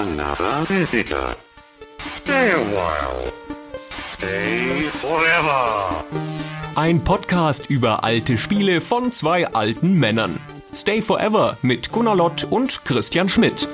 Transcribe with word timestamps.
another 0.00 0.64
visitor. 0.66 1.36
Stay 1.98 2.52
a 2.52 2.62
while. 2.72 3.30
Stay 3.90 4.88
forever. 5.02 6.04
Ein 6.74 7.04
Podcast 7.04 7.68
über 7.68 8.02
alte 8.02 8.38
Spiele 8.38 8.80
von 8.80 9.12
zwei 9.12 9.46
alten 9.48 9.98
Männern. 9.98 10.40
Stay 10.74 11.02
Forever 11.02 11.58
mit 11.60 11.92
Gunnar 11.92 12.16
Lott 12.16 12.44
und 12.48 12.82
Christian 12.86 13.28
Schmidt. 13.28 13.68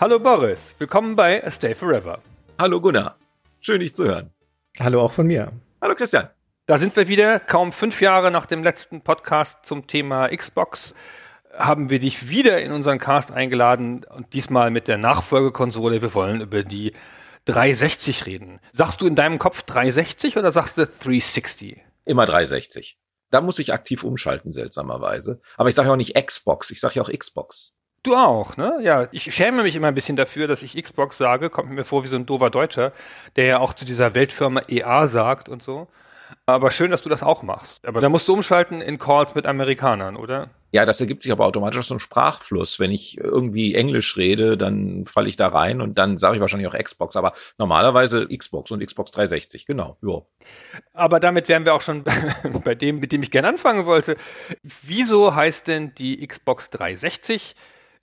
Hallo 0.00 0.18
Boris, 0.18 0.74
willkommen 0.78 1.14
bei 1.14 1.44
A 1.46 1.50
Stay 1.50 1.76
Forever. 1.76 2.18
Hallo 2.58 2.80
Gunnar, 2.80 3.14
schön 3.60 3.78
dich 3.78 3.94
zu 3.94 4.06
hören. 4.06 4.30
Hallo 4.80 5.02
auch 5.02 5.12
von 5.12 5.28
mir. 5.28 5.52
Hallo 5.80 5.94
Christian. 5.94 6.28
Da 6.66 6.78
sind 6.78 6.94
wir 6.94 7.08
wieder, 7.08 7.40
kaum 7.40 7.72
fünf 7.72 8.00
Jahre 8.00 8.30
nach 8.30 8.46
dem 8.46 8.62
letzten 8.62 9.00
Podcast 9.00 9.66
zum 9.66 9.88
Thema 9.88 10.28
Xbox 10.28 10.94
haben 11.58 11.90
wir 11.90 11.98
dich 11.98 12.28
wieder 12.28 12.62
in 12.62 12.70
unseren 12.70 13.00
Cast 13.00 13.32
eingeladen 13.32 14.04
und 14.04 14.32
diesmal 14.32 14.70
mit 14.70 14.86
der 14.86 14.96
Nachfolgekonsole. 14.96 16.00
Wir 16.00 16.14
wollen 16.14 16.40
über 16.40 16.62
die 16.62 16.92
360 17.46 18.26
reden. 18.26 18.60
Sagst 18.72 19.00
du 19.00 19.08
in 19.08 19.16
deinem 19.16 19.40
Kopf 19.40 19.62
360 19.62 20.36
oder 20.36 20.52
sagst 20.52 20.78
du 20.78 20.86
360? 20.86 21.80
Immer 22.04 22.26
360. 22.26 22.96
Da 23.32 23.40
muss 23.40 23.58
ich 23.58 23.72
aktiv 23.72 24.04
umschalten, 24.04 24.52
seltsamerweise. 24.52 25.40
Aber 25.56 25.68
ich 25.68 25.74
sage 25.74 25.88
ja 25.88 25.94
auch 25.94 25.96
nicht 25.96 26.14
Xbox, 26.14 26.70
ich 26.70 26.78
sage 26.78 26.94
ja 26.94 27.02
auch 27.02 27.10
Xbox. 27.10 27.74
Du 28.04 28.14
auch, 28.14 28.56
ne? 28.56 28.78
Ja, 28.82 29.08
ich 29.10 29.34
schäme 29.34 29.64
mich 29.64 29.74
immer 29.74 29.88
ein 29.88 29.94
bisschen 29.94 30.16
dafür, 30.16 30.46
dass 30.46 30.62
ich 30.62 30.80
Xbox 30.80 31.18
sage. 31.18 31.50
Kommt 31.50 31.70
mir 31.70 31.84
vor 31.84 32.04
wie 32.04 32.08
so 32.08 32.14
ein 32.16 32.26
doofer 32.26 32.50
Deutscher, 32.50 32.92
der 33.34 33.46
ja 33.46 33.58
auch 33.58 33.74
zu 33.74 33.84
dieser 33.84 34.14
Weltfirma 34.14 34.62
EA 34.68 35.08
sagt 35.08 35.48
und 35.48 35.60
so. 35.60 35.88
Aber 36.46 36.70
schön, 36.70 36.90
dass 36.90 37.02
du 37.02 37.08
das 37.08 37.22
auch 37.22 37.42
machst. 37.42 37.86
Aber 37.86 38.00
da 38.00 38.08
musst 38.08 38.28
du 38.28 38.32
umschalten 38.34 38.80
in 38.80 38.98
Calls 38.98 39.34
mit 39.34 39.46
Amerikanern, 39.46 40.16
oder? 40.16 40.50
Ja, 40.72 40.84
das 40.84 41.00
ergibt 41.00 41.22
sich 41.22 41.30
aber 41.32 41.46
automatisch 41.46 41.78
aus 41.78 41.88
so 41.88 41.94
einem 41.94 42.00
Sprachfluss. 42.00 42.80
Wenn 42.80 42.90
ich 42.90 43.18
irgendwie 43.18 43.74
Englisch 43.74 44.16
rede, 44.16 44.56
dann 44.56 45.04
falle 45.06 45.28
ich 45.28 45.36
da 45.36 45.48
rein 45.48 45.80
und 45.80 45.98
dann 45.98 46.16
sage 46.16 46.36
ich 46.36 46.40
wahrscheinlich 46.40 46.68
auch 46.68 46.78
Xbox. 46.78 47.16
Aber 47.16 47.32
normalerweise 47.58 48.26
Xbox 48.26 48.70
und 48.70 48.84
Xbox 48.84 49.10
360, 49.10 49.66
genau. 49.66 49.98
Jo. 50.00 50.26
Aber 50.94 51.20
damit 51.20 51.48
wären 51.48 51.64
wir 51.64 51.74
auch 51.74 51.82
schon 51.82 52.04
bei 52.64 52.74
dem, 52.74 53.00
mit 53.00 53.12
dem 53.12 53.22
ich 53.22 53.30
gerne 53.30 53.48
anfangen 53.48 53.86
wollte. 53.86 54.16
Wieso 54.62 55.34
heißt 55.34 55.68
denn 55.68 55.94
die 55.94 56.26
Xbox 56.26 56.70
360 56.70 57.54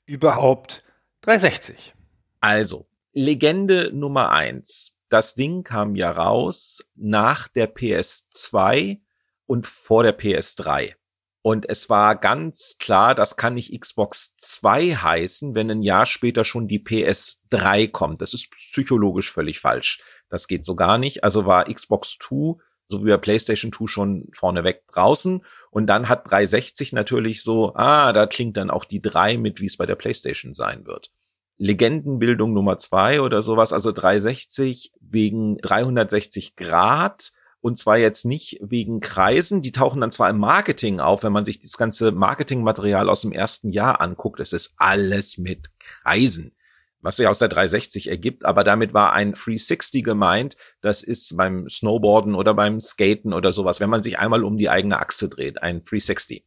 überhaupt 0.06 0.84
360? 1.22 1.96
Also, 2.42 2.86
Legende 3.14 3.92
Nummer 3.92 4.30
eins 4.31 4.98
das 5.10 5.36
Ding 5.36 5.64
kam 5.64 5.96
ja 5.96 6.12
raus 6.12 6.90
nach 6.96 7.48
der 7.48 7.74
PS2 7.74 9.02
und 9.46 9.68
vor 9.68 10.04
der 10.04 10.18
PS3. 10.18 10.94
Und 11.42 11.68
es 11.70 11.90
war 11.90 12.16
ganz 12.16 12.78
klar, 12.80 13.16
das 13.16 13.38
kann 13.38 13.54
nicht 13.54 13.80
Xbox 13.80 14.36
2 14.38 14.96
heißen, 14.96 15.56
wenn 15.56 15.72
ein 15.72 15.82
Jahr 15.82 16.06
später 16.06 16.44
schon 16.44 16.68
die 16.68 16.84
PS3 16.84 17.90
kommt. 17.90 18.22
Das 18.22 18.34
ist 18.34 18.52
psychologisch 18.52 19.32
völlig 19.32 19.60
falsch. 19.60 20.02
Das 20.30 20.48
geht 20.48 20.66
so 20.66 20.76
gar 20.76 20.98
nicht. 20.98 21.24
Also 21.24 21.46
war 21.46 21.74
Xbox 21.74 22.18
2 22.20 22.62
so 22.90 23.06
wie 23.06 23.10
bei 23.10 23.18
PlayStation 23.18 23.72
2 23.72 23.88
schon 23.88 24.28
vorneweg 24.34 24.86
draußen. 24.88 25.46
Und 25.70 25.86
dann 25.88 26.10
hat 26.10 26.30
360 26.30 26.92
natürlich 26.92 27.44
so, 27.44 27.74
ah, 27.76 28.12
da 28.14 28.26
klingt 28.26 28.58
dann 28.58 28.72
auch 28.72 28.84
die 28.84 29.02
3 29.02 29.38
mit, 29.38 29.62
wie 29.62 29.68
es 29.68 29.78
bei 29.78 29.86
der 29.86 29.96
PlayStation 29.96 30.54
sein 30.54 30.86
wird. 30.86 31.12
Legendenbildung 31.60 32.54
Nummer 32.54 32.78
zwei 32.78 33.22
oder 33.22 33.42
sowas, 33.42 33.74
also 33.74 33.92
360 33.92 34.94
wegen 35.02 35.58
360 35.58 36.56
Grad 36.56 37.34
und 37.60 37.78
zwar 37.78 37.98
jetzt 37.98 38.24
nicht 38.24 38.60
wegen 38.62 39.02
Kreisen, 39.02 39.62
die 39.62 39.74
tauchen 39.74 40.00
dann 40.00 40.12
zwar 40.12 40.30
im 40.30 40.38
Marketing 40.38 41.02
auf, 41.02 41.24
wenn 41.24 41.34
man 41.34 41.44
sich 41.44 41.60
das 41.60 41.78
ganze 41.78 42.14
Marketingmaterial 42.14 43.10
aus 43.10 43.22
dem 43.22 43.34
ersten 43.34 43.72
Jahr 43.72 44.00
anguckt, 44.00 44.40
es 44.40 44.54
ist 44.54 44.76
alles 44.78 45.38
mit 45.38 45.68
Kreisen, 45.80 46.56
was 47.02 47.18
sich 47.18 47.28
aus 47.28 47.40
der 47.40 47.50
360 47.50 48.09
ergibt, 48.09 48.46
aber 48.46 48.64
damit 48.64 48.94
war 48.94 49.12
ein 49.12 49.34
360 49.34 50.02
gemeint, 50.02 50.56
das 50.80 51.03
ist 51.03 51.36
beim 51.36 51.68
Snowboarden 51.68 52.36
oder 52.36 52.53
beim 52.53 52.80
Skaten 52.80 53.34
oder 53.34 53.52
sowas, 53.52 53.81
wenn 53.81 53.90
man 53.90 54.02
sich 54.02 54.18
einmal 54.18 54.46
um 54.46 54.58
die 54.58 54.69
eigene 54.69 54.98
Achse 54.98 55.28
dreht, 55.28 55.62
ein 55.62 55.84
360. 55.84 56.46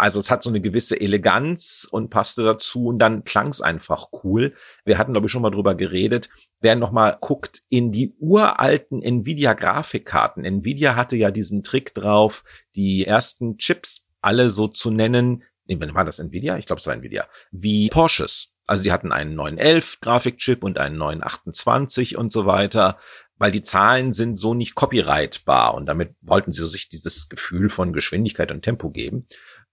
Also 0.00 0.18
es 0.18 0.30
hat 0.30 0.42
so 0.42 0.48
eine 0.48 0.62
gewisse 0.62 0.98
Eleganz 0.98 1.86
und 1.88 2.08
passte 2.08 2.42
dazu 2.42 2.86
und 2.86 2.98
dann 2.98 3.22
klang 3.24 3.48
es 3.48 3.60
einfach 3.60 4.06
cool. 4.24 4.54
Wir 4.86 4.96
hatten, 4.96 5.12
glaube 5.12 5.26
ich, 5.26 5.30
schon 5.30 5.42
mal 5.42 5.50
drüber 5.50 5.74
geredet. 5.74 6.30
Wer 6.62 6.74
noch 6.74 6.90
mal 6.90 7.18
guckt 7.20 7.64
in 7.68 7.92
die 7.92 8.14
uralten 8.18 9.02
Nvidia-Grafikkarten. 9.02 10.42
Nvidia 10.42 10.96
hatte 10.96 11.16
ja 11.16 11.30
diesen 11.30 11.62
Trick 11.62 11.92
drauf, 11.92 12.44
die 12.76 13.04
ersten 13.04 13.58
Chips 13.58 14.08
alle 14.22 14.48
so 14.48 14.68
zu 14.68 14.90
nennen. 14.90 15.42
War 15.68 16.06
das 16.06 16.18
Nvidia? 16.18 16.56
Ich 16.56 16.64
glaube, 16.64 16.80
es 16.80 16.86
war 16.86 16.94
Nvidia. 16.94 17.28
Wie 17.50 17.90
Porsches. 17.90 18.54
Also 18.66 18.82
die 18.82 18.92
hatten 18.92 19.12
einen 19.12 19.34
911 19.34 20.00
Grafikchip 20.00 20.64
und 20.64 20.78
einen 20.78 20.96
928 20.96 22.16
und 22.16 22.32
so 22.32 22.46
weiter 22.46 22.96
weil 23.40 23.50
die 23.50 23.62
Zahlen 23.62 24.12
sind 24.12 24.36
so 24.38 24.52
nicht 24.52 24.74
copyrightbar 24.74 25.72
und 25.72 25.86
damit 25.86 26.14
wollten 26.20 26.52
sie 26.52 26.60
so 26.60 26.66
sich 26.66 26.90
dieses 26.90 27.30
Gefühl 27.30 27.70
von 27.70 27.94
Geschwindigkeit 27.94 28.52
und 28.52 28.60
Tempo 28.60 28.90
geben. 28.90 29.26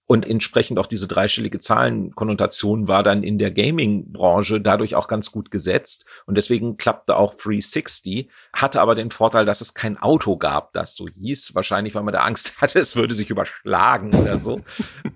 Und 0.10 0.26
entsprechend 0.26 0.80
auch 0.80 0.86
diese 0.86 1.08
dreistellige 1.08 1.60
Zahlenkonnotation 1.60 2.88
war 2.88 3.04
dann 3.04 3.24
in 3.24 3.38
der 3.38 3.52
Gaming-Branche 3.52 4.62
dadurch 4.62 4.96
auch 4.96 5.10
ganz 5.10 5.34
gut 5.34 5.52
gesetzt. 5.52 6.06
Und 6.26 6.36
deswegen 6.36 6.78
klappte 6.78 7.18
auch 7.18 7.36
360, 7.36 8.30
hatte 8.54 8.80
aber 8.80 8.96
den 8.96 9.12
Vorteil, 9.12 9.46
dass 9.46 9.60
es 9.60 9.74
kein 9.74 9.98
Auto 9.98 10.38
gab, 10.38 10.72
das 10.72 10.96
so 10.96 11.10
hieß. 11.10 11.56
Wahrscheinlich, 11.56 11.94
weil 11.94 12.04
man 12.04 12.14
da 12.14 12.22
Angst 12.22 12.62
hatte, 12.62 12.80
es 12.80 12.96
würde 12.96 13.14
sich 13.14 13.30
überschlagen 13.30 14.16
oder 14.16 14.38
so. 14.38 14.62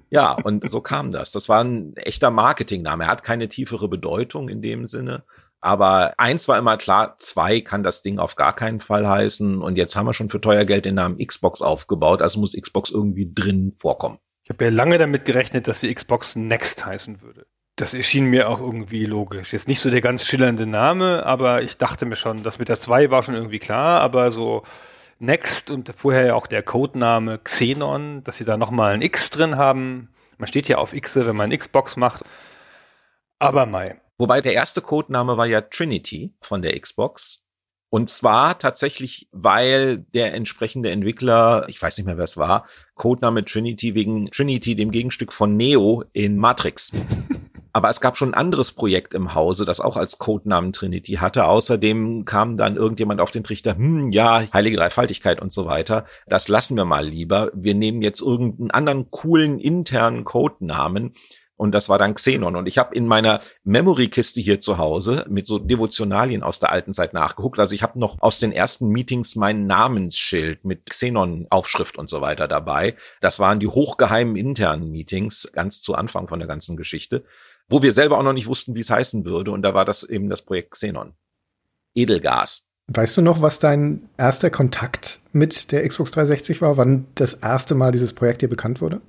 ja, 0.09 0.33
und 0.33 0.69
so 0.69 0.81
kam 0.81 1.11
das. 1.11 1.31
Das 1.31 1.47
war 1.47 1.63
ein 1.63 1.95
echter 1.95 2.29
Marketingname. 2.29 3.05
Er 3.05 3.09
hat 3.09 3.23
keine 3.23 3.47
tiefere 3.47 3.87
Bedeutung 3.87 4.49
in 4.49 4.61
dem 4.61 4.85
Sinne. 4.85 5.23
Aber 5.61 6.15
eins 6.17 6.49
war 6.49 6.57
immer 6.57 6.75
klar, 6.75 7.15
zwei 7.19 7.61
kann 7.61 7.83
das 7.83 8.01
Ding 8.01 8.19
auf 8.19 8.35
gar 8.35 8.53
keinen 8.53 8.81
Fall 8.81 9.07
heißen. 9.07 9.61
Und 9.61 9.77
jetzt 9.77 9.95
haben 9.95 10.07
wir 10.07 10.13
schon 10.13 10.29
für 10.29 10.41
teuer 10.41 10.65
Geld 10.65 10.83
den 10.83 10.95
Namen 10.95 11.25
Xbox 11.25 11.61
aufgebaut, 11.61 12.21
also 12.21 12.41
muss 12.41 12.59
Xbox 12.59 12.89
irgendwie 12.89 13.31
drin 13.33 13.71
vorkommen. 13.71 14.17
Ich 14.51 14.53
habe 14.53 14.65
ja 14.65 14.71
lange 14.71 14.97
damit 14.97 15.23
gerechnet, 15.23 15.69
dass 15.69 15.79
die 15.79 15.95
Xbox 15.95 16.35
Next 16.35 16.85
heißen 16.85 17.21
würde. 17.21 17.47
Das 17.77 17.93
erschien 17.93 18.25
mir 18.25 18.49
auch 18.49 18.59
irgendwie 18.59 19.05
logisch. 19.05 19.53
Jetzt 19.53 19.69
nicht 19.69 19.79
so 19.79 19.89
der 19.89 20.01
ganz 20.01 20.25
schillernde 20.25 20.65
Name, 20.65 21.25
aber 21.25 21.61
ich 21.61 21.77
dachte 21.77 22.05
mir 22.05 22.17
schon, 22.17 22.43
das 22.43 22.59
mit 22.59 22.67
der 22.67 22.77
2 22.77 23.11
war 23.11 23.23
schon 23.23 23.35
irgendwie 23.35 23.59
klar, 23.59 24.01
aber 24.01 24.29
so 24.29 24.63
Next 25.19 25.71
und 25.71 25.93
vorher 25.95 26.25
ja 26.25 26.33
auch 26.33 26.47
der 26.47 26.63
Codename 26.63 27.39
Xenon, 27.39 28.25
dass 28.25 28.35
sie 28.35 28.43
da 28.43 28.57
nochmal 28.57 28.93
ein 28.93 29.01
X 29.01 29.29
drin 29.29 29.55
haben. 29.55 30.13
Man 30.37 30.49
steht 30.49 30.67
ja 30.67 30.79
auf 30.79 30.91
X, 30.91 31.15
wenn 31.15 31.33
man 31.33 31.57
Xbox 31.57 31.95
macht. 31.95 32.23
Aber 33.39 33.65
Mai. 33.65 34.01
Wobei 34.17 34.41
der 34.41 34.51
erste 34.51 34.81
Codename 34.81 35.37
war 35.37 35.45
ja 35.45 35.61
Trinity 35.61 36.35
von 36.41 36.61
der 36.61 36.77
Xbox. 36.77 37.40
Und 37.91 38.09
zwar 38.09 38.57
tatsächlich, 38.57 39.27
weil 39.33 39.97
der 39.97 40.33
entsprechende 40.33 40.91
Entwickler, 40.91 41.65
ich 41.67 41.81
weiß 41.81 41.97
nicht 41.97 42.05
mehr, 42.05 42.15
wer 42.15 42.23
es 42.23 42.37
war, 42.37 42.65
Codename 42.95 43.43
Trinity 43.43 43.95
wegen 43.95 44.31
Trinity, 44.31 44.77
dem 44.77 44.91
Gegenstück 44.91 45.33
von 45.33 45.57
Neo 45.57 46.05
in 46.13 46.37
Matrix. 46.37 46.93
Aber 47.73 47.89
es 47.89 47.99
gab 47.99 48.15
schon 48.15 48.29
ein 48.29 48.33
anderes 48.33 48.71
Projekt 48.71 49.13
im 49.13 49.35
Hause, 49.35 49.65
das 49.65 49.81
auch 49.81 49.97
als 49.97 50.19
Codenamen 50.19 50.71
Trinity 50.71 51.15
hatte. 51.15 51.45
Außerdem 51.45 52.23
kam 52.23 52.55
dann 52.55 52.77
irgendjemand 52.77 53.19
auf 53.19 53.31
den 53.31 53.43
Trichter, 53.43 53.75
hm, 53.75 54.11
ja, 54.11 54.45
heilige 54.53 54.77
Dreifaltigkeit 54.77 55.41
und 55.41 55.51
so 55.51 55.65
weiter. 55.65 56.05
Das 56.27 56.47
lassen 56.47 56.77
wir 56.77 56.85
mal 56.85 57.05
lieber. 57.05 57.51
Wir 57.53 57.75
nehmen 57.75 58.01
jetzt 58.01 58.21
irgendeinen 58.21 58.71
anderen 58.71 59.11
coolen 59.11 59.59
internen 59.59 60.23
Codenamen 60.23 61.11
und 61.61 61.73
das 61.73 61.89
war 61.89 61.99
dann 61.99 62.15
Xenon. 62.15 62.55
Und 62.55 62.65
ich 62.65 62.79
habe 62.79 62.95
in 62.95 63.05
meiner 63.05 63.39
Memory-Kiste 63.65 64.41
hier 64.41 64.59
zu 64.59 64.79
Hause 64.79 65.27
mit 65.29 65.45
so 65.45 65.59
Devotionalien 65.59 66.41
aus 66.41 66.59
der 66.59 66.71
alten 66.71 66.91
Zeit 66.91 67.13
nachgeguckt. 67.13 67.59
Also 67.59 67.75
ich 67.75 67.83
habe 67.83 67.99
noch 67.99 68.19
aus 68.19 68.39
den 68.39 68.51
ersten 68.51 68.87
Meetings 68.87 69.35
mein 69.35 69.67
Namensschild 69.67 70.65
mit 70.65 70.89
Xenon-Aufschrift 70.89 71.99
und 71.99 72.09
so 72.09 72.19
weiter 72.19 72.47
dabei. 72.47 72.95
Das 73.21 73.39
waren 73.39 73.59
die 73.59 73.67
hochgeheimen 73.67 74.37
internen 74.37 74.89
Meetings, 74.89 75.51
ganz 75.53 75.83
zu 75.83 75.93
Anfang 75.93 76.27
von 76.27 76.39
der 76.39 76.47
ganzen 76.47 76.77
Geschichte, 76.77 77.25
wo 77.69 77.83
wir 77.83 77.93
selber 77.93 78.17
auch 78.17 78.23
noch 78.23 78.33
nicht 78.33 78.47
wussten, 78.47 78.73
wie 78.73 78.79
es 78.79 78.89
heißen 78.89 79.23
würde. 79.23 79.51
Und 79.51 79.61
da 79.61 79.75
war 79.75 79.85
das 79.85 80.03
eben 80.03 80.31
das 80.31 80.41
Projekt 80.41 80.71
Xenon. 80.71 81.13
Edelgas. 81.93 82.65
Weißt 82.87 83.15
du 83.17 83.21
noch, 83.21 83.43
was 83.43 83.59
dein 83.59 84.09
erster 84.17 84.49
Kontakt 84.49 85.19
mit 85.31 85.71
der 85.71 85.87
Xbox 85.87 86.09
360 86.09 86.59
war? 86.59 86.77
Wann 86.77 87.05
das 87.13 87.35
erste 87.35 87.75
Mal 87.75 87.91
dieses 87.91 88.13
Projekt 88.13 88.41
dir 88.41 88.49
bekannt 88.49 88.81
wurde? 88.81 88.99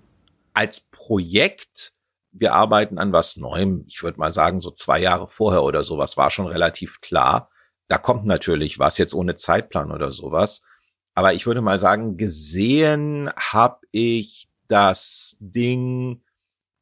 Als 0.53 0.91
Projekt 0.91 1.95
wir 2.33 2.55
arbeiten 2.55 2.99
an 2.99 3.13
was 3.13 3.37
Neuem. 3.37 3.85
Ich 3.89 4.03
würde 4.03 4.19
mal 4.19 4.33
sagen, 4.33 4.59
so 4.59 4.71
zwei 4.71 4.99
Jahre 4.99 5.29
vorher 5.29 5.63
oder 5.63 5.85
sowas 5.85 6.17
war 6.17 6.31
schon 6.31 6.47
relativ 6.47 7.01
klar. 7.01 7.51
Da 7.89 7.99
kommt 7.99 8.27
natürlich 8.27 8.79
was 8.79 8.99
jetzt 8.99 9.15
ohne 9.15 9.35
Zeitplan 9.35 9.93
oder 9.93 10.13
sowas. 10.13 10.65
Aber 11.15 11.35
ich 11.35 11.47
würde 11.47 11.61
mal 11.61 11.79
sagen, 11.79 12.17
gesehen 12.17 13.31
habe 13.37 13.81
ich 13.91 14.49
das 14.67 15.37
Ding 15.41 16.23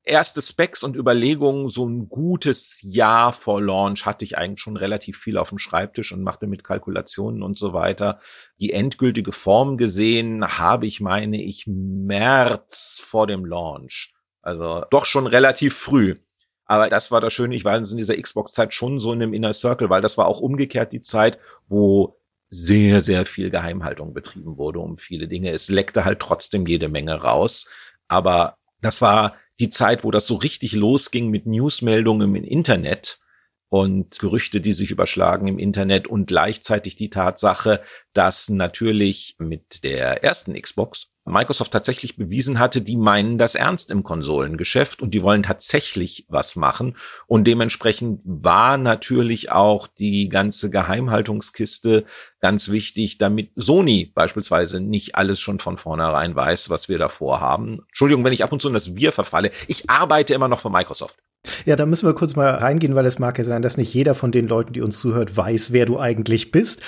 erste 0.04 0.40
Specs 0.42 0.82
und 0.82 0.96
Überlegungen, 0.96 1.68
so 1.68 1.86
ein 1.86 2.08
gutes 2.08 2.80
Jahr 2.82 3.32
vor 3.32 3.60
Launch 3.60 4.06
hatte 4.06 4.24
ich 4.24 4.38
eigentlich 4.38 4.60
schon 4.60 4.76
relativ 4.76 5.18
viel 5.18 5.38
auf 5.38 5.50
dem 5.50 5.58
Schreibtisch 5.58 6.12
und 6.12 6.22
machte 6.22 6.46
mit 6.46 6.64
Kalkulationen 6.64 7.42
und 7.42 7.58
so 7.58 7.72
weiter. 7.72 8.20
Die 8.60 8.72
endgültige 8.72 9.32
Form 9.32 9.76
gesehen 9.76 10.46
habe 10.46 10.86
ich, 10.86 11.00
meine 11.00 11.42
ich, 11.42 11.66
März 11.66 13.02
vor 13.04 13.26
dem 13.26 13.44
Launch. 13.44 14.14
Also 14.42 14.84
doch 14.90 15.04
schon 15.04 15.26
relativ 15.26 15.76
früh. 15.76 16.16
Aber 16.64 16.88
das 16.88 17.10
war 17.10 17.20
das 17.20 17.32
Schöne, 17.32 17.56
ich 17.56 17.64
war 17.64 17.76
in 17.76 17.84
dieser 17.84 18.16
Xbox-Zeit 18.16 18.72
schon 18.72 19.00
so 19.00 19.12
in 19.12 19.22
einem 19.22 19.34
Inner 19.34 19.52
Circle, 19.52 19.90
weil 19.90 20.02
das 20.02 20.16
war 20.18 20.26
auch 20.26 20.40
umgekehrt 20.40 20.92
die 20.92 21.00
Zeit, 21.00 21.38
wo 21.68 22.16
sehr, 22.48 23.00
sehr 23.00 23.26
viel 23.26 23.50
Geheimhaltung 23.50 24.12
betrieben 24.12 24.56
wurde 24.56 24.80
um 24.80 24.96
viele 24.96 25.28
Dinge. 25.28 25.50
Es 25.50 25.68
leckte 25.68 26.04
halt 26.04 26.20
trotzdem 26.20 26.66
jede 26.66 26.88
Menge 26.88 27.14
raus. 27.14 27.70
Aber 28.08 28.56
das 28.80 29.02
war 29.02 29.36
die 29.60 29.70
Zeit, 29.70 30.04
wo 30.04 30.10
das 30.10 30.26
so 30.26 30.36
richtig 30.36 30.72
losging 30.72 31.28
mit 31.28 31.46
Newsmeldungen 31.46 32.34
im 32.34 32.44
Internet 32.44 33.20
und 33.70 34.18
Gerüchte, 34.18 34.60
die 34.60 34.72
sich 34.72 34.90
überschlagen 34.90 35.46
im 35.48 35.58
Internet 35.58 36.08
und 36.08 36.26
gleichzeitig 36.26 36.96
die 36.96 37.08
Tatsache, 37.08 37.80
dass 38.12 38.50
natürlich 38.50 39.36
mit 39.38 39.84
der 39.84 40.22
ersten 40.22 40.60
Xbox 40.60 41.12
Microsoft 41.24 41.72
tatsächlich 41.72 42.16
bewiesen 42.16 42.58
hatte, 42.58 42.82
die 42.82 42.96
meinen 42.96 43.38
das 43.38 43.54
ernst 43.54 43.92
im 43.92 44.02
Konsolengeschäft 44.02 45.00
und 45.00 45.12
die 45.12 45.22
wollen 45.22 45.44
tatsächlich 45.44 46.26
was 46.28 46.56
machen. 46.56 46.96
Und 47.28 47.44
dementsprechend 47.44 48.22
war 48.24 48.76
natürlich 48.76 49.52
auch 49.52 49.86
die 49.86 50.28
ganze 50.28 50.70
Geheimhaltungskiste 50.70 52.04
ganz 52.40 52.70
wichtig, 52.70 53.18
damit 53.18 53.52
Sony 53.54 54.10
beispielsweise 54.12 54.80
nicht 54.80 55.14
alles 55.14 55.38
schon 55.38 55.60
von 55.60 55.78
vornherein 55.78 56.34
weiß, 56.34 56.70
was 56.70 56.88
wir 56.88 56.98
davor 56.98 57.40
haben. 57.40 57.82
Entschuldigung, 57.88 58.24
wenn 58.24 58.32
ich 58.32 58.42
ab 58.42 58.52
und 58.52 58.60
zu 58.60 58.68
in 58.68 58.74
das 58.74 58.96
Wir 58.96 59.12
verfalle. 59.12 59.52
Ich 59.68 59.88
arbeite 59.88 60.34
immer 60.34 60.48
noch 60.48 60.60
für 60.60 60.70
Microsoft. 60.70 61.22
Ja, 61.64 61.76
da 61.76 61.86
müssen 61.86 62.06
wir 62.06 62.14
kurz 62.14 62.36
mal 62.36 62.50
reingehen, 62.50 62.94
weil 62.94 63.06
es 63.06 63.18
mag 63.18 63.38
ja 63.38 63.44
sein, 63.44 63.62
dass 63.62 63.76
nicht 63.76 63.94
jeder 63.94 64.14
von 64.14 64.32
den 64.32 64.46
Leuten, 64.46 64.72
die 64.72 64.82
uns 64.82 64.98
zuhört, 64.98 65.36
weiß, 65.36 65.72
wer 65.72 65.86
du 65.86 65.98
eigentlich 65.98 66.50
bist. 66.50 66.82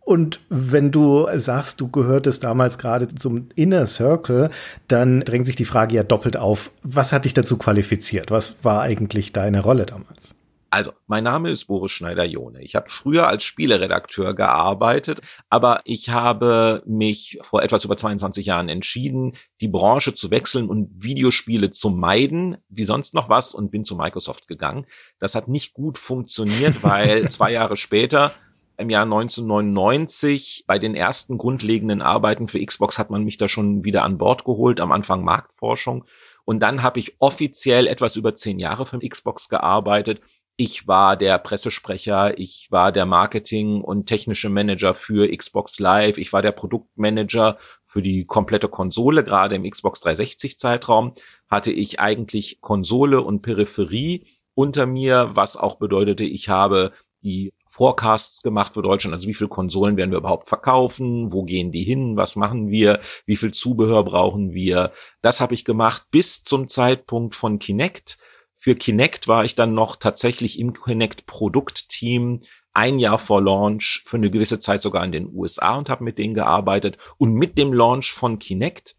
Und 0.00 0.40
wenn 0.48 0.90
du 0.90 1.28
sagst, 1.34 1.82
du 1.82 1.88
gehörtest 1.90 2.42
damals 2.42 2.78
gerade 2.78 3.08
zum 3.14 3.50
Inner 3.54 3.86
Circle, 3.86 4.48
dann 4.86 5.20
drängt 5.20 5.46
sich 5.46 5.56
die 5.56 5.66
Frage 5.66 5.94
ja 5.94 6.02
doppelt 6.02 6.38
auf. 6.38 6.70
Was 6.82 7.12
hat 7.12 7.26
dich 7.26 7.34
dazu 7.34 7.58
qualifiziert? 7.58 8.30
Was 8.30 8.56
war 8.62 8.80
eigentlich 8.80 9.34
deine 9.34 9.60
Rolle 9.60 9.84
damals? 9.84 10.34
Also, 10.70 10.92
mein 11.06 11.24
Name 11.24 11.50
ist 11.50 11.64
Boris 11.64 11.92
Schneider-Jone. 11.92 12.62
Ich 12.62 12.74
habe 12.74 12.90
früher 12.90 13.26
als 13.26 13.42
Spieleredakteur 13.42 14.34
gearbeitet, 14.34 15.22
aber 15.48 15.80
ich 15.84 16.10
habe 16.10 16.82
mich 16.84 17.38
vor 17.40 17.62
etwas 17.62 17.86
über 17.86 17.96
22 17.96 18.44
Jahren 18.44 18.68
entschieden, 18.68 19.34
die 19.62 19.68
Branche 19.68 20.12
zu 20.12 20.30
wechseln 20.30 20.68
und 20.68 20.90
Videospiele 21.02 21.70
zu 21.70 21.88
meiden, 21.88 22.58
wie 22.68 22.84
sonst 22.84 23.14
noch 23.14 23.30
was, 23.30 23.54
und 23.54 23.70
bin 23.70 23.84
zu 23.84 23.96
Microsoft 23.96 24.46
gegangen. 24.46 24.84
Das 25.20 25.34
hat 25.34 25.48
nicht 25.48 25.72
gut 25.72 25.96
funktioniert, 25.96 26.82
weil 26.82 27.30
zwei 27.30 27.50
Jahre 27.50 27.78
später 27.78 28.32
im 28.76 28.90
Jahr 28.90 29.04
1999 29.04 30.64
bei 30.66 30.78
den 30.78 30.94
ersten 30.94 31.38
grundlegenden 31.38 32.02
Arbeiten 32.02 32.46
für 32.46 32.64
Xbox 32.64 32.98
hat 32.98 33.10
man 33.10 33.24
mich 33.24 33.38
da 33.38 33.48
schon 33.48 33.84
wieder 33.84 34.04
an 34.04 34.18
Bord 34.18 34.44
geholt, 34.44 34.80
am 34.80 34.92
Anfang 34.92 35.24
Marktforschung. 35.24 36.04
Und 36.44 36.60
dann 36.60 36.82
habe 36.82 37.00
ich 37.00 37.16
offiziell 37.18 37.86
etwas 37.86 38.16
über 38.16 38.34
zehn 38.34 38.58
Jahre 38.58 38.86
für 38.86 38.98
Xbox 38.98 39.48
gearbeitet 39.48 40.20
ich 40.60 40.88
war 40.88 41.16
der 41.16 41.38
Pressesprecher, 41.38 42.36
ich 42.36 42.66
war 42.70 42.90
der 42.90 43.06
Marketing- 43.06 43.80
und 43.80 44.06
technische 44.06 44.48
Manager 44.48 44.92
für 44.92 45.34
Xbox 45.34 45.78
Live, 45.78 46.18
ich 46.18 46.32
war 46.32 46.42
der 46.42 46.50
Produktmanager 46.50 47.58
für 47.86 48.02
die 48.02 48.24
komplette 48.24 48.68
Konsole, 48.68 49.22
gerade 49.22 49.54
im 49.54 49.70
Xbox 49.70 50.04
360-Zeitraum 50.04 51.14
hatte 51.48 51.70
ich 51.70 52.00
eigentlich 52.00 52.60
Konsole 52.60 53.22
und 53.22 53.40
Peripherie 53.42 54.26
unter 54.54 54.86
mir, 54.86 55.30
was 55.34 55.56
auch 55.56 55.76
bedeutete, 55.76 56.24
ich 56.24 56.48
habe 56.48 56.92
die 57.22 57.52
Forecasts 57.68 58.42
gemacht 58.42 58.74
für 58.74 58.82
Deutschland, 58.82 59.14
also 59.14 59.28
wie 59.28 59.34
viele 59.34 59.48
Konsolen 59.48 59.96
werden 59.96 60.10
wir 60.10 60.18
überhaupt 60.18 60.48
verkaufen, 60.48 61.32
wo 61.32 61.44
gehen 61.44 61.70
die 61.70 61.84
hin, 61.84 62.16
was 62.16 62.34
machen 62.34 62.68
wir, 62.68 62.98
wie 63.26 63.36
viel 63.36 63.52
Zubehör 63.52 64.02
brauchen 64.02 64.52
wir. 64.54 64.90
Das 65.20 65.40
habe 65.40 65.54
ich 65.54 65.64
gemacht 65.64 66.08
bis 66.10 66.42
zum 66.42 66.66
Zeitpunkt 66.66 67.36
von 67.36 67.60
Kinect 67.60 68.18
für 68.68 68.74
Kinect 68.74 69.28
war 69.28 69.46
ich 69.46 69.54
dann 69.54 69.72
noch 69.72 69.96
tatsächlich 69.96 70.58
im 70.58 70.74
Kinect 70.74 71.24
Produktteam 71.24 72.40
ein 72.74 72.98
Jahr 72.98 73.18
vor 73.18 73.40
Launch 73.40 74.02
für 74.04 74.18
eine 74.18 74.30
gewisse 74.30 74.58
Zeit 74.58 74.82
sogar 74.82 75.02
in 75.06 75.10
den 75.10 75.34
USA 75.34 75.76
und 75.76 75.88
habe 75.88 76.04
mit 76.04 76.18
denen 76.18 76.34
gearbeitet. 76.34 76.98
Und 77.16 77.32
mit 77.32 77.56
dem 77.56 77.72
Launch 77.72 78.12
von 78.12 78.38
Kinect 78.38 78.96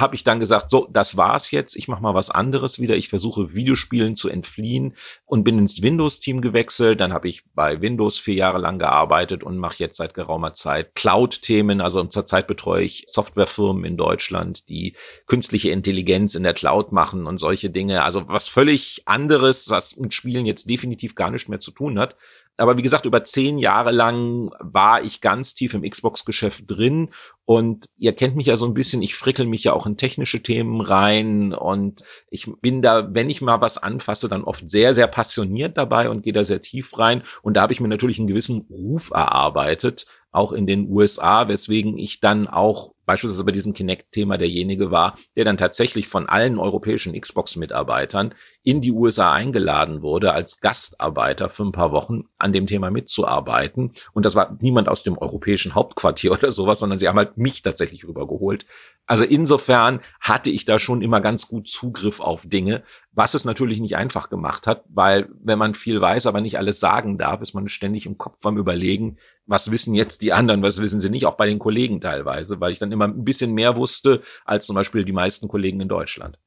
habe 0.00 0.14
ich 0.14 0.24
dann 0.24 0.40
gesagt, 0.40 0.70
so, 0.70 0.88
das 0.90 1.16
war's 1.16 1.50
jetzt. 1.50 1.76
Ich 1.76 1.88
mache 1.88 2.02
mal 2.02 2.14
was 2.14 2.30
anderes 2.30 2.80
wieder. 2.80 2.96
Ich 2.96 3.08
versuche 3.08 3.54
Videospielen 3.54 4.14
zu 4.14 4.28
entfliehen 4.28 4.94
und 5.26 5.44
bin 5.44 5.58
ins 5.58 5.82
Windows-Team 5.82 6.40
gewechselt. 6.40 7.00
Dann 7.00 7.12
habe 7.12 7.28
ich 7.28 7.44
bei 7.54 7.80
Windows 7.80 8.18
vier 8.18 8.34
Jahre 8.34 8.58
lang 8.58 8.78
gearbeitet 8.78 9.42
und 9.42 9.58
mache 9.58 9.78
jetzt 9.78 9.96
seit 9.96 10.14
geraumer 10.14 10.54
Zeit 10.54 10.94
Cloud-Themen. 10.94 11.80
Also 11.80 12.04
zurzeit 12.04 12.46
betreue 12.46 12.84
ich 12.84 13.04
Softwarefirmen 13.06 13.84
in 13.84 13.96
Deutschland, 13.96 14.68
die 14.68 14.94
künstliche 15.26 15.70
Intelligenz 15.70 16.34
in 16.34 16.42
der 16.42 16.54
Cloud 16.54 16.92
machen 16.92 17.26
und 17.26 17.38
solche 17.38 17.70
Dinge. 17.70 18.02
Also 18.02 18.28
was 18.28 18.48
völlig 18.48 19.02
anderes, 19.06 19.70
was 19.70 19.96
mit 19.96 20.14
Spielen 20.14 20.46
jetzt 20.46 20.70
definitiv 20.70 21.14
gar 21.14 21.30
nicht 21.30 21.48
mehr 21.48 21.60
zu 21.60 21.70
tun 21.70 21.98
hat 21.98 22.16
aber 22.58 22.76
wie 22.76 22.82
gesagt, 22.82 23.06
über 23.06 23.22
zehn 23.22 23.56
Jahre 23.56 23.92
lang 23.92 24.50
war 24.58 25.02
ich 25.02 25.20
ganz 25.20 25.54
tief 25.54 25.74
im 25.74 25.88
Xbox-Geschäft 25.88 26.64
drin. 26.66 27.10
Und 27.44 27.88
ihr 27.96 28.14
kennt 28.14 28.36
mich 28.36 28.46
ja 28.46 28.56
so 28.56 28.66
ein 28.66 28.74
bisschen, 28.74 29.00
ich 29.00 29.14
frickel 29.14 29.46
mich 29.46 29.64
ja 29.64 29.72
auch 29.72 29.86
in 29.86 29.96
technische 29.96 30.42
Themen 30.42 30.80
rein. 30.80 31.54
Und 31.54 32.02
ich 32.30 32.50
bin 32.60 32.82
da, 32.82 33.14
wenn 33.14 33.30
ich 33.30 33.40
mal 33.40 33.60
was 33.60 33.78
anfasse, 33.78 34.28
dann 34.28 34.42
oft 34.42 34.68
sehr, 34.68 34.92
sehr 34.92 35.06
passioniert 35.06 35.78
dabei 35.78 36.10
und 36.10 36.22
gehe 36.22 36.32
da 36.32 36.42
sehr 36.42 36.60
tief 36.60 36.98
rein. 36.98 37.22
Und 37.42 37.54
da 37.54 37.62
habe 37.62 37.72
ich 37.72 37.80
mir 37.80 37.88
natürlich 37.88 38.18
einen 38.18 38.28
gewissen 38.28 38.66
Ruf 38.68 39.10
erarbeitet, 39.10 40.06
auch 40.32 40.52
in 40.52 40.66
den 40.66 40.90
USA, 40.90 41.46
weswegen 41.46 41.96
ich 41.96 42.20
dann 42.20 42.48
auch 42.48 42.92
beispielsweise 43.08 43.44
bei 43.44 43.52
diesem 43.52 43.72
Kinect-Thema 43.72 44.36
derjenige 44.36 44.90
war, 44.90 45.16
der 45.34 45.46
dann 45.46 45.56
tatsächlich 45.56 46.08
von 46.08 46.28
allen 46.28 46.58
europäischen 46.58 47.18
Xbox-Mitarbeitern 47.18 48.34
in 48.62 48.82
die 48.82 48.92
USA 48.92 49.32
eingeladen 49.32 50.02
wurde, 50.02 50.34
als 50.34 50.60
Gastarbeiter 50.60 51.48
für 51.48 51.62
ein 51.62 51.72
paar 51.72 51.90
Wochen 51.90 52.24
an 52.36 52.52
dem 52.52 52.66
Thema 52.66 52.90
mitzuarbeiten. 52.90 53.92
Und 54.12 54.26
das 54.26 54.34
war 54.34 54.58
niemand 54.60 54.90
aus 54.90 55.04
dem 55.04 55.16
europäischen 55.16 55.74
Hauptquartier 55.74 56.32
oder 56.38 56.50
sowas, 56.50 56.80
sondern 56.80 56.98
sie 56.98 57.08
haben 57.08 57.16
halt 57.16 57.38
mich 57.38 57.62
tatsächlich 57.62 58.06
rübergeholt. 58.06 58.66
Also 59.06 59.24
insofern 59.24 60.00
hatte 60.20 60.50
ich 60.50 60.66
da 60.66 60.78
schon 60.78 61.00
immer 61.00 61.22
ganz 61.22 61.48
gut 61.48 61.66
Zugriff 61.66 62.20
auf 62.20 62.46
Dinge, 62.46 62.82
was 63.12 63.32
es 63.32 63.46
natürlich 63.46 63.80
nicht 63.80 63.96
einfach 63.96 64.28
gemacht 64.28 64.66
hat, 64.66 64.84
weil 64.90 65.30
wenn 65.42 65.58
man 65.58 65.74
viel 65.74 65.98
weiß, 65.98 66.26
aber 66.26 66.42
nicht 66.42 66.58
alles 66.58 66.78
sagen 66.78 67.16
darf, 67.16 67.40
ist 67.40 67.54
man 67.54 67.70
ständig 67.70 68.04
im 68.04 68.18
Kopf 68.18 68.44
am 68.44 68.58
Überlegen, 68.58 69.16
was 69.48 69.70
wissen 69.70 69.94
jetzt 69.94 70.22
die 70.22 70.32
anderen, 70.32 70.62
was 70.62 70.80
wissen 70.80 71.00
sie 71.00 71.10
nicht, 71.10 71.26
auch 71.26 71.36
bei 71.36 71.46
den 71.46 71.58
Kollegen 71.58 72.00
teilweise, 72.00 72.60
weil 72.60 72.70
ich 72.70 72.78
dann 72.78 72.92
immer 72.92 73.06
ein 73.06 73.24
bisschen 73.24 73.52
mehr 73.52 73.76
wusste 73.76 74.20
als 74.44 74.66
zum 74.66 74.76
Beispiel 74.76 75.04
die 75.04 75.12
meisten 75.12 75.48
Kollegen 75.48 75.80
in 75.80 75.88
Deutschland. 75.88 76.38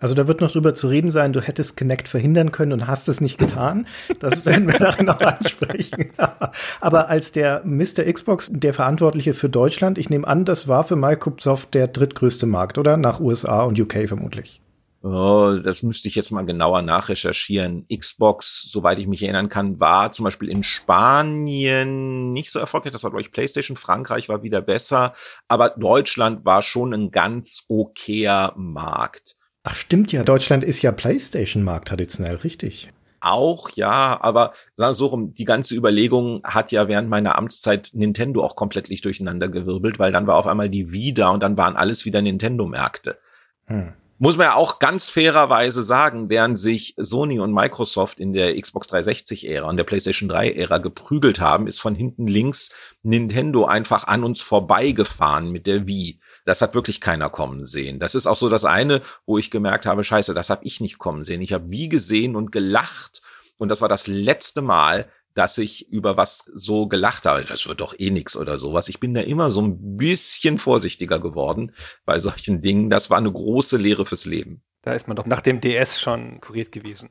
Also 0.00 0.14
da 0.14 0.28
wird 0.28 0.40
noch 0.40 0.52
drüber 0.52 0.74
zu 0.74 0.86
reden 0.86 1.10
sein, 1.10 1.32
du 1.32 1.40
hättest 1.40 1.76
Connect 1.76 2.06
verhindern 2.06 2.52
können 2.52 2.72
und 2.72 2.86
hast 2.86 3.08
es 3.08 3.20
nicht 3.20 3.36
getan. 3.36 3.86
Das 4.20 4.46
werden 4.46 4.68
wir 4.68 4.78
nachher 4.78 5.02
noch 5.02 5.20
ansprechen. 5.20 6.10
Aber 6.80 7.08
als 7.08 7.32
der 7.32 7.62
Mr. 7.64 8.04
Xbox, 8.12 8.48
der 8.52 8.74
Verantwortliche 8.74 9.34
für 9.34 9.48
Deutschland, 9.48 9.98
ich 9.98 10.08
nehme 10.08 10.26
an, 10.26 10.44
das 10.44 10.68
war 10.68 10.84
für 10.84 10.94
Microsoft 10.94 11.74
der 11.74 11.88
drittgrößte 11.88 12.46
Markt, 12.46 12.78
oder? 12.78 12.96
Nach 12.96 13.18
USA 13.18 13.64
und 13.64 13.78
UK 13.78 14.06
vermutlich. 14.06 14.60
Oh, 15.00 15.56
das 15.62 15.84
müsste 15.84 16.08
ich 16.08 16.16
jetzt 16.16 16.32
mal 16.32 16.44
genauer 16.44 16.82
nachrecherchieren. 16.82 17.86
Xbox, 17.88 18.68
soweit 18.68 18.98
ich 18.98 19.06
mich 19.06 19.22
erinnern 19.22 19.48
kann, 19.48 19.78
war 19.78 20.10
zum 20.10 20.24
Beispiel 20.24 20.48
in 20.48 20.64
Spanien 20.64 22.32
nicht 22.32 22.50
so 22.50 22.58
erfolgreich. 22.58 22.92
Das 22.92 23.04
war, 23.04 23.10
glaube 23.10 23.20
ich, 23.20 23.30
PlayStation. 23.30 23.76
Frankreich 23.76 24.28
war 24.28 24.42
wieder 24.42 24.60
besser. 24.60 25.14
Aber 25.46 25.70
Deutschland 25.70 26.44
war 26.44 26.62
schon 26.62 26.92
ein 26.92 27.10
ganz 27.12 27.66
okayer 27.68 28.54
Markt. 28.56 29.36
Ach, 29.62 29.76
stimmt 29.76 30.10
ja. 30.10 30.24
Deutschland 30.24 30.64
ist 30.64 30.82
ja 30.82 30.90
PlayStation-Markt 30.90 31.88
traditionell, 31.88 32.36
richtig. 32.36 32.88
Auch, 33.20 33.70
ja, 33.76 34.20
aber 34.20 34.52
sagen 34.76 34.90
wir 34.90 34.94
so 34.94 35.06
rum, 35.06 35.34
die 35.34 35.44
ganze 35.44 35.76
Überlegung 35.76 36.40
hat 36.44 36.72
ja 36.72 36.88
während 36.88 37.08
meiner 37.08 37.36
Amtszeit 37.36 37.90
Nintendo 37.92 38.44
auch 38.44 38.56
komplett 38.56 38.88
durcheinander 39.04 39.48
gewirbelt, 39.48 39.98
weil 39.98 40.12
dann 40.12 40.26
war 40.26 40.36
auf 40.36 40.46
einmal 40.46 40.70
die 40.70 40.92
Wii 40.92 41.14
da 41.14 41.30
und 41.30 41.40
dann 41.40 41.56
waren 41.56 41.76
alles 41.76 42.04
wieder 42.04 42.22
Nintendo-Märkte. 42.22 43.18
Hm 43.66 43.92
muss 44.18 44.36
man 44.36 44.46
ja 44.46 44.54
auch 44.54 44.80
ganz 44.80 45.10
fairerweise 45.10 45.82
sagen, 45.82 46.28
während 46.28 46.58
sich 46.58 46.94
Sony 46.96 47.38
und 47.38 47.52
Microsoft 47.52 48.18
in 48.18 48.32
der 48.32 48.60
Xbox 48.60 48.88
360-Ära 48.88 49.68
und 49.68 49.76
der 49.76 49.84
PlayStation 49.84 50.30
3-Ära 50.30 50.78
geprügelt 50.78 51.40
haben, 51.40 51.66
ist 51.66 51.78
von 51.78 51.94
hinten 51.94 52.26
links 52.26 52.74
Nintendo 53.02 53.64
einfach 53.64 54.08
an 54.08 54.24
uns 54.24 54.42
vorbeigefahren 54.42 55.50
mit 55.50 55.66
der 55.66 55.86
Wii. 55.86 56.20
Das 56.44 56.60
hat 56.62 56.74
wirklich 56.74 57.00
keiner 57.00 57.30
kommen 57.30 57.64
sehen. 57.64 58.00
Das 58.00 58.14
ist 58.14 58.26
auch 58.26 58.36
so 58.36 58.48
das 58.48 58.64
eine, 58.64 59.02
wo 59.24 59.38
ich 59.38 59.50
gemerkt 59.50 59.86
habe, 59.86 60.02
scheiße, 60.02 60.34
das 60.34 60.50
habe 60.50 60.64
ich 60.64 60.80
nicht 60.80 60.98
kommen 60.98 61.22
sehen. 61.22 61.40
Ich 61.40 61.52
habe 61.52 61.70
Wii 61.70 61.88
gesehen 61.88 62.34
und 62.34 62.50
gelacht. 62.50 63.22
Und 63.56 63.68
das 63.68 63.82
war 63.82 63.88
das 63.88 64.06
letzte 64.06 64.62
Mal, 64.62 65.08
dass 65.34 65.58
ich 65.58 65.88
über 65.90 66.16
was 66.16 66.50
so 66.54 66.88
gelacht 66.88 67.26
habe. 67.26 67.44
Das 67.44 67.66
wird 67.66 67.80
doch 67.80 67.94
eh 67.98 68.10
nix 68.10 68.36
oder 68.36 68.58
sowas. 68.58 68.88
Ich 68.88 69.00
bin 69.00 69.14
da 69.14 69.20
immer 69.20 69.50
so 69.50 69.62
ein 69.62 69.96
bisschen 69.96 70.58
vorsichtiger 70.58 71.18
geworden 71.20 71.72
bei 72.04 72.18
solchen 72.18 72.60
Dingen. 72.60 72.90
Das 72.90 73.10
war 73.10 73.18
eine 73.18 73.32
große 73.32 73.76
Lehre 73.76 74.06
fürs 74.06 74.26
Leben. 74.26 74.62
Da 74.82 74.92
ist 74.94 75.06
man 75.06 75.16
doch 75.16 75.26
nach 75.26 75.42
dem 75.42 75.60
DS 75.60 76.00
schon 76.00 76.40
kuriert 76.40 76.72
gewesen. 76.72 77.10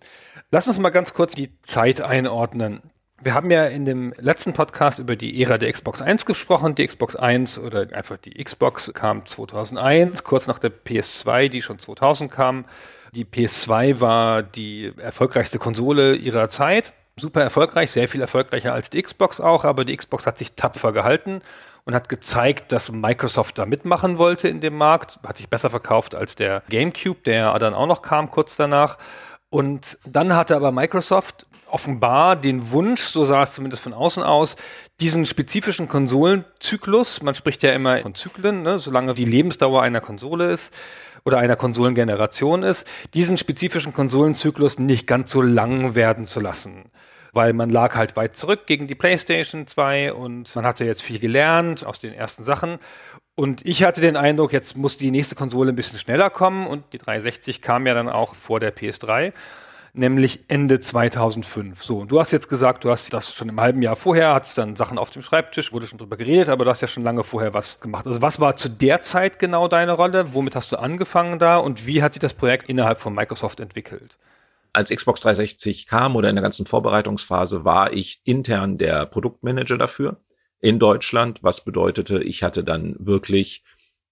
Lass 0.52 0.68
uns 0.68 0.80
mal 0.80 0.90
ganz 0.90 1.14
kurz 1.14 1.36
die 1.36 1.60
Zeit 1.62 2.02
einordnen. 2.02 2.82
Wir 3.22 3.34
haben 3.34 3.50
ja 3.50 3.66
in 3.66 3.84
dem 3.84 4.14
letzten 4.20 4.54
Podcast 4.54 5.00
über 5.00 5.16
die 5.16 5.42
Ära 5.42 5.58
der 5.58 5.72
Xbox 5.72 6.04
1 6.04 6.26
gesprochen. 6.26 6.76
Die 6.76 6.86
Xbox 6.86 7.16
1 7.16 7.58
oder 7.58 7.88
einfach 7.92 8.18
die 8.18 8.44
Xbox 8.44 8.92
kam 8.94 9.26
2001, 9.26 10.24
kurz 10.24 10.46
nach 10.46 10.60
der 10.60 10.72
PS2, 10.72 11.50
die 11.50 11.64
schon 11.64 11.80
2000 11.80 12.32
kam. 12.32 12.66
Die 13.16 13.26
PS2 13.26 14.00
war 14.00 14.44
die 14.44 14.94
erfolgreichste 14.98 15.58
Konsole 15.58 16.16
ihrer 16.16 16.48
Zeit. 16.50 16.94
Super 17.20 17.42
erfolgreich, 17.42 17.92
sehr 17.92 18.08
viel 18.08 18.22
erfolgreicher 18.22 18.74
als 18.74 18.90
die 18.90 19.02
Xbox 19.02 19.42
auch, 19.42 19.64
aber 19.64 19.86
die 19.86 19.98
Xbox 19.98 20.28
hat 20.28 20.38
sich 20.38 20.54
tapfer 20.54 20.92
gehalten 20.92 21.42
und 21.84 21.96
hat 21.96 22.10
gezeigt, 22.10 22.72
dass 22.72 22.92
Microsoft 22.92 23.58
da 23.58 23.66
mitmachen 23.66 24.18
wollte 24.18 24.48
in 24.50 24.62
dem 24.62 24.76
Markt, 24.76 25.20
hat 25.26 25.38
sich 25.38 25.50
besser 25.50 25.70
verkauft 25.70 26.16
als 26.16 26.36
der 26.36 26.62
GameCube, 26.70 27.22
der 27.26 27.58
dann 27.60 27.74
auch 27.74 27.88
noch 27.88 28.02
kam 28.02 28.30
kurz 28.30 28.56
danach. 28.56 28.98
Und 29.50 29.98
dann 30.06 30.36
hatte 30.36 30.56
aber 30.56 30.72
Microsoft 30.72 31.48
offenbar 31.70 32.36
den 32.36 32.72
Wunsch, 32.72 33.02
so 33.02 33.26
sah 33.26 33.44
es 33.44 33.54
zumindest 33.54 33.82
von 33.82 33.94
außen 33.94 34.24
aus, 34.24 34.56
diesen 35.00 35.26
spezifischen 35.26 35.88
Konsolenzyklus, 35.88 37.22
man 37.22 37.36
spricht 37.36 37.64
ja 37.64 37.72
immer 37.72 38.00
von 38.02 38.16
Zyklen, 38.16 38.62
ne, 38.62 38.80
solange 38.80 39.14
die 39.14 39.26
Lebensdauer 39.26 39.82
einer 39.82 40.02
Konsole 40.02 40.52
ist 40.52 40.74
oder 41.28 41.40
einer 41.40 41.58
Konsolengeneration 41.58 42.64
ist, 42.64 42.88
diesen 43.14 43.36
spezifischen 43.36 43.92
Konsolenzyklus 43.92 44.80
nicht 44.80 45.08
ganz 45.08 45.30
so 45.30 45.42
lang 45.42 45.94
werden 45.94 46.26
zu 46.26 46.40
lassen. 46.40 46.86
Weil 47.34 47.52
man 47.52 47.70
lag 47.70 47.96
halt 47.96 48.16
weit 48.16 48.38
zurück 48.38 48.62
gegen 48.66 48.88
die 48.88 48.96
PlayStation 48.96 49.68
2 49.68 50.14
und 50.14 50.56
man 50.56 50.66
hatte 50.66 50.86
jetzt 50.86 51.04
viel 51.04 51.20
gelernt 51.20 51.86
aus 51.86 52.00
den 52.00 52.14
ersten 52.14 52.46
Sachen. 52.46 52.78
Und 53.36 53.66
ich 53.66 53.84
hatte 53.84 54.00
den 54.00 54.16
Eindruck, 54.16 54.54
jetzt 54.54 54.78
muss 54.78 54.96
die 54.96 55.12
nächste 55.12 55.36
Konsole 55.36 55.74
ein 55.74 55.76
bisschen 55.76 56.00
schneller 56.00 56.30
kommen 56.30 56.66
und 56.66 56.94
die 56.94 56.98
360 56.98 57.62
kam 57.62 57.86
ja 57.86 57.94
dann 57.94 58.08
auch 58.08 58.34
vor 58.34 58.62
der 58.62 58.74
PS3 58.74 59.34
nämlich 59.98 60.42
Ende 60.48 60.80
2005. 60.80 61.84
So, 61.84 62.00
und 62.00 62.12
du 62.12 62.20
hast 62.20 62.32
jetzt 62.32 62.50
gesagt, 62.50 62.84
du 62.84 62.92
hast 62.92 63.12
das 63.14 63.34
schon 63.34 63.50
im 63.50 63.60
halben 63.60 63.82
Jahr 63.82 63.96
vorher, 63.96 64.34
hattest 64.34 64.58
dann 64.58 64.76
Sachen 64.76 64.98
auf 64.98 65.10
dem 65.10 65.22
Schreibtisch, 65.22 65.74
wurde 65.74 65.88
schon 65.88 65.98
drüber 65.98 66.18
geredet, 66.18 66.50
aber 66.50 66.66
du 66.66 66.72
hast 66.72 66.82
ja 66.82 66.88
schon 66.88 67.04
lange 67.04 67.24
vorher 67.24 67.54
was 67.54 67.80
gemacht. 67.80 68.08
Also 68.08 68.22
was 68.22 68.40
war 68.40 68.56
zu 68.56 68.70
der 68.70 69.02
Zeit 69.02 69.40
genau 69.40 69.68
deine 69.68 69.94
Rolle? 69.94 70.34
Womit 70.34 70.56
hast 70.56 70.72
du 70.72 70.78
angefangen 70.78 71.40
da 71.40 71.58
und 71.58 71.86
wie 71.86 72.04
hat 72.04 72.14
sich 72.14 72.22
das 72.22 72.34
Projekt 72.34 72.70
innerhalb 72.70 73.00
von 73.00 73.14
Microsoft 73.14 73.60
entwickelt? 73.60 74.18
Als 74.74 74.90
Xbox 74.90 75.22
360 75.22 75.88
kam 75.88 76.16
oder 76.16 76.30
in 76.30 76.36
der 76.36 76.44
ganzen 76.44 76.66
Vorbereitungsphase 76.66 77.66
war 77.66 77.94
ich 77.94 78.22
intern 78.26 78.78
der 78.78 79.06
Produktmanager 79.06 79.78
dafür 79.78 80.18
in 80.60 80.80
Deutschland, 80.80 81.44
was 81.44 81.64
bedeutete, 81.64 82.24
ich 82.24 82.44
hatte 82.44 82.64
dann 82.64 82.96
wirklich 83.00 83.64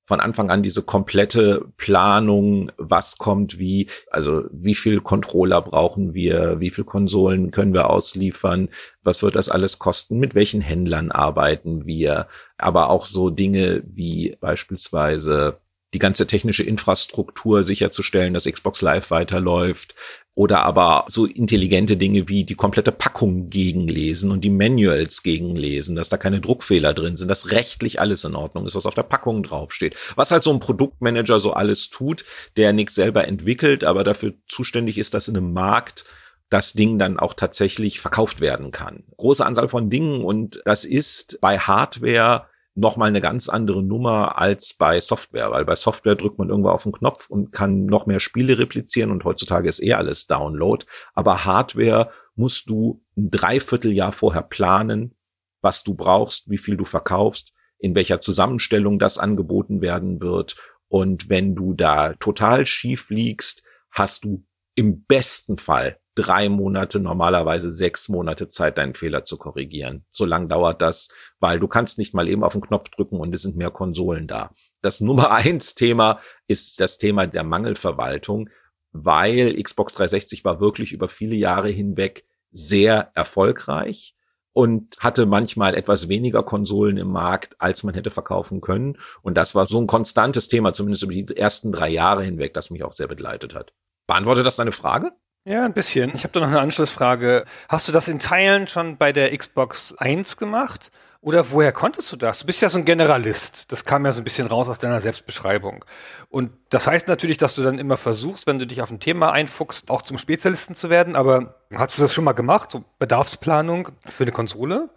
von 0.05 0.19
Anfang 0.19 0.51
an 0.51 0.61
diese 0.61 0.83
komplette 0.83 1.65
Planung, 1.77 2.71
was 2.77 3.17
kommt 3.17 3.57
wie, 3.57 3.89
also 4.11 4.43
wie 4.51 4.75
viel 4.75 5.01
Controller 5.01 5.61
brauchen 5.61 6.13
wir, 6.13 6.59
wie 6.59 6.69
viel 6.69 6.83
Konsolen 6.83 7.51
können 7.51 7.73
wir 7.73 7.89
ausliefern, 7.89 8.69
was 9.03 9.23
wird 9.23 9.35
das 9.35 9.49
alles 9.49 9.79
kosten, 9.79 10.19
mit 10.19 10.35
welchen 10.35 10.61
Händlern 10.61 11.11
arbeiten 11.11 11.85
wir, 11.85 12.27
aber 12.57 12.89
auch 12.89 13.07
so 13.07 13.31
Dinge 13.31 13.81
wie 13.85 14.37
beispielsweise 14.39 15.57
die 15.93 15.99
ganze 15.99 16.27
technische 16.27 16.63
Infrastruktur 16.63 17.63
sicherzustellen, 17.63 18.33
dass 18.33 18.45
Xbox 18.45 18.81
Live 18.81 19.11
weiterläuft, 19.11 19.95
oder 20.35 20.63
aber 20.63 21.05
so 21.07 21.25
intelligente 21.25 21.95
Dinge 21.95 22.27
wie 22.27 22.43
die 22.43 22.55
komplette 22.55 22.91
Packung 22.91 23.49
gegenlesen 23.49 24.31
und 24.31 24.41
die 24.41 24.49
Manuals 24.49 25.23
gegenlesen, 25.23 25.95
dass 25.95 26.09
da 26.09 26.17
keine 26.17 26.41
Druckfehler 26.41 26.93
drin 26.93 27.15
sind, 27.15 27.29
dass 27.29 27.51
rechtlich 27.51 28.01
alles 28.01 28.25
in 28.25 28.35
Ordnung 28.35 28.65
ist, 28.65 28.75
was 28.75 28.85
auf 28.85 28.93
der 28.93 29.03
Packung 29.03 29.43
draufsteht. 29.43 29.95
Was 30.15 30.31
halt 30.31 30.43
so 30.43 30.51
ein 30.51 30.59
Produktmanager 30.59 31.39
so 31.39 31.53
alles 31.53 31.89
tut, 31.89 32.25
der 32.57 32.73
nichts 32.73 32.95
selber 32.95 33.25
entwickelt, 33.27 33.85
aber 33.85 34.03
dafür 34.03 34.33
zuständig 34.45 34.97
ist, 34.97 35.13
dass 35.13 35.29
in 35.29 35.37
einem 35.37 35.53
Markt 35.53 36.03
das 36.49 36.73
Ding 36.73 36.99
dann 36.99 37.17
auch 37.17 37.33
tatsächlich 37.33 38.01
verkauft 38.01 38.41
werden 38.41 38.71
kann. 38.71 39.03
Große 39.15 39.45
Anzahl 39.45 39.69
von 39.69 39.89
Dingen 39.89 40.21
und 40.21 40.61
das 40.65 40.83
ist 40.83 41.39
bei 41.39 41.57
Hardware 41.57 42.47
nochmal 42.75 43.07
eine 43.07 43.21
ganz 43.21 43.47
andere 43.49 43.81
Nummer 43.81 44.37
als 44.37 44.73
bei 44.73 44.99
Software, 44.99 45.49
weil 45.51 45.65
bei 45.65 45.75
Software 45.75 46.15
drückt 46.15 46.37
man 46.37 46.49
irgendwo 46.49 46.69
auf 46.69 46.83
den 46.83 46.91
Knopf 46.91 47.29
und 47.29 47.51
kann 47.51 47.85
noch 47.85 48.05
mehr 48.05 48.19
Spiele 48.19 48.59
replizieren 48.59 49.11
und 49.11 49.23
heutzutage 49.23 49.69
ist 49.69 49.81
eh 49.81 49.93
alles 49.93 50.27
Download. 50.27 50.85
Aber 51.13 51.45
Hardware 51.45 52.11
musst 52.35 52.69
du 52.69 53.01
ein 53.17 53.31
Dreivierteljahr 53.31 54.11
vorher 54.11 54.43
planen, 54.43 55.15
was 55.61 55.83
du 55.83 55.95
brauchst, 55.95 56.49
wie 56.49 56.57
viel 56.57 56.75
du 56.75 56.83
verkaufst, 56.83 57.53
in 57.79 57.95
welcher 57.95 58.19
Zusammenstellung 58.19 58.99
das 58.99 59.17
angeboten 59.17 59.81
werden 59.81 60.21
wird. 60.21 60.57
Und 60.89 61.29
wenn 61.29 61.55
du 61.55 61.73
da 61.73 62.13
total 62.15 62.65
schief 62.65 63.09
liegst, 63.09 63.63
hast 63.89 64.25
du 64.25 64.45
im 64.75 65.05
besten 65.05 65.57
Fall 65.57 65.97
drei 66.15 66.49
Monate, 66.49 66.99
normalerweise 66.99 67.71
sechs 67.71 68.09
Monate 68.09 68.47
Zeit, 68.47 68.77
deinen 68.77 68.93
Fehler 68.93 69.23
zu 69.23 69.37
korrigieren. 69.37 70.05
So 70.09 70.25
lang 70.25 70.47
dauert 70.49 70.81
das, 70.81 71.09
weil 71.39 71.59
du 71.59 71.67
kannst 71.67 71.97
nicht 71.97 72.13
mal 72.13 72.27
eben 72.27 72.43
auf 72.43 72.53
den 72.53 72.61
Knopf 72.61 72.89
drücken 72.89 73.19
und 73.19 73.33
es 73.35 73.41
sind 73.41 73.57
mehr 73.57 73.71
Konsolen 73.71 74.27
da. 74.27 74.51
Das 74.81 75.01
Nummer 75.01 75.31
eins 75.31 75.75
Thema 75.75 76.19
ist 76.47 76.79
das 76.79 76.97
Thema 76.97 77.27
der 77.27 77.43
Mangelverwaltung, 77.43 78.49
weil 78.91 79.61
Xbox 79.61 79.93
360 79.95 80.45
war 80.45 80.61
wirklich 80.61 80.93
über 80.93 81.09
viele 81.09 81.35
Jahre 81.35 81.69
hinweg 81.69 82.25
sehr 82.51 83.11
erfolgreich 83.13 84.15
und 84.53 84.95
hatte 84.99 85.25
manchmal 85.25 85.75
etwas 85.75 86.07
weniger 86.07 86.41
Konsolen 86.41 86.95
im 86.95 87.09
Markt, 87.09 87.59
als 87.59 87.83
man 87.83 87.93
hätte 87.93 88.09
verkaufen 88.09 88.61
können. 88.61 88.97
Und 89.21 89.35
das 89.35 89.53
war 89.53 89.65
so 89.65 89.81
ein 89.81 89.87
konstantes 89.87 90.47
Thema, 90.47 90.71
zumindest 90.71 91.03
über 91.03 91.11
die 91.11 91.35
ersten 91.35 91.73
drei 91.73 91.89
Jahre 91.89 92.23
hinweg, 92.23 92.53
das 92.53 92.71
mich 92.71 92.83
auch 92.85 92.93
sehr 92.93 93.09
begleitet 93.09 93.53
hat. 93.53 93.73
Beantwortet 94.07 94.45
das 94.45 94.55
deine 94.55 94.71
Frage? 94.71 95.11
Ja, 95.47 95.63
ein 95.63 95.73
bisschen. 95.73 96.11
Ich 96.15 96.23
habe 96.23 96.31
da 96.31 96.39
noch 96.39 96.47
eine 96.47 96.59
Anschlussfrage. 96.59 97.45
Hast 97.69 97.87
du 97.87 97.91
das 97.91 98.07
in 98.07 98.17
Teilen 98.17 98.67
schon 98.67 98.97
bei 98.97 99.13
der 99.13 99.37
Xbox 99.37 99.93
1 99.99 100.37
gemacht? 100.37 100.91
Oder 101.21 101.51
woher 101.51 101.71
konntest 101.71 102.11
du 102.11 102.15
das? 102.15 102.39
Du 102.39 102.47
bist 102.47 102.63
ja 102.63 102.69
so 102.69 102.79
ein 102.79 102.85
Generalist. 102.85 103.71
Das 103.71 103.85
kam 103.85 104.05
ja 104.05 104.11
so 104.11 104.21
ein 104.21 104.23
bisschen 104.23 104.47
raus 104.47 104.69
aus 104.69 104.79
deiner 104.79 105.01
Selbstbeschreibung. 105.01 105.85
Und 106.29 106.51
das 106.71 106.87
heißt 106.87 107.07
natürlich, 107.07 107.37
dass 107.37 107.53
du 107.53 107.61
dann 107.61 107.77
immer 107.77 107.95
versuchst, 107.95 108.47
wenn 108.47 108.57
du 108.57 108.65
dich 108.65 108.81
auf 108.81 108.89
ein 108.89 108.99
Thema 108.99 109.33
einfuchst, 109.33 109.91
auch 109.91 110.01
zum 110.01 110.17
Spezialisten 110.17 110.73
zu 110.73 110.89
werden. 110.89 111.15
Aber 111.15 111.59
hast 111.75 111.95
du 111.95 112.01
das 112.01 112.11
schon 112.11 112.23
mal 112.23 112.33
gemacht? 112.33 112.71
So 112.71 112.83
Bedarfsplanung 112.97 113.89
für 114.07 114.23
eine 114.23 114.31
Konsole? 114.31 114.89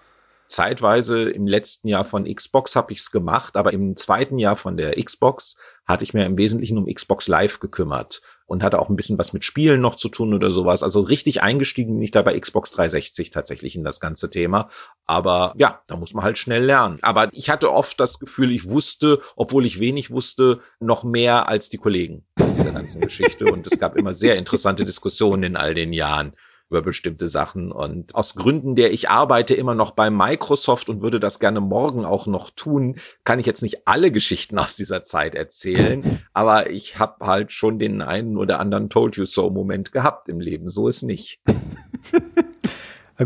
Zeitweise 0.47 1.29
im 1.29 1.47
letzten 1.47 1.89
Jahr 1.89 2.07
von 2.07 2.25
Xbox 2.25 2.75
habe 2.75 2.91
ich 2.95 3.01
es 3.01 3.11
gemacht, 3.11 3.55
aber 3.55 3.75
im 3.75 3.97
zweiten 3.97 4.39
Jahr 4.39 4.57
von 4.57 4.79
der 4.79 4.95
Xbox 5.03 5.59
hatte 5.87 6.05
ich 6.05 6.15
mir 6.15 6.25
im 6.25 6.39
Wesentlichen 6.39 6.79
um 6.79 6.87
Xbox 6.87 7.29
Live 7.29 7.61
gekümmert 7.61 8.23
und 8.49 8.63
hatte 8.63 8.81
auch 8.81 8.89
ein 8.89 8.97
bisschen 8.97 9.19
was 9.19 9.35
mit 9.35 9.45
Spielen 9.45 9.81
noch 9.81 9.95
zu 9.95 10.09
tun 10.09 10.33
oder 10.33 10.51
sowas. 10.51 10.83
Also 10.83 11.01
richtig 11.01 11.43
eingestiegen 11.43 11.95
bin 11.95 12.03
ich 12.03 12.11
da 12.11 12.23
bei 12.23 12.39
Xbox 12.39 12.71
360 12.73 13.31
tatsächlich 13.31 13.77
in 13.77 13.85
das 13.85 14.01
ganze 14.01 14.31
Thema. 14.31 14.71
Aber 15.05 15.53
ja, 15.59 15.83
da 15.87 15.97
muss 15.97 16.15
man 16.15 16.25
halt 16.25 16.39
schnell 16.39 16.65
lernen. 16.65 16.99
Aber 17.03 17.29
ich 17.33 17.51
hatte 17.51 17.71
oft 17.73 18.01
das 18.01 18.19
Gefühl, 18.19 18.51
ich 18.51 18.69
wusste, 18.69 19.21
obwohl 19.37 19.67
ich 19.67 19.81
wenig 19.81 20.11
wusste, 20.11 20.61
noch 20.81 21.05
mehr 21.05 21.47
als 21.47 21.69
die 21.69 21.77
Kollegen 21.77 22.25
in 22.39 22.57
dieser 22.57 22.73
ganzen 22.73 23.03
Geschichte. 23.03 23.45
Und 23.45 23.67
es 23.67 23.79
gab 23.79 23.97
immer 23.97 24.15
sehr 24.15 24.37
interessante 24.37 24.87
Diskussionen 24.87 25.43
in 25.43 25.57
all 25.57 25.75
den 25.75 25.93
Jahren 25.93 26.33
über 26.71 26.83
bestimmte 26.83 27.29
Sachen. 27.29 27.73
Und 27.73 28.15
aus 28.15 28.35
Gründen, 28.35 28.75
der 28.77 28.93
ich 28.93 29.09
arbeite 29.09 29.55
immer 29.55 29.75
noch 29.75 29.93
bei 29.93 30.11
Microsoft 30.11 30.89
und 30.89 31.03
würde 31.03 31.21
das 31.21 31.41
gerne 31.41 31.61
morgen 31.61 32.05
auch 32.05 32.27
noch 32.27 32.51
tun, 32.51 32.97
kann 33.25 33.39
ich 33.39 33.47
jetzt 33.47 33.63
nicht 33.63 33.89
alle 33.89 34.13
Geschichten 34.13 34.59
aus 34.59 34.77
dieser 34.77 35.03
Zeit 35.03 35.35
erzählen. 35.35 36.23
Aber 36.33 36.71
ich 36.71 36.99
habe 36.99 37.27
halt 37.27 37.53
schon 37.53 37.79
den 37.79 38.03
einen 38.03 38.37
oder 38.37 38.61
anderen 38.61 38.91
Told 38.91 39.17
You 39.17 39.25
So 39.25 39.51
Moment 39.51 39.93
gehabt 39.93 40.29
im 40.29 40.41
Leben. 40.41 40.69
So 40.71 40.89
ist 40.89 41.03
nicht. 41.03 41.41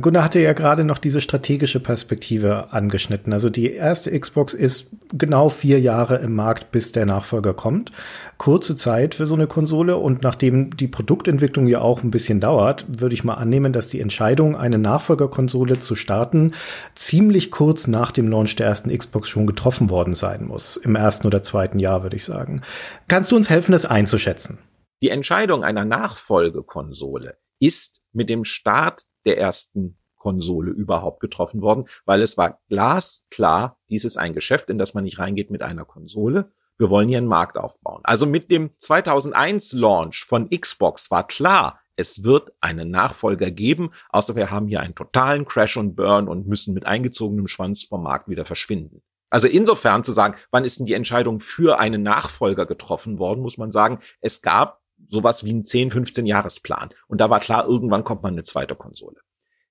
Gunnar 0.01 0.25
hatte 0.25 0.41
ja 0.41 0.55
gerade 0.55 0.85
noch 0.85 0.97
diese 0.97 1.21
strategische 1.21 1.79
Perspektive 1.79 2.73
angeschnitten. 2.73 3.35
Also 3.35 3.51
die 3.51 3.73
erste 3.73 4.19
Xbox 4.19 4.55
ist 4.55 4.87
genau 5.13 5.51
vier 5.51 5.81
Jahre 5.81 6.17
im 6.17 6.35
Markt, 6.35 6.73
bis 6.73 6.93
der 6.93 7.05
Nachfolger 7.05 7.53
kommt. 7.53 7.93
Kurze 8.39 8.75
Zeit 8.75 9.15
für 9.15 9.27
so 9.27 9.35
eine 9.35 9.47
Konsole 9.47 9.99
und 9.99 10.23
nachdem 10.23 10.75
die 10.79 10.89
Produktentwicklung 10.89 11.67
ja 11.67 11.83
auch 11.83 12.03
ein 12.03 12.11
bisschen 12.11 12.41
dauert, 12.41 12.87
würde 12.89 13.15
ich 13.15 13.23
mal 13.23 13.35
annehmen, 13.35 13.75
dass 13.75 13.89
die 13.89 14.01
Entscheidung, 14.01 14.57
eine 14.57 14.79
Nachfolgerkonsole 14.79 15.79
zu 15.79 15.95
starten, 15.95 16.53
ziemlich 16.95 17.51
kurz 17.51 17.87
nach 17.87 18.13
dem 18.13 18.29
Launch 18.29 18.57
der 18.57 18.69
ersten 18.69 18.97
Xbox 18.97 19.29
schon 19.29 19.47
getroffen 19.47 19.91
worden 19.91 20.15
sein 20.15 20.47
muss. 20.47 20.79
Im 20.79 20.95
ersten 20.95 21.27
oder 21.27 21.43
zweiten 21.43 21.79
Jahr, 21.79 22.03
würde 22.03 22.17
ich 22.17 22.25
sagen. 22.25 22.63
Kannst 23.09 23.31
du 23.31 23.37
uns 23.37 23.51
helfen, 23.51 23.73
das 23.73 23.85
einzuschätzen? 23.85 24.57
Die 25.03 25.11
Entscheidung 25.11 25.65
einer 25.65 25.85
Nachfolgekonsole 25.85 27.37
ist 27.59 28.03
mit 28.13 28.31
dem 28.31 28.45
Start 28.45 29.03
der 29.25 29.39
ersten 29.39 29.99
Konsole 30.17 30.71
überhaupt 30.71 31.21
getroffen 31.21 31.63
worden, 31.63 31.87
weil 32.05 32.23
es 32.23 32.39
war 32.39 32.61
glasklar, 32.69 33.79
dies 33.91 34.05
ist 34.05 34.19
ein 34.19 34.35
Geschäft, 34.35 34.71
in 34.71 34.79
das 34.79 34.95
man 34.95 35.05
nicht 35.05 35.19
reingeht 35.19 35.51
mit 35.51 35.63
einer 35.63 35.85
Konsole. 35.85 36.53
Wir 36.79 36.91
wollen 36.91 37.09
hier 37.09 37.19
einen 37.19 37.27
Markt 37.27 37.59
aufbauen. 37.59 38.01
Also 38.05 38.27
mit 38.27 38.51
dem 38.51 38.71
2001 38.79 39.73
Launch 39.73 40.25
von 40.25 40.49
Xbox 40.49 41.11
war 41.11 41.27
klar, 41.27 41.81
es 41.97 42.25
wird 42.25 42.53
einen 42.61 42.91
Nachfolger 42.91 43.51
geben, 43.51 43.91
außer 44.11 44.37
wir 44.37 44.51
haben 44.51 44.69
hier 44.69 44.81
einen 44.81 44.95
totalen 44.95 45.45
Crash 45.45 45.77
und 45.77 45.97
Burn 45.97 46.29
und 46.29 46.47
müssen 46.47 46.73
mit 46.73 46.87
eingezogenem 46.87 47.49
Schwanz 47.49 47.83
vom 47.83 48.03
Markt 48.03 48.29
wieder 48.29 48.45
verschwinden. 48.45 49.03
Also 49.29 49.49
insofern 49.49 50.05
zu 50.05 50.13
sagen, 50.13 50.37
wann 50.51 50.65
ist 50.65 50.79
denn 50.79 50.87
die 50.87 50.93
Entscheidung 50.93 51.41
für 51.41 51.79
einen 51.79 52.03
Nachfolger 52.03 52.67
getroffen 52.67 53.19
worden, 53.19 53.41
muss 53.41 53.59
man 53.59 53.73
sagen, 53.73 53.99
es 54.21 54.43
gab 54.43 54.82
sowas 55.09 55.45
wie 55.45 55.53
ein 55.53 55.65
10, 55.65 55.91
15 55.91 56.27
Jahresplan. 56.27 56.91
Und 57.09 57.21
da 57.21 57.31
war 57.31 57.41
klar, 57.41 57.67
irgendwann 57.67 58.05
kommt 58.05 58.23
man 58.23 58.35
eine 58.35 58.43
zweite 58.43 58.75
Konsole. 58.75 59.21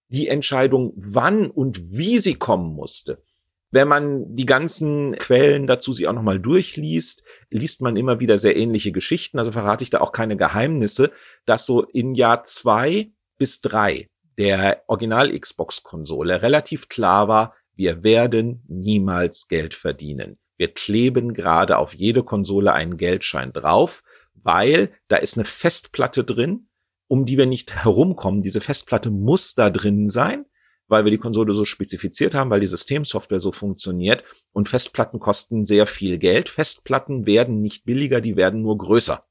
Die 0.07 0.27
Entscheidung, 0.27 0.93
wann 0.95 1.49
und 1.49 1.97
wie 1.97 2.17
sie 2.17 2.35
kommen 2.35 2.73
musste, 2.75 3.23
wenn 3.71 3.87
man 3.87 4.35
die 4.35 4.45
ganzen 4.45 5.15
Quellen 5.15 5.65
dazu 5.65 5.93
sich 5.93 6.07
auch 6.07 6.13
nochmal 6.13 6.39
durchliest, 6.39 7.23
liest 7.49 7.81
man 7.81 7.95
immer 7.95 8.19
wieder 8.19 8.37
sehr 8.37 8.57
ähnliche 8.57 8.91
Geschichten. 8.91 9.39
Also 9.39 9.53
verrate 9.53 9.83
ich 9.83 9.89
da 9.89 10.01
auch 10.01 10.11
keine 10.11 10.35
Geheimnisse, 10.35 11.11
dass 11.45 11.65
so 11.65 11.83
in 11.83 12.13
Jahr 12.13 12.43
zwei 12.43 13.11
bis 13.37 13.61
drei 13.61 14.09
der 14.37 14.83
Original-Xbox-Konsole 14.87 16.41
relativ 16.41 16.89
klar 16.89 17.27
war, 17.27 17.55
wir 17.75 18.03
werden 18.03 18.63
niemals 18.67 19.47
Geld 19.47 19.73
verdienen. 19.73 20.37
Wir 20.57 20.73
kleben 20.73 21.33
gerade 21.33 21.77
auf 21.77 21.93
jede 21.93 22.23
Konsole 22.23 22.73
einen 22.73 22.97
Geldschein 22.97 23.53
drauf, 23.53 24.03
weil 24.43 24.91
da 25.07 25.17
ist 25.17 25.37
eine 25.37 25.45
Festplatte 25.45 26.23
drin, 26.23 26.67
um 27.07 27.25
die 27.25 27.37
wir 27.37 27.45
nicht 27.45 27.83
herumkommen. 27.83 28.41
Diese 28.41 28.61
Festplatte 28.61 29.11
muss 29.11 29.55
da 29.55 29.69
drin 29.69 30.09
sein, 30.09 30.45
weil 30.87 31.03
wir 31.05 31.11
die 31.11 31.17
Konsole 31.17 31.53
so 31.53 31.65
spezifiziert 31.65 32.33
haben, 32.33 32.49
weil 32.49 32.59
die 32.59 32.67
Systemsoftware 32.67 33.39
so 33.39 33.51
funktioniert 33.51 34.23
und 34.51 34.69
Festplatten 34.69 35.19
kosten 35.19 35.65
sehr 35.65 35.87
viel 35.87 36.17
Geld. 36.17 36.49
Festplatten 36.49 37.25
werden 37.25 37.61
nicht 37.61 37.85
billiger, 37.85 38.21
die 38.21 38.35
werden 38.35 38.61
nur 38.61 38.77
größer. 38.77 39.23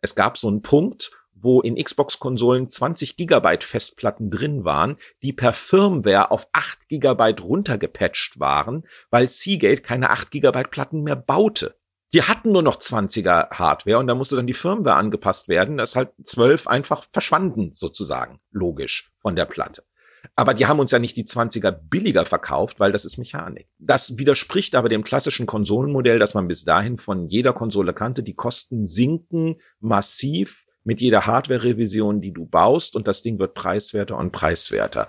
Es 0.00 0.14
gab 0.14 0.36
so 0.36 0.48
einen 0.48 0.62
Punkt, 0.62 1.10
wo 1.34 1.60
in 1.60 1.82
Xbox-Konsolen 1.82 2.68
20 2.68 3.16
Gigabyte 3.16 3.64
Festplatten 3.64 4.30
drin 4.30 4.64
waren, 4.64 4.96
die 5.22 5.32
per 5.32 5.52
Firmware 5.52 6.30
auf 6.30 6.48
8 6.52 6.88
Gigabyte 6.88 7.42
runtergepatcht 7.42 8.38
waren, 8.38 8.86
weil 9.10 9.28
Seagate 9.28 9.82
keine 9.82 10.10
8 10.10 10.30
Gigabyte 10.30 10.70
Platten 10.70 11.02
mehr 11.02 11.16
baute. 11.16 11.74
Die 12.14 12.22
hatten 12.22 12.52
nur 12.52 12.62
noch 12.62 12.76
20er 12.76 13.50
Hardware 13.50 13.98
und 13.98 14.06
da 14.06 14.14
musste 14.14 14.36
dann 14.36 14.46
die 14.46 14.52
Firmware 14.52 14.96
angepasst 14.96 15.48
werden, 15.48 15.78
dass 15.78 15.96
halt 15.96 16.10
12 16.22 16.66
einfach 16.66 17.06
verschwanden 17.10 17.72
sozusagen, 17.72 18.40
logisch, 18.50 19.10
von 19.20 19.34
der 19.34 19.46
Platte. 19.46 19.82
Aber 20.36 20.54
die 20.54 20.66
haben 20.66 20.78
uns 20.78 20.90
ja 20.90 20.98
nicht 20.98 21.16
die 21.16 21.24
20er 21.24 21.70
billiger 21.70 22.24
verkauft, 22.24 22.78
weil 22.80 22.92
das 22.92 23.04
ist 23.04 23.18
Mechanik. 23.18 23.68
Das 23.78 24.18
widerspricht 24.18 24.74
aber 24.74 24.88
dem 24.88 25.02
klassischen 25.02 25.46
Konsolenmodell, 25.46 26.18
das 26.18 26.34
man 26.34 26.48
bis 26.48 26.64
dahin 26.64 26.98
von 26.98 27.28
jeder 27.28 27.52
Konsole 27.52 27.92
kannte. 27.92 28.22
Die 28.22 28.34
Kosten 28.34 28.86
sinken 28.86 29.56
massiv 29.80 30.66
mit 30.84 31.00
jeder 31.00 31.26
Hardware-Revision, 31.26 32.20
die 32.20 32.32
du 32.32 32.46
baust 32.46 32.94
und 32.94 33.08
das 33.08 33.22
Ding 33.22 33.38
wird 33.38 33.54
preiswerter 33.54 34.16
und 34.16 34.32
preiswerter. 34.32 35.08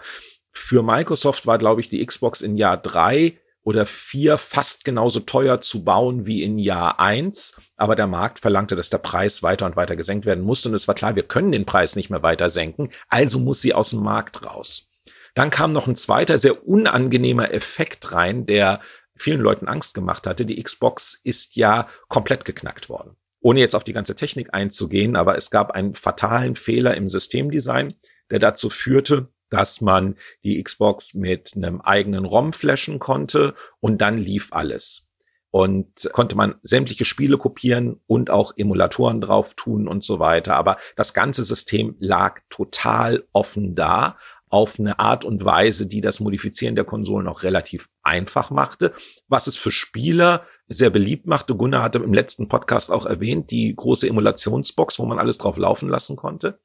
Für 0.51 0.83
Microsoft 0.83 1.47
war, 1.47 1.57
glaube 1.57 1.81
ich, 1.81 1.89
die 1.89 2.05
Xbox 2.05 2.41
in 2.41 2.57
Jahr 2.57 2.77
drei 2.77 3.39
oder 3.63 3.85
vier 3.85 4.37
fast 4.37 4.85
genauso 4.85 5.21
teuer 5.21 5.61
zu 5.61 5.83
bauen 5.83 6.25
wie 6.25 6.43
in 6.43 6.59
Jahr 6.59 6.99
eins, 6.99 7.61
aber 7.77 7.95
der 7.95 8.07
Markt 8.07 8.39
verlangte, 8.39 8.75
dass 8.75 8.89
der 8.89 8.97
Preis 8.97 9.43
weiter 9.43 9.65
und 9.65 9.75
weiter 9.75 9.95
gesenkt 9.95 10.25
werden 10.25 10.43
musste 10.43 10.69
und 10.69 10.75
es 10.75 10.87
war 10.87 10.95
klar, 10.95 11.15
wir 11.15 11.23
können 11.23 11.51
den 11.51 11.65
Preis 11.65 11.95
nicht 11.95 12.09
mehr 12.09 12.23
weiter 12.23 12.49
senken, 12.49 12.89
also 13.09 13.39
muss 13.39 13.61
sie 13.61 13.73
aus 13.73 13.91
dem 13.91 14.03
Markt 14.03 14.45
raus. 14.45 14.91
Dann 15.33 15.49
kam 15.49 15.71
noch 15.71 15.87
ein 15.87 15.95
zweiter 15.95 16.37
sehr 16.37 16.67
unangenehmer 16.67 17.51
Effekt 17.51 18.11
rein, 18.11 18.45
der 18.45 18.81
vielen 19.15 19.41
Leuten 19.41 19.67
Angst 19.67 19.93
gemacht 19.95 20.27
hatte. 20.27 20.45
Die 20.45 20.61
Xbox 20.61 21.19
ist 21.23 21.55
ja 21.55 21.87
komplett 22.07 22.45
geknackt 22.45 22.89
worden 22.89 23.15
ohne 23.43 23.59
jetzt 23.59 23.75
auf 23.75 23.83
die 23.83 23.93
ganze 23.93 24.15
Technik 24.15 24.53
einzugehen, 24.53 25.15
aber 25.15 25.35
es 25.37 25.51
gab 25.51 25.71
einen 25.71 25.93
fatalen 25.93 26.55
Fehler 26.55 26.95
im 26.95 27.09
Systemdesign, 27.09 27.93
der 28.31 28.39
dazu 28.39 28.69
führte, 28.69 29.32
dass 29.49 29.81
man 29.81 30.15
die 30.43 30.61
Xbox 30.61 31.13
mit 31.13 31.53
einem 31.55 31.81
eigenen 31.81 32.25
ROM 32.25 32.53
flashen 32.53 32.99
konnte 32.99 33.53
und 33.79 34.01
dann 34.01 34.17
lief 34.17 34.51
alles. 34.51 35.09
Und 35.51 36.09
konnte 36.13 36.35
man 36.35 36.55
sämtliche 36.63 37.05
Spiele 37.05 37.37
kopieren 37.37 38.01
und 38.07 38.31
auch 38.31 38.53
Emulatoren 38.57 39.21
drauf 39.21 39.53
tun 39.53 39.87
und 39.87 40.03
so 40.03 40.17
weiter. 40.17 40.55
Aber 40.55 40.77
das 40.95 41.13
ganze 41.13 41.43
System 41.43 41.95
lag 41.99 42.39
total 42.49 43.27
offen 43.33 43.75
da 43.75 44.17
auf 44.53 44.79
eine 44.79 44.99
Art 44.99 45.25
und 45.25 45.45
Weise, 45.45 45.87
die 45.87 45.99
das 45.99 46.19
Modifizieren 46.19 46.75
der 46.75 46.85
Konsolen 46.85 47.27
auch 47.27 47.41
relativ 47.41 47.89
einfach 48.03 48.51
machte, 48.51 48.93
was 49.27 49.47
es 49.47 49.57
für 49.57 49.71
Spieler 49.71 50.45
sehr 50.67 50.91
beliebt 50.91 51.25
machte. 51.25 51.55
Gunnar 51.55 51.81
hatte 51.81 51.97
im 51.97 52.13
letzten 52.13 52.47
Podcast 52.47 52.91
auch 52.91 53.07
erwähnt, 53.07 53.49
die 53.49 53.75
große 53.75 54.07
Emulationsbox, 54.07 54.99
wo 54.99 55.05
man 55.05 55.17
alles 55.17 55.39
drauf 55.39 55.57
laufen 55.57 55.89
lassen 55.89 56.17
konnte. 56.17 56.59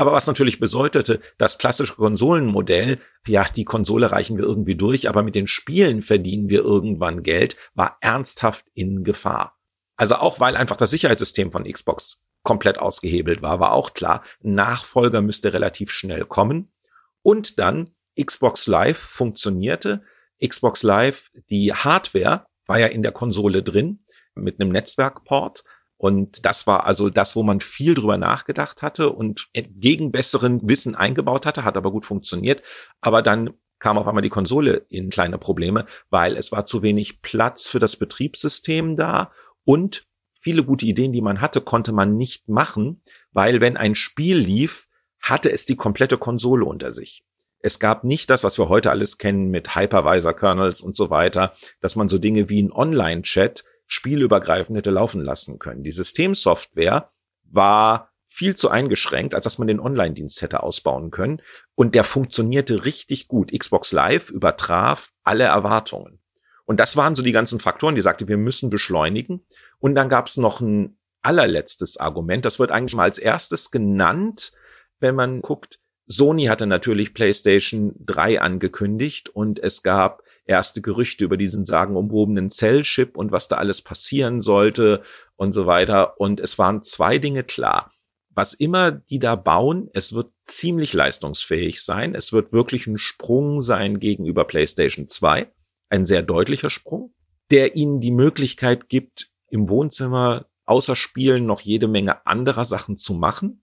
Aber 0.00 0.12
was 0.12 0.26
natürlich 0.26 0.60
bedeutete, 0.60 1.20
das 1.36 1.58
klassische 1.58 1.94
Konsolenmodell, 1.96 3.00
ja, 3.26 3.44
die 3.44 3.66
Konsole 3.66 4.10
reichen 4.10 4.38
wir 4.38 4.44
irgendwie 4.44 4.74
durch, 4.74 5.10
aber 5.10 5.22
mit 5.22 5.34
den 5.34 5.46
Spielen 5.46 6.00
verdienen 6.00 6.48
wir 6.48 6.62
irgendwann 6.62 7.22
Geld, 7.22 7.58
war 7.74 7.98
ernsthaft 8.00 8.68
in 8.72 9.04
Gefahr. 9.04 9.60
Also 9.96 10.14
auch 10.14 10.40
weil 10.40 10.56
einfach 10.56 10.78
das 10.78 10.88
Sicherheitssystem 10.88 11.52
von 11.52 11.70
Xbox 11.70 12.24
komplett 12.42 12.78
ausgehebelt 12.78 13.42
war, 13.42 13.60
war 13.60 13.72
auch 13.72 13.92
klar, 13.92 14.24
Nachfolger 14.40 15.20
müsste 15.20 15.52
relativ 15.52 15.90
schnell 15.90 16.24
kommen. 16.24 16.72
Und 17.20 17.58
dann 17.58 17.90
Xbox 18.18 18.68
Live 18.68 18.96
funktionierte. 18.96 20.02
Xbox 20.42 20.82
Live, 20.82 21.30
die 21.50 21.74
Hardware 21.74 22.46
war 22.64 22.78
ja 22.78 22.86
in 22.86 23.02
der 23.02 23.12
Konsole 23.12 23.62
drin 23.62 24.02
mit 24.34 24.62
einem 24.62 24.72
Netzwerkport. 24.72 25.62
Und 26.00 26.46
das 26.46 26.66
war 26.66 26.86
also 26.86 27.10
das, 27.10 27.36
wo 27.36 27.42
man 27.42 27.60
viel 27.60 27.92
drüber 27.92 28.16
nachgedacht 28.16 28.80
hatte 28.80 29.10
und 29.10 29.48
gegen 29.52 30.12
besseren 30.12 30.66
Wissen 30.66 30.94
eingebaut 30.94 31.44
hatte, 31.44 31.62
hat 31.62 31.76
aber 31.76 31.92
gut 31.92 32.06
funktioniert. 32.06 32.62
Aber 33.02 33.20
dann 33.20 33.50
kam 33.78 33.98
auf 33.98 34.08
einmal 34.08 34.22
die 34.22 34.30
Konsole 34.30 34.86
in 34.88 35.10
kleine 35.10 35.36
Probleme, 35.36 35.84
weil 36.08 36.38
es 36.38 36.52
war 36.52 36.64
zu 36.64 36.80
wenig 36.80 37.20
Platz 37.20 37.68
für 37.68 37.80
das 37.80 37.96
Betriebssystem 37.96 38.96
da 38.96 39.30
und 39.64 40.06
viele 40.40 40.64
gute 40.64 40.86
Ideen, 40.86 41.12
die 41.12 41.20
man 41.20 41.42
hatte, 41.42 41.60
konnte 41.60 41.92
man 41.92 42.16
nicht 42.16 42.48
machen, 42.48 43.02
weil 43.32 43.60
wenn 43.60 43.76
ein 43.76 43.94
Spiel 43.94 44.38
lief, 44.38 44.88
hatte 45.20 45.52
es 45.52 45.66
die 45.66 45.76
komplette 45.76 46.16
Konsole 46.16 46.64
unter 46.64 46.92
sich. 46.92 47.24
Es 47.58 47.78
gab 47.78 48.04
nicht 48.04 48.30
das, 48.30 48.42
was 48.42 48.58
wir 48.58 48.70
heute 48.70 48.90
alles 48.90 49.18
kennen 49.18 49.50
mit 49.50 49.76
Hypervisor-Kernels 49.76 50.80
und 50.80 50.96
so 50.96 51.10
weiter, 51.10 51.52
dass 51.82 51.94
man 51.94 52.08
so 52.08 52.16
Dinge 52.16 52.48
wie 52.48 52.62
ein 52.62 52.72
Online-Chat 52.72 53.64
spielübergreifend 53.90 54.78
hätte 54.78 54.90
laufen 54.90 55.22
lassen 55.22 55.58
können. 55.58 55.82
Die 55.82 55.92
Systemsoftware 55.92 57.10
war 57.42 58.12
viel 58.26 58.54
zu 58.54 58.70
eingeschränkt, 58.70 59.34
als 59.34 59.44
dass 59.44 59.58
man 59.58 59.66
den 59.66 59.80
Online-Dienst 59.80 60.40
hätte 60.40 60.62
ausbauen 60.62 61.10
können. 61.10 61.42
Und 61.74 61.96
der 61.96 62.04
funktionierte 62.04 62.84
richtig 62.84 63.26
gut. 63.26 63.52
Xbox 63.52 63.90
Live 63.90 64.30
übertraf 64.30 65.10
alle 65.24 65.44
Erwartungen. 65.44 66.20
Und 66.64 66.78
das 66.78 66.96
waren 66.96 67.16
so 67.16 67.22
die 67.22 67.32
ganzen 67.32 67.58
Faktoren, 67.58 67.96
die 67.96 68.00
sagte, 68.00 68.28
wir 68.28 68.36
müssen 68.36 68.70
beschleunigen. 68.70 69.44
Und 69.80 69.96
dann 69.96 70.08
gab 70.08 70.28
es 70.28 70.36
noch 70.36 70.60
ein 70.60 70.96
allerletztes 71.20 71.96
Argument. 71.96 72.44
Das 72.44 72.60
wird 72.60 72.70
eigentlich 72.70 72.94
mal 72.94 73.02
als 73.02 73.18
erstes 73.18 73.72
genannt, 73.72 74.52
wenn 75.00 75.16
man 75.16 75.42
guckt, 75.42 75.80
Sony 76.06 76.46
hatte 76.46 76.66
natürlich 76.66 77.12
PlayStation 77.14 77.94
3 77.98 78.40
angekündigt 78.40 79.28
und 79.28 79.58
es 79.58 79.82
gab 79.82 80.22
erste 80.44 80.80
Gerüchte 80.80 81.24
über 81.24 81.36
diesen 81.36 81.64
sagenumwobenen 81.64 82.50
Cell-Chip 82.50 83.16
und 83.16 83.32
was 83.32 83.48
da 83.48 83.56
alles 83.56 83.82
passieren 83.82 84.40
sollte 84.40 85.02
und 85.36 85.52
so 85.52 85.66
weiter. 85.66 86.20
Und 86.20 86.40
es 86.40 86.58
waren 86.58 86.82
zwei 86.82 87.18
Dinge 87.18 87.44
klar. 87.44 87.92
Was 88.30 88.54
immer 88.54 88.92
die 88.92 89.18
da 89.18 89.36
bauen, 89.36 89.90
es 89.92 90.12
wird 90.12 90.32
ziemlich 90.44 90.92
leistungsfähig 90.92 91.82
sein. 91.82 92.14
Es 92.14 92.32
wird 92.32 92.52
wirklich 92.52 92.86
ein 92.86 92.98
Sprung 92.98 93.60
sein 93.60 93.98
gegenüber 93.98 94.44
PlayStation 94.44 95.08
2. 95.08 95.52
Ein 95.88 96.06
sehr 96.06 96.22
deutlicher 96.22 96.70
Sprung, 96.70 97.12
der 97.50 97.76
ihnen 97.76 98.00
die 98.00 98.12
Möglichkeit 98.12 98.88
gibt, 98.88 99.30
im 99.48 99.68
Wohnzimmer 99.68 100.46
außer 100.64 100.94
Spielen 100.94 101.46
noch 101.46 101.60
jede 101.60 101.88
Menge 101.88 102.24
anderer 102.26 102.64
Sachen 102.64 102.96
zu 102.96 103.14
machen 103.14 103.62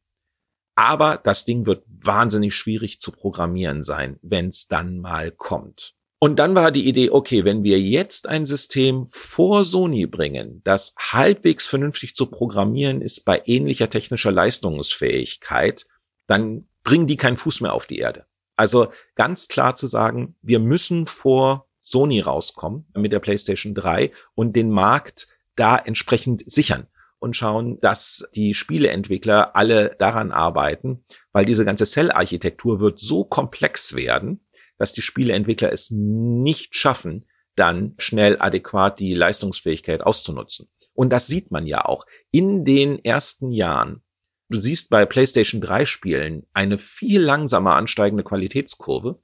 aber 0.77 1.17
das 1.17 1.43
Ding 1.43 1.65
wird 1.65 1.83
wahnsinnig 1.87 2.55
schwierig 2.55 2.99
zu 2.99 3.11
programmieren 3.11 3.81
sein, 3.81 4.19
wenn 4.21 4.49
es 4.49 4.67
dann 4.67 4.99
mal 4.99 5.31
kommt. 5.31 5.95
Und 6.19 6.39
dann 6.39 6.55
war 6.55 6.71
die 6.71 6.87
Idee, 6.87 7.11
okay, 7.11 7.45
wenn 7.45 7.63
wir 7.63 7.79
jetzt 7.79 8.27
ein 8.27 8.47
System 8.47 9.05
vor 9.09 9.63
Sony 9.63 10.07
bringen, 10.07 10.61
das 10.63 10.95
halbwegs 10.97 11.67
vernünftig 11.67 12.15
zu 12.15 12.25
programmieren 12.25 13.01
ist 13.01 13.23
bei 13.23 13.43
ähnlicher 13.45 13.89
technischer 13.89 14.31
Leistungsfähigkeit, 14.31 15.85
dann 16.25 16.67
bringen 16.83 17.05
die 17.05 17.17
keinen 17.17 17.37
Fuß 17.37 17.61
mehr 17.61 17.73
auf 17.73 17.85
die 17.85 17.99
Erde. 17.99 18.25
Also 18.55 18.87
ganz 19.13 19.47
klar 19.47 19.75
zu 19.75 19.85
sagen, 19.85 20.35
wir 20.41 20.59
müssen 20.59 21.05
vor 21.05 21.67
Sony 21.83 22.19
rauskommen 22.19 22.87
mit 22.95 23.13
der 23.13 23.19
PlayStation 23.19 23.75
3 23.75 24.11
und 24.33 24.55
den 24.55 24.71
Markt 24.71 25.27
da 25.55 25.77
entsprechend 25.77 26.49
sichern 26.49 26.87
und 27.19 27.35
schauen, 27.35 27.79
dass 27.79 28.29
die 28.35 28.53
Spieleentwickler 28.53 29.55
alle 29.55 29.95
daran 29.99 30.31
arbeiten, 30.31 31.03
weil 31.31 31.45
diese 31.45 31.65
ganze 31.65 31.85
Cell-Architektur 31.85 32.79
wird 32.79 32.99
so 32.99 33.23
komplex 33.23 33.95
werden, 33.95 34.41
dass 34.77 34.93
die 34.93 35.01
Spieleentwickler 35.01 35.71
es 35.71 35.91
nicht 35.91 36.75
schaffen, 36.75 37.27
dann 37.55 37.95
schnell 37.97 38.39
adäquat 38.39 38.99
die 38.99 39.13
Leistungsfähigkeit 39.13 40.01
auszunutzen. 40.01 40.67
Und 40.93 41.09
das 41.09 41.27
sieht 41.27 41.51
man 41.51 41.65
ja 41.65 41.85
auch 41.85 42.05
in 42.31 42.63
den 42.63 43.03
ersten 43.03 43.51
Jahren. 43.51 44.03
Du 44.49 44.57
siehst 44.57 44.89
bei 44.89 45.05
PlayStation 45.05 45.59
3 45.59 45.85
Spielen 45.85 46.45
eine 46.53 46.77
viel 46.77 47.21
langsamer 47.21 47.75
ansteigende 47.75 48.23
Qualitätskurve. 48.23 49.19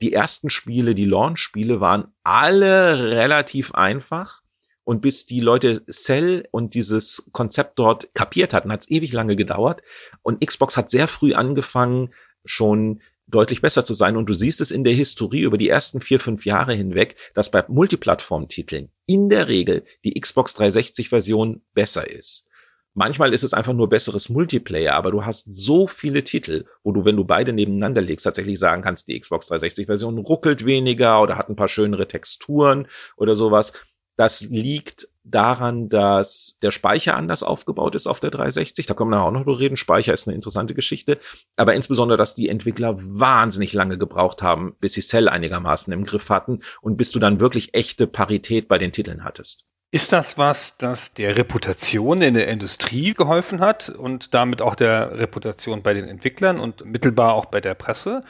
Die 0.00 0.12
ersten 0.12 0.50
Spiele, 0.50 0.94
die 0.94 1.04
Launch-Spiele 1.04 1.80
waren 1.80 2.14
alle 2.22 3.10
relativ 3.10 3.74
einfach 3.74 4.42
Und 4.84 5.00
bis 5.00 5.24
die 5.24 5.40
Leute 5.40 5.84
Cell 5.86 6.48
und 6.50 6.74
dieses 6.74 7.30
Konzept 7.32 7.78
dort 7.78 8.14
kapiert 8.14 8.52
hatten, 8.52 8.72
hat 8.72 8.80
es 8.80 8.90
ewig 8.90 9.12
lange 9.12 9.36
gedauert. 9.36 9.82
Und 10.22 10.44
Xbox 10.44 10.76
hat 10.76 10.90
sehr 10.90 11.06
früh 11.06 11.34
angefangen, 11.34 12.12
schon 12.44 13.00
deutlich 13.32 13.60
besser 13.60 13.84
zu 13.84 13.94
sein. 13.94 14.16
Und 14.16 14.28
du 14.28 14.34
siehst 14.34 14.60
es 14.60 14.70
in 14.70 14.84
der 14.84 14.94
Historie 14.94 15.42
über 15.42 15.58
die 15.58 15.68
ersten 15.68 16.00
vier, 16.00 16.20
fünf 16.20 16.46
Jahre 16.46 16.74
hinweg, 16.74 17.16
dass 17.34 17.50
bei 17.50 17.64
Multiplattform-Titeln 17.66 18.90
in 19.06 19.28
der 19.28 19.48
Regel 19.48 19.84
die 20.04 20.18
Xbox 20.20 20.56
360-Version 20.56 21.62
besser 21.74 22.08
ist. 22.08 22.48
Manchmal 22.94 23.32
ist 23.32 23.42
es 23.42 23.54
einfach 23.54 23.72
nur 23.72 23.88
besseres 23.88 24.28
Multiplayer, 24.28 24.94
aber 24.94 25.10
du 25.10 25.24
hast 25.24 25.54
so 25.54 25.86
viele 25.86 26.24
Titel, 26.24 26.66
wo 26.82 26.92
du, 26.92 27.06
wenn 27.06 27.16
du 27.16 27.24
beide 27.24 27.54
nebeneinander 27.54 28.02
legst, 28.02 28.24
tatsächlich 28.24 28.58
sagen 28.58 28.82
kannst, 28.82 29.08
die 29.08 29.18
Xbox 29.18 29.50
360-Version 29.50 30.18
ruckelt 30.18 30.66
weniger 30.66 31.22
oder 31.22 31.38
hat 31.38 31.48
ein 31.48 31.56
paar 31.56 31.68
schönere 31.68 32.06
Texturen 32.06 32.86
oder 33.16 33.34
sowas. 33.34 33.72
Das 34.16 34.42
liegt 34.42 35.08
daran, 35.24 35.88
dass 35.88 36.58
der 36.62 36.70
Speicher 36.70 37.16
anders 37.16 37.42
aufgebaut 37.42 37.94
ist 37.94 38.06
auf 38.06 38.20
der 38.20 38.30
360. 38.30 38.86
Da 38.86 38.94
können 38.94 39.10
wir 39.10 39.22
auch 39.22 39.30
noch 39.30 39.44
drüber 39.44 39.58
reden. 39.58 39.76
Speicher 39.76 40.12
ist 40.12 40.26
eine 40.26 40.34
interessante 40.34 40.74
Geschichte. 40.74 41.18
Aber 41.56 41.74
insbesondere, 41.74 42.18
dass 42.18 42.34
die 42.34 42.48
Entwickler 42.48 42.96
wahnsinnig 42.98 43.72
lange 43.72 43.98
gebraucht 43.98 44.42
haben, 44.42 44.74
bis 44.80 44.94
sie 44.94 45.02
Cell 45.02 45.28
einigermaßen 45.28 45.92
im 45.92 46.04
Griff 46.04 46.30
hatten 46.30 46.60
und 46.80 46.96
bis 46.96 47.10
du 47.10 47.18
dann 47.18 47.40
wirklich 47.40 47.74
echte 47.74 48.06
Parität 48.06 48.68
bei 48.68 48.78
den 48.78 48.92
Titeln 48.92 49.24
hattest. 49.24 49.66
Ist 49.94 50.10
das 50.14 50.38
was, 50.38 50.78
das 50.78 51.12
der 51.12 51.36
Reputation 51.36 52.22
in 52.22 52.32
der 52.32 52.48
Industrie 52.48 53.12
geholfen 53.12 53.60
hat 53.60 53.90
und 53.90 54.32
damit 54.32 54.62
auch 54.62 54.74
der 54.74 55.18
Reputation 55.18 55.82
bei 55.82 55.92
den 55.92 56.08
Entwicklern 56.08 56.58
und 56.58 56.86
mittelbar 56.86 57.34
auch 57.34 57.44
bei 57.44 57.60
der 57.60 57.74
Presse? 57.74 58.24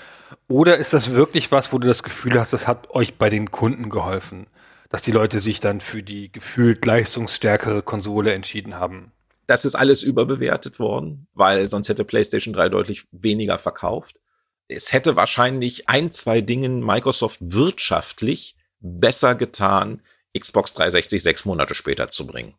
Oder 0.49 0.79
ist 0.79 0.93
das 0.93 1.13
wirklich 1.13 1.53
was, 1.53 1.73
wo 1.73 1.79
du 1.79 1.87
das 1.87 2.03
Gefühl 2.03 2.39
hast, 2.41 2.53
das 2.53 2.67
hat 2.67 2.91
euch 2.91 3.17
bei 3.17 3.31
den 3.31 3.53
Kunden 3.53 3.91
geholfen, 3.91 4.49
dass 4.93 5.01
die 5.01 5.11
Leute 5.11 5.41
sich 5.41 5.59
dann 5.59 5.81
für 5.81 6.03
die 6.03 6.31
gefühlt 6.31 6.85
leistungsstärkere 6.85 7.83
Konsole 7.83 8.35
entschieden 8.35 8.75
haben? 8.75 9.11
Das 9.47 9.65
ist 9.65 9.75
alles 9.75 10.03
überbewertet 10.03 10.79
worden, 10.79 11.27
weil 11.33 11.69
sonst 11.69 11.89
hätte 11.89 12.05
PlayStation 12.05 12.53
3 12.53 12.69
deutlich 12.69 13.07
weniger 13.11 13.59
verkauft. 13.59 14.21
Es 14.69 14.93
hätte 14.93 15.17
wahrscheinlich 15.17 15.89
ein, 15.89 16.13
zwei 16.13 16.43
Dingen 16.43 16.85
Microsoft 16.85 17.39
wirtschaftlich 17.41 18.57
besser 18.81 19.35
getan, 19.35 20.03
Xbox 20.39 20.75
360 20.75 21.23
sechs 21.23 21.47
Monate 21.47 21.75
später 21.75 22.11
zu 22.11 22.27
bringen, 22.27 22.55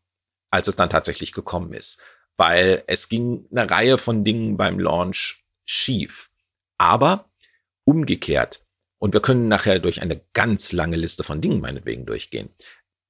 als 0.49 0.67
es 0.67 0.75
dann 0.75 0.89
tatsächlich 0.89 1.33
gekommen 1.33 1.73
ist. 1.73 2.03
Weil 2.35 2.83
es 2.87 3.09
ging 3.09 3.45
eine 3.51 3.69
Reihe 3.69 3.99
von 3.99 4.23
Dingen 4.23 4.57
beim 4.57 4.79
Launch 4.79 5.45
schief. 5.65 6.31
Aber 6.79 7.29
umgekehrt, 7.85 8.62
und 9.03 9.13
wir 9.13 9.19
können 9.19 9.49
nachher 9.49 9.79
durch 9.79 10.01
eine 10.01 10.21
ganz 10.31 10.71
lange 10.71 10.95
Liste 10.95 11.25
von 11.25 11.41
Dingen 11.41 11.59
meinetwegen 11.59 12.05
durchgehen, 12.05 12.47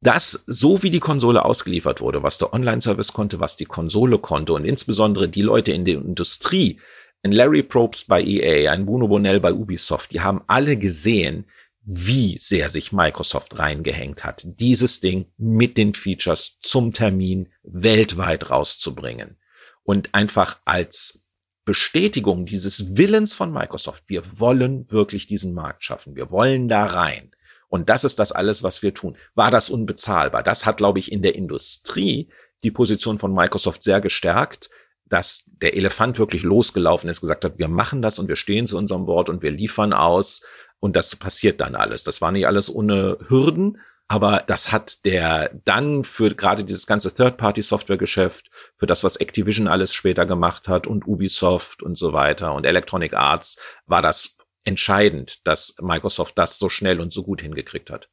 dass 0.01 0.32
so 0.47 0.82
wie 0.82 0.89
die 0.89 0.99
Konsole 0.99 1.45
ausgeliefert 1.45 2.01
wurde, 2.01 2.23
was 2.23 2.39
der 2.39 2.51
Online-Service 2.51 3.13
konnte, 3.13 3.39
was 3.39 3.58
die 3.58 3.65
Konsole 3.65 4.17
konnte 4.17 4.53
und 4.53 4.65
insbesondere 4.65 5.29
die 5.29 5.43
Leute 5.43 5.71
in 5.71 5.86
der 5.86 5.97
Industrie, 5.97 6.79
ein 7.21 7.32
Larry 7.32 7.62
Probst 7.62 8.08
bei 8.08 8.23
EA, 8.23 8.71
ein 8.71 8.88
Bruno 8.88 9.08
Bonnell 9.08 9.39
bei 9.39 9.53
Ubisoft, 9.53 10.13
die 10.13 10.21
haben 10.21 10.41
alle 10.47 10.77
gesehen, 10.77 11.45
wie 11.84 12.39
sehr 12.39 12.71
sich 12.71 12.91
Microsoft 12.91 13.60
reingehängt 13.60 14.23
hat, 14.23 14.41
dieses 14.45 14.99
Ding 14.99 15.27
mit 15.38 15.77
den 15.77 15.93
Features 15.93 16.58
zum 16.60 16.91
Termin 16.91 17.49
weltweit 17.62 18.49
rauszubringen. 18.49 19.38
Und 19.84 20.15
einfach 20.15 20.60
als 20.65 21.23
Bestätigung 21.65 22.45
dieses 22.45 22.97
Willens 22.97 23.34
von 23.34 23.52
Microsoft, 23.52 24.04
wir 24.08 24.39
wollen 24.39 24.91
wirklich 24.91 25.28
diesen 25.28 25.54
Markt 25.54 25.84
schaffen, 25.84 26.15
wir 26.15 26.32
wollen 26.32 26.67
da 26.67 26.86
rein. 26.86 27.32
Und 27.69 27.89
das 27.89 28.04
ist 28.04 28.19
das 28.19 28.32
alles, 28.32 28.62
was 28.63 28.84
wir 28.84 28.93
tun. 28.93 29.17
War 29.34 29.49
das 29.49 29.69
unbezahlbar? 29.69 30.43
Das 30.43 30.65
hat, 30.65 30.78
glaube 30.78 30.99
ich, 30.99 31.12
in 31.12 31.21
der 31.21 31.36
Industrie 31.36 32.30
die 32.63 32.71
Position 32.71 33.17
von 33.17 33.34
Microsoft 33.34 33.84
sehr 33.84 33.99
gestärkt, 33.99 34.69
dass 35.06 35.49
der 35.62 35.76
Elefant 35.76 36.19
wirklich 36.19 36.43
losgelaufen 36.43 37.10
ist, 37.10 37.21
gesagt 37.21 37.45
hat, 37.45 37.58
wir 37.58 37.67
machen 37.67 38.02
das 38.02 38.19
und 38.19 38.28
wir 38.28 38.36
stehen 38.36 38.67
zu 38.67 38.78
unserem 38.78 39.08
Wort 39.08 39.30
und 39.30 39.41
wir 39.41 39.52
liefern 39.52 39.93
aus 39.93 40.45
und 40.80 40.95
das 40.95 41.15
passiert 41.15 41.62
dann 41.62 41.76
alles. 41.76 42.04
Das 42.04 42.21
war 42.21 42.32
nicht 42.32 42.47
alles 42.47 42.73
ohne 42.73 43.17
Hürden, 43.28 43.80
aber 44.13 44.43
das 44.45 44.71
hat 44.71 45.06
der 45.06 45.49
dann 45.65 46.04
für 46.04 46.34
gerade 46.36 46.63
dieses 46.63 46.86
ganze 46.86 47.12
Third-Party-Software-Geschäft, 47.12 48.52
für 48.78 48.86
das, 48.86 49.04
was 49.04 49.15
Activision 49.15 49.67
alles 49.67 49.95
später 49.95 50.28
gemacht 50.28 50.67
hat 50.67 50.86
und 50.86 51.08
Ubisoft 51.08 51.82
und 51.82 51.97
so 51.97 52.13
weiter 52.13 52.54
und 52.54 52.65
Electronic 52.65 53.13
Arts, 53.13 53.60
war 53.88 54.04
das 54.04 54.38
entscheidend, 54.65 55.47
dass 55.47 55.76
Microsoft 55.82 56.38
das 56.38 56.60
so 56.60 56.69
schnell 56.69 57.02
und 57.02 57.12
so 57.12 57.23
gut 57.23 57.41
hingekriegt 57.41 57.89
hat. 57.89 58.10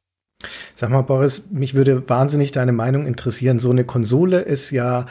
Sag 0.75 0.89
mal, 0.89 1.03
Boris, 1.03 1.51
mich 1.51 1.75
würde 1.75 2.09
wahnsinnig 2.09 2.51
deine 2.51 2.73
Meinung 2.73 3.05
interessieren. 3.05 3.59
So 3.59 3.71
eine 3.71 3.85
Konsole 3.85 4.41
ist 4.41 4.71
ja 4.71 5.05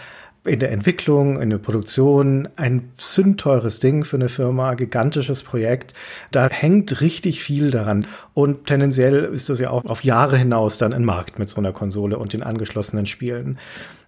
in 0.46 0.60
der 0.60 0.72
Entwicklung, 0.72 1.42
in 1.42 1.50
der 1.50 1.58
Produktion 1.58 2.48
ein 2.56 2.92
sündteures 2.98 3.80
Ding 3.80 4.06
für 4.06 4.18
eine 4.18 4.30
Firma, 4.30 4.74
gigantisches 4.76 5.44
Projekt. 5.44 5.94
Da 6.32 6.50
hängt 6.50 7.02
richtig 7.02 7.44
viel 7.44 7.72
daran. 7.72 8.08
Und 8.34 8.68
tendenziell 8.68 9.26
ist 9.26 9.50
das 9.50 9.60
ja 9.60 9.70
auch 9.70 9.86
auf 9.86 10.04
Jahre 10.04 10.38
hinaus 10.38 10.78
dann 10.78 10.94
ein 10.94 11.06
Markt 11.06 11.40
mit 11.40 11.50
so 11.50 11.58
einer 11.58 11.74
Konsole 11.74 12.18
und 12.18 12.34
den 12.34 12.44
angeschlossenen 12.44 13.06
Spielen. 13.06 13.58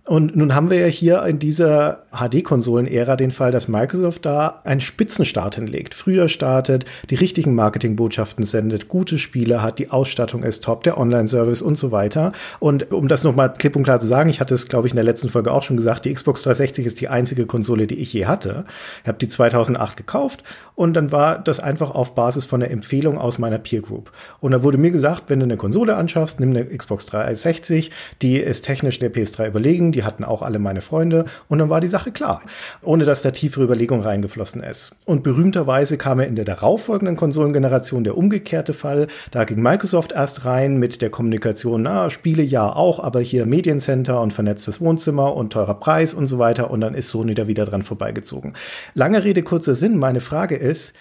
Und 0.04 0.36
nun 0.36 0.56
haben 0.56 0.72
wir 0.72 0.80
ja 0.80 0.88
hier 0.88 1.24
in 1.26 1.38
dieser 1.38 2.06
HD-Konsolen-Ära 2.12 3.16
den 3.16 3.30
Fall, 3.30 3.52
dass 3.52 3.68
Microsoft 3.68 4.26
da 4.26 4.62
einen 4.64 4.82
Spitzenstart 4.82 5.56
hinlegt. 5.56 5.94
Früher 5.94 6.28
startet, 6.28 6.86
die 7.12 7.16
richtigen 7.16 7.54
Marketingbotschaften 7.54 8.44
sendet, 8.44 8.88
gute 8.88 9.20
Spiele 9.20 9.62
hat, 9.62 9.78
die 9.78 9.92
Ausstattung 9.92 10.42
ist 10.42 10.64
top, 10.64 10.84
der 10.84 10.98
Online-Service 10.98 11.62
und 11.62 11.78
so 11.78 11.92
weiter. 11.92 12.32
Und 12.60 12.92
um 12.92 13.08
das 13.08 13.24
nochmal 13.24 13.54
klipp 13.54 13.76
und 13.76 13.84
klar 13.84 14.00
zu 14.00 14.08
sagen, 14.08 14.32
ich 14.32 14.40
hatte 14.40 14.56
es, 14.56 14.68
glaube 14.68 14.88
ich, 14.88 14.94
in 14.94 14.98
der 14.98 15.06
letzten 15.06 15.30
Folge 15.30 15.52
auch 15.52 15.62
schon 15.62 15.78
gesagt, 15.78 16.06
die 16.06 16.14
Xbox 16.14 16.42
360 16.42 16.88
ist 16.88 17.00
die 17.00 17.08
einzige 17.08 17.46
Konsole, 17.46 17.86
die 17.86 18.00
ich 18.00 18.12
je 18.12 18.26
hatte. 18.26 18.66
Ich 19.04 19.08
habe 19.08 19.20
die 19.20 19.28
2008 19.28 19.98
gekauft 19.98 20.44
und 20.74 20.96
dann 20.96 21.12
war 21.12 21.38
das 21.38 21.60
einfach 21.60 21.94
auf 21.94 22.16
Basis 22.16 22.46
von 22.46 22.60
der 22.60 22.72
Empfehlung 22.72 23.20
aus 23.20 23.38
meiner 23.38 23.60
Peer 23.60 23.82
Group. 23.82 24.12
Und 24.40 24.52
da 24.52 24.64
wurde 24.64 24.80
mir 24.80 24.90
gesagt, 24.90 25.26
wenn 25.28 25.40
du 25.40 25.46
eine 25.46 25.58
Konsole 25.58 25.96
anschaffst, 25.96 26.40
nimm 26.40 26.50
eine 26.50 26.66
Xbox 26.66 27.06
360, 27.06 27.92
die 28.24 28.38
ist 28.38 28.66
technisch 28.66 28.98
der 28.98 29.14
PS3 29.14 29.48
überlegen, 29.48 29.91
die 29.92 30.04
hatten 30.04 30.24
auch 30.24 30.42
alle 30.42 30.60
meine 30.60 30.82
Freunde 30.82 31.26
und 31.48 31.60
dann 31.60 31.70
war 31.70 31.82
die 31.82 31.88
Sache 31.88 32.12
klar, 32.12 32.42
ohne 32.82 33.06
dass 33.06 33.22
da 33.22 33.32
tiefere 33.32 33.64
Überlegung 33.64 34.02
reingeflossen 34.02 34.64
ist. 34.64 34.96
Und 35.06 35.24
berühmterweise 35.24 35.98
kam 35.98 36.20
er 36.20 36.28
in 36.28 36.36
der 36.36 36.46
darauffolgenden 36.46 37.16
Konsolengeneration 37.16 38.04
der 38.04 38.18
umgekehrte 38.18 38.74
Fall. 38.74 39.08
Da 39.32 39.44
ging 39.44 39.62
Microsoft 39.62 40.12
erst 40.12 40.46
rein 40.46 40.78
mit 40.78 41.02
der 41.02 41.10
Kommunikation, 41.10 41.82
na, 41.82 42.10
Spiele 42.10 42.44
ja 42.44 42.72
auch, 42.72 43.00
aber 43.00 43.22
hier 43.22 43.46
Mediencenter 43.46 44.22
und 44.22 44.34
vernetztes 44.34 44.82
Wohnzimmer 44.82 45.36
und 45.36 45.54
teurer 45.54 45.76
Preis 45.76 46.14
und 46.14 46.28
so 46.28 46.40
weiter 46.40 46.72
und 46.72 46.82
dann 46.82 46.96
ist 46.96 47.10
Sony 47.10 47.34
da 47.34 47.48
wieder 47.48 47.66
dran 47.66 47.84
vorbeigezogen. 47.84 48.54
Lange 48.94 49.24
Rede, 49.24 49.44
kurzer 49.44 49.76
Sinn, 49.76 49.98
meine 49.98 50.22
Frage 50.22 50.56
ist, 50.56 50.94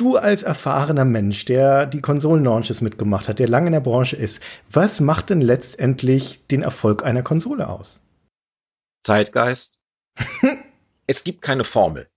du 0.00 0.16
als 0.16 0.42
erfahrener 0.42 1.04
Mensch, 1.04 1.44
der 1.44 1.86
die 1.86 2.00
Konsolen-Launches 2.00 2.80
mitgemacht 2.80 3.28
hat, 3.28 3.38
der 3.38 3.48
lange 3.48 3.66
in 3.66 3.72
der 3.72 3.80
Branche 3.80 4.16
ist, 4.16 4.40
was 4.70 5.00
macht 5.00 5.30
denn 5.30 5.40
letztendlich 5.40 6.46
den 6.46 6.62
Erfolg 6.62 7.04
einer 7.04 7.22
Konsole 7.22 7.68
aus? 7.68 8.02
Zeitgeist. 9.02 9.78
es 11.06 11.24
gibt 11.24 11.42
keine 11.42 11.64
Formel. 11.64 12.08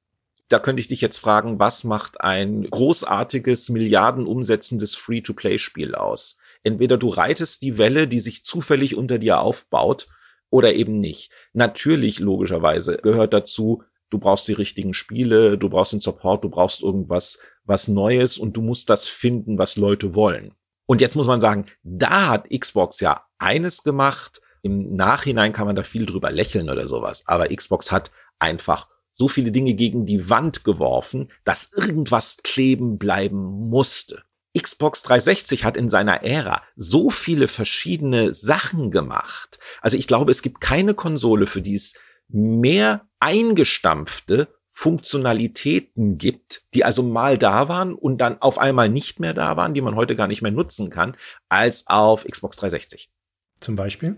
Da 0.50 0.60
könnte 0.60 0.82
ich 0.82 0.88
dich 0.88 1.02
jetzt 1.02 1.20
fragen, 1.20 1.60
was 1.60 1.84
macht 1.84 2.22
ein 2.22 2.70
großartiges, 2.70 3.70
milliardenumsetzendes 3.70 4.96
Free-to-Play-Spiel 4.96 5.96
aus? 5.96 6.38
Entweder 6.64 6.98
du 6.98 7.10
reitest 7.10 7.62
die 7.62 7.78
Welle, 7.78 8.08
die 8.08 8.20
sich 8.20 8.44
zufällig 8.44 8.96
unter 8.96 9.18
dir 9.18 9.40
aufbaut, 9.40 10.08
oder 10.54 10.76
eben 10.76 11.00
nicht. 11.00 11.32
Natürlich, 11.54 12.20
logischerweise, 12.20 12.98
gehört 12.98 13.34
dazu, 13.34 13.82
du 14.12 14.20
brauchst 14.20 14.48
die 14.48 14.54
richtigen 14.54 14.94
Spiele, 14.94 15.58
du 15.58 15.68
brauchst 15.68 15.94
den 15.94 16.00
Support, 16.00 16.44
du 16.44 16.50
brauchst 16.50 16.84
irgendwas, 16.84 17.40
was 17.64 17.88
Neues 17.88 18.38
und 18.38 18.56
du 18.56 18.62
musst 18.62 18.92
das 18.92 19.08
finden, 19.08 19.58
was 19.58 19.78
Leute 19.78 20.14
wollen. 20.14 20.54
Und 20.86 21.02
jetzt 21.02 21.16
muss 21.16 21.26
man 21.26 21.42
sagen, 21.42 21.66
da 21.82 22.28
hat 22.28 22.52
Xbox 22.52 23.00
ja 23.00 23.26
eines 23.40 23.82
gemacht. 23.82 24.42
Im 24.64 24.96
Nachhinein 24.96 25.52
kann 25.54 25.68
man 25.68 25.76
da 25.76 25.84
viel 25.84 26.06
drüber 26.06 26.32
lächeln 26.32 26.70
oder 26.70 26.88
sowas. 26.88 27.24
Aber 27.28 27.50
Xbox 27.50 27.92
hat 27.92 28.12
einfach 28.40 28.88
so 29.12 29.28
viele 29.28 29.52
Dinge 29.52 29.74
gegen 29.76 30.06
die 30.06 30.30
Wand 30.30 30.64
geworfen, 30.64 31.30
dass 31.44 31.74
irgendwas 31.74 32.38
kleben 32.44 32.98
bleiben 32.98 33.70
musste. 33.70 34.24
Xbox 34.58 35.04
360 35.04 35.66
hat 35.66 35.76
in 35.76 35.90
seiner 35.90 36.24
Ära 36.24 36.62
so 36.76 37.10
viele 37.10 37.48
verschiedene 37.48 38.34
Sachen 38.34 38.90
gemacht. 38.90 39.60
Also 39.82 39.98
ich 39.98 40.08
glaube, 40.08 40.32
es 40.32 40.42
gibt 40.42 40.62
keine 40.62 40.94
Konsole, 40.94 41.46
für 41.46 41.62
die 41.62 41.76
es 41.76 42.02
mehr 42.30 43.08
eingestampfte 43.20 44.48
Funktionalitäten 44.70 46.18
gibt, 46.18 46.74
die 46.74 46.86
also 46.86 47.04
mal 47.04 47.38
da 47.38 47.68
waren 47.68 47.94
und 47.94 48.20
dann 48.20 48.42
auf 48.42 48.58
einmal 48.58 48.90
nicht 48.90 49.20
mehr 49.20 49.34
da 49.34 49.58
waren, 49.58 49.74
die 49.74 49.82
man 49.82 49.96
heute 49.96 50.16
gar 50.16 50.28
nicht 50.28 50.42
mehr 50.42 50.52
nutzen 50.52 50.90
kann, 50.90 51.18
als 51.50 51.88
auf 51.88 52.26
Xbox 52.26 52.58
360. 52.58 53.12
Zum 53.60 53.76
Beispiel? 53.76 54.18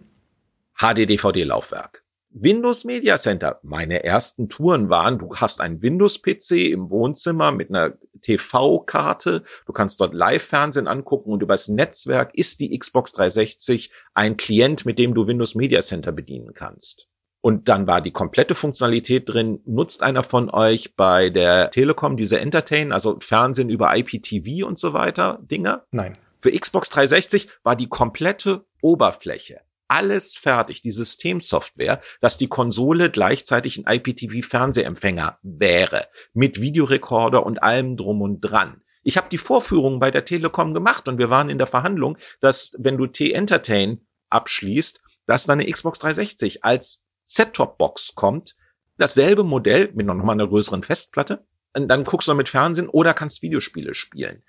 HD-DVD-Laufwerk. 0.78 2.06
Windows 2.38 2.84
Media 2.84 3.18
Center. 3.18 3.60
Meine 3.64 4.04
ersten 4.04 4.50
Touren 4.50 4.90
waren, 4.90 5.18
du 5.18 5.34
hast 5.36 5.62
einen 5.62 5.82
Windows-PC 5.82 6.70
im 6.70 6.90
Wohnzimmer 6.90 7.54
mit 7.54 7.70
einer 7.70 7.94
TV-Karte. 8.22 9.44
Du 9.66 9.72
kannst 9.72 10.02
dort 10.02 10.14
Live-Fernsehen 10.14 10.88
angucken 10.88 11.32
und 11.32 11.42
übers 11.42 11.70
Netzwerk 11.70 12.36
ist 12.36 12.60
die 12.60 12.78
Xbox 12.78 13.14
360 13.14 13.90
ein 14.14 14.36
Klient, 14.36 14.86
mit 14.86 15.00
dem 15.00 15.14
du 15.14 15.28
Windows 15.28 15.56
Media 15.56 15.80
Center 15.80 16.12
bedienen 16.12 16.54
kannst. 16.54 17.08
Und 17.40 17.70
dann 17.70 17.88
war 17.88 18.02
die 18.02 18.12
komplette 18.12 18.56
Funktionalität 18.56 19.30
drin. 19.30 19.62
Nutzt 19.66 20.04
einer 20.04 20.24
von 20.24 20.50
euch 20.50 20.96
bei 20.96 21.30
der 21.30 21.72
Telekom 21.72 22.18
diese 22.18 22.42
Entertain, 22.42 22.92
also 22.92 23.18
Fernsehen 23.22 23.70
über 23.70 23.96
IPTV 23.96 24.68
und 24.68 24.78
so 24.78 24.92
weiter 24.92 25.40
Dinger? 25.44 25.86
Nein. 25.92 26.18
Für 26.42 26.52
Xbox 26.52 26.90
360 26.90 27.48
war 27.64 27.78
die 27.78 27.88
komplette 27.88 28.66
Oberfläche 28.82 29.62
alles 29.88 30.36
fertig, 30.36 30.82
die 30.82 30.92
Systemsoftware, 30.92 32.02
dass 32.22 32.38
die 32.38 32.48
Konsole 32.48 33.10
gleichzeitig 33.10 33.78
ein 33.78 33.86
IPTV-Fernsehempfänger 33.88 35.40
wäre, 35.44 36.08
mit 36.34 36.60
Videorekorder 36.60 37.46
und 37.46 37.62
allem 37.62 37.98
drum 37.98 38.22
und 38.22 38.42
dran. 38.42 38.82
Ich 39.04 39.18
habe 39.18 39.30
die 39.30 39.38
Vorführung 39.38 40.00
bei 40.00 40.10
der 40.10 40.26
Telekom 40.26 40.74
gemacht 40.74 41.08
und 41.08 41.20
wir 41.20 41.30
waren 41.30 41.50
in 41.50 41.60
der 41.60 41.68
Verhandlung, 41.68 42.18
dass 42.40 42.76
wenn 42.80 42.98
du 42.98 43.06
T-Entertain 43.06 44.02
abschließt, 44.30 45.04
dass 45.28 45.46
dann 45.46 45.60
eine 45.60 45.72
Xbox 45.72 46.00
360 46.00 46.64
als 46.64 47.06
Set-Top-Box 47.26 48.16
kommt, 48.16 48.56
dasselbe 48.98 49.44
Modell 49.44 49.92
mit 49.94 50.08
noch 50.08 50.16
mal 50.16 50.32
einer 50.32 50.48
größeren 50.48 50.84
Festplatte. 50.84 51.46
Und 51.76 51.88
dann 51.88 52.04
guckst 52.04 52.28
du 52.28 52.34
mit 52.34 52.50
Fernsehen 52.50 52.88
oder 52.88 53.14
kannst 53.14 53.42
Videospiele 53.42 53.94
spielen 53.94 54.44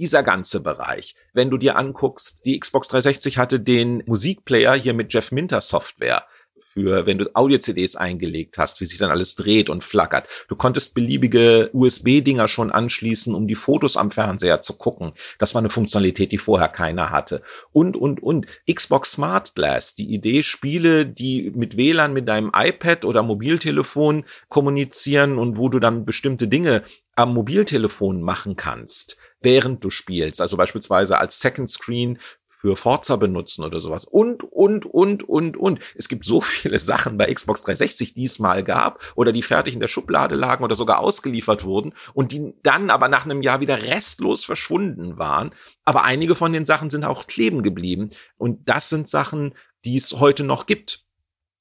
dieser 0.00 0.22
ganze 0.22 0.60
Bereich. 0.60 1.14
Wenn 1.34 1.50
du 1.50 1.58
dir 1.58 1.76
anguckst, 1.76 2.46
die 2.46 2.58
Xbox 2.58 2.88
360 2.88 3.36
hatte 3.36 3.60
den 3.60 4.02
Musikplayer 4.06 4.74
hier 4.74 4.94
mit 4.94 5.12
Jeff 5.12 5.30
Minter 5.30 5.60
Software 5.60 6.24
für, 6.58 7.04
wenn 7.04 7.18
du 7.18 7.28
Audio-CDs 7.34 7.96
eingelegt 7.96 8.56
hast, 8.56 8.80
wie 8.80 8.86
sich 8.86 8.98
dann 8.98 9.10
alles 9.10 9.34
dreht 9.34 9.68
und 9.68 9.84
flackert. 9.84 10.26
Du 10.48 10.56
konntest 10.56 10.94
beliebige 10.94 11.68
USB-Dinger 11.74 12.48
schon 12.48 12.70
anschließen, 12.70 13.34
um 13.34 13.46
die 13.46 13.54
Fotos 13.56 13.98
am 13.98 14.10
Fernseher 14.10 14.62
zu 14.62 14.78
gucken. 14.78 15.12
Das 15.38 15.54
war 15.54 15.60
eine 15.60 15.68
Funktionalität, 15.68 16.32
die 16.32 16.38
vorher 16.38 16.68
keiner 16.68 17.10
hatte. 17.10 17.42
Und, 17.72 17.96
und, 17.96 18.22
und. 18.22 18.46
Xbox 18.72 19.12
Smart 19.12 19.54
Glass, 19.54 19.96
die 19.96 20.14
Idee, 20.14 20.42
Spiele, 20.42 21.04
die 21.04 21.52
mit 21.54 21.76
WLAN 21.76 22.14
mit 22.14 22.26
deinem 22.26 22.52
iPad 22.54 23.04
oder 23.04 23.22
Mobiltelefon 23.22 24.24
kommunizieren 24.48 25.38
und 25.38 25.58
wo 25.58 25.68
du 25.68 25.78
dann 25.78 26.06
bestimmte 26.06 26.48
Dinge 26.48 26.84
am 27.16 27.34
Mobiltelefon 27.34 28.22
machen 28.22 28.56
kannst 28.56 29.19
während 29.40 29.84
du 29.84 29.90
spielst. 29.90 30.40
Also 30.40 30.56
beispielsweise 30.56 31.18
als 31.18 31.40
Second 31.40 31.70
Screen 31.70 32.18
für 32.60 32.76
Forza 32.76 33.16
benutzen 33.16 33.64
oder 33.64 33.80
sowas. 33.80 34.04
Und, 34.04 34.44
und, 34.44 34.84
und, 34.84 35.26
und, 35.26 35.56
und. 35.56 35.80
Es 35.94 36.08
gibt 36.08 36.26
so 36.26 36.42
viele 36.42 36.78
Sachen 36.78 37.16
bei 37.16 37.32
Xbox 37.32 37.62
360, 37.62 38.12
die 38.12 38.24
es 38.24 38.38
mal 38.38 38.62
gab 38.62 39.02
oder 39.14 39.32
die 39.32 39.42
fertig 39.42 39.72
in 39.72 39.80
der 39.80 39.88
Schublade 39.88 40.34
lagen 40.34 40.62
oder 40.62 40.74
sogar 40.74 41.00
ausgeliefert 41.00 41.64
wurden 41.64 41.94
und 42.12 42.32
die 42.32 42.52
dann 42.62 42.90
aber 42.90 43.08
nach 43.08 43.24
einem 43.24 43.40
Jahr 43.40 43.60
wieder 43.60 43.82
restlos 43.82 44.44
verschwunden 44.44 45.18
waren. 45.18 45.54
Aber 45.84 46.04
einige 46.04 46.34
von 46.34 46.52
den 46.52 46.66
Sachen 46.66 46.90
sind 46.90 47.04
auch 47.04 47.26
kleben 47.26 47.62
geblieben. 47.62 48.10
Und 48.36 48.68
das 48.68 48.90
sind 48.90 49.08
Sachen, 49.08 49.54
die 49.86 49.96
es 49.96 50.20
heute 50.20 50.44
noch 50.44 50.66
gibt. 50.66 51.06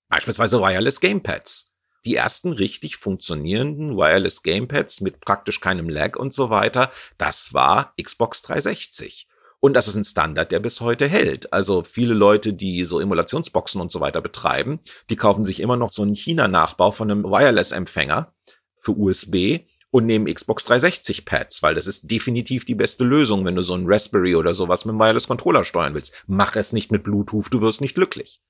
Beispielsweise 0.10 0.60
Wireless 0.60 1.00
Gamepads 1.00 1.69
die 2.06 2.16
ersten 2.16 2.54
richtig 2.54 2.98
funktionierenden 2.98 3.98
Wireless 3.98 4.44
Gamepads 4.44 5.02
mit 5.02 5.22
praktisch 5.22 5.60
keinem 5.60 5.90
Lag 5.90 6.18
und 6.18 6.34
so 6.34 6.50
weiter, 6.50 6.92
das 7.18 7.54
war 7.54 7.94
Xbox 8.02 8.42
360. 8.44 9.28
Und 9.62 9.74
das 9.74 9.90
ist 9.90 9.96
ein 9.96 10.06
Standard, 10.06 10.52
der 10.52 10.60
bis 10.60 10.80
heute 10.80 11.08
hält. 11.08 11.52
Also 11.52 11.84
viele 11.84 12.14
Leute, 12.14 12.54
die 12.54 12.86
so 12.86 13.00
Emulationsboxen 13.00 13.82
und 13.82 13.92
so 13.92 14.00
weiter 14.00 14.22
betreiben, 14.22 14.80
die 15.10 15.18
kaufen 15.18 15.46
sich 15.46 15.60
immer 15.60 15.76
noch 15.76 15.92
so 15.92 16.02
einen 16.02 16.16
China-Nachbau 16.16 16.92
von 16.92 17.12
einem 17.12 17.24
Wireless-Empfänger 17.26 18.34
für 18.78 18.98
USB 18.98 19.66
und 19.92 20.06
nehmen 20.06 20.34
Xbox 20.34 20.64
360 20.66 21.26
Pads, 21.26 21.62
weil 21.64 21.76
das 21.76 21.88
ist 21.88 22.10
definitiv 22.10 22.64
die 22.64 22.76
beste 22.76 23.04
Lösung, 23.04 23.44
wenn 23.44 23.56
du 23.56 23.64
so 23.64 23.74
einen 23.74 23.88
Raspberry 23.88 24.36
oder 24.36 24.54
sowas 24.54 24.86
mit 24.86 24.94
einem 24.94 25.02
Wireless 25.02 25.28
Controller 25.28 25.64
steuern 25.66 25.94
willst. 25.94 26.24
Mach 26.28 26.56
es 26.56 26.72
nicht 26.72 26.92
mit 26.92 27.04
Bluetooth, 27.04 27.52
du 27.52 27.62
wirst 27.62 27.82
nicht 27.82 27.96
glücklich. 27.96 28.42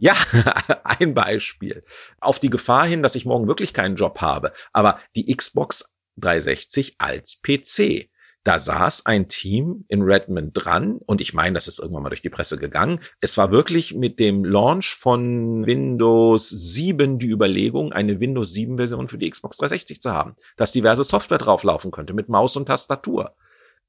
Ja, 0.00 0.16
ein 0.84 1.12
Beispiel. 1.12 1.84
Auf 2.20 2.40
die 2.40 2.50
Gefahr 2.50 2.86
hin, 2.86 3.02
dass 3.02 3.14
ich 3.14 3.26
morgen 3.26 3.46
wirklich 3.46 3.74
keinen 3.74 3.96
Job 3.96 4.20
habe. 4.22 4.52
Aber 4.72 4.98
die 5.14 5.34
Xbox 5.34 5.94
360 6.16 6.96
als 6.98 7.42
PC. 7.42 8.08
Da 8.42 8.58
saß 8.58 9.04
ein 9.04 9.28
Team 9.28 9.84
in 9.88 10.00
Redmond 10.00 10.52
dran 10.54 10.98
und 11.04 11.20
ich 11.20 11.34
meine, 11.34 11.52
das 11.52 11.68
ist 11.68 11.78
irgendwann 11.78 12.04
mal 12.04 12.08
durch 12.08 12.22
die 12.22 12.30
Presse 12.30 12.56
gegangen. 12.56 13.00
Es 13.20 13.36
war 13.36 13.50
wirklich 13.50 13.94
mit 13.94 14.18
dem 14.18 14.46
Launch 14.46 14.94
von 14.94 15.66
Windows 15.66 16.48
7 16.48 17.18
die 17.18 17.28
Überlegung, 17.28 17.92
eine 17.92 18.18
Windows 18.18 18.54
7 18.54 18.78
Version 18.78 19.08
für 19.08 19.18
die 19.18 19.28
Xbox 19.28 19.58
360 19.58 20.00
zu 20.00 20.12
haben, 20.12 20.34
dass 20.56 20.72
diverse 20.72 21.04
Software 21.04 21.36
drauflaufen 21.36 21.90
könnte 21.90 22.14
mit 22.14 22.30
Maus 22.30 22.56
und 22.56 22.64
Tastatur. 22.64 23.34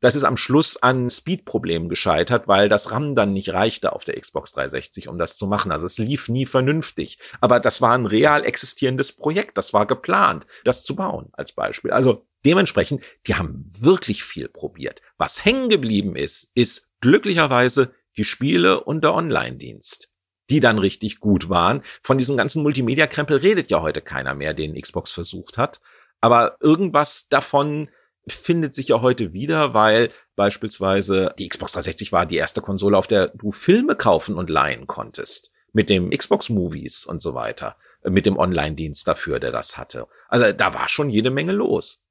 Das 0.02 0.16
ist 0.16 0.24
am 0.24 0.36
Schluss 0.36 0.78
an 0.78 1.10
Speed-Problemen 1.10 1.88
gescheitert, 1.88 2.48
weil 2.48 2.70
das 2.70 2.92
RAM 2.92 3.16
dann 3.16 3.34
nicht 3.34 3.54
reichte 3.54 3.94
auf 3.94 4.04
der 4.04 4.20
Xbox 4.20 4.52
360, 4.52 5.08
um 5.08 5.20
das 5.20 5.38
zu 5.38 5.46
machen. 5.46 5.72
Also 5.72 5.86
es 5.86 6.00
lief 6.00 6.28
nie 6.28 6.48
vernünftig. 6.48 7.20
Aber 7.40 7.60
das 7.60 7.82
war 7.82 7.94
ein 7.94 8.08
real 8.08 8.44
existierendes 8.44 9.16
Projekt. 9.16 9.58
Das 9.58 9.74
war 9.74 9.86
geplant, 9.86 10.48
das 10.66 10.84
zu 10.84 10.96
bauen, 10.96 11.30
als 11.34 11.54
Beispiel. 11.54 11.92
Also 11.92 12.26
dementsprechend, 12.44 13.04
die 13.28 13.36
haben 13.36 13.70
wirklich 13.80 14.24
viel 14.24 14.50
probiert. 14.50 15.04
Was 15.18 15.46
hängen 15.46 15.70
geblieben 15.70 16.16
ist, 16.16 16.52
ist 16.56 16.92
glücklicherweise 17.00 17.94
die 18.18 18.24
Spiele 18.24 18.84
und 18.84 19.04
der 19.04 19.14
Online-Dienst 19.14 20.12
die 20.50 20.60
dann 20.60 20.80
richtig 20.80 21.22
gut 21.22 21.48
waren. 21.48 21.82
Von 22.04 22.18
diesem 22.18 22.36
ganzen 22.36 22.62
Multimedia-Krempel 22.62 23.38
redet 23.38 23.70
ja 23.70 23.82
heute 23.82 24.02
keiner 24.02 24.36
mehr, 24.36 24.54
den 24.54 24.80
Xbox 24.80 25.14
versucht 25.14 25.58
hat. 25.58 25.80
Aber 26.20 26.58
irgendwas 26.60 27.30
davon 27.30 27.88
findet 28.28 28.76
sich 28.76 28.90
ja 28.90 29.02
heute 29.02 29.34
wieder, 29.34 29.74
weil 29.74 30.10
beispielsweise 30.36 31.34
die 31.40 31.50
Xbox 31.50 31.74
360 31.74 32.12
war 32.12 32.26
die 32.26 32.38
erste 32.38 32.62
Konsole, 32.62 32.98
auf 32.98 33.08
der 33.08 33.30
du 33.30 33.52
Filme 33.52 33.96
kaufen 33.96 34.36
und 34.36 34.50
leihen 34.50 34.88
konntest. 34.88 35.52
Mit 35.74 35.90
dem 35.90 36.10
Xbox 36.10 36.50
Movies 36.50 37.06
und 37.06 37.22
so 37.22 37.34
weiter. 37.34 37.78
Mit 38.04 38.26
dem 38.26 38.38
Online-Dienst 38.38 39.08
dafür, 39.08 39.40
der 39.40 39.52
das 39.52 39.78
hatte. 39.78 40.08
Also 40.28 40.52
da 40.52 40.74
war 40.74 40.90
schon 40.90 41.10
jede 41.10 41.32
Menge 41.32 41.54
los. 41.54 42.04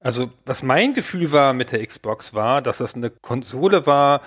Also 0.00 0.30
was 0.44 0.62
mein 0.62 0.92
Gefühl 0.92 1.32
war 1.32 1.54
mit 1.54 1.72
der 1.72 1.84
Xbox 1.86 2.34
war, 2.34 2.60
dass 2.60 2.78
das 2.78 2.94
eine 2.94 3.10
Konsole 3.10 3.86
war, 3.86 4.20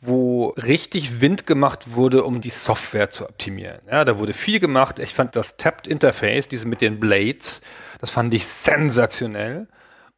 wo 0.00 0.48
richtig 0.50 1.20
Wind 1.20 1.46
gemacht 1.46 1.94
wurde, 1.94 2.24
um 2.24 2.40
die 2.40 2.50
Software 2.50 3.10
zu 3.10 3.28
optimieren. 3.28 3.80
Ja, 3.90 4.04
da 4.04 4.18
wurde 4.18 4.34
viel 4.34 4.60
gemacht. 4.60 4.98
Ich 4.98 5.14
fand 5.14 5.34
das 5.34 5.56
Tapped 5.56 5.86
Interface, 5.86 6.46
diese 6.46 6.68
mit 6.68 6.82
den 6.82 7.00
Blades, 7.00 7.62
das 8.00 8.10
fand 8.10 8.34
ich 8.34 8.46
sensationell 8.46 9.66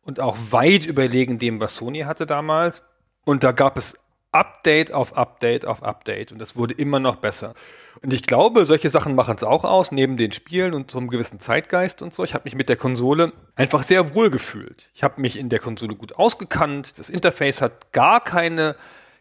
und 0.07 0.21
auch 0.21 0.37
weit 0.51 0.87
überlegen 0.87 1.39
dem, 1.39 1.61
was 1.61 1.77
Sony 1.77 2.01
hatte 2.01 2.27
damals. 2.27 2.83
Und 3.25 3.43
da 3.43 3.53
gab 3.53 3.77
es 3.77 3.99
Update 4.33 4.93
auf 4.93 5.17
Update 5.17 5.65
auf 5.65 5.83
Update 5.83 6.31
und 6.31 6.39
das 6.39 6.57
wurde 6.57 6.75
immer 6.75 7.01
noch 7.01 7.17
besser. 7.17 7.55
Und 8.03 8.13
ich 8.13 8.23
glaube, 8.23 8.67
solche 8.67 8.91
Sachen 8.91 9.15
machen 9.15 9.35
es 9.37 9.43
auch 9.43 9.65
aus, 9.65 9.91
neben 9.93 10.17
den 10.17 10.33
Spielen 10.33 10.75
und 10.75 10.91
so 10.91 10.99
einem 10.99 11.09
gewissen 11.09 11.41
Zeitgeist 11.41 12.03
und 12.03 12.15
so. 12.15 12.23
Ich 12.23 12.35
habe 12.35 12.45
mich 12.45 12.55
mit 12.55 12.69
der 12.69 12.77
Konsole 12.77 13.33
einfach 13.55 13.83
sehr 13.83 14.15
wohl 14.15 14.31
gefühlt. 14.31 14.91
Ich 14.95 15.03
habe 15.03 15.21
mich 15.21 15.39
in 15.39 15.49
der 15.49 15.59
Konsole 15.59 15.95
gut 15.95 16.17
ausgekannt. 16.17 16.99
Das 16.99 17.09
Interface 17.09 17.63
hat 17.63 17.93
gar 17.93 18.23
keine 18.23 18.77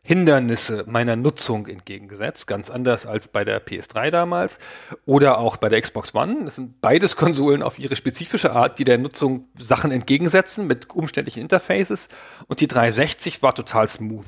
Hindernisse 0.08 0.84
meiner 0.86 1.16
Nutzung 1.16 1.66
entgegengesetzt, 1.66 2.46
ganz 2.46 2.70
anders 2.70 3.08
als 3.08 3.28
bei 3.28 3.44
der 3.44 3.66
PS3 3.66 4.12
damals 4.12 4.60
oder 5.08 5.40
auch 5.40 5.58
bei 5.58 5.68
der 5.68 5.82
Xbox 5.82 6.14
One. 6.14 6.46
Das 6.46 6.56
sind 6.56 6.80
beides 6.80 7.16
Konsolen 7.18 7.64
auf 7.64 7.80
ihre 7.80 7.96
spezifische 7.96 8.52
Art, 8.52 8.78
die 8.78 8.84
der 8.84 9.00
Nutzung 9.00 9.48
Sachen 9.58 9.92
entgegensetzen 9.92 10.68
mit 10.68 10.92
umständlichen 10.92 11.42
Interfaces 11.42 12.08
und 12.46 12.60
die 12.60 12.68
360 12.68 13.42
war 13.42 13.56
total 13.56 13.88
smooth. 13.88 14.28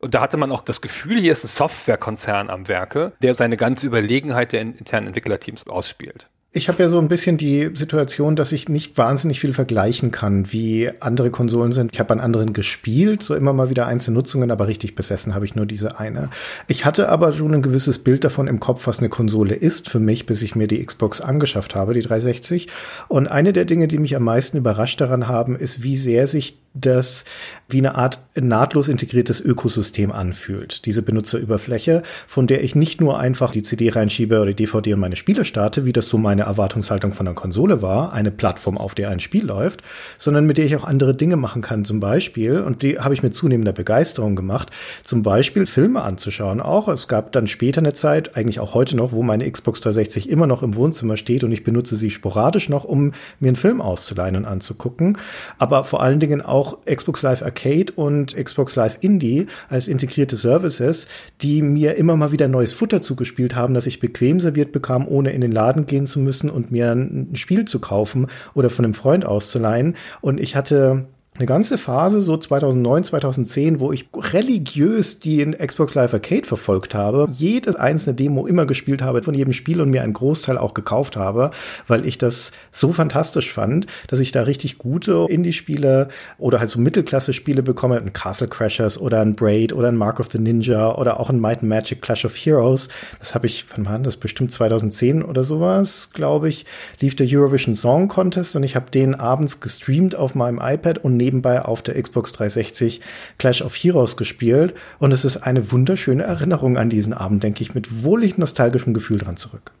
Und 0.00 0.14
da 0.14 0.20
hatte 0.20 0.36
man 0.36 0.52
auch 0.52 0.60
das 0.60 0.82
Gefühl, 0.82 1.18
hier 1.18 1.32
ist 1.32 1.44
ein 1.44 1.48
Softwarekonzern 1.48 2.50
am 2.50 2.68
Werke, 2.68 3.14
der 3.22 3.34
seine 3.34 3.56
ganze 3.56 3.86
Überlegenheit 3.86 4.52
der 4.52 4.60
internen 4.60 5.06
Entwicklerteams 5.06 5.66
ausspielt. 5.66 6.28
Ich 6.56 6.70
habe 6.70 6.82
ja 6.82 6.88
so 6.88 6.98
ein 6.98 7.08
bisschen 7.08 7.36
die 7.36 7.68
Situation, 7.74 8.34
dass 8.34 8.50
ich 8.50 8.70
nicht 8.70 8.96
wahnsinnig 8.96 9.40
viel 9.40 9.52
vergleichen 9.52 10.10
kann, 10.10 10.50
wie 10.54 10.88
andere 11.00 11.28
Konsolen 11.28 11.72
sind. 11.72 11.90
Ich 11.92 12.00
habe 12.00 12.14
an 12.14 12.18
anderen 12.18 12.54
gespielt, 12.54 13.22
so 13.22 13.34
immer 13.34 13.52
mal 13.52 13.68
wieder 13.68 13.86
einzelne 13.86 14.14
Nutzungen, 14.14 14.50
aber 14.50 14.66
richtig 14.66 14.94
besessen 14.94 15.34
habe 15.34 15.44
ich 15.44 15.54
nur 15.54 15.66
diese 15.66 15.98
eine. 15.98 16.30
Ich 16.66 16.86
hatte 16.86 17.10
aber 17.10 17.34
schon 17.34 17.52
ein 17.52 17.60
gewisses 17.60 17.98
Bild 17.98 18.24
davon 18.24 18.48
im 18.48 18.58
Kopf, 18.58 18.86
was 18.86 19.00
eine 19.00 19.10
Konsole 19.10 19.54
ist 19.54 19.90
für 19.90 20.00
mich, 20.00 20.24
bis 20.24 20.40
ich 20.40 20.56
mir 20.56 20.66
die 20.66 20.82
Xbox 20.82 21.20
angeschafft 21.20 21.74
habe, 21.74 21.92
die 21.92 22.00
360. 22.00 22.68
Und 23.08 23.26
eine 23.26 23.52
der 23.52 23.66
Dinge, 23.66 23.86
die 23.86 23.98
mich 23.98 24.16
am 24.16 24.24
meisten 24.24 24.56
überrascht 24.56 24.98
daran 25.02 25.28
haben, 25.28 25.56
ist, 25.56 25.82
wie 25.82 25.98
sehr 25.98 26.26
sich 26.26 26.56
das 26.80 27.24
wie 27.68 27.78
eine 27.78 27.96
Art 27.96 28.20
nahtlos 28.36 28.86
integriertes 28.86 29.40
Ökosystem 29.40 30.12
anfühlt. 30.12 30.86
Diese 30.86 31.02
Benutzeroberfläche, 31.02 32.02
von 32.28 32.46
der 32.46 32.62
ich 32.62 32.76
nicht 32.76 33.00
nur 33.00 33.18
einfach 33.18 33.50
die 33.50 33.62
CD 33.62 33.88
reinschiebe 33.90 34.36
oder 34.36 34.52
die 34.52 34.66
DVD 34.66 34.94
und 34.94 35.00
meine 35.00 35.16
Spiele 35.16 35.44
starte, 35.44 35.84
wie 35.84 35.92
das 35.92 36.08
so 36.08 36.16
meine 36.16 36.42
Erwartungshaltung 36.42 37.12
von 37.12 37.26
der 37.26 37.34
Konsole 37.34 37.82
war, 37.82 38.12
eine 38.12 38.30
Plattform, 38.30 38.78
auf 38.78 38.94
der 38.94 39.10
ein 39.10 39.18
Spiel 39.18 39.44
läuft, 39.44 39.82
sondern 40.16 40.46
mit 40.46 40.58
der 40.58 40.66
ich 40.66 40.76
auch 40.76 40.84
andere 40.84 41.14
Dinge 41.14 41.36
machen 41.36 41.60
kann. 41.60 41.84
Zum 41.84 41.98
Beispiel, 41.98 42.60
und 42.60 42.82
die 42.82 43.00
habe 43.00 43.14
ich 43.14 43.22
mit 43.22 43.34
zunehmender 43.34 43.72
Begeisterung 43.72 44.36
gemacht, 44.36 44.70
zum 45.02 45.24
Beispiel 45.24 45.66
Filme 45.66 46.02
anzuschauen. 46.02 46.60
Auch 46.60 46.86
es 46.86 47.08
gab 47.08 47.32
dann 47.32 47.48
später 47.48 47.80
eine 47.80 47.94
Zeit, 47.94 48.36
eigentlich 48.36 48.60
auch 48.60 48.74
heute 48.74 48.96
noch, 48.96 49.10
wo 49.10 49.22
meine 49.22 49.50
Xbox 49.50 49.80
360 49.80 50.28
immer 50.28 50.46
noch 50.46 50.62
im 50.62 50.76
Wohnzimmer 50.76 51.16
steht 51.16 51.42
und 51.42 51.50
ich 51.50 51.64
benutze 51.64 51.96
sie 51.96 52.10
sporadisch 52.12 52.68
noch, 52.68 52.84
um 52.84 53.12
mir 53.40 53.48
einen 53.48 53.56
Film 53.56 53.80
auszuleihen 53.80 54.36
und 54.36 54.44
anzugucken. 54.44 55.18
Aber 55.58 55.82
vor 55.82 56.02
allen 56.02 56.20
Dingen 56.20 56.42
auch 56.42 56.65
auch 56.66 56.84
Xbox 56.84 57.22
Live 57.22 57.42
Arcade 57.42 57.92
und 57.94 58.34
Xbox 58.36 58.74
Live 58.76 58.98
Indie 59.00 59.46
als 59.68 59.88
integrierte 59.88 60.36
Services, 60.36 61.06
die 61.42 61.62
mir 61.62 61.94
immer 61.96 62.16
mal 62.16 62.32
wieder 62.32 62.48
neues 62.48 62.72
Futter 62.72 63.02
zugespielt 63.02 63.54
haben, 63.54 63.74
dass 63.74 63.86
ich 63.86 64.00
bequem 64.00 64.40
serviert 64.40 64.72
bekam, 64.72 65.06
ohne 65.06 65.30
in 65.30 65.40
den 65.40 65.52
Laden 65.52 65.86
gehen 65.86 66.06
zu 66.06 66.18
müssen 66.18 66.50
und 66.50 66.70
mir 66.70 66.90
ein 66.90 67.30
Spiel 67.34 67.66
zu 67.66 67.78
kaufen 67.78 68.26
oder 68.54 68.70
von 68.70 68.84
einem 68.84 68.94
Freund 68.94 69.24
auszuleihen. 69.24 69.96
Und 70.20 70.40
ich 70.40 70.56
hatte 70.56 71.06
eine 71.38 71.46
ganze 71.46 71.78
Phase, 71.78 72.20
so 72.20 72.36
2009, 72.36 73.04
2010, 73.04 73.80
wo 73.80 73.92
ich 73.92 74.08
religiös 74.14 75.18
die 75.18 75.40
in 75.40 75.52
Xbox 75.52 75.94
Live 75.94 76.14
Arcade 76.14 76.46
verfolgt 76.46 76.94
habe, 76.94 77.28
jedes 77.32 77.76
einzelne 77.76 78.14
Demo 78.14 78.46
immer 78.46 78.66
gespielt 78.66 79.02
habe 79.02 79.22
von 79.22 79.34
jedem 79.34 79.52
Spiel 79.52 79.80
und 79.80 79.90
mir 79.90 80.02
einen 80.02 80.12
Großteil 80.12 80.58
auch 80.58 80.74
gekauft 80.74 81.16
habe, 81.16 81.50
weil 81.86 82.06
ich 82.06 82.18
das 82.18 82.52
so 82.72 82.92
fantastisch 82.92 83.52
fand, 83.52 83.86
dass 84.08 84.20
ich 84.20 84.32
da 84.32 84.42
richtig 84.42 84.78
gute 84.78 85.26
Indie-Spiele 85.28 86.08
oder 86.38 86.60
halt 86.60 86.70
so 86.70 86.80
Mittelklasse-Spiele 86.80 87.62
bekomme, 87.62 87.96
ein 87.96 88.12
Castle 88.12 88.48
Crashers 88.48 89.00
oder 89.00 89.20
ein 89.20 89.34
Braid 89.34 89.72
oder 89.72 89.88
ein 89.88 89.96
Mark 89.96 90.20
of 90.20 90.30
the 90.30 90.38
Ninja 90.38 90.94
oder 90.94 91.20
auch 91.20 91.30
ein 91.30 91.40
Might 91.40 91.60
and 91.60 91.68
Magic 91.68 92.02
Clash 92.02 92.24
of 92.24 92.34
Heroes. 92.34 92.88
Das 93.18 93.34
habe 93.34 93.46
ich, 93.46 93.66
wann 93.74 93.86
war 93.86 93.98
das? 93.98 94.16
Bestimmt 94.16 94.52
2010 94.52 95.22
oder 95.22 95.44
sowas, 95.44 96.10
glaube 96.12 96.48
ich, 96.48 96.66
lief 97.00 97.16
der 97.16 97.26
Eurovision 97.28 97.74
Song 97.74 98.08
Contest 98.08 98.56
und 98.56 98.62
ich 98.62 98.76
habe 98.76 98.90
den 98.90 99.14
abends 99.14 99.60
gestreamt 99.60 100.14
auf 100.14 100.34
meinem 100.34 100.60
iPad 100.62 100.98
und 100.98 101.16
nebenbei 101.26 101.64
auf 101.64 101.82
der 101.82 102.00
Xbox 102.00 102.32
360 102.32 103.00
Clash 103.38 103.62
of 103.62 103.74
Heroes 103.74 104.16
gespielt. 104.16 104.74
Und 104.98 105.12
es 105.12 105.24
ist 105.24 105.38
eine 105.38 105.72
wunderschöne 105.72 106.22
Erinnerung 106.22 106.76
an 106.78 106.88
diesen 106.88 107.12
Abend, 107.12 107.42
denke 107.42 107.62
ich, 107.62 107.74
mit 107.74 108.04
wohlig 108.04 108.38
nostalgischem 108.38 108.94
Gefühl 108.94 109.18
dran 109.18 109.36
zurück. 109.36 109.72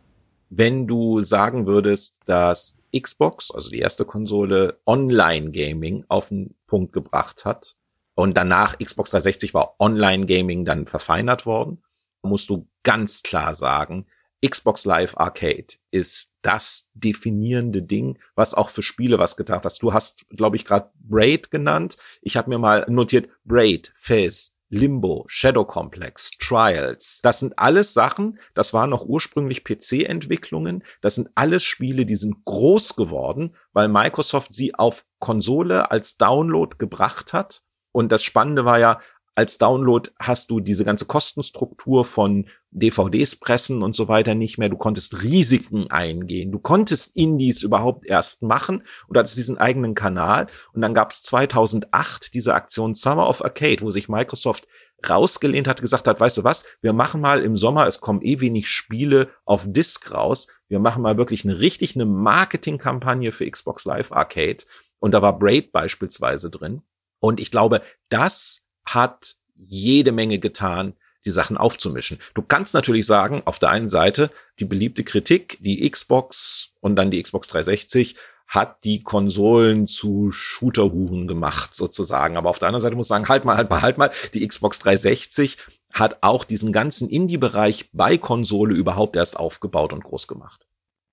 Wenn 0.50 0.86
du 0.86 1.22
sagen 1.22 1.66
würdest, 1.66 2.22
dass 2.26 2.78
Xbox, 2.96 3.50
also 3.50 3.70
die 3.70 3.78
erste 3.78 4.04
Konsole, 4.04 4.78
Online-Gaming 4.86 6.04
auf 6.08 6.28
den 6.28 6.54
Punkt 6.66 6.92
gebracht 6.92 7.44
hat 7.44 7.76
und 8.14 8.36
danach 8.36 8.78
Xbox 8.78 9.10
360 9.10 9.54
war 9.54 9.74
Online-Gaming 9.78 10.64
dann 10.64 10.86
verfeinert 10.86 11.46
worden, 11.46 11.82
musst 12.22 12.50
du 12.50 12.66
ganz 12.82 13.22
klar 13.22 13.54
sagen, 13.54 14.06
Xbox 14.44 14.84
Live 14.84 15.16
Arcade 15.16 15.66
ist 15.90 16.34
das 16.42 16.90
definierende 16.94 17.82
Ding, 17.82 18.18
was 18.34 18.54
auch 18.54 18.68
für 18.68 18.82
Spiele 18.82 19.18
was 19.18 19.36
getan 19.36 19.62
hat. 19.62 19.82
Du 19.82 19.92
hast, 19.92 20.28
glaube 20.30 20.56
ich, 20.56 20.64
gerade 20.64 20.90
Braid 21.00 21.50
genannt. 21.50 21.96
Ich 22.22 22.36
habe 22.36 22.50
mir 22.50 22.58
mal 22.58 22.84
notiert, 22.88 23.28
Braid, 23.44 23.92
Fizz, 23.96 24.56
Limbo, 24.68 25.24
Shadow 25.28 25.64
Complex, 25.64 26.32
Trials. 26.38 27.20
Das 27.22 27.40
sind 27.40 27.58
alles 27.58 27.94
Sachen, 27.94 28.38
das 28.54 28.74
waren 28.74 28.90
noch 28.90 29.06
ursprünglich 29.06 29.64
PC-Entwicklungen. 29.64 30.82
Das 31.00 31.14
sind 31.14 31.28
alles 31.34 31.62
Spiele, 31.62 32.04
die 32.04 32.16
sind 32.16 32.44
groß 32.44 32.96
geworden, 32.96 33.54
weil 33.72 33.88
Microsoft 33.88 34.52
sie 34.52 34.74
auf 34.74 35.06
Konsole 35.20 35.90
als 35.90 36.16
Download 36.16 36.76
gebracht 36.78 37.32
hat. 37.32 37.62
Und 37.92 38.12
das 38.12 38.24
Spannende 38.24 38.64
war 38.64 38.78
ja, 38.78 39.00
als 39.36 39.58
Download 39.58 40.10
hast 40.18 40.50
du 40.50 40.60
diese 40.60 40.84
ganze 40.84 41.04
Kostenstruktur 41.04 42.06
von 42.06 42.46
DVDs 42.70 43.36
pressen 43.36 43.82
und 43.82 43.94
so 43.94 44.08
weiter 44.08 44.34
nicht 44.34 44.56
mehr. 44.56 44.70
Du 44.70 44.78
konntest 44.78 45.22
Risiken 45.22 45.90
eingehen. 45.90 46.50
Du 46.52 46.58
konntest 46.58 47.16
Indies 47.16 47.62
überhaupt 47.62 48.06
erst 48.06 48.42
machen 48.42 48.82
und 49.06 49.18
hattest 49.18 49.36
diesen 49.36 49.58
eigenen 49.58 49.94
Kanal. 49.94 50.46
Und 50.72 50.80
dann 50.80 50.94
gab 50.94 51.10
es 51.10 51.22
2008 51.22 52.32
diese 52.32 52.54
Aktion 52.54 52.94
Summer 52.94 53.28
of 53.28 53.44
Arcade, 53.44 53.82
wo 53.82 53.90
sich 53.90 54.08
Microsoft 54.08 54.66
rausgelehnt 55.06 55.68
hat, 55.68 55.82
gesagt 55.82 56.08
hat, 56.08 56.18
weißt 56.18 56.38
du 56.38 56.44
was, 56.44 56.64
wir 56.80 56.94
machen 56.94 57.20
mal 57.20 57.42
im 57.42 57.56
Sommer, 57.56 57.86
es 57.86 58.00
kommen 58.00 58.22
eh 58.22 58.40
wenig 58.40 58.68
Spiele 58.68 59.28
auf 59.44 59.66
Disc 59.68 60.10
raus. 60.12 60.48
Wir 60.68 60.78
machen 60.78 61.02
mal 61.02 61.18
wirklich 61.18 61.44
eine 61.44 61.58
richtig 61.58 61.94
eine 61.94 62.06
Marketingkampagne 62.06 63.32
für 63.32 63.48
Xbox 63.48 63.84
Live 63.84 64.12
Arcade. 64.12 64.64
Und 64.98 65.12
da 65.12 65.20
war 65.20 65.38
Braid 65.38 65.72
beispielsweise 65.72 66.50
drin. 66.50 66.80
Und 67.20 67.38
ich 67.38 67.50
glaube, 67.50 67.82
das 68.08 68.65
hat 68.86 69.36
jede 69.56 70.12
Menge 70.12 70.38
getan, 70.38 70.94
die 71.24 71.30
Sachen 71.32 71.56
aufzumischen. 71.56 72.18
Du 72.34 72.42
kannst 72.42 72.72
natürlich 72.72 73.04
sagen, 73.04 73.42
auf 73.44 73.58
der 73.58 73.70
einen 73.70 73.88
Seite 73.88 74.30
die 74.60 74.64
beliebte 74.64 75.04
Kritik, 75.04 75.58
die 75.60 75.88
Xbox 75.90 76.72
und 76.80 76.96
dann 76.96 77.10
die 77.10 77.22
Xbox 77.22 77.48
360 77.48 78.16
hat 78.46 78.84
die 78.84 79.02
Konsolen 79.02 79.88
zu 79.88 80.30
Shooterhuren 80.30 81.26
gemacht, 81.26 81.74
sozusagen. 81.74 82.36
Aber 82.36 82.48
auf 82.48 82.60
der 82.60 82.68
anderen 82.68 82.82
Seite 82.82 82.94
muss 82.94 83.06
ich 83.06 83.08
sagen, 83.08 83.28
halt 83.28 83.44
mal, 83.44 83.56
halt 83.56 83.70
mal, 83.70 83.82
halt 83.82 83.98
mal, 83.98 84.10
die 84.34 84.46
Xbox 84.46 84.78
360 84.78 85.58
hat 85.92 86.18
auch 86.20 86.44
diesen 86.44 86.72
ganzen 86.72 87.08
Indie-Bereich 87.08 87.90
bei 87.92 88.18
Konsole 88.18 88.74
überhaupt 88.74 89.16
erst 89.16 89.36
aufgebaut 89.36 89.92
und 89.92 90.04
groß 90.04 90.28
gemacht. 90.28 90.66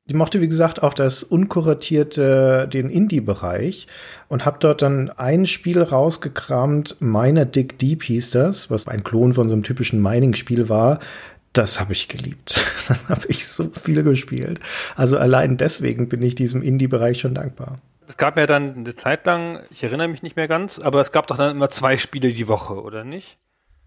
Die 0.06 0.16
mochte, 0.16 0.42
wie 0.42 0.50
gesagt, 0.50 0.84
auch 0.84 0.94
das 0.94 1.24
unkuratierte, 1.24 2.68
den 2.68 2.90
Indie-Bereich 2.90 3.88
und 4.28 4.44
habe 4.44 4.58
dort 4.60 4.82
dann 4.82 5.10
ein 5.12 5.48
Spiel 5.48 5.82
rausgekramt, 5.82 6.98
Miner 7.00 7.46
Dig 7.46 7.80
Deep 7.80 8.04
hieß 8.04 8.32
das, 8.32 8.70
was 8.70 8.86
ein 8.88 9.06
Klon 9.06 9.32
von 9.32 9.48
so 9.48 9.54
einem 9.54 9.64
typischen 9.64 10.02
Mining-Spiel 10.02 10.68
war. 10.68 11.00
Das 11.54 11.80
habe 11.80 11.94
ich 11.94 12.10
geliebt. 12.10 12.66
Das 12.90 13.08
habe 13.08 13.22
ich 13.30 13.48
so 13.48 13.70
viel 13.70 14.04
gespielt. 14.04 14.60
Also 14.98 15.18
allein 15.18 15.56
deswegen 15.56 16.10
bin 16.10 16.22
ich 16.22 16.36
diesem 16.36 16.62
Indie-Bereich 16.62 17.22
schon 17.22 17.34
dankbar. 17.34 17.80
Es 18.06 18.18
gab 18.18 18.38
ja 18.38 18.46
dann 18.46 18.76
eine 18.76 18.94
Zeit 18.94 19.26
lang, 19.26 19.62
ich 19.72 19.86
erinnere 19.86 20.10
mich 20.10 20.22
nicht 20.22 20.36
mehr 20.36 20.50
ganz, 20.50 20.80
aber 20.80 21.00
es 21.00 21.14
gab 21.14 21.28
doch 21.28 21.38
dann 21.38 21.56
immer 21.56 21.70
zwei 21.70 21.98
Spiele 21.98 22.34
die 22.34 22.50
Woche, 22.50 22.74
oder 22.74 23.06
nicht? 23.06 23.38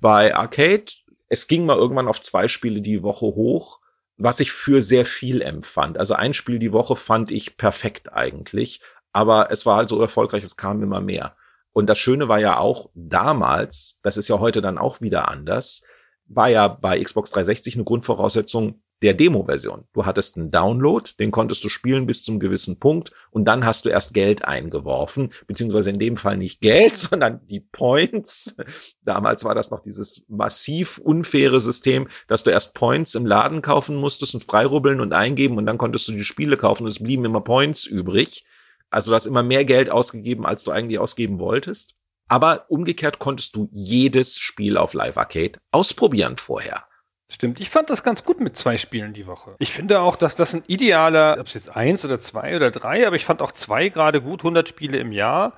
Bei 0.01 0.35
Arcade, 0.35 0.87
es 1.29 1.47
ging 1.47 1.67
mal 1.67 1.77
irgendwann 1.77 2.09
auf 2.09 2.23
zwei 2.23 2.49
Spiele 2.49 2.81
die 2.81 3.03
Woche 3.03 3.27
hoch 3.27 3.81
was 4.19 4.41
ich 4.41 4.53
für 4.53 4.83
sehr 4.83 5.05
viel 5.05 5.43
empfand. 5.43 5.99
Also 5.99 6.15
ein 6.15 6.35
Spiel 6.35 6.59
die 6.59 6.73
Woche 6.73 6.97
fand 6.97 7.31
ich 7.31 7.57
perfekt 7.57 8.13
eigentlich, 8.13 8.81
aber 9.13 9.51
es 9.51 9.67
war 9.67 9.77
halt 9.77 9.89
so 9.89 10.01
erfolgreich, 10.01 10.45
es 10.45 10.57
kam 10.57 10.83
immer 10.83 11.01
mehr. 11.01 11.37
Und 11.73 11.91
das 11.91 11.99
Schöne 11.99 12.29
war 12.29 12.39
ja 12.39 12.59
auch 12.59 12.91
damals, 12.95 14.01
das 14.03 14.17
ist 14.17 14.29
ja 14.29 14.39
heute 14.39 14.63
dann 14.63 14.79
auch 14.79 15.01
wieder 15.01 15.29
anders, 15.29 15.85
war 16.27 16.49
ja 16.49 16.69
bei 16.69 17.03
Xbox 17.03 17.31
360 17.31 17.75
eine 17.75 17.85
Grundvoraussetzung, 17.85 18.83
der 19.03 19.15
Demo-Version. 19.15 19.85
Du 19.93 20.07
hattest 20.07 20.37
einen 20.37 20.51
Download, 20.51 21.09
den 21.19 21.31
konntest 21.31 21.63
du 21.65 21.69
spielen 21.69 22.07
bis 22.07 22.23
zum 22.23 22.41
gewissen 22.41 22.79
Punkt 22.79 23.13
und 23.31 23.45
dann 23.45 23.67
hast 23.67 23.85
du 23.85 23.91
erst 23.91 24.15
Geld 24.15 24.45
eingeworfen, 24.45 25.33
beziehungsweise 25.47 25.91
in 25.91 25.99
dem 25.99 26.17
Fall 26.17 26.39
nicht 26.39 26.61
Geld, 26.61 26.97
sondern 26.97 27.47
die 27.47 27.61
Points. 27.61 28.57
Damals 29.03 29.45
war 29.45 29.55
das 29.55 29.71
noch 29.71 29.81
dieses 29.81 30.25
massiv 30.29 30.99
unfaire 30.99 31.61
System, 31.61 32.09
dass 32.27 32.45
du 32.45 32.51
erst 32.51 32.75
Points 32.75 33.15
im 33.15 33.27
Laden 33.27 33.63
kaufen 33.63 33.97
musstest 33.97 34.35
und 34.35 34.45
freirubbeln 34.45 35.01
und 35.01 35.13
eingeben 35.13 35.59
und 35.59 35.67
dann 35.67 35.79
konntest 35.79 36.09
du 36.09 36.13
die 36.13 36.25
Spiele 36.25 36.57
kaufen 36.57 36.85
und 36.85 36.89
es 36.89 37.03
blieben 37.03 37.25
immer 37.25 37.43
Points 37.43 37.85
übrig. 37.85 38.47
Also 38.91 39.11
du 39.11 39.15
hast 39.17 39.27
immer 39.27 39.43
mehr 39.43 39.65
Geld 39.65 39.91
ausgegeben, 39.91 40.47
als 40.47 40.65
du 40.65 40.71
eigentlich 40.71 40.99
ausgeben 40.99 41.39
wolltest. 41.39 41.97
Aber 42.29 42.67
umgekehrt 42.71 43.19
konntest 43.19 43.55
du 43.55 43.69
jedes 43.73 44.39
Spiel 44.39 44.77
auf 44.77 44.95
Live 44.95 45.17
Arcade 45.17 45.61
ausprobieren 45.71 46.39
vorher. 46.39 46.85
Stimmt, 47.29 47.61
ich 47.61 47.71
fand 47.71 47.91
das 47.91 48.05
ganz 48.05 48.25
gut 48.25 48.41
mit 48.41 48.57
zwei 48.57 48.77
Spielen 48.77 49.13
die 49.13 49.27
Woche. 49.27 49.57
Ich 49.59 49.73
finde 49.73 50.01
auch, 50.01 50.17
dass 50.17 50.37
das 50.37 50.55
ein 50.55 50.63
idealer, 50.69 51.37
ob 51.41 51.47
es 51.47 51.55
jetzt 51.55 51.75
eins 51.75 52.05
oder 52.05 52.21
zwei 52.21 52.55
oder 52.55 52.71
drei, 52.71 53.07
aber 53.07 53.17
ich 53.17 53.25
fand 53.25 53.43
auch 53.43 53.53
zwei 53.53 53.89
gerade 53.89 54.21
gut, 54.21 54.41
100 54.41 54.69
Spiele 54.69 54.99
im 54.99 55.11
Jahr. 55.11 55.55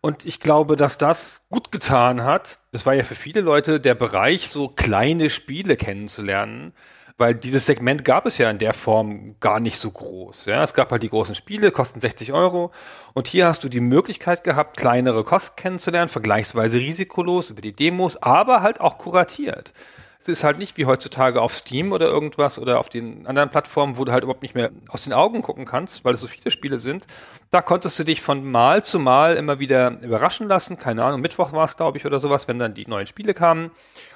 Und 0.00 0.24
ich 0.24 0.38
glaube, 0.38 0.76
dass 0.76 0.98
das 0.98 1.42
gut 1.50 1.72
getan 1.72 2.22
hat. 2.22 2.60
Das 2.72 2.86
war 2.86 2.94
ja 2.94 3.02
für 3.02 3.14
viele 3.14 3.40
Leute 3.40 3.80
der 3.80 3.94
Bereich, 3.94 4.48
so 4.48 4.68
kleine 4.68 5.30
Spiele 5.30 5.76
kennenzulernen 5.76 6.72
weil 7.18 7.34
dieses 7.34 7.66
Segment 7.66 8.04
gab 8.04 8.26
es 8.26 8.38
ja 8.38 8.48
in 8.48 8.58
der 8.58 8.72
Form 8.72 9.34
gar 9.40 9.58
nicht 9.58 9.76
so 9.76 9.90
groß. 9.90 10.46
Ja, 10.46 10.62
es 10.62 10.72
gab 10.72 10.92
halt 10.92 11.02
die 11.02 11.08
großen 11.10 11.34
Spiele, 11.34 11.72
kosten 11.72 12.00
60 12.00 12.32
Euro. 12.32 12.70
Und 13.12 13.26
hier 13.26 13.46
hast 13.46 13.64
du 13.64 13.68
die 13.68 13.80
Möglichkeit 13.80 14.44
gehabt, 14.44 14.76
kleinere 14.76 15.24
Kosten 15.24 15.56
kennenzulernen, 15.56 16.08
vergleichsweise 16.08 16.78
risikolos 16.78 17.50
über 17.50 17.60
die 17.60 17.74
Demos, 17.74 18.16
aber 18.22 18.62
halt 18.62 18.80
auch 18.80 18.98
kuratiert. 18.98 19.72
Es 20.20 20.28
ist 20.28 20.42
halt 20.42 20.58
nicht 20.58 20.76
wie 20.76 20.86
heutzutage 20.86 21.40
auf 21.40 21.54
Steam 21.54 21.92
oder 21.92 22.06
irgendwas 22.06 22.58
oder 22.58 22.80
auf 22.80 22.88
den 22.88 23.26
anderen 23.26 23.50
Plattformen, 23.50 23.96
wo 23.96 24.04
du 24.04 24.12
halt 24.12 24.24
überhaupt 24.24 24.42
nicht 24.42 24.54
mehr 24.54 24.70
aus 24.88 25.04
den 25.04 25.12
Augen 25.12 25.42
gucken 25.42 25.64
kannst, 25.64 26.04
weil 26.04 26.14
es 26.14 26.20
so 26.20 26.26
viele 26.26 26.50
Spiele 26.50 26.78
sind. 26.80 27.06
Da 27.50 27.62
konntest 27.62 27.98
du 27.98 28.04
dich 28.04 28.20
von 28.20 28.44
Mal 28.44 28.84
zu 28.84 28.98
Mal 28.98 29.36
immer 29.36 29.58
wieder 29.58 30.02
überraschen 30.02 30.48
lassen. 30.48 30.76
Keine 30.76 31.02
Ahnung, 31.02 31.22
Mittwoch 31.22 31.52
war 31.52 31.64
es, 31.64 31.78
glaube 31.78 31.96
ich, 31.96 32.04
oder 32.04 32.18
sowas, 32.18 32.46
wenn 32.46 32.58
dann 32.58 32.74
die 32.74 32.86
neuen 32.86 33.06
Spiele 33.06 33.32
kamen. 33.32 33.70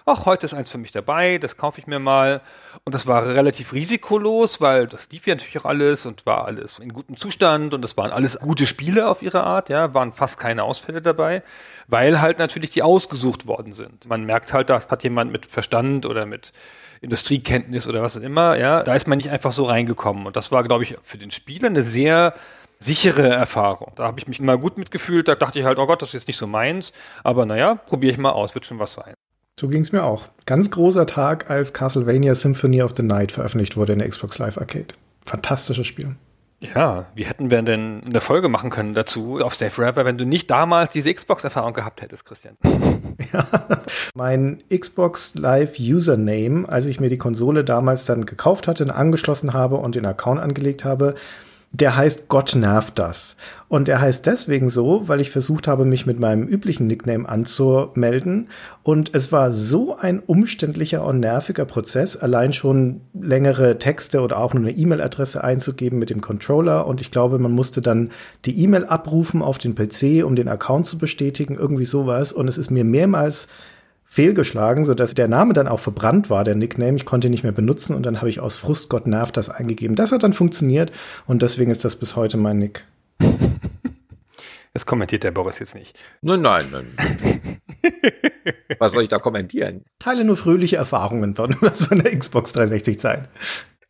Ach, 0.05 0.27
heute 0.27 0.45
ist 0.45 0.53
eins 0.53 0.69
für 0.69 0.77
mich 0.77 0.93
dabei, 0.93 1.39
das 1.39 1.57
kaufe 1.57 1.81
ich 1.81 1.87
mir 1.87 1.99
mal. 1.99 2.43
Und 2.85 2.95
das 2.95 3.07
war 3.07 3.25
relativ 3.25 3.73
risikolos, 3.73 4.61
weil 4.61 4.87
das 4.87 5.09
lief 5.11 5.27
ja 5.27 5.35
natürlich 5.35 5.59
auch 5.61 5.65
alles 5.65 6.05
und 6.05 6.27
war 6.27 6.45
alles 6.45 6.79
in 6.79 6.93
gutem 6.93 7.17
Zustand 7.17 7.73
und 7.73 7.81
das 7.81 7.97
waren 7.97 8.11
alles 8.11 8.39
gute 8.39 8.67
Spiele 8.67 9.09
auf 9.09 9.23
ihre 9.23 9.45
Art, 9.45 9.71
ja, 9.71 9.95
waren 9.95 10.13
fast 10.13 10.39
keine 10.39 10.65
Ausfälle 10.65 11.01
dabei, 11.01 11.43
weil 11.87 12.21
halt 12.21 12.39
natürlich 12.39 12.71
die 12.71 12.83
ausgesucht 12.83 13.47
worden 13.47 13.73
sind. 13.73 14.07
Man 14.07 14.25
merkt 14.25 14.53
halt, 14.53 14.69
das 14.69 14.89
hat 14.89 15.05
jemand 15.05 15.33
mit 15.33 15.47
Verstand 15.47 16.05
oder 16.05 16.27
mit 16.27 16.53
Industriekenntnis 17.01 17.89
oder 17.89 18.03
was 18.03 18.17
auch 18.19 18.23
immer, 18.23 18.59
ja, 18.59 18.83
da 18.83 18.95
ist 18.95 19.09
man 19.09 19.17
nicht 19.17 19.31
einfach 19.31 19.53
so 19.53 19.65
reingekommen. 19.65 20.27
Und 20.27 20.37
das 20.37 20.53
war, 20.53 20.65
glaube 20.65 20.85
ich, 20.85 20.97
für 21.03 21.17
den 21.17 21.31
Spieler 21.31 21.69
eine 21.69 21.83
sehr 21.83 22.35
sichere 22.83 23.29
Erfahrung. 23.29 23.93
Da 23.97 24.05
habe 24.05 24.19
ich 24.19 24.27
mich 24.27 24.41
immer 24.41 24.59
gut 24.59 24.79
mitgefühlt. 24.79 25.29
Da 25.29 25.35
dachte 25.35 25.59
ich 25.59 25.65
halt, 25.65 25.79
oh 25.79 25.87
Gott, 25.87 26.03
das 26.03 26.11
ist 26.11 26.15
jetzt 26.15 26.29
nicht 26.29 26.37
so 26.37 26.47
meins. 26.47 26.93
Aber 27.25 27.47
naja, 27.47 27.77
probiere 27.87 28.13
ich 28.13 28.19
mal 28.19 28.31
aus, 28.31 28.55
wird 28.55 28.67
schon 28.67 28.79
was 28.79 28.95
sein. 28.95 29.15
So 29.59 29.69
ging 29.69 29.83
es 29.83 29.93
mir 29.93 30.03
auch. 30.05 30.29
Ganz 30.47 30.71
großer 30.71 31.07
Tag, 31.07 31.51
als 31.51 31.73
Castlevania 31.73 32.35
Symphony 32.35 32.83
of 32.83 32.95
the 32.97 33.03
Night 33.03 33.33
veröffentlicht 33.33 33.77
wurde 33.77 33.93
in 33.93 33.99
der 34.01 34.09
Xbox 34.09 34.39
Live 34.39 34.59
Arcade. 34.59 34.89
Fantastisches 35.25 35.87
Spiel. 35.87 36.17
Ja, 36.63 37.07
wie 37.17 37.25
hätten 37.25 37.51
wir 37.51 37.61
denn 37.63 38.03
eine 38.05 38.21
Folge 38.21 38.49
machen 38.49 38.71
können 38.71 38.95
dazu 38.95 39.41
auf 39.41 39.55
Stay 39.55 39.69
Forever, 39.69 40.05
wenn 40.05 40.17
du 40.17 40.25
nicht 40.25 40.49
damals 40.49 40.91
diese 40.91 41.13
Xbox-Erfahrung 41.13 41.73
gehabt 41.73 42.03
hättest, 42.03 42.25
Christian? 42.25 42.57
Ja, 43.33 43.47
mein 44.15 44.63
Xbox 44.69 45.35
Live 45.35 45.79
Username, 45.79 46.69
als 46.69 46.87
ich 46.87 46.99
mir 46.99 47.09
die 47.09 47.19
Konsole 47.19 47.63
damals 47.63 48.05
dann 48.05 48.27
gekauft 48.27 48.67
hatte, 48.67 48.93
angeschlossen 48.95 49.53
habe 49.53 49.77
und 49.77 49.95
den 49.95 50.05
Account 50.07 50.41
angelegt 50.41 50.85
habe, 50.85 51.15
der 51.73 51.97
heißt 51.97 52.29
Gott 52.29 52.55
nervt 52.55 52.99
das. 52.99 53.37
Und 53.69 53.89
er 53.89 54.03
heißt 54.03 54.27
deswegen 54.27 54.69
so, 54.69 55.09
weil 55.09 55.23
ich 55.23 55.31
versucht 55.31 55.67
habe, 55.67 55.87
mich 55.87 56.05
mit 56.05 56.21
meinem 56.21 56.47
üblichen 56.47 56.87
Nickname 56.87 57.27
anzumelden. 57.27 58.49
Und 58.83 59.15
es 59.15 59.33
war 59.33 59.55
so 59.55 59.97
ein 59.97 60.21
umständlicher 60.21 61.03
und 61.07 61.21
nerviger 61.21 61.65
Prozess, 61.65 62.15
allein 62.15 62.53
schon 62.53 63.01
längere 63.15 63.79
Texte 63.79 64.21
oder 64.21 64.37
auch 64.37 64.53
nur 64.53 64.63
eine 64.63 64.77
E-Mail-Adresse 64.77 65.43
einzugeben 65.43 65.99
mit 65.99 66.11
dem 66.11 66.21
Controller. 66.21 66.87
Und 66.87 67.01
ich 67.01 67.11
glaube, 67.11 67.39
man 67.39 67.53
musste 67.53 67.81
dann 67.81 68.11
die 68.45 68.63
E-Mail 68.63 68.85
abrufen 68.85 69.41
auf 69.41 69.57
den 69.57 69.75
PC, 69.75 70.25
um 70.27 70.37
den 70.37 70.49
Account 70.49 70.85
zu 70.85 70.99
bestätigen, 70.99 71.57
irgendwie 71.57 71.87
sowas. 71.87 72.35
Und 72.35 72.49
es 72.49 72.59
ist 72.59 72.71
mir 72.71 72.85
mehrmals 72.85 73.49
fehlgeschlagen, 74.13 74.85
sodass 74.85 75.15
der 75.15 75.27
Name 75.27 75.55
dann 75.55 75.67
auch 75.67 75.81
verbrannt 75.81 76.29
war, 76.29 76.45
der 76.45 76.55
Nickname. 76.55 76.97
Ich 76.97 77.07
konnte 77.07 77.29
ihn 77.29 77.31
nicht 77.31 77.45
mehr 77.45 77.53
benutzen 77.53 77.97
und 77.97 78.05
dann 78.05 78.19
habe 78.19 78.29
ich 78.29 78.41
aus 78.41 78.59
Frust 78.59 78.91
Gott 78.91 79.07
nervt 79.07 79.39
das 79.39 79.49
eingegeben. 79.49 79.97
Das 79.97 80.13
hat 80.13 80.23
dann 80.23 80.35
funktioniert 80.35 80.93
und 81.27 81.41
deswegen 81.41 81.71
ist 81.71 81.83
das 81.83 81.97
bis 81.97 82.15
heute 82.15 82.37
mein 82.37 82.59
Nick. 82.59 82.85
Das 84.75 84.85
kommentiert 84.85 85.25
der 85.25 85.31
Boris 85.31 85.61
jetzt 85.61 85.75
nicht. 85.75 85.99
Nein, 86.21 86.43
nein, 86.43 86.67
nein. 86.71 87.59
Was 88.79 88.93
soll 88.93 89.03
ich 89.03 89.09
da 89.09 89.19
kommentieren? 89.19 89.83
Teile 89.99 90.25
nur 90.25 90.37
fröhliche 90.37 90.77
Erfahrungen 90.77 91.35
von, 91.35 91.53
von 91.55 92.03
der 92.03 92.19
Xbox 92.19 92.55
360-Zeit 92.55 93.31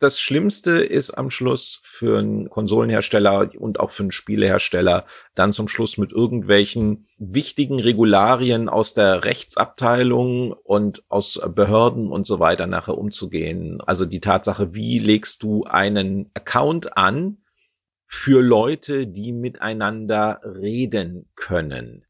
das 0.02 0.20
Schlimmste 0.20 0.72
ist 0.72 1.12
am 1.12 1.30
Schluss 1.30 1.80
für 1.84 2.18
einen 2.18 2.50
Konsolenhersteller 2.50 3.50
und 3.58 3.78
auch 3.78 3.90
für 3.90 4.02
einen 4.02 4.12
Spielehersteller 4.12 5.06
dann 5.34 5.52
zum 5.52 5.68
Schluss 5.68 5.98
mit 5.98 6.12
irgendwelchen 6.12 7.06
wichtigen 7.18 7.78
Regularien 7.78 8.68
aus 8.68 8.94
der 8.94 9.24
Rechtsabteilung 9.24 10.52
und 10.52 11.04
aus 11.08 11.40
Behörden 11.54 12.10
und 12.10 12.26
so 12.26 12.40
weiter 12.40 12.66
nachher 12.66 12.98
umzugehen. 12.98 13.80
Also 13.80 14.04
die 14.04 14.20
Tatsache, 14.20 14.74
wie 14.74 14.98
legst 14.98 15.42
du 15.42 15.64
einen 15.64 16.30
Account 16.34 16.96
an 16.96 17.38
für 18.04 18.42
Leute, 18.42 19.06
die 19.06 19.32
miteinander 19.32 20.40
reden 20.44 21.28
können? 21.36 22.04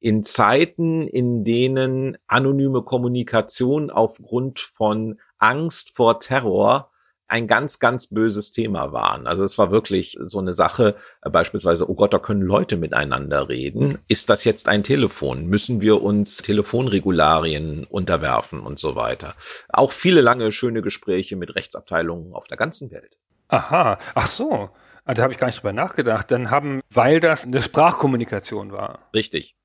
in 0.00 0.22
Zeiten, 0.22 1.08
in 1.08 1.42
denen 1.42 2.18
anonyme 2.28 2.82
Kommunikation 2.82 3.90
aufgrund 3.90 4.60
von 4.60 5.18
Angst 5.38 5.96
vor 5.96 6.20
Terror 6.20 6.92
ein 7.28 7.46
ganz, 7.46 7.78
ganz 7.78 8.08
böses 8.08 8.52
Thema 8.52 8.92
waren. 8.92 9.26
Also 9.26 9.44
es 9.44 9.58
war 9.58 9.70
wirklich 9.70 10.18
so 10.20 10.38
eine 10.38 10.52
Sache, 10.52 10.96
äh, 11.22 11.30
beispielsweise, 11.30 11.88
oh 11.88 11.94
Gott, 11.94 12.12
da 12.12 12.18
können 12.18 12.42
Leute 12.42 12.76
miteinander 12.76 13.48
reden. 13.48 13.98
Ist 14.08 14.30
das 14.30 14.44
jetzt 14.44 14.68
ein 14.68 14.82
Telefon? 14.82 15.46
Müssen 15.46 15.80
wir 15.80 16.02
uns 16.02 16.38
Telefonregularien 16.38 17.84
unterwerfen 17.84 18.60
und 18.60 18.78
so 18.78 18.96
weiter? 18.96 19.34
Auch 19.68 19.92
viele 19.92 20.22
lange, 20.22 20.50
schöne 20.52 20.82
Gespräche 20.82 21.36
mit 21.36 21.54
Rechtsabteilungen 21.54 22.32
auf 22.32 22.46
der 22.46 22.56
ganzen 22.56 22.90
Welt. 22.90 23.18
Aha, 23.48 23.98
ach 24.14 24.26
so. 24.26 24.70
Ah, 25.04 25.14
da 25.14 25.22
habe 25.22 25.32
ich 25.32 25.38
gar 25.38 25.46
nicht 25.46 25.58
drüber 25.58 25.72
nachgedacht. 25.72 26.30
Dann 26.30 26.50
haben, 26.50 26.80
weil 26.90 27.20
das 27.20 27.44
eine 27.44 27.62
Sprachkommunikation 27.62 28.72
war. 28.72 29.08
Richtig. 29.14 29.57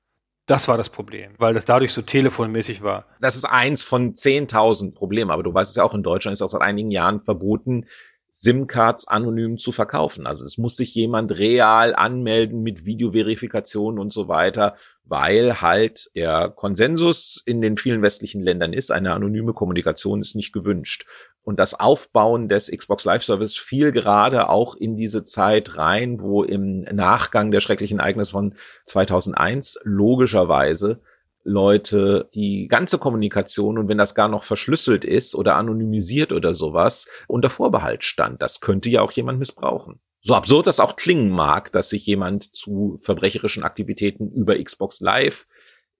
Das 0.46 0.68
war 0.68 0.76
das 0.76 0.90
Problem, 0.90 1.32
weil 1.38 1.54
das 1.54 1.64
dadurch 1.64 1.92
so 1.94 2.02
telefonmäßig 2.02 2.82
war. 2.82 3.06
Das 3.18 3.34
ist 3.34 3.46
eins 3.46 3.82
von 3.82 4.12
10.000 4.14 4.94
Problemen, 4.94 5.30
aber 5.30 5.42
du 5.42 5.54
weißt 5.54 5.70
es 5.70 5.76
ja 5.76 5.84
auch, 5.84 5.94
in 5.94 6.02
Deutschland 6.02 6.34
ist 6.34 6.42
auch 6.42 6.50
seit 6.50 6.60
einigen 6.60 6.90
Jahren 6.90 7.22
verboten, 7.22 7.86
SIM-Cards 8.28 9.06
anonym 9.06 9.58
zu 9.58 9.70
verkaufen. 9.70 10.26
Also 10.26 10.44
es 10.44 10.58
muss 10.58 10.76
sich 10.76 10.94
jemand 10.94 11.32
real 11.32 11.94
anmelden 11.94 12.62
mit 12.62 12.84
Videoverifikation 12.84 13.98
und 13.98 14.12
so 14.12 14.26
weiter, 14.28 14.74
weil 15.04 15.62
halt 15.62 16.10
der 16.16 16.50
Konsensus 16.50 17.40
in 17.46 17.60
den 17.60 17.76
vielen 17.76 18.02
westlichen 18.02 18.42
Ländern 18.42 18.72
ist, 18.72 18.90
eine 18.90 19.12
anonyme 19.12 19.52
Kommunikation 19.52 20.20
ist 20.20 20.34
nicht 20.34 20.52
gewünscht. 20.52 21.06
Und 21.44 21.58
das 21.60 21.78
Aufbauen 21.78 22.48
des 22.48 22.70
Xbox 22.70 23.04
Live 23.04 23.22
Service 23.22 23.56
fiel 23.56 23.92
gerade 23.92 24.48
auch 24.48 24.74
in 24.74 24.96
diese 24.96 25.24
Zeit 25.24 25.76
rein, 25.76 26.20
wo 26.20 26.42
im 26.42 26.80
Nachgang 26.80 27.50
der 27.50 27.60
schrecklichen 27.60 27.98
Ereignisse 27.98 28.32
von 28.32 28.54
2001 28.86 29.80
logischerweise 29.84 31.00
Leute 31.44 32.30
die 32.34 32.66
ganze 32.68 32.98
Kommunikation 32.98 33.78
und 33.78 33.88
wenn 33.88 33.98
das 33.98 34.14
gar 34.14 34.28
noch 34.28 34.42
verschlüsselt 34.42 35.04
ist 35.04 35.34
oder 35.34 35.56
anonymisiert 35.56 36.32
oder 36.32 36.54
sowas, 36.54 37.10
unter 37.28 37.50
Vorbehalt 37.50 38.02
stand. 38.02 38.40
Das 38.40 38.60
könnte 38.60 38.88
ja 38.88 39.02
auch 39.02 39.12
jemand 39.12 39.38
missbrauchen. 39.38 40.00
So 40.22 40.34
absurd 40.34 40.66
das 40.66 40.80
auch 40.80 40.96
klingen 40.96 41.28
mag, 41.28 41.70
dass 41.72 41.90
sich 41.90 42.06
jemand 42.06 42.42
zu 42.54 42.96
verbrecherischen 42.96 43.62
Aktivitäten 43.62 44.30
über 44.30 44.56
Xbox 44.56 45.02
Live 45.02 45.46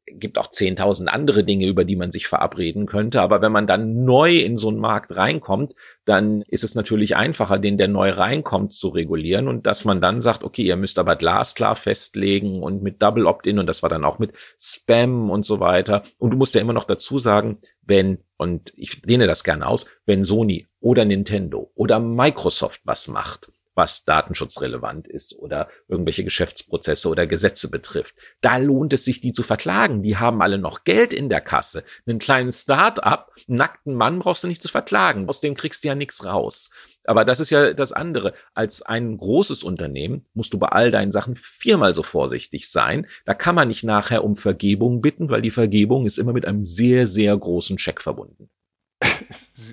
gibt 0.07 0.39
auch 0.39 0.49
10.000 0.49 1.07
andere 1.07 1.45
Dinge, 1.45 1.67
über 1.67 1.85
die 1.85 1.97
man 1.97 2.13
sich 2.13 2.27
verabreden 2.27 2.87
könnte. 2.87 3.23
Aber 3.23 3.41
wenn 3.41 3.53
man 3.53 3.67
dann 3.67 4.05
neu 4.05 4.37
in 4.37 4.57
so 4.57 4.69
einen 4.69 4.79
Markt 4.79 5.17
reinkommt, 5.17 5.75
dann 6.05 6.43
ist 6.43 6.65
es 6.65 6.75
natürlich 6.75 7.17
einfacher, 7.17 7.59
den, 7.59 7.79
der 7.79 7.89
neu 7.89 8.11
reinkommt, 8.11 8.75
zu 8.75 8.89
regulieren 8.89 9.49
und 9.49 9.67
dass 9.67 9.85
man 9.85 10.01
dann 10.01 10.21
sagt, 10.21 10.45
okay, 10.45 10.63
ihr 10.63 10.77
müsst 10.77 10.99
aber 10.99 11.17
glasklar 11.17 11.77
festlegen 11.77 12.63
und 12.63 12.83
mit 12.83 13.03
Double 13.03 13.27
Opt-in 13.27 13.59
und 13.59 13.67
das 13.67 13.83
war 13.83 13.91
dann 13.91 14.05
auch 14.05 14.19
mit 14.19 14.33
Spam 14.59 15.31
und 15.31 15.47
so 15.47 15.61
weiter. 15.61 16.03
Und 16.19 16.33
du 16.33 16.37
musst 16.37 16.55
ja 16.55 16.61
immer 16.61 16.73
noch 16.73 16.85
dazu 16.85 17.19
sagen, 17.19 17.59
wenn, 17.83 18.19
und 18.37 18.73
ich 18.77 19.05
lehne 19.05 19.27
das 19.27 19.45
gerne 19.45 19.67
aus, 19.67 19.87
wenn 20.05 20.25
Sony 20.25 20.67
oder 20.81 21.05
Nintendo 21.05 21.71
oder 21.75 21.99
Microsoft 21.99 22.83
was 22.85 23.09
macht, 23.09 23.53
was 23.75 24.05
datenschutzrelevant 24.05 25.09
ist 25.09 25.39
oder 25.39 25.69
irgendwelche 25.89 26.25
Geschäftsprozesse 26.25 27.09
oder 27.09 27.27
Gesetze 27.27 27.71
betrifft. 27.71 28.15
Da 28.41 28.57
lohnt 28.57 28.93
es 28.93 29.05
sich, 29.05 29.21
die 29.21 29.33
zu 29.33 29.43
verklagen. 29.43 30.03
Die 30.03 30.17
haben 30.17 30.43
alle 30.43 30.59
noch 30.59 30.85
Geld 30.85 31.13
in 31.13 31.29
der 31.29 31.41
Kasse. 31.41 31.85
Einen 32.07 32.19
kleinen 32.19 32.53
Start-up, 32.53 33.33
nackten 33.47 33.95
Mann 33.95 34.21
brauchst 34.21 34.45
du 34.45 34.49
nicht 34.49 34.63
zu 34.63 34.69
verklagen. 34.69 35.29
Aus 35.29 35.41
dem 35.41 35.55
kriegst 35.55 35.85
du 35.85 35.89
ja 35.89 35.95
nichts 35.95 36.25
raus. 36.25 36.71
Aber 37.07 37.25
das 37.25 37.41
ist 37.41 37.51
ja 37.51 37.75
das 37.75 37.93
andere. 37.93 38.35
Als 38.55 38.83
ein 38.83 39.17
großes 39.19 39.63
Unternehmen 39.63 40.25
musst 40.33 40.55
du 40.55 40.59
bei 40.59 40.69
all 40.69 40.91
deinen 40.91 41.13
Sachen 41.13 41.37
viermal 41.37 41.93
so 41.95 42.03
vorsichtig 42.03 42.71
sein. 42.71 43.07
Da 43.27 43.35
kann 43.35 43.55
man 43.55 43.69
nicht 43.69 43.85
nachher 43.85 44.25
um 44.25 44.37
Vergebung 44.37 45.03
bitten, 45.03 45.29
weil 45.29 45.43
die 45.43 45.51
Vergebung 45.51 46.07
ist 46.07 46.19
immer 46.19 46.33
mit 46.33 46.47
einem 46.47 46.65
sehr, 46.65 47.07
sehr 47.07 47.37
großen 47.37 47.79
Scheck 47.79 48.01
verbunden. 48.01 48.49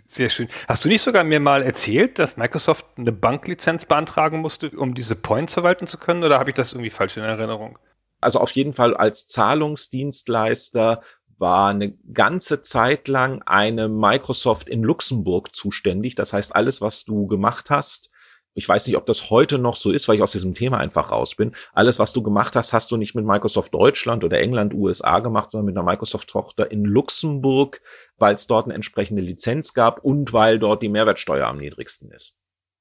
Sehr 0.07 0.29
schön. 0.29 0.47
Hast 0.67 0.83
du 0.83 0.89
nicht 0.89 1.01
sogar 1.01 1.23
mir 1.23 1.39
mal 1.39 1.63
erzählt, 1.63 2.19
dass 2.19 2.37
Microsoft 2.37 2.85
eine 2.97 3.11
Banklizenz 3.11 3.85
beantragen 3.85 4.39
musste, 4.39 4.69
um 4.71 4.93
diese 4.93 5.15
Points 5.15 5.53
verwalten 5.53 5.87
zu 5.87 5.97
können? 5.97 6.23
Oder 6.23 6.39
habe 6.39 6.49
ich 6.49 6.55
das 6.55 6.73
irgendwie 6.73 6.89
falsch 6.89 7.17
in 7.17 7.23
Erinnerung? 7.23 7.79
Also 8.19 8.39
auf 8.39 8.51
jeden 8.51 8.73
Fall 8.73 8.95
als 8.95 9.27
Zahlungsdienstleister 9.27 11.01
war 11.37 11.69
eine 11.69 11.91
ganze 12.13 12.61
Zeit 12.61 13.07
lang 13.07 13.41
eine 13.43 13.89
Microsoft 13.89 14.69
in 14.69 14.83
Luxemburg 14.83 15.55
zuständig. 15.55 16.15
Das 16.15 16.33
heißt, 16.33 16.55
alles, 16.55 16.81
was 16.81 17.03
du 17.03 17.25
gemacht 17.25 17.71
hast, 17.71 18.10
ich 18.53 18.67
weiß 18.67 18.87
nicht, 18.87 18.97
ob 18.97 19.05
das 19.05 19.29
heute 19.29 19.57
noch 19.57 19.75
so 19.75 19.91
ist, 19.91 20.07
weil 20.07 20.15
ich 20.15 20.21
aus 20.21 20.33
diesem 20.33 20.53
Thema 20.53 20.77
einfach 20.77 21.11
raus 21.11 21.35
bin. 21.35 21.53
Alles, 21.73 21.99
was 21.99 22.13
du 22.13 22.21
gemacht 22.21 22.55
hast, 22.55 22.73
hast 22.73 22.91
du 22.91 22.97
nicht 22.97 23.15
mit 23.15 23.25
Microsoft 23.25 23.73
Deutschland 23.73 24.23
oder 24.23 24.39
England, 24.39 24.73
USA 24.73 25.19
gemacht, 25.19 25.51
sondern 25.51 25.67
mit 25.67 25.77
einer 25.77 25.85
Microsoft-Tochter 25.85 26.69
in 26.71 26.83
Luxemburg, 26.83 27.81
weil 28.17 28.35
es 28.35 28.47
dort 28.47 28.65
eine 28.65 28.73
entsprechende 28.73 29.21
Lizenz 29.21 29.73
gab 29.73 30.03
und 30.03 30.33
weil 30.33 30.59
dort 30.59 30.81
die 30.83 30.89
Mehrwertsteuer 30.89 31.47
am 31.47 31.57
niedrigsten 31.59 32.11
ist. 32.11 32.39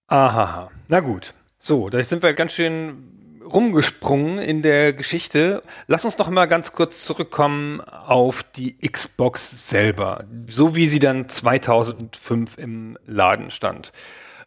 Aha, 0.09 0.71
na 0.89 1.01
gut. 1.01 1.35
So, 1.59 1.89
da 1.89 2.03
sind 2.03 2.23
wir 2.23 2.33
ganz 2.35 2.53
schön 2.53 3.41
rumgesprungen 3.45 4.39
in 4.39 4.63
der 4.63 4.93
Geschichte. 4.93 5.63
Lass 5.87 6.05
uns 6.05 6.19
noch 6.19 6.29
mal 6.31 6.47
ganz 6.47 6.73
kurz 6.73 7.05
zurückkommen 7.05 7.81
auf 7.81 8.43
die 8.43 8.77
Xbox 8.79 9.69
selber, 9.69 10.25
so 10.49 10.75
wie 10.75 10.87
sie 10.87 10.99
dann 10.99 11.29
2005 11.29 12.59
im 12.59 12.99
Laden 13.07 13.51
stand 13.51 13.93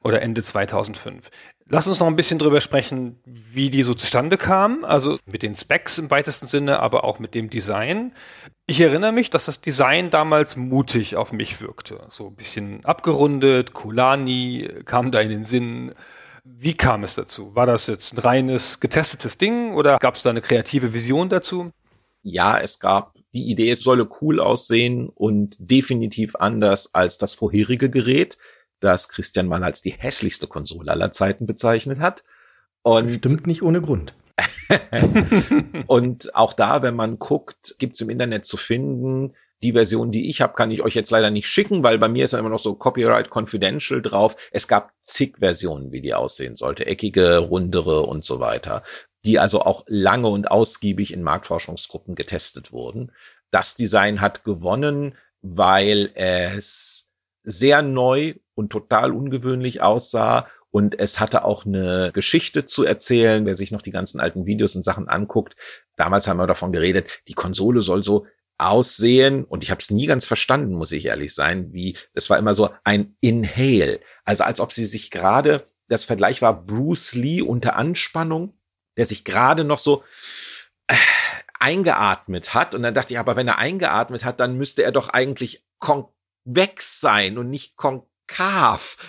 oder 0.03 0.21
Ende 0.21 0.43
2005. 0.43 1.29
Lass 1.69 1.87
uns 1.87 1.99
noch 1.99 2.07
ein 2.07 2.15
bisschen 2.15 2.39
drüber 2.39 2.61
sprechen, 2.61 3.19
wie 3.25 3.69
die 3.69 3.83
so 3.83 3.93
zustande 3.93 4.37
kam, 4.37 4.83
also 4.83 5.17
mit 5.25 5.43
den 5.43 5.55
Specs 5.55 5.97
im 5.97 6.11
weitesten 6.11 6.47
Sinne, 6.47 6.79
aber 6.79 7.03
auch 7.03 7.19
mit 7.19 7.33
dem 7.33 7.49
Design. 7.49 8.13
Ich 8.67 8.81
erinnere 8.81 9.13
mich, 9.13 9.29
dass 9.29 9.45
das 9.45 9.61
Design 9.61 10.09
damals 10.09 10.55
mutig 10.55 11.15
auf 11.15 11.31
mich 11.31 11.61
wirkte. 11.61 12.05
So 12.09 12.27
ein 12.27 12.35
bisschen 12.35 12.83
abgerundet, 12.85 13.73
Kulani 13.73 14.69
kam 14.85 15.11
da 15.11 15.21
in 15.21 15.29
den 15.29 15.43
Sinn. 15.45 15.93
Wie 16.43 16.73
kam 16.73 17.03
es 17.03 17.15
dazu? 17.15 17.55
War 17.55 17.65
das 17.65 17.87
jetzt 17.87 18.13
ein 18.13 18.19
reines 18.19 18.81
getestetes 18.81 19.37
Ding 19.37 19.73
oder 19.73 19.97
gab 19.99 20.15
es 20.15 20.23
da 20.23 20.29
eine 20.29 20.41
kreative 20.41 20.93
Vision 20.93 21.29
dazu? 21.29 21.71
Ja, 22.21 22.57
es 22.57 22.79
gab 22.79 23.15
die 23.33 23.49
Idee, 23.49 23.71
es 23.71 23.83
solle 23.83 24.07
cool 24.21 24.39
aussehen 24.39 25.09
und 25.09 25.55
definitiv 25.59 26.35
anders 26.35 26.93
als 26.93 27.17
das 27.17 27.35
vorherige 27.35 27.89
Gerät 27.89 28.37
das 28.83 29.09
Christian 29.09 29.47
mal 29.47 29.63
als 29.63 29.81
die 29.81 29.91
hässlichste 29.91 30.47
Konsole 30.47 30.91
aller 30.91 31.11
Zeiten 31.11 31.45
bezeichnet 31.45 31.99
hat. 31.99 32.23
Und 32.81 33.15
Stimmt 33.15 33.47
nicht 33.47 33.63
ohne 33.63 33.81
Grund. 33.81 34.13
und 35.87 36.35
auch 36.35 36.53
da, 36.53 36.81
wenn 36.81 36.95
man 36.95 37.19
guckt, 37.19 37.75
gibt's 37.79 38.01
im 38.01 38.09
Internet 38.09 38.45
zu 38.45 38.57
finden, 38.57 39.35
Die 39.61 39.71
Version, 39.71 40.11
die 40.11 40.29
ich 40.29 40.41
habe, 40.41 40.55
kann 40.55 40.71
ich 40.71 40.81
euch 40.81 40.93
jetzt 40.93 41.11
leider 41.11 41.31
nicht 41.31 41.47
schicken, 41.47 41.83
weil 41.83 41.97
bei 41.97 42.09
mir 42.09 42.25
ist 42.25 42.33
ja 42.33 42.39
immer 42.39 42.49
noch 42.49 42.59
so 42.59 42.75
Copyright 42.75 43.29
Confidential 43.33 44.01
drauf. 44.01 44.35
Es 44.51 44.67
gab 44.67 44.91
zig 44.99 45.37
Versionen, 45.39 45.93
wie 45.93 46.01
die 46.01 46.13
aussehen 46.13 46.57
sollte. 46.57 46.85
Eckige, 46.85 47.37
rundere 47.37 48.01
und 48.01 48.25
so 48.25 48.41
weiter. 48.41 48.83
Die 49.23 49.39
also 49.39 49.61
auch 49.61 49.85
lange 49.87 50.27
und 50.27 50.51
ausgiebig 50.51 51.13
in 51.13 51.23
Marktforschungsgruppen 51.23 52.15
getestet 52.15 52.73
wurden. 52.73 53.13
Das 53.51 53.75
Design 53.75 54.19
hat 54.19 54.43
gewonnen, 54.43 55.15
weil 55.41 56.11
es 56.15 57.13
sehr 57.43 57.81
neu 57.81 58.33
und 58.55 58.71
total 58.71 59.11
ungewöhnlich 59.11 59.81
aussah. 59.81 60.47
Und 60.71 60.99
es 60.99 61.19
hatte 61.19 61.45
auch 61.45 61.65
eine 61.65 62.11
Geschichte 62.13 62.65
zu 62.65 62.83
erzählen, 62.83 63.45
wer 63.45 63.55
sich 63.55 63.71
noch 63.71 63.81
die 63.81 63.91
ganzen 63.91 64.19
alten 64.19 64.45
Videos 64.45 64.75
und 64.75 64.83
Sachen 64.83 65.07
anguckt. 65.07 65.55
Damals 65.97 66.27
haben 66.27 66.37
wir 66.37 66.47
davon 66.47 66.71
geredet, 66.71 67.21
die 67.27 67.35
Konsole 67.35 67.81
soll 67.81 68.03
so 68.03 68.25
aussehen. 68.57 69.43
Und 69.43 69.63
ich 69.63 69.71
habe 69.71 69.79
es 69.79 69.91
nie 69.91 70.07
ganz 70.07 70.25
verstanden, 70.25 70.73
muss 70.73 70.91
ich 70.91 71.05
ehrlich 71.05 71.33
sein, 71.35 71.73
wie 71.73 71.97
es 72.13 72.29
war 72.29 72.37
immer 72.37 72.53
so 72.53 72.69
ein 72.83 73.15
Inhale, 73.21 73.99
also 74.25 74.43
als 74.43 74.59
ob 74.59 74.71
sie 74.71 74.85
sich 74.85 75.11
gerade 75.11 75.65
das 75.87 76.05
Vergleich 76.05 76.41
war 76.41 76.65
Bruce 76.65 77.13
Lee 77.13 77.41
unter 77.41 77.75
Anspannung, 77.75 78.53
der 78.97 79.05
sich 79.05 79.25
gerade 79.25 79.63
noch 79.63 79.79
so 79.79 80.03
äh, 80.87 80.95
eingeatmet 81.59 82.53
hat. 82.53 82.73
Und 82.73 82.83
dann 82.83 82.93
dachte 82.93 83.13
ich, 83.13 83.19
aber 83.19 83.35
wenn 83.35 83.47
er 83.47 83.57
eingeatmet 83.57 84.23
hat, 84.23 84.39
dann 84.39 84.57
müsste 84.57 84.83
er 84.83 84.91
doch 84.91 85.09
eigentlich 85.09 85.65
konvex 85.79 86.99
sein 86.99 87.37
und 87.37 87.49
nicht 87.49 87.75
konkav 87.75 88.07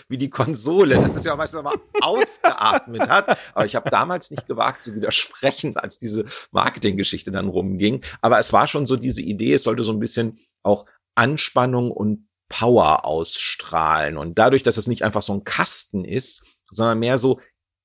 wie 0.08 0.18
die 0.18 0.30
Konsole. 0.30 0.96
Das 0.96 1.16
ist 1.16 1.26
ja 1.26 1.36
meistens, 1.36 1.58
wenn 1.58 1.64
man 1.64 1.80
ausgeatmet 2.00 3.08
hat. 3.08 3.38
Aber 3.54 3.64
ich 3.64 3.76
habe 3.76 3.90
damals 3.90 4.30
nicht 4.30 4.46
gewagt 4.46 4.82
zu 4.82 4.94
widersprechen, 4.94 5.76
als 5.76 5.98
diese 5.98 6.24
Marketinggeschichte 6.50 7.30
dann 7.30 7.48
rumging. 7.48 8.04
Aber 8.20 8.38
es 8.38 8.52
war 8.52 8.66
schon 8.66 8.86
so 8.86 8.96
diese 8.96 9.22
Idee, 9.22 9.54
es 9.54 9.64
sollte 9.64 9.82
so 9.82 9.92
ein 9.92 10.00
bisschen 10.00 10.38
auch 10.62 10.86
Anspannung 11.14 11.90
und 11.90 12.28
Power 12.48 13.04
ausstrahlen. 13.04 14.18
Und 14.18 14.38
dadurch, 14.38 14.62
dass 14.62 14.76
es 14.76 14.86
nicht 14.86 15.02
einfach 15.02 15.22
so 15.22 15.32
ein 15.32 15.44
Kasten 15.44 16.04
ist, 16.04 16.44
sondern 16.70 16.98
mehr 16.98 17.18
so, 17.18 17.40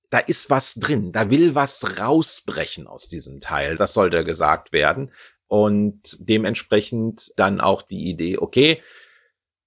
da 0.09 0.19
ist 0.19 0.49
was 0.49 0.75
drin, 0.75 1.11
da 1.11 1.29
will 1.29 1.55
was 1.55 1.99
rausbrechen 1.99 2.87
aus 2.87 3.07
diesem 3.07 3.39
Teil. 3.39 3.77
Das 3.77 3.93
sollte 3.93 4.23
gesagt 4.23 4.71
werden. 4.71 5.11
Und 5.47 6.17
dementsprechend 6.19 7.31
dann 7.37 7.59
auch 7.61 7.81
die 7.81 8.09
Idee, 8.09 8.37
okay, 8.37 8.81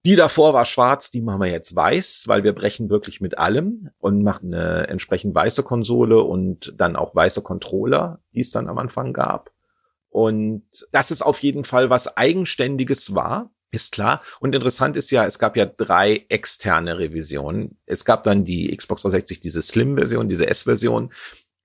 die 0.05 0.16
davor 0.16 0.53
war 0.53 0.64
schwarz, 0.64 1.11
die 1.11 1.20
machen 1.20 1.40
wir 1.40 1.50
jetzt 1.50 1.76
weiß, 1.76 2.24
weil 2.26 2.42
wir 2.42 2.53
brechen 2.53 2.90
wirklich 2.90 3.20
mit 3.20 3.38
allem 3.38 3.90
und 3.98 4.22
machen 4.22 4.53
eine 4.53 4.88
entsprechend 4.88 5.34
weiße 5.34 5.62
Konsole 5.62 6.22
und 6.22 6.74
dann 6.76 6.96
auch 6.96 7.14
weiße 7.14 7.42
Controller, 7.42 8.20
die 8.32 8.40
es 8.40 8.50
dann 8.50 8.68
am 8.68 8.78
Anfang 8.78 9.12
gab. 9.12 9.53
Und 10.09 10.64
das 10.90 11.11
ist 11.11 11.22
auf 11.22 11.40
jeden 11.40 11.64
Fall 11.64 11.88
was 11.88 12.16
Eigenständiges 12.16 13.14
war, 13.14 13.50
ist 13.70 13.92
klar. 13.92 14.20
Und 14.40 14.55
interessant 14.55 14.96
ist 14.96 15.11
ja, 15.11 15.24
es 15.24 15.38
gab 15.38 15.57
ja 15.57 15.64
drei 15.64 16.26
externe 16.28 16.98
Revisionen. 16.98 17.78
Es 17.86 18.05
gab 18.05 18.22
dann 18.22 18.44
die 18.44 18.76
Xbox 18.76 19.03
360, 19.03 19.40
diese 19.40 19.62
Slim-Version, 19.62 20.28
diese 20.28 20.46
S-Version. 20.46 21.12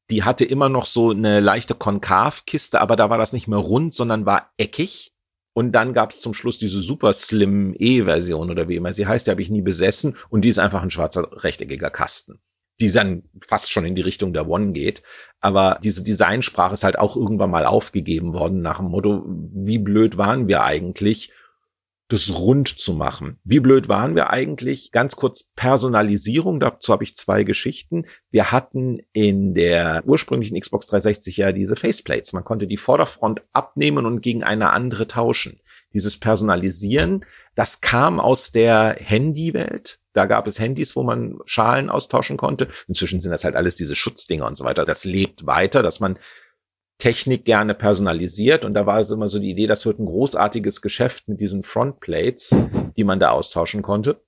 Die 0.10 0.24
hatte 0.24 0.46
immer 0.46 0.70
noch 0.70 0.86
so 0.86 1.10
eine 1.10 1.42
leichte 1.42 1.76
Konkavkiste, 1.76 2.80
aber 2.80 2.96
da 2.96 3.10
war 3.10 3.18
das 3.18 3.34
nicht 3.34 3.50
mehr 3.50 3.60
rund, 3.60 3.94
sondern 3.94 4.26
war 4.26 4.52
eckig. 4.56 5.12
Und 5.58 5.72
dann 5.72 5.96
gab 5.96 6.12
es 6.12 6.22
zum 6.22 6.36
Schluss 6.36 6.60
diese 6.60 6.84
Super 6.84 7.14
Slim 7.14 7.74
E-Version 7.80 8.52
oder 8.52 8.70
wie 8.70 8.76
immer 8.76 8.94
sie 8.94 9.08
heißt, 9.08 9.26
die 9.26 9.32
habe 9.32 9.42
ich 9.42 9.50
nie 9.50 9.64
besessen 9.64 10.16
und 10.30 10.46
die 10.46 10.50
ist 10.50 10.60
einfach 10.60 10.84
ein 10.84 10.92
schwarzer 10.92 11.28
rechteckiger 11.44 11.90
Kasten, 11.90 12.38
die 12.80 12.92
dann 12.92 13.24
fast 13.42 13.72
schon 13.72 13.84
in 13.84 13.96
die 13.96 14.04
Richtung 14.04 14.34
der 14.34 14.48
One 14.48 14.74
geht. 14.74 15.02
Aber 15.42 15.80
diese 15.84 16.04
Designsprache 16.04 16.76
ist 16.76 16.84
halt 16.84 17.00
auch 17.00 17.16
irgendwann 17.18 17.50
mal 17.50 17.66
aufgegeben 17.66 18.34
worden 18.34 18.62
nach 18.62 18.78
dem 18.78 18.90
Motto, 18.90 19.26
wie 19.26 19.80
blöd 19.80 20.16
waren 20.16 20.48
wir 20.48 20.62
eigentlich? 20.62 21.32
Das 22.10 22.40
rund 22.40 22.68
zu 22.68 22.94
machen. 22.94 23.40
Wie 23.44 23.60
blöd 23.60 23.90
waren 23.90 24.16
wir 24.16 24.30
eigentlich? 24.30 24.92
Ganz 24.92 25.16
kurz 25.18 25.52
Personalisierung, 25.56 26.60
dazu 26.60 26.94
habe 26.94 27.04
ich 27.04 27.16
zwei 27.16 27.44
Geschichten. 27.44 28.06
Wir 28.32 28.52
hatten 28.52 29.00
in 29.12 29.54
der 29.54 30.04
ursprünglichen 30.06 30.60
Xbox 30.60 30.88
360 30.88 31.38
ja 31.38 31.52
diese 31.52 31.76
Faceplates. 31.76 32.32
Man 32.34 32.46
konnte 32.46 32.68
die 32.68 32.78
Vorderfront 32.78 33.44
abnehmen 33.52 34.06
und 34.06 34.22
gegen 34.22 34.44
eine 34.44 34.70
andere 34.70 35.08
tauschen. 35.08 35.60
Dieses 35.94 36.20
Personalisieren, 36.20 37.26
das 37.56 37.82
kam 37.82 38.20
aus 38.20 38.52
der 38.52 38.98
Handywelt. 39.00 40.00
Da 40.14 40.26
gab 40.26 40.48
es 40.48 40.60
Handys, 40.60 40.96
wo 40.96 41.04
man 41.04 41.40
Schalen 41.46 41.90
austauschen 41.90 42.38
konnte. 42.38 42.68
Inzwischen 42.88 43.22
sind 43.22 43.32
das 43.32 43.44
halt 43.44 43.56
alles 43.56 43.78
diese 43.78 43.96
Schutzdinger 43.96 44.46
und 44.46 44.58
so 44.58 44.66
weiter. 44.66 44.86
Das 44.86 45.06
lebt 45.06 45.46
weiter, 45.46 45.84
dass 45.84 46.00
man 46.00 46.20
Technik 46.98 47.46
gerne 47.46 47.76
personalisiert 47.76 48.66
und 48.66 48.74
da 48.74 48.86
war 48.86 49.00
es 49.00 49.12
immer 49.12 49.28
so 49.28 49.40
die 49.40 49.52
Idee, 49.52 49.68
das 49.68 49.86
wird 49.86 50.00
ein 50.00 50.06
großartiges 50.06 50.82
Geschäft 50.82 51.28
mit 51.28 51.42
diesen 51.42 51.64
Frontplates, 51.64 52.58
die 52.96 53.04
man 53.04 53.20
da 53.20 53.30
austauschen 53.30 53.84
konnte. 53.84 54.22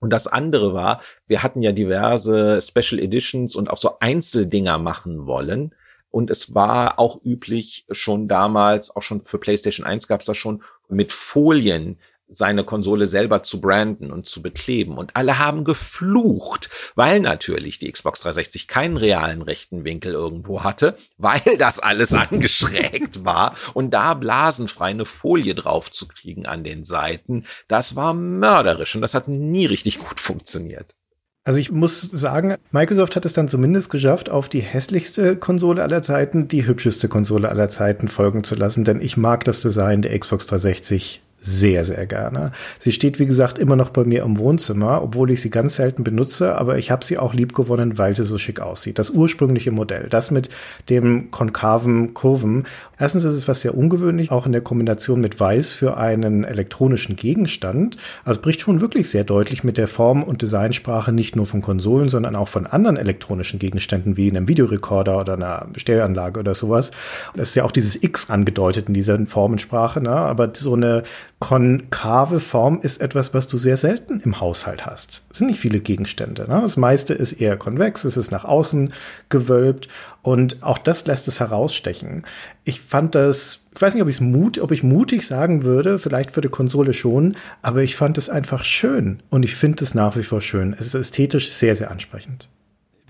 Und 0.00 0.10
das 0.10 0.26
andere 0.26 0.74
war, 0.74 1.02
wir 1.26 1.42
hatten 1.42 1.62
ja 1.62 1.72
diverse 1.72 2.58
Special 2.60 3.00
Editions 3.00 3.54
und 3.54 3.70
auch 3.70 3.76
so 3.76 3.98
Einzeldinger 4.00 4.78
machen 4.78 5.26
wollen. 5.26 5.74
Und 6.10 6.30
es 6.30 6.54
war 6.54 6.98
auch 6.98 7.22
üblich 7.22 7.86
schon 7.90 8.26
damals, 8.26 8.96
auch 8.96 9.02
schon 9.02 9.22
für 9.22 9.38
PlayStation 9.38 9.86
1 9.86 10.08
gab 10.08 10.20
es 10.20 10.26
das 10.26 10.36
schon, 10.36 10.62
mit 10.88 11.12
Folien 11.12 11.98
seine 12.30 12.64
Konsole 12.64 13.06
selber 13.06 13.42
zu 13.42 13.60
branden 13.60 14.10
und 14.10 14.26
zu 14.26 14.40
bekleben. 14.40 14.96
Und 14.96 15.16
alle 15.16 15.38
haben 15.38 15.64
geflucht, 15.64 16.70
weil 16.94 17.20
natürlich 17.20 17.78
die 17.78 17.90
Xbox 17.90 18.20
360 18.20 18.68
keinen 18.68 18.96
realen 18.96 19.42
rechten 19.42 19.84
Winkel 19.84 20.12
irgendwo 20.12 20.62
hatte, 20.62 20.96
weil 21.18 21.42
das 21.58 21.80
alles 21.80 22.14
angeschrägt 22.14 23.24
war 23.24 23.54
und 23.74 23.90
da 23.90 24.14
blasenfrei 24.14 24.90
eine 24.90 25.06
Folie 25.06 25.54
drauf 25.54 25.90
zu 25.90 26.06
kriegen 26.08 26.46
an 26.46 26.64
den 26.64 26.84
Seiten, 26.84 27.44
das 27.68 27.96
war 27.96 28.14
mörderisch 28.14 28.94
und 28.94 29.02
das 29.02 29.14
hat 29.14 29.28
nie 29.28 29.66
richtig 29.66 29.98
gut 29.98 30.20
funktioniert. 30.20 30.94
Also 31.42 31.58
ich 31.58 31.72
muss 31.72 32.02
sagen, 32.02 32.56
Microsoft 32.70 33.16
hat 33.16 33.24
es 33.24 33.32
dann 33.32 33.48
zumindest 33.48 33.90
geschafft, 33.90 34.28
auf 34.28 34.48
die 34.48 34.60
hässlichste 34.60 35.36
Konsole 35.36 35.82
aller 35.82 36.02
Zeiten 36.02 36.48
die 36.48 36.66
hübscheste 36.66 37.08
Konsole 37.08 37.48
aller 37.48 37.70
Zeiten 37.70 38.08
folgen 38.08 38.44
zu 38.44 38.54
lassen, 38.54 38.84
denn 38.84 39.00
ich 39.00 39.16
mag 39.16 39.44
das 39.44 39.60
Design 39.62 40.02
der 40.02 40.18
Xbox 40.18 40.46
360 40.46 41.22
sehr, 41.40 41.84
sehr 41.84 42.06
gerne. 42.06 42.52
Sie 42.78 42.92
steht, 42.92 43.18
wie 43.18 43.26
gesagt, 43.26 43.58
immer 43.58 43.76
noch 43.76 43.90
bei 43.90 44.04
mir 44.04 44.22
im 44.22 44.38
Wohnzimmer, 44.38 45.02
obwohl 45.02 45.30
ich 45.30 45.40
sie 45.40 45.50
ganz 45.50 45.76
selten 45.76 46.04
benutze, 46.04 46.56
aber 46.56 46.78
ich 46.78 46.90
habe 46.90 47.04
sie 47.04 47.18
auch 47.18 47.34
lieb 47.34 47.54
gewonnen, 47.54 47.98
weil 47.98 48.14
sie 48.14 48.24
so 48.24 48.38
schick 48.38 48.60
aussieht. 48.60 48.98
Das 48.98 49.10
ursprüngliche 49.10 49.70
Modell, 49.70 50.08
das 50.10 50.30
mit 50.30 50.48
dem 50.88 51.30
konkaven 51.30 52.14
Kurven. 52.14 52.66
Erstens 53.00 53.24
ist 53.24 53.34
es 53.34 53.48
was 53.48 53.62
sehr 53.62 53.74
ungewöhnlich, 53.74 54.30
auch 54.30 54.44
in 54.44 54.52
der 54.52 54.60
Kombination 54.60 55.22
mit 55.22 55.40
Weiß 55.40 55.72
für 55.72 55.96
einen 55.96 56.44
elektronischen 56.44 57.16
Gegenstand. 57.16 57.96
Also 58.24 58.42
bricht 58.42 58.60
schon 58.60 58.82
wirklich 58.82 59.08
sehr 59.08 59.24
deutlich 59.24 59.64
mit 59.64 59.78
der 59.78 59.88
Form 59.88 60.22
und 60.22 60.42
Designsprache 60.42 61.10
nicht 61.10 61.34
nur 61.34 61.46
von 61.46 61.62
Konsolen, 61.62 62.10
sondern 62.10 62.36
auch 62.36 62.48
von 62.48 62.66
anderen 62.66 62.98
elektronischen 62.98 63.58
Gegenständen 63.58 64.18
wie 64.18 64.28
einem 64.28 64.48
Videorekorder 64.48 65.18
oder 65.18 65.32
einer 65.32 65.66
Stereoanlage 65.76 66.38
oder 66.38 66.54
sowas. 66.54 66.90
Und 67.32 67.40
es 67.40 67.50
ist 67.50 67.54
ja 67.54 67.64
auch 67.64 67.72
dieses 67.72 68.02
X 68.02 68.28
angedeutet 68.28 68.88
in 68.88 68.94
dieser 68.94 69.18
Formensprache, 69.26 70.02
ne? 70.02 70.10
aber 70.10 70.52
so 70.54 70.74
eine 70.74 71.02
konkave 71.38 72.38
Form 72.38 72.80
ist 72.82 73.00
etwas, 73.00 73.32
was 73.32 73.48
du 73.48 73.56
sehr 73.56 73.78
selten 73.78 74.20
im 74.20 74.40
Haushalt 74.40 74.84
hast. 74.84 75.24
Es 75.30 75.38
sind 75.38 75.46
nicht 75.46 75.58
viele 75.58 75.80
Gegenstände. 75.80 76.42
Ne? 76.42 76.60
Das 76.60 76.76
meiste 76.76 77.14
ist 77.14 77.32
eher 77.32 77.56
konvex, 77.56 78.04
es 78.04 78.18
ist 78.18 78.30
nach 78.30 78.44
außen 78.44 78.92
gewölbt 79.30 79.88
und 80.22 80.62
auch 80.62 80.78
das 80.78 81.06
lässt 81.06 81.28
es 81.28 81.40
herausstechen. 81.40 82.24
Ich 82.64 82.80
fand 82.80 83.14
das, 83.14 83.60
ich 83.74 83.80
weiß 83.80 83.94
nicht, 83.94 84.02
ob, 84.02 84.08
ich's 84.08 84.20
mut, 84.20 84.58
ob 84.58 84.72
ich 84.72 84.82
mutig 84.82 85.26
sagen 85.26 85.64
würde, 85.64 85.98
vielleicht 85.98 86.32
für 86.32 86.40
die 86.40 86.48
Konsole 86.48 86.92
schon, 86.92 87.36
aber 87.62 87.82
ich 87.82 87.96
fand 87.96 88.18
es 88.18 88.28
einfach 88.28 88.64
schön 88.64 89.22
und 89.30 89.44
ich 89.44 89.54
finde 89.54 89.84
es 89.84 89.94
nach 89.94 90.16
wie 90.16 90.24
vor 90.24 90.40
schön. 90.40 90.74
Es 90.78 90.86
ist 90.86 90.94
ästhetisch 90.94 91.50
sehr, 91.52 91.76
sehr 91.76 91.90
ansprechend. 91.90 92.48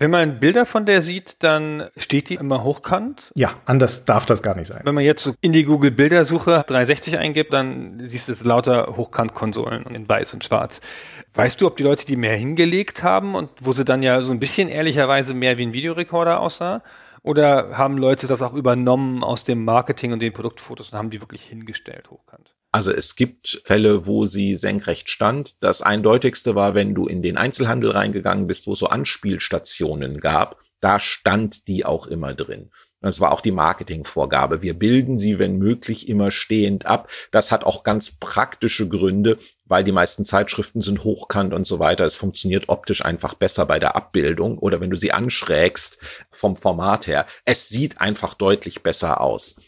Wenn 0.01 0.09
man 0.09 0.39
Bilder 0.39 0.65
von 0.65 0.87
der 0.87 1.03
sieht, 1.03 1.43
dann 1.43 1.87
steht 1.95 2.29
die 2.29 2.33
immer 2.33 2.63
hochkant. 2.63 3.31
Ja, 3.35 3.53
anders 3.65 4.03
darf 4.03 4.25
das 4.25 4.41
gar 4.41 4.55
nicht 4.55 4.65
sein. 4.65 4.81
Wenn 4.83 4.95
man 4.95 5.03
jetzt 5.03 5.21
so 5.21 5.35
in 5.41 5.51
die 5.51 5.63
Google 5.63 5.91
Bildersuche 5.91 6.63
360 6.65 7.19
eingibt, 7.19 7.53
dann 7.53 8.01
siehst 8.03 8.27
du 8.27 8.33
lauter 8.47 8.95
Hochkant-Konsolen 8.97 9.85
in 9.93 10.09
weiß 10.09 10.33
und 10.33 10.43
schwarz. 10.43 10.81
Weißt 11.35 11.61
du, 11.61 11.67
ob 11.67 11.77
die 11.77 11.83
Leute 11.83 12.07
die 12.07 12.15
mehr 12.15 12.35
hingelegt 12.35 13.03
haben 13.03 13.35
und 13.35 13.51
wo 13.61 13.73
sie 13.73 13.85
dann 13.85 14.01
ja 14.01 14.23
so 14.23 14.33
ein 14.33 14.39
bisschen 14.39 14.69
ehrlicherweise 14.69 15.35
mehr 15.35 15.59
wie 15.59 15.67
ein 15.67 15.73
Videorekorder 15.73 16.39
aussah? 16.39 16.81
Oder 17.23 17.77
haben 17.77 17.97
Leute 17.97 18.27
das 18.27 18.41
auch 18.41 18.53
übernommen 18.53 19.23
aus 19.23 19.43
dem 19.43 19.63
Marketing 19.63 20.11
und 20.13 20.19
den 20.19 20.33
Produktfotos 20.33 20.91
und 20.91 20.97
haben 20.97 21.11
die 21.11 21.21
wirklich 21.21 21.43
hingestellt 21.43 22.09
hochkant? 22.09 22.55
Also 22.71 22.91
es 22.91 23.15
gibt 23.15 23.61
Fälle, 23.65 24.07
wo 24.07 24.25
sie 24.25 24.55
senkrecht 24.55 25.09
stand. 25.09 25.61
Das 25.61 25.81
eindeutigste 25.81 26.55
war, 26.55 26.73
wenn 26.73 26.95
du 26.95 27.05
in 27.05 27.21
den 27.21 27.37
Einzelhandel 27.37 27.91
reingegangen 27.91 28.47
bist, 28.47 28.65
wo 28.65 28.73
es 28.73 28.79
so 28.79 28.87
Anspielstationen 28.87 30.19
gab. 30.19 30.59
Da 30.79 30.99
stand 30.99 31.67
die 31.67 31.85
auch 31.85 32.07
immer 32.07 32.33
drin. 32.33 32.71
Das 33.01 33.19
war 33.19 33.31
auch 33.31 33.41
die 33.41 33.51
Marketingvorgabe. 33.51 34.61
Wir 34.61 34.75
bilden 34.75 35.17
sie, 35.17 35.39
wenn 35.39 35.57
möglich, 35.57 36.07
immer 36.07 36.29
stehend 36.29 36.85
ab. 36.85 37.09
Das 37.31 37.51
hat 37.51 37.63
auch 37.63 37.83
ganz 37.83 38.11
praktische 38.11 38.87
Gründe, 38.87 39.39
weil 39.65 39.83
die 39.83 39.91
meisten 39.91 40.23
Zeitschriften 40.23 40.81
sind 40.81 41.03
hochkant 41.03 41.53
und 41.53 41.65
so 41.65 41.79
weiter. 41.79 42.05
Es 42.05 42.15
funktioniert 42.15 42.69
optisch 42.69 43.03
einfach 43.03 43.33
besser 43.33 43.65
bei 43.65 43.79
der 43.79 43.95
Abbildung 43.95 44.59
oder 44.59 44.79
wenn 44.81 44.91
du 44.91 44.97
sie 44.97 45.13
anschrägst 45.13 46.25
vom 46.29 46.55
Format 46.55 47.07
her. 47.07 47.25
Es 47.43 47.69
sieht 47.69 47.99
einfach 47.99 48.35
deutlich 48.35 48.83
besser 48.83 49.19
aus. 49.19 49.59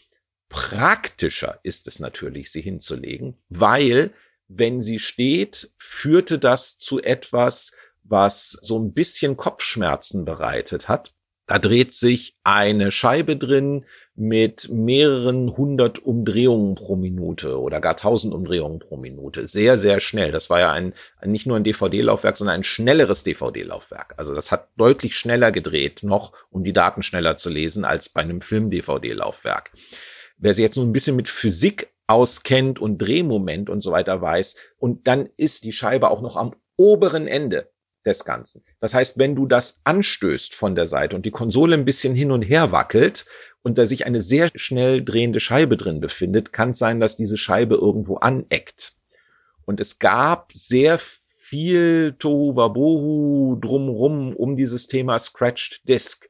Praktischer 0.48 1.58
ist 1.64 1.88
es 1.88 1.98
natürlich, 1.98 2.52
sie 2.52 2.60
hinzulegen, 2.60 3.36
weil 3.48 4.12
wenn 4.46 4.80
sie 4.80 5.00
steht, 5.00 5.70
führte 5.78 6.38
das 6.38 6.78
zu 6.78 7.02
etwas, 7.02 7.72
was 8.04 8.50
so 8.60 8.78
ein 8.78 8.92
bisschen 8.92 9.36
Kopfschmerzen 9.36 10.24
bereitet 10.24 10.88
hat. 10.88 11.13
Da 11.46 11.58
dreht 11.58 11.92
sich 11.92 12.36
eine 12.42 12.90
Scheibe 12.90 13.36
drin 13.36 13.84
mit 14.14 14.70
mehreren 14.70 15.54
hundert 15.56 15.98
Umdrehungen 15.98 16.74
pro 16.74 16.96
Minute 16.96 17.60
oder 17.60 17.80
gar 17.80 17.96
tausend 17.96 18.32
Umdrehungen 18.32 18.78
pro 18.78 18.96
Minute. 18.96 19.46
Sehr, 19.46 19.76
sehr 19.76 20.00
schnell. 20.00 20.32
Das 20.32 20.48
war 20.48 20.60
ja 20.60 20.72
ein, 20.72 20.94
nicht 21.22 21.46
nur 21.46 21.56
ein 21.56 21.64
DVD-Laufwerk, 21.64 22.36
sondern 22.36 22.56
ein 22.56 22.64
schnelleres 22.64 23.24
DVD-Laufwerk. 23.24 24.14
Also 24.16 24.34
das 24.34 24.52
hat 24.52 24.68
deutlich 24.76 25.16
schneller 25.16 25.52
gedreht 25.52 26.02
noch, 26.02 26.32
um 26.50 26.64
die 26.64 26.72
Daten 26.72 27.02
schneller 27.02 27.36
zu 27.36 27.50
lesen, 27.50 27.84
als 27.84 28.08
bei 28.08 28.22
einem 28.22 28.40
Film-DVD-Laufwerk. 28.40 29.72
Wer 30.38 30.54
sich 30.54 30.62
jetzt 30.62 30.76
nur 30.76 30.86
ein 30.86 30.92
bisschen 30.92 31.16
mit 31.16 31.28
Physik 31.28 31.92
auskennt 32.06 32.78
und 32.78 32.98
Drehmoment 32.98 33.68
und 33.68 33.82
so 33.82 33.90
weiter 33.90 34.20
weiß, 34.20 34.56
und 34.78 35.06
dann 35.06 35.28
ist 35.36 35.64
die 35.64 35.72
Scheibe 35.72 36.10
auch 36.10 36.22
noch 36.22 36.36
am 36.36 36.54
oberen 36.76 37.26
Ende 37.26 37.68
des 38.04 38.24
Ganzen. 38.24 38.62
Das 38.80 38.94
heißt, 38.94 39.18
wenn 39.18 39.34
du 39.34 39.46
das 39.46 39.80
anstößt 39.84 40.54
von 40.54 40.74
der 40.74 40.86
Seite 40.86 41.16
und 41.16 41.26
die 41.26 41.30
Konsole 41.30 41.74
ein 41.74 41.84
bisschen 41.84 42.14
hin 42.14 42.30
und 42.30 42.42
her 42.42 42.72
wackelt 42.72 43.26
und 43.62 43.78
da 43.78 43.86
sich 43.86 44.06
eine 44.06 44.20
sehr 44.20 44.50
schnell 44.54 45.04
drehende 45.04 45.40
Scheibe 45.40 45.76
drin 45.76 46.00
befindet, 46.00 46.52
kann 46.52 46.70
es 46.70 46.78
sein, 46.78 47.00
dass 47.00 47.16
diese 47.16 47.36
Scheibe 47.36 47.76
irgendwo 47.76 48.16
aneckt. 48.16 48.94
Und 49.64 49.80
es 49.80 49.98
gab 49.98 50.52
sehr 50.52 50.98
viel 50.98 52.14
Tohuwabohu 52.18 53.56
drumrum 53.60 54.34
um 54.34 54.56
dieses 54.56 54.86
Thema 54.86 55.18
Scratched 55.18 55.88
Disk, 55.88 56.28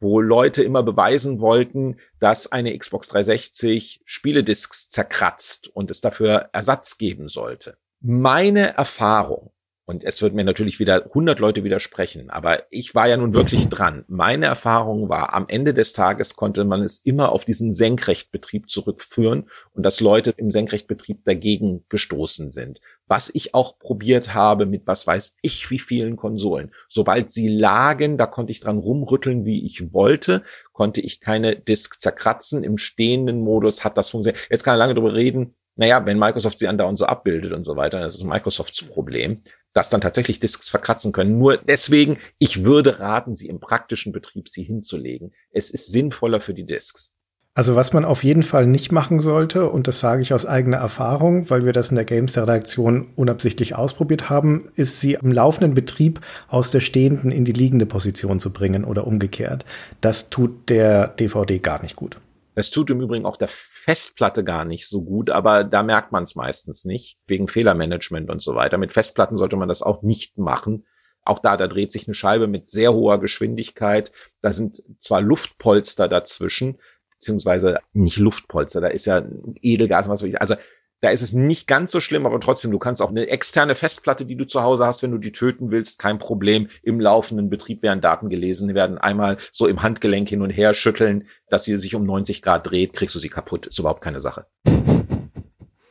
wo 0.00 0.20
Leute 0.20 0.62
immer 0.62 0.82
beweisen 0.82 1.40
wollten, 1.40 1.96
dass 2.20 2.52
eine 2.52 2.76
Xbox 2.76 3.08
360 3.08 4.02
Spieledisks 4.04 4.90
zerkratzt 4.90 5.68
und 5.68 5.90
es 5.90 6.00
dafür 6.00 6.50
Ersatz 6.52 6.98
geben 6.98 7.28
sollte. 7.28 7.78
Meine 8.00 8.74
Erfahrung 8.74 9.50
und 9.88 10.02
es 10.02 10.20
wird 10.20 10.34
mir 10.34 10.42
natürlich 10.42 10.80
wieder 10.80 11.04
100 11.06 11.38
Leute 11.38 11.62
widersprechen, 11.62 12.28
aber 12.28 12.64
ich 12.70 12.96
war 12.96 13.06
ja 13.06 13.16
nun 13.16 13.34
wirklich 13.34 13.68
dran. 13.68 14.04
Meine 14.08 14.46
Erfahrung 14.46 15.08
war, 15.08 15.32
am 15.32 15.46
Ende 15.48 15.74
des 15.74 15.92
Tages 15.92 16.34
konnte 16.34 16.64
man 16.64 16.82
es 16.82 16.98
immer 16.98 17.30
auf 17.30 17.44
diesen 17.44 17.72
Senkrechtbetrieb 17.72 18.68
zurückführen 18.68 19.48
und 19.74 19.84
dass 19.84 20.00
Leute 20.00 20.34
im 20.36 20.50
Senkrechtbetrieb 20.50 21.24
dagegen 21.24 21.84
gestoßen 21.88 22.50
sind. 22.50 22.80
Was 23.06 23.30
ich 23.32 23.54
auch 23.54 23.78
probiert 23.78 24.34
habe 24.34 24.66
mit 24.66 24.88
was 24.88 25.06
weiß 25.06 25.36
ich 25.40 25.70
wie 25.70 25.78
vielen 25.78 26.16
Konsolen. 26.16 26.72
Sobald 26.88 27.30
sie 27.30 27.48
lagen, 27.48 28.18
da 28.18 28.26
konnte 28.26 28.50
ich 28.50 28.58
dran 28.58 28.78
rumrütteln, 28.78 29.44
wie 29.44 29.64
ich 29.64 29.92
wollte, 29.92 30.42
konnte 30.72 31.00
ich 31.00 31.20
keine 31.20 31.54
Disk 31.54 32.00
zerkratzen. 32.00 32.64
Im 32.64 32.76
stehenden 32.76 33.40
Modus 33.40 33.84
hat 33.84 33.96
das 33.96 34.10
funktioniert. 34.10 34.48
Jetzt 34.50 34.64
kann 34.64 34.74
ich 34.74 34.80
lange 34.80 34.94
darüber 34.94 35.14
reden, 35.14 35.54
naja, 35.76 36.04
wenn 36.06 36.18
Microsoft 36.18 36.58
sie 36.58 36.68
andauernd 36.68 36.98
so 36.98 37.04
abbildet 37.04 37.52
und 37.52 37.62
so 37.62 37.76
weiter, 37.76 38.00
das 38.00 38.16
ist 38.16 38.24
Microsofts 38.24 38.82
Problem 38.84 39.42
dass 39.76 39.90
dann 39.90 40.00
tatsächlich 40.00 40.40
Disks 40.40 40.70
verkratzen 40.70 41.12
können. 41.12 41.38
Nur 41.38 41.58
deswegen, 41.58 42.16
ich 42.38 42.64
würde 42.64 42.98
raten, 42.98 43.36
sie 43.36 43.48
im 43.48 43.60
praktischen 43.60 44.10
Betrieb 44.10 44.48
sie 44.48 44.62
hinzulegen. 44.62 45.34
Es 45.50 45.70
ist 45.70 45.92
sinnvoller 45.92 46.40
für 46.40 46.54
die 46.54 46.64
Disks. 46.64 47.14
Also 47.52 47.74
was 47.74 47.92
man 47.92 48.04
auf 48.04 48.24
jeden 48.24 48.42
Fall 48.42 48.66
nicht 48.66 48.90
machen 48.90 49.20
sollte, 49.20 49.70
und 49.70 49.86
das 49.86 50.00
sage 50.00 50.22
ich 50.22 50.32
aus 50.32 50.46
eigener 50.46 50.78
Erfahrung, 50.78 51.48
weil 51.50 51.64
wir 51.64 51.72
das 51.72 51.90
in 51.90 51.96
der 51.96 52.04
Games-Redaktion 52.06 53.08
unabsichtlich 53.16 53.74
ausprobiert 53.74 54.30
haben, 54.30 54.70
ist 54.76 55.00
sie 55.00 55.14
im 55.14 55.30
laufenden 55.30 55.74
Betrieb 55.74 56.20
aus 56.48 56.70
der 56.70 56.80
stehenden 56.80 57.30
in 57.30 57.44
die 57.44 57.52
liegende 57.52 57.86
Position 57.86 58.40
zu 58.40 58.52
bringen 58.52 58.84
oder 58.84 59.06
umgekehrt. 59.06 59.66
Das 60.00 60.30
tut 60.30 60.70
der 60.70 61.08
DVD 61.08 61.58
gar 61.58 61.82
nicht 61.82 61.96
gut. 61.96 62.18
Es 62.58 62.70
tut 62.70 62.88
im 62.88 63.02
Übrigen 63.02 63.26
auch 63.26 63.36
der 63.36 63.48
Festplatte 63.48 64.42
gar 64.42 64.64
nicht 64.64 64.88
so 64.88 65.02
gut, 65.02 65.28
aber 65.28 65.62
da 65.62 65.82
merkt 65.82 66.10
man 66.10 66.22
es 66.22 66.36
meistens 66.36 66.86
nicht, 66.86 67.18
wegen 67.26 67.48
Fehlermanagement 67.48 68.30
und 68.30 68.40
so 68.40 68.54
weiter. 68.54 68.78
Mit 68.78 68.92
Festplatten 68.92 69.36
sollte 69.36 69.56
man 69.56 69.68
das 69.68 69.82
auch 69.82 70.02
nicht 70.02 70.38
machen. 70.38 70.86
Auch 71.22 71.38
da, 71.38 71.58
da 71.58 71.68
dreht 71.68 71.92
sich 71.92 72.08
eine 72.08 72.14
Scheibe 72.14 72.46
mit 72.46 72.70
sehr 72.70 72.94
hoher 72.94 73.20
Geschwindigkeit. 73.20 74.10
Da 74.40 74.52
sind 74.52 74.82
zwar 74.98 75.20
Luftpolster 75.20 76.08
dazwischen, 76.08 76.78
beziehungsweise 77.10 77.80
nicht 77.92 78.16
Luftpolster, 78.16 78.80
da 78.80 78.88
ist 78.88 79.04
ja 79.04 79.22
Edelgas, 79.60 80.08
was 80.08 80.22
weiß 80.22 80.28
ich. 80.28 80.40
Also 80.40 80.54
da 81.00 81.10
ist 81.10 81.22
es 81.22 81.32
nicht 81.32 81.66
ganz 81.66 81.92
so 81.92 82.00
schlimm, 82.00 82.26
aber 82.26 82.40
trotzdem, 82.40 82.70
du 82.70 82.78
kannst 82.78 83.02
auch 83.02 83.10
eine 83.10 83.28
externe 83.28 83.74
Festplatte, 83.74 84.24
die 84.24 84.36
du 84.36 84.46
zu 84.46 84.62
Hause 84.62 84.86
hast, 84.86 85.02
wenn 85.02 85.10
du 85.10 85.18
die 85.18 85.32
töten 85.32 85.70
willst, 85.70 85.98
kein 85.98 86.18
Problem. 86.18 86.68
Im 86.82 87.00
laufenden 87.00 87.50
Betrieb 87.50 87.82
werden 87.82 88.00
Daten 88.00 88.28
gelesen, 88.30 88.74
werden 88.74 88.98
einmal 88.98 89.36
so 89.52 89.66
im 89.66 89.82
Handgelenk 89.82 90.28
hin 90.28 90.42
und 90.42 90.50
her 90.50 90.74
schütteln, 90.74 91.26
dass 91.48 91.64
sie 91.64 91.76
sich 91.78 91.94
um 91.94 92.04
90 92.04 92.42
Grad 92.42 92.70
dreht, 92.70 92.94
kriegst 92.94 93.14
du 93.14 93.18
sie 93.18 93.28
kaputt. 93.28 93.66
Ist 93.66 93.78
überhaupt 93.78 94.02
keine 94.02 94.20
Sache. 94.20 94.46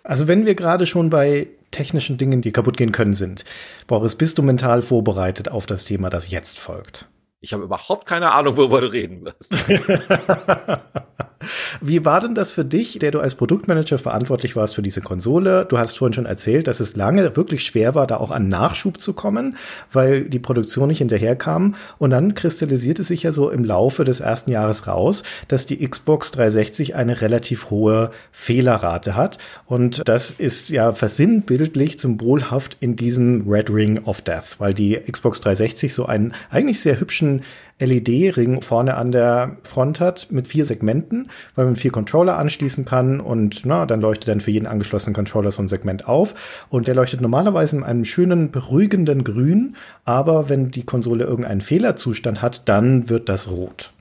Also 0.04 0.28
wenn 0.28 0.46
wir 0.46 0.56
gerade 0.56 0.86
schon 0.86 1.10
bei 1.10 1.48
technischen 1.72 2.18
Dingen, 2.18 2.42
die 2.42 2.52
kaputt 2.52 2.78
gehen 2.78 2.92
können, 2.92 3.14
sind, 3.14 3.46
Boris, 3.88 4.16
bist 4.16 4.38
du 4.38 4.44
mental 4.44 4.82
vorbereitet 4.82 5.50
auf 5.50 5.66
das 5.66 5.86
Thema, 5.86 6.10
das 6.10 6.30
jetzt 6.30 6.60
folgt? 6.60 7.10
Ich 7.42 7.54
habe 7.54 7.64
überhaupt 7.64 8.08
keine 8.08 8.32
Ahnung, 8.32 8.58
worüber 8.58 8.82
du 8.82 8.92
reden 8.92 9.26
wirst. 9.26 9.54
Wie 11.82 12.06
war 12.06 12.22
denn 12.22 12.36
das 12.36 12.52
für 12.52 12.66
dich, 12.66 13.00
der 13.00 13.12
du 13.12 13.20
als 13.20 13.36
Produktmanager 13.36 14.00
verantwortlich 14.00 14.56
warst 14.56 14.76
für 14.76 14.82
diese 14.82 15.02
Konsole? 15.02 15.66
Du 15.66 15.78
hast 15.78 15.98
vorhin 15.98 16.14
schon 16.14 16.26
erzählt, 16.26 16.68
dass 16.68 16.80
es 16.80 16.96
lange 16.96 17.36
wirklich 17.36 17.64
schwer 17.64 17.96
war, 17.96 18.08
da 18.08 18.18
auch 18.18 18.32
an 18.32 18.48
Nachschub 18.48 19.00
zu 19.00 19.14
kommen, 19.14 19.58
weil 19.92 20.24
die 20.24 20.40
Produktion 20.40 20.88
nicht 20.88 21.00
hinterherkam. 21.00 21.76
Und 21.98 22.12
dann 22.12 22.34
kristallisierte 22.34 23.04
sich 23.04 23.24
ja 23.24 23.32
so 23.32 23.50
im 23.50 23.64
Laufe 23.64 24.04
des 24.04 24.20
ersten 24.20 24.52
Jahres 24.52 24.88
raus, 24.88 25.24
dass 25.48 25.66
die 25.66 25.88
Xbox 25.88 26.32
360 26.32 26.96
eine 26.96 27.22
relativ 27.22 27.70
hohe 27.70 28.12
Fehlerrate 28.32 29.16
hat. 29.16 29.38
Und 29.66 30.08
das 30.08 30.32
ist 30.32 30.70
ja 30.70 30.94
versinnbildlich 30.94 32.00
symbolhaft 32.00 32.78
in 32.80 32.96
diesem 32.96 33.50
Red 33.50 33.70
Ring 33.70 34.04
of 34.06 34.22
Death, 34.22 34.60
weil 34.60 34.74
die 34.74 34.96
Xbox 34.96 35.42
360 35.42 35.94
so 35.94 36.06
einen 36.06 36.34
eigentlich 36.50 36.82
sehr 36.82 37.00
hübschen 37.00 37.44
LED-Ring 37.80 38.62
vorne 38.62 38.96
an 38.96 39.12
der 39.12 39.58
Front 39.64 40.00
hat 40.00 40.32
mit 40.32 40.48
vier 40.48 40.66
Segmenten, 40.66 41.30
weil 41.56 41.66
man 41.66 41.76
vier 41.76 41.92
Controller 41.92 42.38
anschließen 42.38 42.86
kann 42.86 43.20
und 43.20 43.66
na, 43.66 43.86
dann 43.86 44.00
leuchtet 44.00 44.30
dann 44.30 44.42
für 44.42 44.52
jeden 44.52 44.68
angeschlossenen 44.68 45.14
Controller 45.14 45.52
so 45.52 45.62
ein 45.62 45.68
Segment 45.68 46.08
auf 46.08 46.36
und 46.70 46.88
der 46.88 46.96
leuchtet 46.96 47.20
normalerweise 47.20 47.76
in 47.76 47.84
einem 47.84 48.06
schönen, 48.06 48.52
beruhigenden 48.52 49.26
Grün, 49.26 49.76
aber 50.06 50.48
wenn 50.48 50.72
die 50.72 50.84
Konsole 50.84 51.26
irgendeinen 51.26 51.62
Fehlerzustand 51.62 52.42
hat, 52.42 52.70
dann 52.70 53.10
wird 53.10 53.28
das 53.28 53.50
rot. 53.50 53.92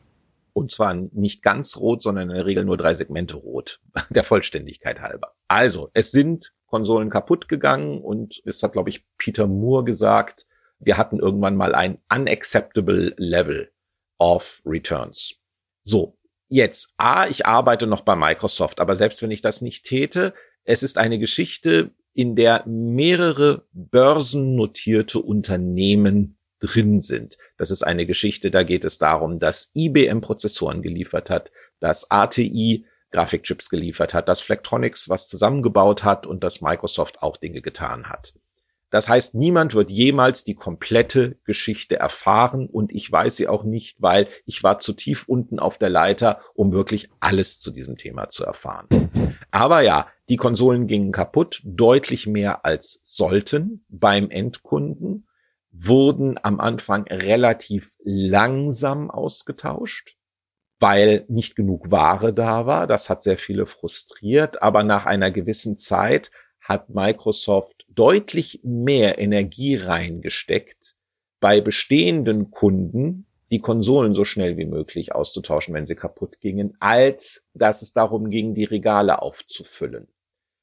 Und 0.53 0.71
zwar 0.71 0.95
nicht 0.95 1.43
ganz 1.43 1.77
rot, 1.79 2.01
sondern 2.01 2.31
in 2.31 2.37
der 2.37 2.47
Regel 2.47 2.65
nur 2.65 2.77
drei 2.77 2.95
Segmente 2.95 3.37
rot, 3.37 3.81
der 4.11 4.23
Vollständigkeit 4.23 5.01
halber. 5.01 5.33
Also, 5.49 5.91
es 5.95 6.13
sind 6.13 6.53
Konsolen 6.67 7.11
kaputt 7.11 7.49
gegangen 7.49 8.01
und 8.01 8.41
es 8.45 8.63
hat, 8.63 8.73
glaube 8.73 8.91
ich, 8.91 9.05
Peter 9.19 9.49
Moore 9.49 9.85
gesagt, 9.85 10.47
wir 10.79 10.97
hatten 10.97 11.19
irgendwann 11.19 11.57
mal 11.57 11.75
ein 11.75 11.99
unacceptable 12.13 13.15
level 13.17 13.71
of 14.19 14.63
returns. 14.65 15.43
So, 15.83 16.19
jetzt, 16.49 16.95
A, 16.97 17.27
ich 17.27 17.47
arbeite 17.47 17.87
noch 17.87 18.03
bei 18.03 18.17
Microsoft, 18.17 18.81
aber 18.81 18.97
selbst 18.97 19.23
wenn 19.23 19.31
ich 19.31 19.43
das 19.43 19.61
nicht 19.61 19.85
täte, 19.85 20.35
es 20.65 20.83
ist 20.83 20.99
eine 20.99 21.19
Geschichte, 21.19 21.93
in 22.15 22.37
der 22.37 22.65
mehrere 22.67 23.67
börsennotierte 23.73 25.19
Unternehmen 25.19 26.39
drin 26.61 27.01
sind. 27.01 27.37
Das 27.59 27.71
ist 27.71 27.83
eine 27.83 28.07
Geschichte, 28.07 28.51
da 28.51 28.63
geht 28.63 28.85
es 28.85 28.99
darum, 28.99 29.41
dass 29.41 29.73
IBM 29.75 30.21
Prozessoren 30.21 30.81
geliefert 30.81 31.29
hat, 31.29 31.51
dass 31.81 32.11
ATI 32.11 32.87
Grafikchips 33.11 33.69
geliefert 33.69 34.15
hat, 34.15 34.29
dass 34.29 34.41
Flectronics 34.41 35.09
was 35.09 35.29
zusammengebaut 35.29 36.05
hat 36.05 36.27
und 36.27 36.43
dass 36.43 36.61
Microsoft 36.61 37.23
auch 37.23 37.37
Dinge 37.37 37.61
getan 37.61 38.09
hat. 38.09 38.35
Das 38.95 39.09
heißt, 39.09 39.35
niemand 39.35 39.75
wird 39.75 39.91
jemals 39.91 40.45
die 40.45 40.55
komplette 40.55 41.37
Geschichte 41.43 41.97
erfahren 41.97 42.69
und 42.69 42.93
ich 42.93 43.11
weiß 43.11 43.35
sie 43.35 43.49
auch 43.49 43.65
nicht, 43.65 44.01
weil 44.01 44.29
ich 44.47 44.63
war 44.63 44.79
zu 44.79 44.93
tief 44.93 45.29
unten 45.29 45.59
auf 45.59 45.79
der 45.79 45.91
Leiter, 45.91 46.43
um 46.55 46.71
wirklich 46.71 47.11
alles 47.19 47.59
zu 47.59 47.73
diesem 47.73 47.97
Thema 47.97 48.29
zu 48.29 48.45
erfahren. 48.45 48.87
Aber 49.51 49.81
ja, 49.81 50.07
die 50.29 50.37
Konsolen 50.37 50.87
gingen 50.87 51.11
kaputt, 51.11 51.61
deutlich 51.65 52.29
mehr 52.29 52.65
als 52.65 53.01
sollten 53.03 53.85
beim 53.89 54.31
Endkunden, 54.31 55.27
wurden 55.73 56.39
am 56.41 56.61
Anfang 56.61 57.03
relativ 57.09 57.91
langsam 58.05 59.11
ausgetauscht 59.11 60.17
weil 60.81 61.25
nicht 61.29 61.57
genug 61.57 61.91
Ware 61.91 62.35
da 62.35 62.67
war. 62.67 62.87
Das 62.87 63.09
hat 63.09 63.23
sehr 63.23 63.39
viele 63.39 63.65
frustriert. 63.65 64.61
Aber 64.61 64.83
nach 64.83 65.07
einer 65.07 65.31
gewissen 65.31 65.79
Zeit 65.79 66.31
hat 66.65 66.89
Microsoft 66.89 67.85
deutlich 67.89 68.61
mehr 68.65 69.19
Energie 69.19 69.77
reingesteckt, 69.77 70.97
bei 71.39 71.61
bestehenden 71.61 72.51
Kunden 72.51 73.27
die 73.51 73.61
Konsolen 73.61 74.15
so 74.15 74.25
schnell 74.25 74.57
wie 74.57 74.65
möglich 74.65 75.15
auszutauschen, 75.15 75.75
wenn 75.75 75.87
sie 75.87 75.95
kaputt 75.95 76.41
gingen, 76.41 76.75
als 76.81 77.49
dass 77.53 77.83
es 77.83 77.93
darum 77.93 78.31
ging, 78.31 78.55
die 78.55 78.65
Regale 78.65 79.21
aufzufüllen. 79.21 80.09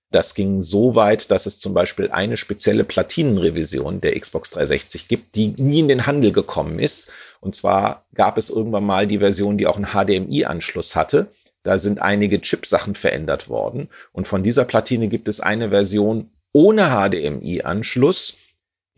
Das 0.09 0.35
ging 0.35 0.61
so 0.61 0.95
weit, 0.95 1.31
dass 1.31 1.45
es 1.45 1.59
zum 1.59 1.73
Beispiel 1.73 2.11
eine 2.11 2.35
spezielle 2.35 2.83
Platinenrevision 2.83 4.01
der 4.01 4.19
Xbox 4.19 4.49
360 4.49 5.07
gibt, 5.07 5.35
die 5.35 5.49
nie 5.57 5.79
in 5.79 5.87
den 5.87 6.05
Handel 6.05 6.33
gekommen 6.33 6.79
ist. 6.79 7.13
Und 7.39 7.55
zwar 7.55 8.05
gab 8.13 8.37
es 8.37 8.49
irgendwann 8.49 8.83
mal 8.83 9.07
die 9.07 9.19
Version, 9.19 9.57
die 9.57 9.67
auch 9.67 9.77
einen 9.77 9.93
HDMI-Anschluss 9.93 10.97
hatte 10.97 11.31
Da 11.63 11.77
sind 11.77 12.01
einige 12.01 12.41
Chipsachen 12.41 12.95
verändert 12.95 13.49
worden. 13.49 13.89
Und 14.11 14.27
von 14.27 14.43
dieser 14.43 14.65
Platine 14.65 15.07
gibt 15.07 15.27
es 15.27 15.39
eine 15.39 15.69
Version 15.69 16.31
ohne 16.53 16.89
HDMI-Anschluss, 16.89 18.37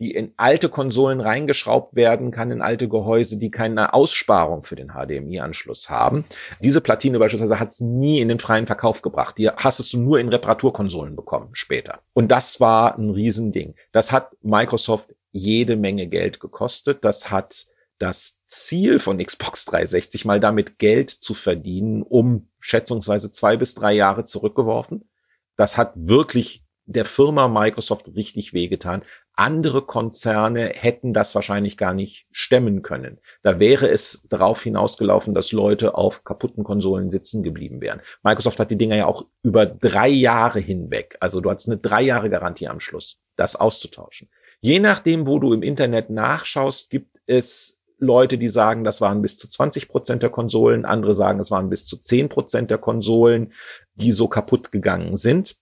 die 0.00 0.10
in 0.10 0.32
alte 0.36 0.68
Konsolen 0.68 1.20
reingeschraubt 1.20 1.94
werden 1.94 2.32
kann, 2.32 2.50
in 2.50 2.62
alte 2.62 2.88
Gehäuse, 2.88 3.38
die 3.38 3.50
keine 3.50 3.94
Aussparung 3.94 4.64
für 4.64 4.74
den 4.74 4.88
HDMI-Anschluss 4.88 5.88
haben. 5.88 6.24
Diese 6.60 6.80
Platine 6.80 7.18
beispielsweise 7.18 7.60
hat 7.60 7.70
es 7.70 7.80
nie 7.80 8.20
in 8.20 8.28
den 8.28 8.40
freien 8.40 8.66
Verkauf 8.66 9.02
gebracht. 9.02 9.38
Die 9.38 9.48
hast 9.48 9.92
du 9.92 10.00
nur 10.00 10.18
in 10.18 10.28
Reparaturkonsolen 10.28 11.14
bekommen 11.14 11.50
später. 11.52 12.00
Und 12.12 12.32
das 12.32 12.60
war 12.60 12.98
ein 12.98 13.10
Riesending. 13.10 13.76
Das 13.92 14.10
hat 14.10 14.32
Microsoft 14.42 15.14
jede 15.30 15.76
Menge 15.76 16.08
Geld 16.08 16.40
gekostet. 16.40 17.04
Das 17.04 17.30
hat 17.30 17.66
das 17.98 18.42
Ziel 18.46 18.98
von 18.98 19.18
Xbox 19.18 19.64
360 19.66 20.24
mal 20.24 20.40
damit 20.40 20.78
Geld 20.78 21.10
zu 21.10 21.34
verdienen, 21.34 22.02
um 22.02 22.48
schätzungsweise 22.58 23.32
zwei 23.32 23.56
bis 23.56 23.74
drei 23.74 23.92
Jahre 23.92 24.24
zurückgeworfen. 24.24 25.08
Das 25.56 25.76
hat 25.76 25.92
wirklich 25.96 26.64
der 26.86 27.04
Firma 27.04 27.48
Microsoft 27.48 28.14
richtig 28.14 28.52
wehgetan. 28.52 29.02
Andere 29.32 29.82
Konzerne 29.82 30.68
hätten 30.68 31.12
das 31.12 31.34
wahrscheinlich 31.34 31.76
gar 31.76 31.94
nicht 31.94 32.26
stemmen 32.30 32.82
können. 32.82 33.18
Da 33.42 33.58
wäre 33.58 33.88
es 33.88 34.26
darauf 34.28 34.62
hinausgelaufen, 34.62 35.34
dass 35.34 35.52
Leute 35.52 35.94
auf 35.94 36.24
kaputten 36.24 36.62
Konsolen 36.62 37.10
sitzen 37.10 37.42
geblieben 37.42 37.80
wären. 37.80 38.00
Microsoft 38.22 38.60
hat 38.60 38.70
die 38.70 38.78
Dinger 38.78 38.96
ja 38.96 39.06
auch 39.06 39.24
über 39.42 39.66
drei 39.66 40.08
Jahre 40.08 40.60
hinweg, 40.60 41.16
also 41.20 41.40
du 41.40 41.50
hattest 41.50 41.68
eine 41.68 41.78
drei 41.78 42.02
Jahre 42.02 42.30
Garantie 42.30 42.68
am 42.68 42.80
Schluss, 42.80 43.22
das 43.36 43.56
auszutauschen. 43.56 44.28
Je 44.60 44.78
nachdem, 44.78 45.26
wo 45.26 45.38
du 45.38 45.52
im 45.52 45.62
Internet 45.62 46.10
nachschaust, 46.10 46.90
gibt 46.90 47.20
es 47.26 47.83
Leute, 48.04 48.38
die 48.38 48.48
sagen, 48.48 48.84
das 48.84 49.00
waren 49.00 49.22
bis 49.22 49.36
zu 49.36 49.48
20 49.48 49.88
Prozent 49.88 50.22
der 50.22 50.30
Konsolen, 50.30 50.84
andere 50.84 51.14
sagen, 51.14 51.40
es 51.40 51.50
waren 51.50 51.68
bis 51.68 51.86
zu 51.86 51.96
10 51.96 52.28
Prozent 52.28 52.70
der 52.70 52.78
Konsolen, 52.78 53.52
die 53.94 54.12
so 54.12 54.28
kaputt 54.28 54.70
gegangen 54.70 55.16
sind. 55.16 55.56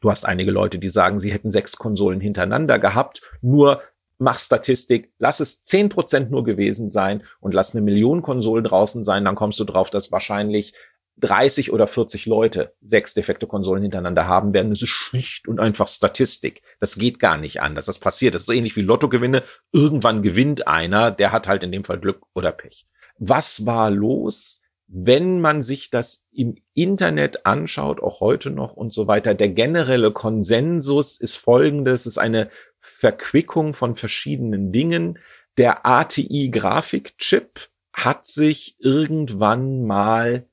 Du 0.00 0.10
hast 0.10 0.26
einige 0.26 0.50
Leute, 0.50 0.78
die 0.78 0.88
sagen, 0.88 1.18
sie 1.18 1.32
hätten 1.32 1.50
sechs 1.50 1.76
Konsolen 1.76 2.20
hintereinander 2.20 2.78
gehabt, 2.78 3.22
nur 3.40 3.82
mach 4.18 4.38
Statistik, 4.38 5.12
lass 5.18 5.40
es 5.40 5.62
zehn 5.62 5.88
Prozent 5.88 6.30
nur 6.30 6.44
gewesen 6.44 6.90
sein 6.90 7.22
und 7.40 7.54
lass 7.54 7.74
eine 7.74 7.82
Million 7.82 8.22
Konsolen 8.22 8.64
draußen 8.64 9.04
sein, 9.04 9.24
dann 9.24 9.36
kommst 9.36 9.60
du 9.60 9.64
drauf, 9.64 9.90
dass 9.90 10.12
wahrscheinlich 10.12 10.74
30 11.20 11.72
oder 11.72 11.86
40 11.86 12.26
Leute 12.26 12.74
sechs 12.80 13.14
defekte 13.14 13.46
Konsolen 13.46 13.82
hintereinander 13.82 14.26
haben 14.26 14.52
werden. 14.52 14.70
Das 14.70 14.82
ist 14.82 14.88
schlicht 14.88 15.48
und 15.48 15.60
einfach 15.60 15.88
Statistik. 15.88 16.62
Das 16.80 16.96
geht 16.96 17.18
gar 17.18 17.36
nicht 17.36 17.60
anders. 17.60 17.86
Das 17.86 17.98
passiert. 17.98 18.34
Das 18.34 18.42
ist 18.42 18.46
so 18.46 18.52
ähnlich 18.52 18.76
wie 18.76 18.82
Lottogewinne. 18.82 19.42
Irgendwann 19.72 20.22
gewinnt 20.22 20.68
einer, 20.68 21.10
der 21.10 21.32
hat 21.32 21.48
halt 21.48 21.62
in 21.64 21.72
dem 21.72 21.84
Fall 21.84 21.98
Glück 21.98 22.22
oder 22.34 22.52
Pech. 22.52 22.86
Was 23.18 23.66
war 23.66 23.90
los? 23.90 24.62
wenn 24.88 25.40
man 25.40 25.62
sich 25.62 25.90
das 25.90 26.26
im 26.32 26.56
Internet 26.72 27.44
anschaut, 27.44 28.00
auch 28.00 28.20
heute 28.20 28.50
noch 28.50 28.72
und 28.72 28.92
so 28.92 29.06
weiter, 29.06 29.34
der 29.34 29.50
generelle 29.50 30.12
Konsensus 30.12 31.20
ist 31.20 31.36
folgendes, 31.36 32.06
ist 32.06 32.16
eine 32.16 32.48
Verquickung 32.80 33.74
von 33.74 33.96
verschiedenen 33.96 34.72
Dingen. 34.72 35.18
Der 35.58 35.84
ATI-Grafikchip 35.84 37.68
hat 37.92 38.26
sich 38.26 38.76
irgendwann 38.78 39.84
mal 39.84 40.47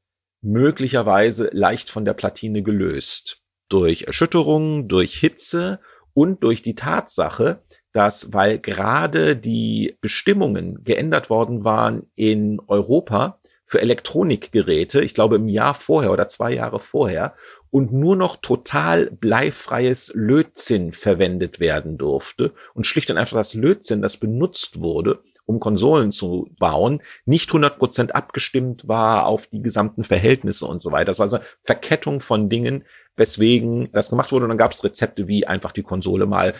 möglicherweise 0.45 1.49
leicht 1.51 1.89
von 1.89 2.05
der 2.05 2.13
Platine 2.13 2.61
gelöst. 2.63 3.41
Durch 3.67 4.03
Erschütterungen, 4.03 4.87
durch 4.87 5.15
Hitze 5.15 5.79
und 6.13 6.43
durch 6.43 6.61
die 6.61 6.75
Tatsache, 6.75 7.63
dass, 7.91 8.31
weil 8.33 8.59
gerade 8.59 9.35
die 9.35 9.97
Bestimmungen 10.01 10.83
geändert 10.83 11.29
worden 11.29 11.63
waren 11.63 12.03
in 12.15 12.61
Europa, 12.67 13.39
für 13.67 13.81
Elektronikgeräte, 13.81 15.01
ich 15.01 15.15
glaube 15.15 15.37
im 15.37 15.49
Jahr 15.49 15.73
vorher 15.73 16.11
oder 16.11 16.27
zwei 16.27 16.53
Jahre 16.53 16.79
vorher, 16.79 17.33
und 17.71 17.91
nur 17.91 18.15
noch 18.15 18.37
total 18.37 19.09
bleifreies 19.09 20.13
Lötzinn 20.13 20.91
verwendet 20.91 21.59
werden 21.59 21.97
durfte 21.97 22.53
und 22.75 22.85
schlicht 22.85 23.09
und 23.09 23.17
einfach 23.17 23.37
das 23.37 23.55
Lötzinn, 23.55 24.03
das 24.03 24.17
benutzt 24.17 24.81
wurde, 24.81 25.19
um 25.45 25.59
Konsolen 25.59 26.11
zu 26.11 26.49
bauen, 26.59 27.01
nicht 27.25 27.49
100% 27.49 28.11
abgestimmt 28.11 28.87
war 28.87 29.25
auf 29.25 29.47
die 29.47 29.61
gesamten 29.61 30.03
Verhältnisse 30.03 30.65
und 30.65 30.81
so 30.81 30.91
weiter. 30.91 31.05
Das 31.05 31.19
war 31.19 31.25
also 31.25 31.39
Verkettung 31.61 32.19
von 32.19 32.49
Dingen, 32.49 32.83
weswegen 33.15 33.89
das 33.91 34.09
gemacht 34.09 34.31
wurde. 34.31 34.45
Und 34.45 34.49
dann 34.49 34.57
gab 34.57 34.71
es 34.71 34.83
Rezepte, 34.83 35.27
wie 35.27 35.47
einfach 35.47 35.71
die 35.71 35.83
Konsole 35.83 36.25
mal 36.25 36.53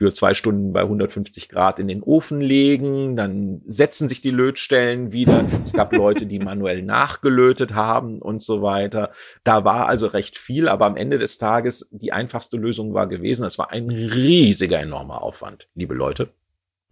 für 0.00 0.14
zwei 0.14 0.32
Stunden 0.32 0.72
bei 0.72 0.80
150 0.80 1.50
Grad 1.50 1.78
in 1.78 1.86
den 1.86 2.02
Ofen 2.02 2.40
legen, 2.40 3.16
dann 3.16 3.60
setzen 3.66 4.08
sich 4.08 4.22
die 4.22 4.30
Lötstellen 4.30 5.12
wieder. 5.12 5.44
Es 5.62 5.74
gab 5.74 5.92
Leute, 5.92 6.24
die 6.24 6.38
manuell 6.38 6.80
nachgelötet 6.80 7.74
haben 7.74 8.22
und 8.22 8.42
so 8.42 8.62
weiter. 8.62 9.10
Da 9.44 9.66
war 9.66 9.88
also 9.88 10.06
recht 10.06 10.38
viel, 10.38 10.68
aber 10.68 10.86
am 10.86 10.96
Ende 10.96 11.18
des 11.18 11.36
Tages 11.36 11.90
die 11.92 12.12
einfachste 12.12 12.56
Lösung 12.56 12.94
war 12.94 13.08
gewesen. 13.08 13.44
Es 13.44 13.58
war 13.58 13.72
ein 13.72 13.90
riesiger, 13.90 14.80
enormer 14.80 15.20
Aufwand, 15.20 15.68
liebe 15.74 15.92
Leute. 15.92 16.32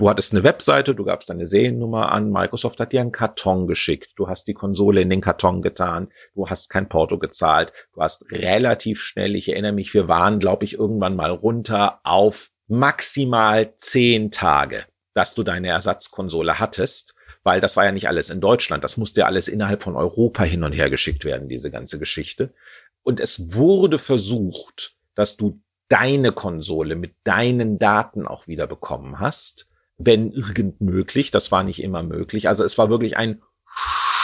Du 0.01 0.09
hattest 0.09 0.33
eine 0.33 0.45
Webseite, 0.45 0.95
du 0.95 1.05
gabst 1.05 1.29
deine 1.29 1.49
Seriennummer 1.49 2.13
an, 2.13 2.31
Microsoft 2.31 2.79
hat 2.79 2.93
dir 2.93 3.01
einen 3.01 3.11
Karton 3.11 3.67
geschickt, 3.67 4.13
du 4.15 4.29
hast 4.29 4.47
die 4.47 4.55
Konsole 4.55 5.01
in 5.01 5.11
den 5.11 5.21
Karton 5.21 5.61
getan, 5.61 6.13
du 6.37 6.49
hast 6.49 6.69
kein 6.69 6.89
Porto 6.89 7.19
gezahlt, 7.19 7.73
du 7.95 8.03
hast 8.03 8.25
relativ 8.31 9.01
schnell, 9.03 9.35
ich 9.35 9.49
erinnere 9.49 9.73
mich, 9.73 9.93
wir 9.95 10.07
waren, 10.07 10.39
glaube 10.39 10.65
ich, 10.65 10.75
irgendwann 10.75 11.17
mal 11.17 11.33
runter 11.33 11.99
auf 12.05 12.51
maximal 12.69 13.75
zehn 13.77 14.31
Tage, 14.31 14.85
dass 15.15 15.35
du 15.35 15.43
deine 15.43 15.67
Ersatzkonsole 15.67 16.61
hattest, 16.61 17.17
weil 17.43 17.61
das 17.61 17.77
war 17.77 17.85
ja 17.85 17.91
nicht 17.91 18.07
alles 18.07 18.31
in 18.31 18.41
Deutschland, 18.41 18.85
das 18.85 18.99
musste 18.99 19.23
ja 19.23 19.27
alles 19.27 19.49
innerhalb 19.49 19.83
von 19.83 19.97
Europa 19.97 20.45
hin 20.45 20.63
und 20.63 20.75
her 20.75 20.91
geschickt 20.91 21.25
werden, 21.25 21.49
diese 21.49 21.73
ganze 21.73 21.99
Geschichte. 21.99 22.55
Und 23.03 23.19
es 23.19 23.53
wurde 23.53 23.99
versucht, 23.99 24.95
dass 25.17 25.37
du 25.37 25.61
deine 25.89 26.31
Konsole 26.31 26.95
mit 26.95 27.17
deinen 27.25 27.81
Daten 27.81 28.29
auch 28.29 28.47
wieder 28.47 28.69
bekommen 28.69 29.19
hast, 29.19 29.69
wenn 29.99 30.33
irgend 30.33 30.81
möglich. 30.81 31.31
Das 31.31 31.53
war 31.53 31.65
nicht 31.65 31.83
immer 31.83 32.03
möglich. 32.03 32.49
Also 32.49 32.65
es 32.65 32.79
war 32.79 32.89
wirklich 32.89 33.17
ein 33.17 33.43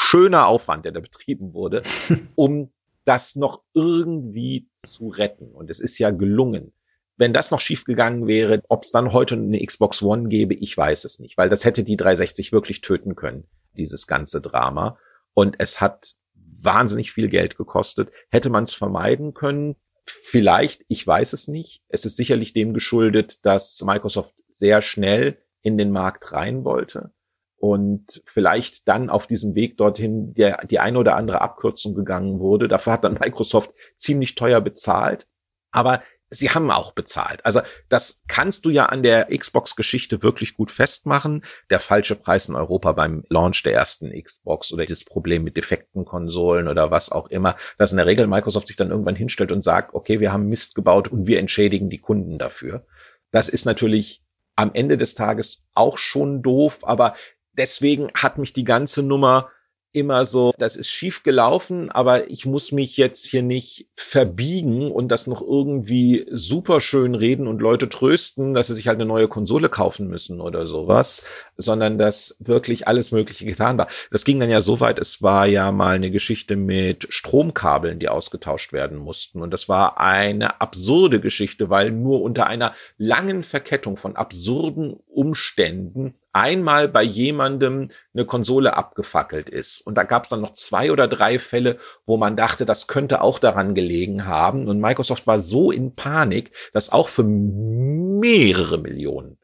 schöner 0.08 0.46
Aufwand, 0.46 0.84
der 0.84 0.92
da 0.92 1.00
betrieben 1.00 1.52
wurde, 1.52 1.82
um 2.36 2.72
das 3.04 3.36
noch 3.36 3.62
irgendwie 3.74 4.68
zu 4.76 5.08
retten. 5.08 5.52
Und 5.52 5.70
es 5.70 5.80
ist 5.80 5.98
ja 5.98 6.10
gelungen. 6.10 6.72
Wenn 7.16 7.32
das 7.32 7.50
noch 7.50 7.60
schief 7.60 7.84
gegangen 7.84 8.26
wäre, 8.26 8.62
ob 8.68 8.84
es 8.84 8.90
dann 8.90 9.12
heute 9.12 9.34
eine 9.34 9.64
Xbox 9.64 10.02
One 10.02 10.28
gäbe, 10.28 10.54
ich 10.54 10.76
weiß 10.76 11.04
es 11.04 11.20
nicht, 11.20 11.36
weil 11.36 11.48
das 11.48 11.64
hätte 11.64 11.84
die 11.84 11.96
360 11.96 12.50
wirklich 12.50 12.80
töten 12.80 13.14
können, 13.14 13.44
dieses 13.72 14.06
ganze 14.06 14.40
Drama. 14.40 14.98
Und 15.32 15.56
es 15.58 15.80
hat 15.80 16.14
wahnsinnig 16.34 17.12
viel 17.12 17.28
Geld 17.28 17.56
gekostet. 17.56 18.10
Hätte 18.30 18.50
man 18.50 18.64
es 18.64 18.74
vermeiden 18.74 19.34
können? 19.34 19.76
Vielleicht, 20.06 20.84
ich 20.88 21.06
weiß 21.06 21.32
es 21.34 21.48
nicht. 21.48 21.82
Es 21.88 22.04
ist 22.04 22.16
sicherlich 22.16 22.52
dem 22.52 22.72
geschuldet, 22.74 23.44
dass 23.44 23.82
Microsoft 23.84 24.42
sehr 24.48 24.80
schnell 24.80 25.38
in 25.64 25.76
den 25.76 25.90
Markt 25.90 26.32
rein 26.32 26.64
wollte 26.64 27.10
und 27.56 28.22
vielleicht 28.26 28.86
dann 28.88 29.08
auf 29.08 29.26
diesem 29.26 29.54
Weg 29.54 29.78
dorthin 29.78 30.34
der, 30.34 30.66
die 30.66 30.78
eine 30.78 30.98
oder 30.98 31.16
andere 31.16 31.40
Abkürzung 31.40 31.94
gegangen 31.94 32.38
wurde. 32.38 32.68
Dafür 32.68 32.92
hat 32.92 33.04
dann 33.04 33.14
Microsoft 33.14 33.72
ziemlich 33.96 34.34
teuer 34.34 34.60
bezahlt. 34.60 35.26
Aber 35.70 36.02
sie 36.28 36.50
haben 36.50 36.70
auch 36.70 36.92
bezahlt. 36.92 37.44
Also 37.46 37.62
das 37.88 38.24
kannst 38.28 38.66
du 38.66 38.70
ja 38.70 38.86
an 38.86 39.02
der 39.02 39.28
Xbox-Geschichte 39.34 40.22
wirklich 40.22 40.54
gut 40.54 40.70
festmachen. 40.70 41.42
Der 41.70 41.80
falsche 41.80 42.16
Preis 42.16 42.50
in 42.50 42.54
Europa 42.54 42.92
beim 42.92 43.24
Launch 43.28 43.62
der 43.62 43.72
ersten 43.72 44.12
Xbox 44.12 44.70
oder 44.70 44.84
das 44.84 45.06
Problem 45.06 45.42
mit 45.42 45.56
defekten 45.56 46.04
Konsolen 46.04 46.68
oder 46.68 46.90
was 46.90 47.10
auch 47.10 47.28
immer, 47.28 47.56
dass 47.78 47.92
in 47.92 47.96
der 47.96 48.06
Regel 48.06 48.26
Microsoft 48.26 48.66
sich 48.66 48.76
dann 48.76 48.90
irgendwann 48.90 49.16
hinstellt 49.16 49.52
und 49.52 49.64
sagt, 49.64 49.94
okay, 49.94 50.20
wir 50.20 50.32
haben 50.32 50.48
Mist 50.48 50.74
gebaut 50.74 51.08
und 51.08 51.26
wir 51.26 51.38
entschädigen 51.38 51.88
die 51.88 52.00
Kunden 52.00 52.38
dafür. 52.38 52.84
Das 53.30 53.48
ist 53.48 53.64
natürlich 53.64 54.23
am 54.56 54.70
Ende 54.74 54.96
des 54.96 55.14
Tages 55.14 55.64
auch 55.74 55.98
schon 55.98 56.42
doof, 56.42 56.80
aber 56.84 57.14
deswegen 57.52 58.10
hat 58.14 58.38
mich 58.38 58.52
die 58.52 58.64
ganze 58.64 59.02
Nummer 59.02 59.50
immer 59.94 60.24
so, 60.24 60.52
das 60.58 60.76
ist 60.76 60.88
schief 60.88 61.22
gelaufen, 61.22 61.90
aber 61.90 62.28
ich 62.28 62.46
muss 62.46 62.72
mich 62.72 62.96
jetzt 62.96 63.24
hier 63.24 63.42
nicht 63.42 63.86
verbiegen 63.94 64.90
und 64.90 65.08
das 65.08 65.26
noch 65.26 65.40
irgendwie 65.40 66.26
super 66.30 66.80
schön 66.80 67.14
reden 67.14 67.46
und 67.46 67.60
Leute 67.60 67.88
trösten, 67.88 68.54
dass 68.54 68.66
sie 68.66 68.74
sich 68.74 68.88
halt 68.88 68.96
eine 68.96 69.06
neue 69.06 69.28
Konsole 69.28 69.68
kaufen 69.68 70.08
müssen 70.08 70.40
oder 70.40 70.66
sowas, 70.66 71.26
sondern 71.56 71.96
dass 71.96 72.36
wirklich 72.40 72.88
alles 72.88 73.12
Mögliche 73.12 73.44
getan 73.44 73.78
war. 73.78 73.86
Das 74.10 74.24
ging 74.24 74.40
dann 74.40 74.50
ja 74.50 74.60
so 74.60 74.80
weit, 74.80 74.98
es 74.98 75.22
war 75.22 75.46
ja 75.46 75.70
mal 75.70 75.94
eine 75.94 76.10
Geschichte 76.10 76.56
mit 76.56 77.06
Stromkabeln, 77.10 78.00
die 78.00 78.08
ausgetauscht 78.08 78.72
werden 78.72 78.98
mussten. 78.98 79.40
Und 79.40 79.52
das 79.52 79.68
war 79.68 79.98
eine 79.98 80.60
absurde 80.60 81.20
Geschichte, 81.20 81.70
weil 81.70 81.92
nur 81.92 82.20
unter 82.22 82.48
einer 82.48 82.74
langen 82.98 83.44
Verkettung 83.44 83.96
von 83.96 84.16
absurden 84.16 84.94
Umständen 85.06 86.14
einmal 86.34 86.88
bei 86.88 87.02
jemandem 87.02 87.88
eine 88.12 88.26
Konsole 88.26 88.76
abgefackelt 88.76 89.48
ist. 89.48 89.80
Und 89.80 89.96
da 89.96 90.02
gab 90.02 90.24
es 90.24 90.30
dann 90.30 90.40
noch 90.40 90.52
zwei 90.52 90.92
oder 90.92 91.08
drei 91.08 91.38
Fälle, 91.38 91.78
wo 92.04 92.16
man 92.16 92.36
dachte, 92.36 92.66
das 92.66 92.86
könnte 92.86 93.22
auch 93.22 93.38
daran 93.38 93.74
gelegen 93.74 94.26
haben. 94.26 94.68
Und 94.68 94.80
Microsoft 94.80 95.26
war 95.26 95.38
so 95.38 95.70
in 95.70 95.94
Panik, 95.94 96.50
dass 96.72 96.92
auch 96.92 97.08
für 97.08 97.24
mehrere 97.24 98.78
Millionen 98.78 99.38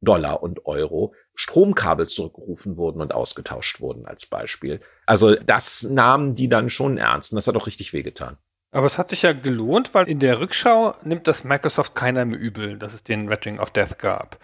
Dollar 0.00 0.42
und 0.42 0.66
Euro 0.66 1.14
Stromkabel 1.34 2.08
zurückgerufen 2.08 2.76
wurden 2.76 3.00
und 3.00 3.14
ausgetauscht 3.14 3.80
wurden 3.80 4.06
als 4.06 4.26
Beispiel. 4.26 4.80
Also 5.06 5.36
das 5.36 5.84
nahmen 5.84 6.34
die 6.34 6.48
dann 6.48 6.70
schon 6.70 6.98
ernst 6.98 7.32
und 7.32 7.36
das 7.36 7.46
hat 7.46 7.56
auch 7.56 7.66
richtig 7.66 7.92
wehgetan. 7.92 8.36
Aber 8.72 8.86
es 8.86 8.98
hat 8.98 9.10
sich 9.10 9.22
ja 9.22 9.32
gelohnt, 9.32 9.94
weil 9.94 10.08
in 10.08 10.18
der 10.18 10.40
Rückschau 10.40 10.94
nimmt 11.04 11.28
das 11.28 11.44
Microsoft 11.44 11.94
keiner 11.94 12.24
mehr 12.24 12.38
übel, 12.38 12.78
dass 12.78 12.94
es 12.94 13.04
den 13.04 13.28
Red 13.28 13.46
of 13.58 13.70
Death 13.70 13.98
gab. 13.98 14.38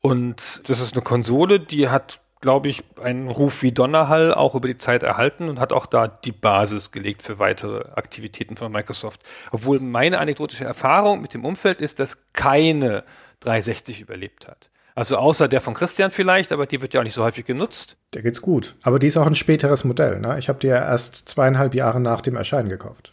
Und 0.00 0.68
das 0.68 0.80
ist 0.80 0.94
eine 0.94 1.02
Konsole, 1.02 1.60
die 1.60 1.88
hat, 1.88 2.20
glaube 2.40 2.68
ich, 2.68 2.84
einen 3.02 3.28
Ruf 3.28 3.62
wie 3.62 3.72
Donnerhall 3.72 4.32
auch 4.32 4.54
über 4.54 4.68
die 4.68 4.76
Zeit 4.76 5.02
erhalten 5.02 5.48
und 5.48 5.58
hat 5.58 5.72
auch 5.72 5.86
da 5.86 6.06
die 6.06 6.32
Basis 6.32 6.92
gelegt 6.92 7.22
für 7.22 7.38
weitere 7.38 7.90
Aktivitäten 7.96 8.56
von 8.56 8.70
Microsoft. 8.70 9.22
Obwohl 9.50 9.80
meine 9.80 10.18
anekdotische 10.18 10.64
Erfahrung 10.64 11.20
mit 11.20 11.34
dem 11.34 11.44
Umfeld 11.44 11.80
ist, 11.80 11.98
dass 11.98 12.18
keine 12.32 13.04
360 13.40 14.00
überlebt 14.00 14.46
hat. 14.46 14.70
Also 14.96 15.18
außer 15.18 15.46
der 15.46 15.60
von 15.60 15.74
Christian 15.74 16.10
vielleicht, 16.10 16.52
aber 16.52 16.64
die 16.64 16.80
wird 16.80 16.94
ja 16.94 17.00
auch 17.00 17.04
nicht 17.04 17.12
so 17.12 17.22
häufig 17.22 17.44
genutzt. 17.44 17.98
Der 18.14 18.22
geht's 18.22 18.40
gut. 18.40 18.76
Aber 18.82 18.98
die 18.98 19.08
ist 19.08 19.18
auch 19.18 19.26
ein 19.26 19.34
späteres 19.34 19.84
Modell. 19.84 20.20
Ne? 20.20 20.38
Ich 20.38 20.48
habe 20.48 20.58
die 20.58 20.68
ja 20.68 20.76
erst 20.76 21.28
zweieinhalb 21.28 21.74
Jahre 21.74 22.00
nach 22.00 22.22
dem 22.22 22.34
Erscheinen 22.34 22.70
gekauft. 22.70 23.12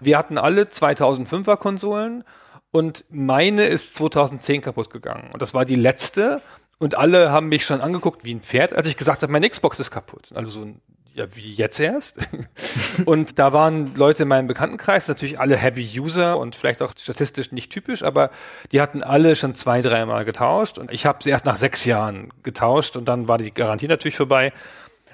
Wir 0.00 0.16
hatten 0.16 0.38
alle 0.38 0.62
2005er 0.62 1.56
Konsolen 1.56 2.24
und 2.72 3.04
meine 3.10 3.66
ist 3.66 3.94
2010 3.96 4.62
kaputt 4.62 4.90
gegangen. 4.90 5.30
Und 5.32 5.42
das 5.42 5.54
war 5.54 5.64
die 5.64 5.74
letzte. 5.74 6.40
Und 6.78 6.96
alle 6.96 7.30
haben 7.30 7.48
mich 7.48 7.66
schon 7.66 7.80
angeguckt 7.80 8.24
wie 8.24 8.34
ein 8.34 8.40
Pferd, 8.40 8.72
als 8.72 8.88
ich 8.88 8.96
gesagt 8.96 9.22
habe, 9.22 9.32
meine 9.32 9.48
Xbox 9.50 9.80
ist 9.80 9.90
kaputt. 9.90 10.30
Also 10.34 10.52
so 10.52 10.62
ein, 10.62 10.80
ja, 11.12 11.26
wie 11.34 11.52
jetzt 11.52 11.78
erst. 11.80 12.18
und 13.04 13.38
da 13.38 13.52
waren 13.52 13.94
Leute 13.96 14.22
in 14.22 14.28
meinem 14.28 14.46
Bekanntenkreis, 14.46 15.08
natürlich 15.08 15.38
alle 15.38 15.56
Heavy 15.56 16.00
User 16.00 16.38
und 16.38 16.56
vielleicht 16.56 16.80
auch 16.80 16.92
statistisch 16.96 17.52
nicht 17.52 17.70
typisch, 17.70 18.02
aber 18.02 18.30
die 18.72 18.80
hatten 18.80 19.02
alle 19.02 19.36
schon 19.36 19.54
zwei, 19.54 19.82
dreimal 19.82 20.24
getauscht. 20.24 20.78
Und 20.78 20.90
ich 20.90 21.04
habe 21.04 21.22
sie 21.22 21.30
erst 21.30 21.44
nach 21.44 21.56
sechs 21.56 21.84
Jahren 21.84 22.32
getauscht 22.42 22.96
und 22.96 23.06
dann 23.06 23.28
war 23.28 23.36
die 23.36 23.52
Garantie 23.52 23.88
natürlich 23.88 24.16
vorbei. 24.16 24.52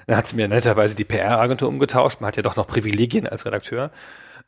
Dann 0.05 0.15
hat 0.15 0.27
sie 0.29 0.37
mir 0.37 0.47
netterweise 0.47 0.95
die 0.95 1.03
PR-Agentur 1.03 1.67
umgetauscht. 1.67 2.21
Man 2.21 2.29
hat 2.29 2.37
ja 2.37 2.43
doch 2.43 2.55
noch 2.55 2.67
Privilegien 2.67 3.27
als 3.27 3.45
Redakteur. 3.45 3.91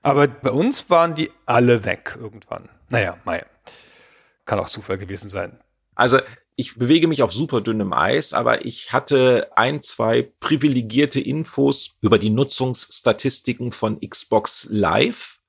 Aber 0.01 0.27
bei 0.27 0.51
uns 0.51 0.89
waren 0.89 1.15
die 1.15 1.31
alle 1.45 1.83
weg 1.83 2.17
irgendwann. 2.17 2.69
Naja, 2.89 3.17
mei. 3.23 3.45
Kann 4.45 4.59
auch 4.59 4.69
Zufall 4.69 4.97
gewesen 4.97 5.29
sein. 5.29 5.59
Also 5.95 6.19
ich 6.55 6.77
bewege 6.77 7.07
mich 7.07 7.23
auf 7.23 7.31
super 7.31 7.61
dünnem 7.61 7.93
Eis, 7.93 8.33
aber 8.33 8.65
ich 8.65 8.91
hatte 8.91 9.49
ein, 9.55 9.81
zwei 9.81 10.23
privilegierte 10.39 11.21
Infos 11.21 11.97
über 12.01 12.19
die 12.19 12.29
Nutzungsstatistiken 12.29 13.71
von 13.71 13.99
Xbox 14.01 14.67
Live. 14.69 15.39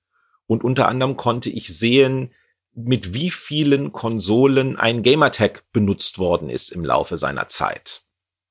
Und 0.47 0.63
unter 0.63 0.89
anderem 0.89 1.17
konnte 1.17 1.51
ich 1.51 1.77
sehen, 1.77 2.33
mit 2.75 3.15
wie 3.15 3.31
vielen 3.31 3.93
Konsolen 3.93 4.77
ein 4.77 5.03
Gamertag 5.03 5.65
benutzt 5.73 6.19
worden 6.19 6.49
ist 6.49 6.71
im 6.71 6.85
Laufe 6.85 7.17
seiner 7.17 7.49
Zeit. 7.49 8.03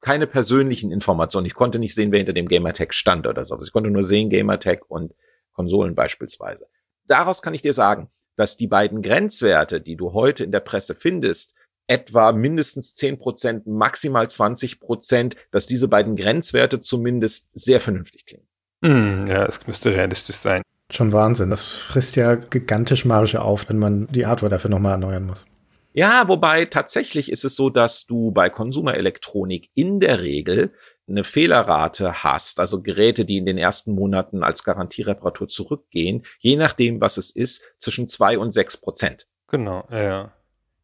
Keine 0.02 0.28
persönlichen 0.28 0.92
Informationen. 0.92 1.46
Ich 1.46 1.54
konnte 1.54 1.80
nicht 1.80 1.96
sehen, 1.96 2.12
wer 2.12 2.20
hinter 2.20 2.34
dem 2.34 2.48
Gamertag 2.48 2.94
stand 2.94 3.28
oder 3.28 3.46
so. 3.46 3.60
Ich 3.62 3.72
konnte 3.72 3.90
nur 3.90 4.04
sehen 4.04 4.30
Gamertag 4.30 4.90
und 4.90 5.16
Konsolen 5.54 5.96
beispielsweise. 5.96 6.68
Daraus 7.06 7.42
kann 7.42 7.54
ich 7.54 7.62
dir 7.62 7.74
sagen, 7.74 8.10
dass 8.40 8.56
die 8.56 8.68
beiden 8.68 9.02
Grenzwerte, 9.02 9.82
die 9.82 9.98
du 9.98 10.14
heute 10.14 10.46
in 10.46 10.54
der 10.54 10.62
Presse 10.62 10.96
findest, 10.96 11.56
etwa 11.88 12.32
mindestens 12.32 12.96
zehn 12.96 13.18
Prozent, 13.18 13.68
maximal 13.68 14.30
20 14.30 14.80
Prozent, 14.80 15.36
dass 15.52 15.66
diese 15.66 15.90
beiden 15.90 16.16
Grenzwerte 16.16 16.80
zumindest 16.80 17.60
sehr 17.60 17.82
vernünftig 17.82 18.26
klingen. 18.26 18.48
Mm, 18.80 19.28
ja, 19.28 19.46
es 19.46 19.68
müsste 19.68 19.94
realistisch 19.94 20.38
sein. 20.38 20.62
Schon 20.90 21.12
Wahnsinn. 21.12 21.50
Das 21.50 21.68
frisst 21.68 22.16
ja 22.16 22.36
gigantisch 22.36 23.04
Marge 23.04 23.42
auf, 23.42 23.68
wenn 23.68 23.78
man 23.78 24.08
die 24.08 24.26
Hardware 24.26 24.50
dafür 24.50 24.70
nochmal 24.70 24.94
erneuern 24.94 25.26
muss. 25.26 25.46
Ja, 25.92 26.30
wobei 26.30 26.64
tatsächlich 26.64 27.30
ist 27.30 27.44
es 27.44 27.58
so, 27.58 27.70
dass 27.70 28.08
du 28.08 28.32
bei 28.32 28.50
Konsumerelektronik 28.50 29.70
in 29.74 30.00
der 30.00 30.22
Regel 30.22 30.72
eine 31.10 31.24
Fehlerrate 31.24 32.24
hast, 32.24 32.60
also 32.60 32.82
Geräte, 32.82 33.26
die 33.26 33.38
in 33.38 33.46
den 33.46 33.58
ersten 33.58 33.94
Monaten 33.94 34.44
als 34.44 34.64
Garantiereparatur 34.64 35.48
zurückgehen, 35.48 36.26
je 36.40 36.56
nachdem, 36.56 37.02
was 37.02 37.18
es 37.18 37.32
ist, 37.32 37.74
zwischen 37.78 38.08
zwei 38.08 38.38
und 38.38 38.52
sechs 38.52 38.78
Prozent. 38.78 39.28
Genau, 39.48 39.88
ja. 39.92 40.34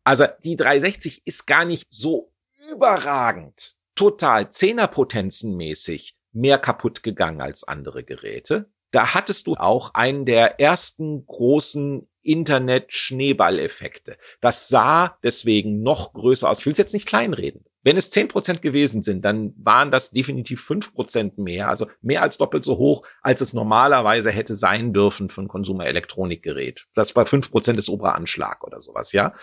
Also 0.03 0.25
die 0.43 0.55
360 0.55 1.25
ist 1.25 1.47
gar 1.47 1.65
nicht 1.65 1.87
so 1.89 2.31
überragend, 2.71 3.75
total 3.95 4.49
Zehnerpotenzenmäßig 4.49 6.15
mehr 6.31 6.57
kaputt 6.57 7.01
gegangen 7.01 7.41
als 7.41 7.63
andere 7.63 8.03
Geräte. 8.03 8.69
Da 8.91 9.13
hattest 9.13 9.47
du 9.47 9.55
auch 9.55 9.93
einen 9.93 10.25
der 10.25 10.59
ersten 10.59 11.25
großen 11.25 12.07
Internet-Schneeballeffekte. 12.25 14.17
Das 14.41 14.67
sah 14.67 15.17
deswegen 15.23 15.81
noch 15.81 16.13
größer 16.13 16.49
aus. 16.49 16.59
Ich 16.59 16.65
will 16.65 16.73
es 16.73 16.79
jetzt 16.79 16.93
nicht 16.93 17.07
kleinreden. 17.07 17.65
Wenn 17.83 17.97
es 17.97 18.09
zehn 18.09 18.27
Prozent 18.27 18.63
gewesen 18.63 19.03
sind, 19.03 19.23
dann 19.23 19.53
waren 19.57 19.91
das 19.91 20.09
definitiv 20.09 20.59
fünf 20.63 20.95
Prozent 20.95 21.37
mehr, 21.37 21.69
also 21.69 21.87
mehr 22.01 22.23
als 22.23 22.39
doppelt 22.39 22.63
so 22.63 22.77
hoch, 22.79 23.05
als 23.21 23.41
es 23.41 23.53
normalerweise 23.53 24.31
hätte 24.31 24.55
sein 24.55 24.91
dürfen 24.91 25.29
für 25.29 25.43
ein 25.43 25.47
Konsumerelektronikgerät. 25.47 26.87
Das 26.95 27.11
fünf 27.11 27.51
Prozent 27.51 27.77
ist 27.77 27.89
oberer 27.89 28.15
Anschlag 28.15 28.63
oder 28.63 28.81
sowas, 28.81 29.11
ja. 29.11 29.35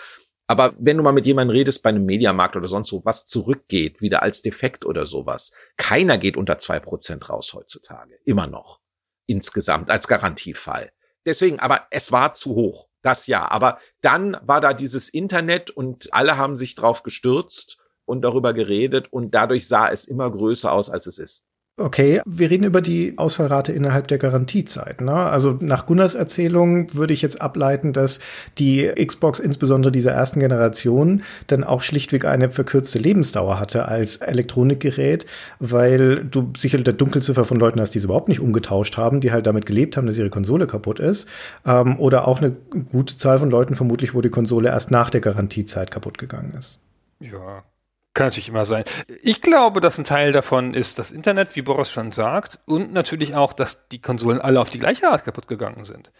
Aber 0.48 0.74
wenn 0.78 0.96
du 0.96 1.04
mal 1.04 1.12
mit 1.12 1.24
jemandem 1.24 1.56
redest 1.56 1.84
bei 1.84 1.90
einem 1.90 2.04
Mediamarkt 2.04 2.56
oder 2.56 2.66
sonst 2.66 2.92
wo, 2.92 3.04
was 3.04 3.26
zurückgeht, 3.26 4.00
wieder 4.00 4.22
als 4.22 4.42
defekt 4.42 4.84
oder 4.84 5.06
sowas, 5.06 5.52
keiner 5.76 6.18
geht 6.18 6.36
unter 6.36 6.58
zwei 6.58 6.80
Prozent 6.80 7.30
raus 7.30 7.54
heutzutage. 7.54 8.18
Immer 8.24 8.48
noch. 8.48 8.81
Insgesamt 9.26 9.90
als 9.90 10.08
Garantiefall. 10.08 10.92
Deswegen, 11.24 11.60
aber 11.60 11.86
es 11.90 12.12
war 12.12 12.32
zu 12.32 12.54
hoch. 12.54 12.88
Das 13.02 13.26
ja. 13.26 13.50
Aber 13.50 13.78
dann 14.00 14.36
war 14.42 14.60
da 14.60 14.74
dieses 14.74 15.08
Internet 15.08 15.70
und 15.70 16.12
alle 16.12 16.36
haben 16.36 16.56
sich 16.56 16.74
drauf 16.74 17.02
gestürzt 17.02 17.78
und 18.04 18.22
darüber 18.22 18.52
geredet 18.52 19.12
und 19.12 19.32
dadurch 19.32 19.68
sah 19.68 19.88
es 19.88 20.06
immer 20.06 20.30
größer 20.30 20.72
aus, 20.72 20.90
als 20.90 21.06
es 21.06 21.18
ist. 21.18 21.46
Okay, 21.78 22.20
wir 22.26 22.50
reden 22.50 22.64
über 22.64 22.82
die 22.82 23.14
Ausfallrate 23.16 23.72
innerhalb 23.72 24.06
der 24.06 24.18
Garantiezeit. 24.18 25.00
Ne? 25.00 25.14
Also 25.14 25.56
nach 25.60 25.86
Gunners 25.86 26.14
Erzählung 26.14 26.94
würde 26.94 27.14
ich 27.14 27.22
jetzt 27.22 27.40
ableiten, 27.40 27.94
dass 27.94 28.20
die 28.58 28.88
Xbox 28.88 29.40
insbesondere 29.40 29.90
dieser 29.90 30.12
ersten 30.12 30.40
Generation 30.40 31.22
dann 31.46 31.64
auch 31.64 31.80
schlichtweg 31.80 32.26
eine 32.26 32.50
verkürzte 32.50 32.98
Lebensdauer 32.98 33.58
hatte 33.58 33.88
als 33.88 34.18
Elektronikgerät, 34.18 35.24
weil 35.60 36.26
du 36.26 36.52
sicherlich 36.58 36.84
der 36.84 36.92
Dunkelziffer 36.92 37.46
von 37.46 37.58
Leuten 37.58 37.80
hast, 37.80 37.94
die 37.94 37.98
es 37.98 38.04
überhaupt 38.04 38.28
nicht 38.28 38.40
umgetauscht 38.40 38.98
haben, 38.98 39.22
die 39.22 39.32
halt 39.32 39.46
damit 39.46 39.64
gelebt 39.64 39.96
haben, 39.96 40.06
dass 40.06 40.18
ihre 40.18 40.28
Konsole 40.28 40.66
kaputt 40.66 41.00
ist. 41.00 41.26
Ähm, 41.64 41.98
oder 41.98 42.28
auch 42.28 42.42
eine 42.42 42.50
gute 42.92 43.16
Zahl 43.16 43.38
von 43.38 43.50
Leuten 43.50 43.76
vermutlich, 43.76 44.12
wo 44.12 44.20
die 44.20 44.28
Konsole 44.28 44.68
erst 44.68 44.90
nach 44.90 45.08
der 45.08 45.22
Garantiezeit 45.22 45.90
kaputt 45.90 46.18
gegangen 46.18 46.52
ist. 46.52 46.80
Ja, 47.18 47.64
kann 48.14 48.26
natürlich 48.26 48.48
immer 48.48 48.64
sein. 48.64 48.84
Ich 49.22 49.40
glaube, 49.40 49.80
dass 49.80 49.98
ein 49.98 50.04
Teil 50.04 50.32
davon 50.32 50.74
ist 50.74 50.98
das 50.98 51.12
Internet, 51.12 51.56
wie 51.56 51.62
Boris 51.62 51.90
schon 51.90 52.12
sagt, 52.12 52.60
und 52.66 52.92
natürlich 52.92 53.34
auch, 53.34 53.52
dass 53.52 53.88
die 53.88 54.00
Konsolen 54.00 54.40
alle 54.40 54.60
auf 54.60 54.68
die 54.68 54.78
gleiche 54.78 55.08
Art 55.08 55.24
kaputt 55.24 55.48
gegangen 55.48 55.84
sind. 55.84 56.10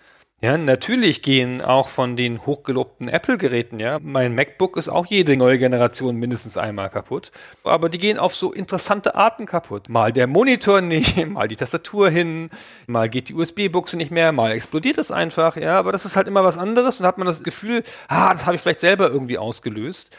Ja, 0.44 0.58
natürlich 0.58 1.22
gehen 1.22 1.60
auch 1.60 1.88
von 1.88 2.16
den 2.16 2.44
hochgelobten 2.44 3.06
Apple-Geräten, 3.06 3.78
ja, 3.78 4.00
mein 4.02 4.34
MacBook 4.34 4.76
ist 4.76 4.88
auch 4.88 5.06
jede 5.06 5.36
neue 5.36 5.56
Generation 5.56 6.16
mindestens 6.16 6.56
einmal 6.56 6.90
kaputt, 6.90 7.30
aber 7.62 7.88
die 7.88 7.98
gehen 7.98 8.18
auf 8.18 8.34
so 8.34 8.52
interessante 8.52 9.14
Arten 9.14 9.46
kaputt. 9.46 9.88
Mal 9.88 10.12
der 10.12 10.26
Monitor 10.26 10.80
nicht, 10.80 11.24
mal 11.28 11.46
die 11.46 11.54
Tastatur 11.54 12.10
hin, 12.10 12.50
mal 12.88 13.08
geht 13.08 13.28
die 13.28 13.34
USB-Buchse 13.34 13.96
nicht 13.96 14.10
mehr, 14.10 14.32
mal 14.32 14.50
explodiert 14.50 14.98
es 14.98 15.12
einfach, 15.12 15.56
ja, 15.56 15.78
aber 15.78 15.92
das 15.92 16.04
ist 16.04 16.16
halt 16.16 16.26
immer 16.26 16.42
was 16.42 16.58
anderes 16.58 16.98
und 16.98 17.06
hat 17.06 17.18
man 17.18 17.28
das 17.28 17.44
Gefühl, 17.44 17.84
ah, 18.08 18.32
das 18.32 18.44
habe 18.44 18.56
ich 18.56 18.62
vielleicht 18.62 18.80
selber 18.80 19.10
irgendwie 19.10 19.38
ausgelöst. 19.38 20.10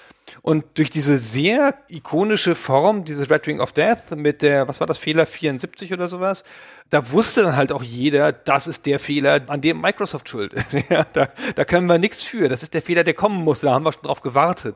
Und 0.41 0.65
durch 0.75 0.89
diese 0.89 1.17
sehr 1.17 1.75
ikonische 1.87 2.55
Form, 2.55 3.03
dieses 3.05 3.29
Red 3.29 3.47
Ring 3.47 3.59
of 3.59 3.71
Death 3.71 4.11
mit 4.15 4.41
der, 4.41 4.67
was 4.67 4.79
war 4.79 4.87
das, 4.87 4.97
Fehler 4.97 5.25
74 5.25 5.93
oder 5.93 6.07
sowas, 6.07 6.43
da 6.89 7.11
wusste 7.11 7.43
dann 7.43 7.55
halt 7.55 7.71
auch 7.71 7.83
jeder, 7.83 8.31
das 8.31 8.67
ist 8.67 8.85
der 8.85 8.99
Fehler, 8.99 9.41
an 9.47 9.61
dem 9.61 9.81
Microsoft 9.81 10.29
schuld 10.29 10.53
ist. 10.53 10.73
ja, 10.89 11.05
da, 11.13 11.27
da 11.55 11.65
können 11.65 11.87
wir 11.87 11.97
nichts 11.97 12.23
für. 12.23 12.49
Das 12.49 12.63
ist 12.63 12.73
der 12.73 12.81
Fehler, 12.81 13.03
der 13.03 13.13
kommen 13.13 13.43
muss. 13.43 13.61
Da 13.61 13.71
haben 13.71 13.83
wir 13.83 13.91
schon 13.91 14.03
drauf 14.03 14.21
gewartet. 14.21 14.75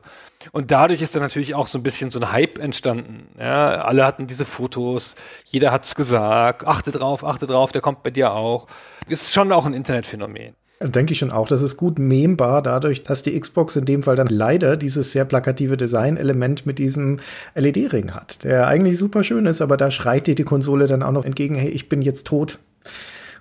Und 0.52 0.70
dadurch 0.70 1.02
ist 1.02 1.14
dann 1.14 1.22
natürlich 1.22 1.54
auch 1.54 1.66
so 1.66 1.78
ein 1.78 1.82
bisschen 1.82 2.10
so 2.10 2.20
ein 2.20 2.32
Hype 2.32 2.58
entstanden. 2.58 3.28
Ja, 3.38 3.82
alle 3.82 4.06
hatten 4.06 4.26
diese 4.26 4.44
Fotos, 4.44 5.14
jeder 5.44 5.72
hat's 5.72 5.94
gesagt, 5.94 6.66
achte 6.66 6.90
drauf, 6.90 7.24
achte 7.24 7.46
drauf, 7.46 7.72
der 7.72 7.82
kommt 7.82 8.02
bei 8.02 8.10
dir 8.10 8.32
auch. 8.32 8.66
Ist 9.08 9.32
schon 9.32 9.52
auch 9.52 9.66
ein 9.66 9.74
Internetphänomen. 9.74 10.54
Denke 10.80 11.12
ich 11.12 11.18
schon 11.18 11.32
auch. 11.32 11.48
Das 11.48 11.60
ist 11.60 11.76
gut 11.76 11.98
membar 11.98 12.62
dadurch, 12.62 13.02
dass 13.02 13.24
die 13.24 13.38
Xbox 13.38 13.74
in 13.74 13.84
dem 13.84 14.04
Fall 14.04 14.14
dann 14.14 14.28
leider 14.28 14.76
dieses 14.76 15.10
sehr 15.10 15.24
plakative 15.24 15.76
Design-Element 15.76 16.66
mit 16.66 16.78
diesem 16.78 17.18
LED-Ring 17.56 18.12
hat, 18.12 18.44
der 18.44 18.68
eigentlich 18.68 18.96
super 18.96 19.24
schön 19.24 19.46
ist, 19.46 19.60
aber 19.60 19.76
da 19.76 19.90
schreit 19.90 20.28
dir 20.28 20.36
die 20.36 20.44
Konsole 20.44 20.86
dann 20.86 21.02
auch 21.02 21.10
noch 21.10 21.24
entgegen, 21.24 21.56
hey, 21.56 21.68
ich 21.68 21.88
bin 21.88 22.00
jetzt 22.00 22.28
tot, 22.28 22.60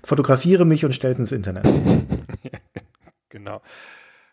fotografiere 0.03 0.65
mich 0.65 0.83
und 0.83 0.95
stellt 0.95 1.19
ins 1.19 1.31
Internet. 1.31 1.67
genau. 3.29 3.61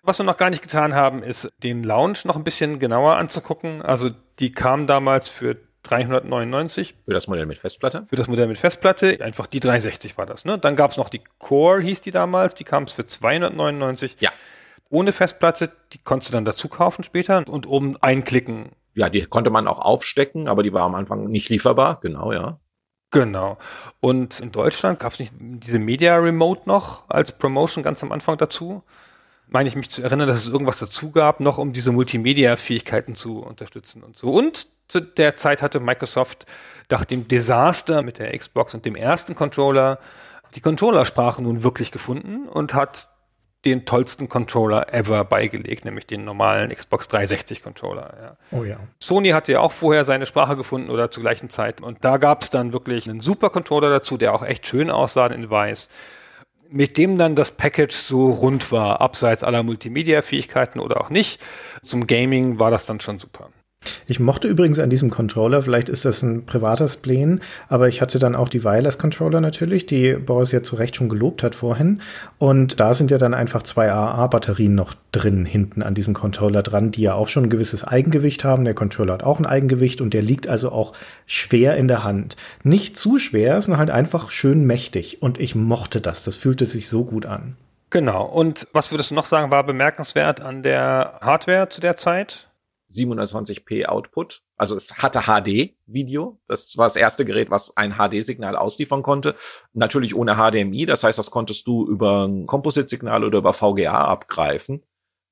Was 0.02 0.18
wir 0.18 0.24
noch 0.24 0.38
gar 0.38 0.48
nicht 0.48 0.62
getan 0.62 0.94
haben, 0.94 1.22
ist 1.22 1.50
den 1.62 1.82
Lounge 1.82 2.18
noch 2.24 2.36
ein 2.36 2.44
bisschen 2.44 2.78
genauer 2.78 3.16
anzugucken. 3.16 3.82
Also 3.82 4.10
die 4.38 4.52
kam 4.52 4.86
damals 4.86 5.28
für 5.28 5.58
399. 5.84 6.94
Für 7.04 7.14
das 7.14 7.28
Modell 7.28 7.46
mit 7.46 7.58
Festplatte? 7.58 8.06
Für 8.08 8.16
das 8.16 8.26
Modell 8.26 8.48
mit 8.48 8.58
Festplatte. 8.58 9.18
Einfach 9.20 9.46
die 9.46 9.60
360 9.60 10.18
war 10.18 10.26
das. 10.26 10.44
Ne? 10.44 10.58
Dann 10.58 10.76
gab 10.76 10.90
es 10.90 10.96
noch 10.96 11.08
die 11.08 11.22
Core, 11.38 11.80
hieß 11.80 12.00
die 12.00 12.10
damals. 12.10 12.54
Die 12.54 12.64
kam 12.64 12.84
es 12.84 12.92
für 12.92 13.06
299. 13.06 14.16
Ja. 14.20 14.30
Ohne 14.90 15.12
Festplatte, 15.12 15.70
die 15.92 15.98
konntest 15.98 16.30
du 16.30 16.34
dann 16.34 16.44
dazu 16.44 16.68
kaufen 16.68 17.04
später 17.04 17.44
und 17.48 17.66
oben 17.66 17.96
einklicken 18.00 18.70
Ja, 18.94 19.08
die 19.08 19.24
konnte 19.24 19.50
man 19.50 19.66
auch 19.66 19.80
aufstecken, 19.80 20.48
aber 20.48 20.62
die 20.62 20.72
war 20.72 20.82
am 20.82 20.94
Anfang 20.94 21.26
nicht 21.26 21.48
lieferbar, 21.48 22.00
genau, 22.00 22.32
ja. 22.32 22.60
Genau. 23.10 23.58
Und 24.00 24.40
in 24.40 24.50
Deutschland 24.50 24.98
gab 24.98 25.12
es 25.12 25.20
nicht 25.20 25.32
diese 25.38 25.78
Media 25.78 26.16
Remote 26.16 26.62
noch 26.66 27.08
als 27.08 27.32
Promotion 27.32 27.84
ganz 27.84 28.02
am 28.02 28.10
Anfang 28.10 28.38
dazu. 28.38 28.82
Meine 29.46 29.68
ich 29.68 29.76
mich 29.76 29.90
zu 29.90 30.02
erinnern, 30.02 30.26
dass 30.26 30.38
es 30.38 30.48
irgendwas 30.48 30.78
dazu 30.78 31.10
gab, 31.10 31.40
noch 31.40 31.58
um 31.58 31.72
diese 31.72 31.92
Multimedia-Fähigkeiten 31.92 33.14
zu 33.14 33.40
unterstützen 33.40 34.02
und 34.02 34.16
so. 34.16 34.32
Und 34.32 34.66
zu 34.88 35.00
der 35.00 35.36
Zeit 35.36 35.62
hatte 35.62 35.80
Microsoft 35.80 36.46
nach 36.90 37.04
dem 37.04 37.28
Desaster 37.28 38.02
mit 38.02 38.18
der 38.18 38.36
Xbox 38.36 38.74
und 38.74 38.84
dem 38.84 38.96
ersten 38.96 39.34
Controller 39.34 39.98
die 40.54 40.60
Controllersprache 40.60 41.42
nun 41.42 41.62
wirklich 41.62 41.90
gefunden 41.90 42.48
und 42.48 42.74
hat 42.74 43.08
den 43.64 43.86
tollsten 43.86 44.28
Controller 44.28 44.92
ever 44.92 45.24
beigelegt, 45.24 45.84
nämlich 45.84 46.06
den 46.06 46.24
normalen 46.24 46.68
Xbox 46.68 47.08
360 47.08 47.62
Controller. 47.62 48.14
Ja. 48.20 48.58
Oh 48.58 48.64
ja. 48.64 48.76
Sony 49.00 49.30
hatte 49.30 49.52
ja 49.52 49.60
auch 49.60 49.72
vorher 49.72 50.04
seine 50.04 50.26
Sprache 50.26 50.56
gefunden 50.56 50.90
oder 50.90 51.10
zur 51.10 51.22
gleichen 51.22 51.48
Zeit 51.48 51.80
und 51.80 52.04
da 52.04 52.18
gab 52.18 52.42
es 52.42 52.50
dann 52.50 52.72
wirklich 52.72 53.08
einen 53.08 53.20
super 53.20 53.50
Controller 53.50 53.90
dazu, 53.90 54.16
der 54.16 54.34
auch 54.34 54.42
echt 54.42 54.66
schön 54.66 54.90
aussah 54.90 55.26
in 55.26 55.48
weiß, 55.48 55.88
mit 56.70 56.98
dem 56.98 57.18
dann 57.18 57.36
das 57.36 57.52
Package 57.52 57.94
so 57.94 58.30
rund 58.30 58.72
war, 58.72 59.00
abseits 59.00 59.44
aller 59.44 59.62
Multimedia-Fähigkeiten 59.62 60.80
oder 60.80 61.00
auch 61.00 61.10
nicht. 61.10 61.40
Zum 61.82 62.06
Gaming 62.06 62.58
war 62.58 62.70
das 62.70 62.86
dann 62.86 63.00
schon 63.00 63.18
super. 63.18 63.50
Ich 64.06 64.20
mochte 64.20 64.48
übrigens 64.48 64.78
an 64.78 64.90
diesem 64.90 65.10
Controller, 65.10 65.62
vielleicht 65.62 65.88
ist 65.88 66.04
das 66.04 66.22
ein 66.22 66.46
privater 66.46 66.88
Spleen, 66.88 67.40
aber 67.68 67.88
ich 67.88 68.00
hatte 68.00 68.18
dann 68.18 68.34
auch 68.34 68.48
die 68.48 68.64
Wireless-Controller 68.64 69.40
natürlich, 69.40 69.86
die 69.86 70.14
Boris 70.14 70.52
ja 70.52 70.62
zu 70.62 70.76
Recht 70.76 70.96
schon 70.96 71.08
gelobt 71.08 71.42
hat 71.42 71.54
vorhin. 71.54 72.00
Und 72.38 72.80
da 72.80 72.94
sind 72.94 73.10
ja 73.10 73.18
dann 73.18 73.34
einfach 73.34 73.62
zwei 73.62 73.90
AA-Batterien 73.90 74.74
noch 74.74 74.94
drin, 75.12 75.44
hinten 75.44 75.82
an 75.82 75.94
diesem 75.94 76.14
Controller 76.14 76.62
dran, 76.62 76.90
die 76.90 77.02
ja 77.02 77.14
auch 77.14 77.28
schon 77.28 77.44
ein 77.44 77.50
gewisses 77.50 77.84
Eigengewicht 77.84 78.44
haben. 78.44 78.64
Der 78.64 78.74
Controller 78.74 79.14
hat 79.14 79.22
auch 79.22 79.38
ein 79.38 79.46
Eigengewicht 79.46 80.00
und 80.00 80.14
der 80.14 80.22
liegt 80.22 80.48
also 80.48 80.72
auch 80.72 80.92
schwer 81.26 81.76
in 81.76 81.88
der 81.88 82.04
Hand. 82.04 82.36
Nicht 82.62 82.98
zu 82.98 83.18
schwer, 83.18 83.60
sondern 83.62 83.78
halt 83.78 83.90
einfach 83.90 84.30
schön 84.30 84.64
mächtig. 84.64 85.22
Und 85.22 85.38
ich 85.40 85.54
mochte 85.54 86.00
das. 86.00 86.24
Das 86.24 86.36
fühlte 86.36 86.66
sich 86.66 86.88
so 86.88 87.04
gut 87.04 87.26
an. 87.26 87.56
Genau. 87.90 88.24
Und 88.24 88.66
was 88.72 88.90
würdest 88.90 89.12
du 89.12 89.14
noch 89.14 89.24
sagen, 89.24 89.52
war 89.52 89.64
bemerkenswert 89.64 90.40
an 90.40 90.62
der 90.62 91.20
Hardware 91.20 91.68
zu 91.68 91.80
der 91.80 91.96
Zeit? 91.96 92.48
720p 92.94 93.86
Output. 93.86 94.42
Also 94.56 94.76
es 94.76 94.98
hatte 94.98 95.22
HD-Video. 95.22 96.40
Das 96.46 96.76
war 96.78 96.86
das 96.86 96.96
erste 96.96 97.24
Gerät, 97.24 97.50
was 97.50 97.76
ein 97.76 97.94
HD-Signal 97.94 98.56
ausliefern 98.56 99.02
konnte. 99.02 99.34
Natürlich 99.72 100.14
ohne 100.14 100.36
HDMI. 100.36 100.86
Das 100.86 101.02
heißt, 101.04 101.18
das 101.18 101.30
konntest 101.30 101.66
du 101.66 101.86
über 101.86 102.26
ein 102.26 102.46
Composite-Signal 102.46 103.24
oder 103.24 103.38
über 103.38 103.52
VGA 103.52 104.04
abgreifen. 104.04 104.82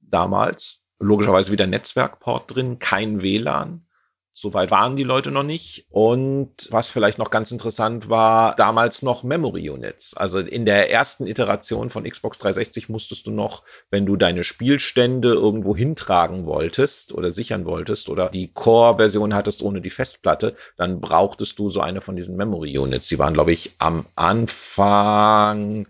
Damals. 0.01 0.87
Logischerweise 0.99 1.51
wieder 1.51 1.67
Netzwerkport 1.67 2.55
drin, 2.55 2.79
kein 2.79 3.23
WLAN. 3.23 3.87
Soweit 4.35 4.71
waren 4.71 4.97
die 4.97 5.05
Leute 5.05 5.31
noch 5.31 5.43
nicht. 5.43 5.85
Und 5.91 6.67
was 6.71 6.91
vielleicht 6.91 7.19
noch 7.19 7.31
ganz 7.31 7.53
interessant 7.53 8.09
war, 8.09 8.57
damals 8.57 9.03
noch 9.03 9.25
Memory 9.25 9.69
Units. 9.69 10.17
Also 10.17 10.39
in 10.41 10.65
der 10.65 10.91
ersten 10.91 11.27
Iteration 11.27 11.91
von 11.91 12.05
Xbox 12.05 12.39
360 12.39 12.89
musstest 12.89 13.27
du 13.27 13.31
noch, 13.31 13.63
wenn 13.91 14.07
du 14.07 14.17
deine 14.17 14.43
Spielstände 14.43 15.35
irgendwo 15.35 15.77
hintragen 15.77 16.47
wolltest 16.47 17.13
oder 17.13 17.31
sichern 17.31 17.67
wolltest 17.67 18.09
oder 18.09 18.31
die 18.31 18.51
Core-Version 18.51 19.35
hattest 19.35 19.63
ohne 19.63 19.83
die 19.83 19.91
Festplatte, 19.91 20.57
dann 20.79 21.03
brauchtest 21.03 21.59
du 21.59 21.69
so 21.69 21.83
eine 21.83 22.01
von 22.01 22.17
diesen 22.17 22.37
Memory 22.37 22.79
Units. 22.79 23.09
Die 23.09 23.19
waren, 23.19 23.35
glaube 23.35 23.53
ich, 23.53 23.73
am 23.79 24.07
Anfang 24.17 25.87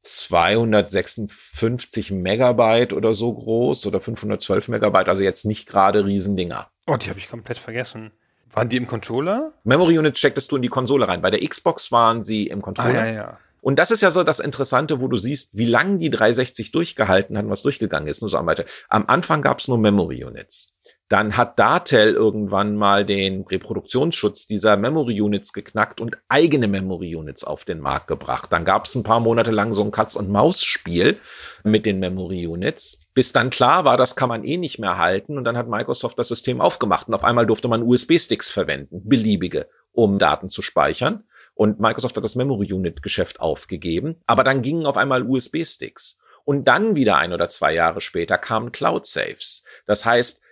256 0.00 2.10
Megabyte 2.10 2.94
oder 2.94 3.12
so 3.12 3.34
groß 3.34 3.84
oder 3.86 4.00
512 4.00 4.68
Megabyte, 4.68 5.08
also 5.08 5.22
jetzt 5.22 5.44
nicht 5.44 5.68
gerade 5.68 6.06
Riesendinger. 6.06 6.71
Oh, 6.86 6.96
die 6.96 7.08
habe 7.08 7.18
ich 7.18 7.28
komplett 7.28 7.58
vergessen. 7.58 8.10
Waren 8.52 8.68
die 8.68 8.76
im 8.76 8.86
Controller? 8.86 9.52
Memory 9.64 9.98
Units 9.98 10.18
stecktest 10.18 10.52
du 10.52 10.56
in 10.56 10.62
die 10.62 10.68
Konsole 10.68 11.08
rein. 11.08 11.22
Bei 11.22 11.30
der 11.30 11.46
Xbox 11.46 11.90
waren 11.90 12.22
sie 12.22 12.48
im 12.48 12.60
Controller. 12.60 13.00
Ah, 13.00 13.06
ja, 13.06 13.12
ja. 13.12 13.38
Und 13.62 13.78
das 13.78 13.92
ist 13.92 14.02
ja 14.02 14.10
so 14.10 14.24
das 14.24 14.40
Interessante, 14.40 15.00
wo 15.00 15.06
du 15.06 15.16
siehst, 15.16 15.56
wie 15.56 15.64
lange 15.64 15.98
die 15.98 16.10
360 16.10 16.72
durchgehalten 16.72 17.38
hat, 17.38 17.48
was 17.48 17.62
durchgegangen 17.62 18.08
ist. 18.08 18.20
Nur 18.20 18.28
so 18.28 18.36
am 18.36 18.46
weiter. 18.46 18.64
Am 18.88 19.04
Anfang 19.06 19.40
gab 19.40 19.60
es 19.60 19.68
nur 19.68 19.78
Memory 19.78 20.24
Units. 20.24 20.76
Dann 21.12 21.36
hat 21.36 21.58
Datel 21.58 22.14
irgendwann 22.14 22.74
mal 22.74 23.04
den 23.04 23.42
Reproduktionsschutz 23.42 24.46
dieser 24.46 24.78
Memory 24.78 25.20
Units 25.20 25.52
geknackt 25.52 26.00
und 26.00 26.16
eigene 26.30 26.68
Memory 26.68 27.14
Units 27.14 27.44
auf 27.44 27.66
den 27.66 27.80
Markt 27.80 28.06
gebracht. 28.06 28.50
Dann 28.50 28.64
gab 28.64 28.86
es 28.86 28.94
ein 28.94 29.02
paar 29.02 29.20
Monate 29.20 29.50
lang 29.50 29.74
so 29.74 29.84
ein 29.84 29.90
Katz-und-Maus-Spiel 29.90 31.18
mit 31.64 31.84
den 31.84 31.98
Memory 31.98 32.46
Units, 32.46 33.10
bis 33.12 33.30
dann 33.30 33.50
klar 33.50 33.84
war, 33.84 33.98
das 33.98 34.16
kann 34.16 34.30
man 34.30 34.42
eh 34.42 34.56
nicht 34.56 34.78
mehr 34.78 34.96
halten. 34.96 35.36
Und 35.36 35.44
dann 35.44 35.58
hat 35.58 35.68
Microsoft 35.68 36.18
das 36.18 36.28
System 36.28 36.62
aufgemacht 36.62 37.08
und 37.08 37.14
auf 37.14 37.24
einmal 37.24 37.44
durfte 37.44 37.68
man 37.68 37.82
USB-Sticks 37.82 38.50
verwenden, 38.50 39.06
beliebige, 39.06 39.68
um 39.92 40.18
Daten 40.18 40.48
zu 40.48 40.62
speichern. 40.62 41.24
Und 41.52 41.78
Microsoft 41.78 42.16
hat 42.16 42.24
das 42.24 42.36
Memory 42.36 42.72
Unit 42.72 43.02
Geschäft 43.02 43.38
aufgegeben. 43.38 44.16
Aber 44.26 44.44
dann 44.44 44.62
gingen 44.62 44.86
auf 44.86 44.96
einmal 44.96 45.24
USB-Sticks. 45.28 46.20
Und 46.46 46.68
dann 46.68 46.96
wieder 46.96 47.18
ein 47.18 47.34
oder 47.34 47.50
zwei 47.50 47.74
Jahre 47.74 48.00
später 48.00 48.38
kamen 48.38 48.72
Cloud 48.72 49.04
Saves. 49.04 49.64
Das 49.84 50.06
heißt, 50.06 50.42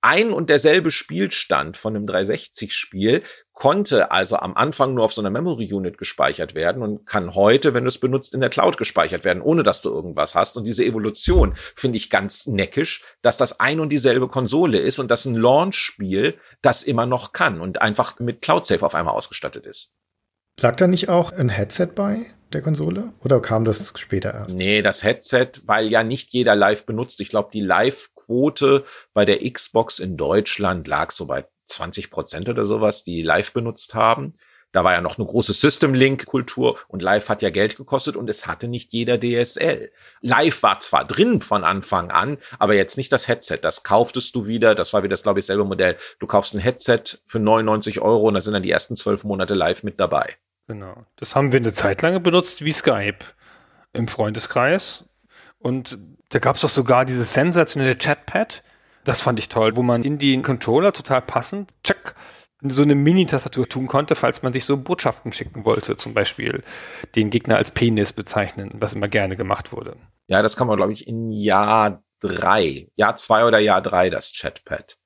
ein 0.00 0.32
und 0.32 0.50
derselbe 0.50 0.90
Spielstand 0.90 1.76
von 1.76 1.96
einem 1.96 2.06
360-Spiel 2.06 3.22
konnte 3.52 4.12
also 4.12 4.36
am 4.36 4.54
Anfang 4.54 4.94
nur 4.94 5.04
auf 5.04 5.12
so 5.12 5.20
einer 5.20 5.30
Memory 5.30 5.72
Unit 5.72 5.98
gespeichert 5.98 6.54
werden 6.54 6.82
und 6.82 7.06
kann 7.06 7.34
heute, 7.34 7.74
wenn 7.74 7.84
du 7.84 7.88
es 7.88 7.98
benutzt, 7.98 8.34
in 8.34 8.40
der 8.40 8.50
Cloud 8.50 8.78
gespeichert 8.78 9.24
werden, 9.24 9.42
ohne 9.42 9.64
dass 9.64 9.82
du 9.82 9.90
irgendwas 9.90 10.34
hast. 10.34 10.56
Und 10.56 10.68
diese 10.68 10.84
Evolution 10.84 11.54
finde 11.56 11.96
ich 11.96 12.10
ganz 12.10 12.46
neckisch, 12.46 13.02
dass 13.22 13.36
das 13.36 13.58
ein 13.58 13.80
und 13.80 13.90
dieselbe 13.90 14.28
Konsole 14.28 14.78
ist 14.78 15.00
und 15.00 15.10
das 15.10 15.24
ein 15.24 15.34
Launch-Spiel 15.34 16.38
das 16.62 16.84
immer 16.84 17.06
noch 17.06 17.32
kann 17.32 17.60
und 17.60 17.82
einfach 17.82 18.20
mit 18.20 18.42
Cloud 18.42 18.66
Safe 18.66 18.86
auf 18.86 18.94
einmal 18.94 19.14
ausgestattet 19.14 19.66
ist. 19.66 19.94
Lag 20.60 20.76
da 20.76 20.86
nicht 20.88 21.08
auch 21.08 21.32
ein 21.32 21.48
Headset 21.48 21.90
bei 21.94 22.26
der 22.52 22.62
Konsole? 22.62 23.12
Oder 23.22 23.40
kam 23.40 23.64
das 23.64 23.92
später 23.96 24.34
erst? 24.34 24.56
Nee, 24.56 24.82
das 24.82 25.04
Headset, 25.04 25.50
weil 25.66 25.88
ja 25.88 26.02
nicht 26.02 26.30
jeder 26.32 26.56
live 26.56 26.84
benutzt. 26.84 27.20
Ich 27.20 27.28
glaube, 27.28 27.50
die 27.52 27.60
Live 27.60 28.10
Quote 28.28 28.84
bei 29.14 29.24
der 29.24 29.38
Xbox 29.50 29.98
in 29.98 30.18
Deutschland 30.18 30.86
lag 30.86 31.10
so 31.10 31.26
bei 31.26 31.46
20 31.64 32.10
Prozent 32.10 32.48
oder 32.48 32.64
sowas, 32.64 33.02
die 33.02 33.22
live 33.22 33.52
benutzt 33.52 33.94
haben. 33.94 34.34
Da 34.70 34.84
war 34.84 34.92
ja 34.92 35.00
noch 35.00 35.16
eine 35.16 35.26
große 35.26 35.54
System-Link-Kultur 35.54 36.78
und 36.88 37.00
Live 37.00 37.30
hat 37.30 37.40
ja 37.40 37.48
Geld 37.48 37.78
gekostet 37.78 38.16
und 38.16 38.28
es 38.28 38.46
hatte 38.46 38.68
nicht 38.68 38.92
jeder 38.92 39.18
DSL. 39.18 39.90
Live 40.20 40.62
war 40.62 40.80
zwar 40.80 41.06
drin 41.06 41.40
von 41.40 41.64
Anfang 41.64 42.10
an, 42.10 42.36
aber 42.58 42.74
jetzt 42.74 42.98
nicht 42.98 43.10
das 43.10 43.28
Headset. 43.28 43.60
Das 43.62 43.82
kauftest 43.82 44.36
du 44.36 44.46
wieder. 44.46 44.74
Das 44.74 44.92
war 44.92 45.02
wieder 45.02 45.14
das, 45.14 45.22
glaube 45.22 45.38
ich, 45.38 45.46
selbe 45.46 45.64
Modell. 45.64 45.96
Du 46.18 46.26
kaufst 46.26 46.54
ein 46.54 46.60
Headset 46.60 47.02
für 47.24 47.38
99 47.38 48.02
Euro 48.02 48.28
und 48.28 48.34
da 48.34 48.42
sind 48.42 48.52
dann 48.52 48.62
die 48.62 48.70
ersten 48.70 48.94
zwölf 48.94 49.24
Monate 49.24 49.54
live 49.54 49.84
mit 49.84 49.98
dabei. 49.98 50.36
Genau. 50.66 51.06
Das 51.16 51.34
haben 51.34 51.50
wir 51.50 51.60
eine 51.60 51.72
Zeit 51.72 52.02
lang 52.02 52.22
benutzt 52.22 52.62
wie 52.62 52.72
Skype 52.72 53.24
im 53.94 54.06
Freundeskreis. 54.06 55.07
Und 55.58 55.98
da 56.30 56.38
gab 56.38 56.56
es 56.56 56.62
doch 56.62 56.68
sogar 56.68 57.04
dieses 57.04 57.34
sensationelle 57.34 57.96
Chatpad. 57.96 58.62
Das 59.04 59.20
fand 59.20 59.38
ich 59.38 59.48
toll, 59.48 59.76
wo 59.76 59.82
man 59.82 60.02
in 60.02 60.18
den 60.18 60.42
Controller 60.42 60.92
total 60.92 61.22
passend, 61.22 61.72
tschack, 61.82 62.14
so 62.62 62.82
eine 62.82 62.94
Mini-Tastatur 62.94 63.68
tun 63.68 63.86
konnte, 63.86 64.14
falls 64.14 64.42
man 64.42 64.52
sich 64.52 64.64
so 64.64 64.76
Botschaften 64.76 65.32
schicken 65.32 65.64
wollte, 65.64 65.96
zum 65.96 66.12
Beispiel 66.12 66.62
den 67.14 67.30
Gegner 67.30 67.56
als 67.56 67.70
Penis 67.70 68.12
bezeichnen, 68.12 68.70
was 68.74 68.94
immer 68.94 69.08
gerne 69.08 69.36
gemacht 69.36 69.72
wurde. 69.72 69.96
Ja, 70.26 70.42
das 70.42 70.56
kann 70.56 70.66
man, 70.66 70.76
glaube 70.76 70.92
ich, 70.92 71.06
in 71.06 71.30
Jahr 71.30 72.02
drei, 72.20 72.88
Jahr 72.96 73.16
zwei 73.16 73.44
oder 73.44 73.60
Jahr 73.60 73.80
drei, 73.80 74.10
das 74.10 74.32
Chatpad. 74.32 74.98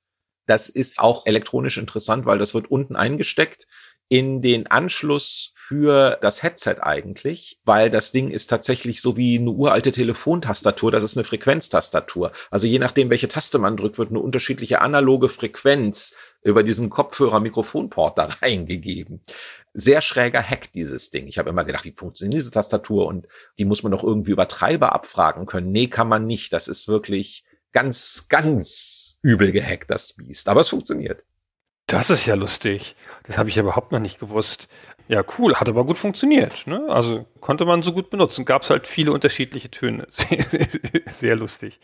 Das 0.47 0.67
ist 0.67 0.99
auch 0.99 1.25
elektronisch 1.25 1.77
interessant, 1.77 2.25
weil 2.25 2.39
das 2.39 2.53
wird 2.53 2.69
unten 2.69 2.95
eingesteckt 2.95 3.67
in 4.09 4.41
den 4.41 4.67
Anschluss 4.67 5.52
für 5.65 6.17
das 6.21 6.43
Headset 6.43 6.81
eigentlich, 6.81 7.57
weil 7.63 7.89
das 7.89 8.11
Ding 8.11 8.29
ist 8.29 8.47
tatsächlich 8.47 9.01
so 9.01 9.15
wie 9.15 9.39
eine 9.39 9.49
uralte 9.49 9.93
Telefontastatur, 9.93 10.91
das 10.91 11.05
ist 11.05 11.15
eine 11.15 11.23
Frequenztastatur. 11.23 12.33
Also 12.51 12.67
je 12.67 12.79
nachdem, 12.79 13.09
welche 13.09 13.29
Taste 13.29 13.59
man 13.59 13.77
drückt, 13.77 13.97
wird 13.97 14.09
eine 14.09 14.19
unterschiedliche 14.19 14.81
analoge 14.81 15.29
Frequenz 15.29 16.17
über 16.43 16.63
diesen 16.63 16.89
Kopfhörer-Mikrofonport 16.89 18.17
da 18.17 18.25
reingegeben. 18.41 19.21
Sehr 19.73 20.01
schräger 20.01 20.43
Hack, 20.43 20.73
dieses 20.73 21.11
Ding. 21.11 21.27
Ich 21.27 21.37
habe 21.37 21.49
immer 21.49 21.63
gedacht, 21.63 21.85
wie 21.85 21.93
funktioniert 21.93 22.41
diese 22.41 22.51
Tastatur 22.51 23.07
und 23.07 23.29
die 23.57 23.65
muss 23.65 23.83
man 23.83 23.93
doch 23.93 24.03
irgendwie 24.03 24.31
über 24.31 24.49
Treiber 24.49 24.91
abfragen 24.91 25.45
können. 25.45 25.71
Nee, 25.71 25.87
kann 25.87 26.09
man 26.09 26.25
nicht. 26.25 26.51
Das 26.51 26.67
ist 26.67 26.89
wirklich 26.89 27.45
ganz, 27.71 28.27
ganz 28.27 29.17
übel 29.21 29.53
gehackt, 29.53 29.89
das 29.89 30.11
Biest. 30.13 30.49
Aber 30.49 30.59
es 30.59 30.69
funktioniert. 30.69 31.23
Das 31.87 32.09
ist 32.09 32.25
ja 32.25 32.35
lustig. 32.35 32.95
Das 33.23 33.37
habe 33.37 33.49
ich 33.49 33.55
ja 33.55 33.61
überhaupt 33.61 33.91
noch 33.91 33.99
nicht 33.99 34.19
gewusst. 34.19 34.67
Ja, 35.07 35.23
cool, 35.37 35.55
hat 35.55 35.67
aber 35.67 35.85
gut 35.85 35.97
funktioniert. 35.97 36.65
Ne? 36.65 36.85
Also 36.87 37.25
konnte 37.41 37.65
man 37.65 37.83
so 37.83 37.93
gut 37.93 38.09
benutzen. 38.09 38.45
Gab 38.45 38.61
es 38.61 38.69
halt 38.69 38.87
viele 38.87 39.11
unterschiedliche 39.11 39.69
Töne. 39.69 40.07
Sehr 41.07 41.35
lustig. 41.35 41.79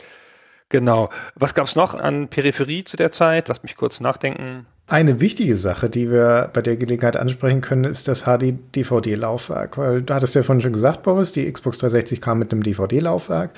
Genau. 0.70 1.10
Was 1.36 1.54
gab 1.56 1.66
es 1.66 1.76
noch 1.76 1.96
an 1.96 2.30
Peripherie 2.30 2.84
zu 2.84 2.96
der 2.96 3.12
Zeit? 3.12 3.48
Lass 3.48 3.64
mich 3.64 3.76
kurz 3.76 4.00
nachdenken. 4.00 4.68
Eine 4.88 5.20
wichtige 5.20 5.56
Sache, 5.56 5.90
die 5.90 6.10
wir 6.10 6.50
bei 6.54 6.62
der 6.62 6.78
Gelegenheit 6.78 7.18
ansprechen 7.18 7.62
können, 7.62 7.84
ist 7.84 8.08
das 8.08 8.24
HD-DVD-Laufwerk. 8.24 9.78
Weil 9.78 10.02
du 10.02 10.14
hattest 10.14 10.34
ja 10.36 10.44
vorhin 10.44 10.62
schon 10.62 10.74
gesagt, 10.74 11.04
Boris, 11.04 11.32
die 11.32 11.52
Xbox 11.52 11.78
360 11.80 12.22
kam 12.22 12.40
mit 12.40 12.52
einem 12.52 12.64
DVD-Laufwerk, 12.64 13.52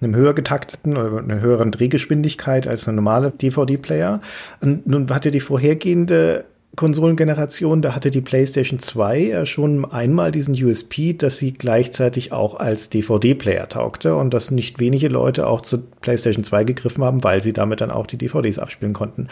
einem 0.00 0.14
höher 0.14 0.34
getakteten 0.34 0.96
oder 0.96 1.18
einer 1.18 1.40
höheren 1.40 1.70
Drehgeschwindigkeit 1.70 2.66
als 2.66 2.88
ein 2.88 2.94
normaler 2.94 3.30
DVD-Player. 3.30 4.20
Und 4.60 4.86
nun 4.86 5.10
hatte 5.10 5.30
die 5.30 5.40
vorhergehende 5.40 6.44
Konsolengeneration, 6.76 7.82
da 7.82 7.94
hatte 7.94 8.10
die 8.10 8.20
PlayStation 8.20 8.78
2 8.78 9.18
ja 9.18 9.46
schon 9.46 9.84
einmal 9.90 10.30
diesen 10.30 10.54
USP, 10.54 11.14
dass 11.14 11.38
sie 11.38 11.52
gleichzeitig 11.52 12.30
auch 12.32 12.54
als 12.54 12.88
DVD-Player 12.88 13.68
taugte 13.68 14.14
und 14.14 14.32
dass 14.32 14.52
nicht 14.52 14.78
wenige 14.78 15.08
Leute 15.08 15.46
auch 15.48 15.62
zur 15.62 15.82
PlayStation 16.00 16.44
2 16.44 16.64
gegriffen 16.64 17.02
haben, 17.02 17.24
weil 17.24 17.42
sie 17.42 17.52
damit 17.52 17.80
dann 17.80 17.90
auch 17.90 18.06
die 18.06 18.18
DVDs 18.18 18.60
abspielen 18.60 18.92
konnten. 18.92 19.28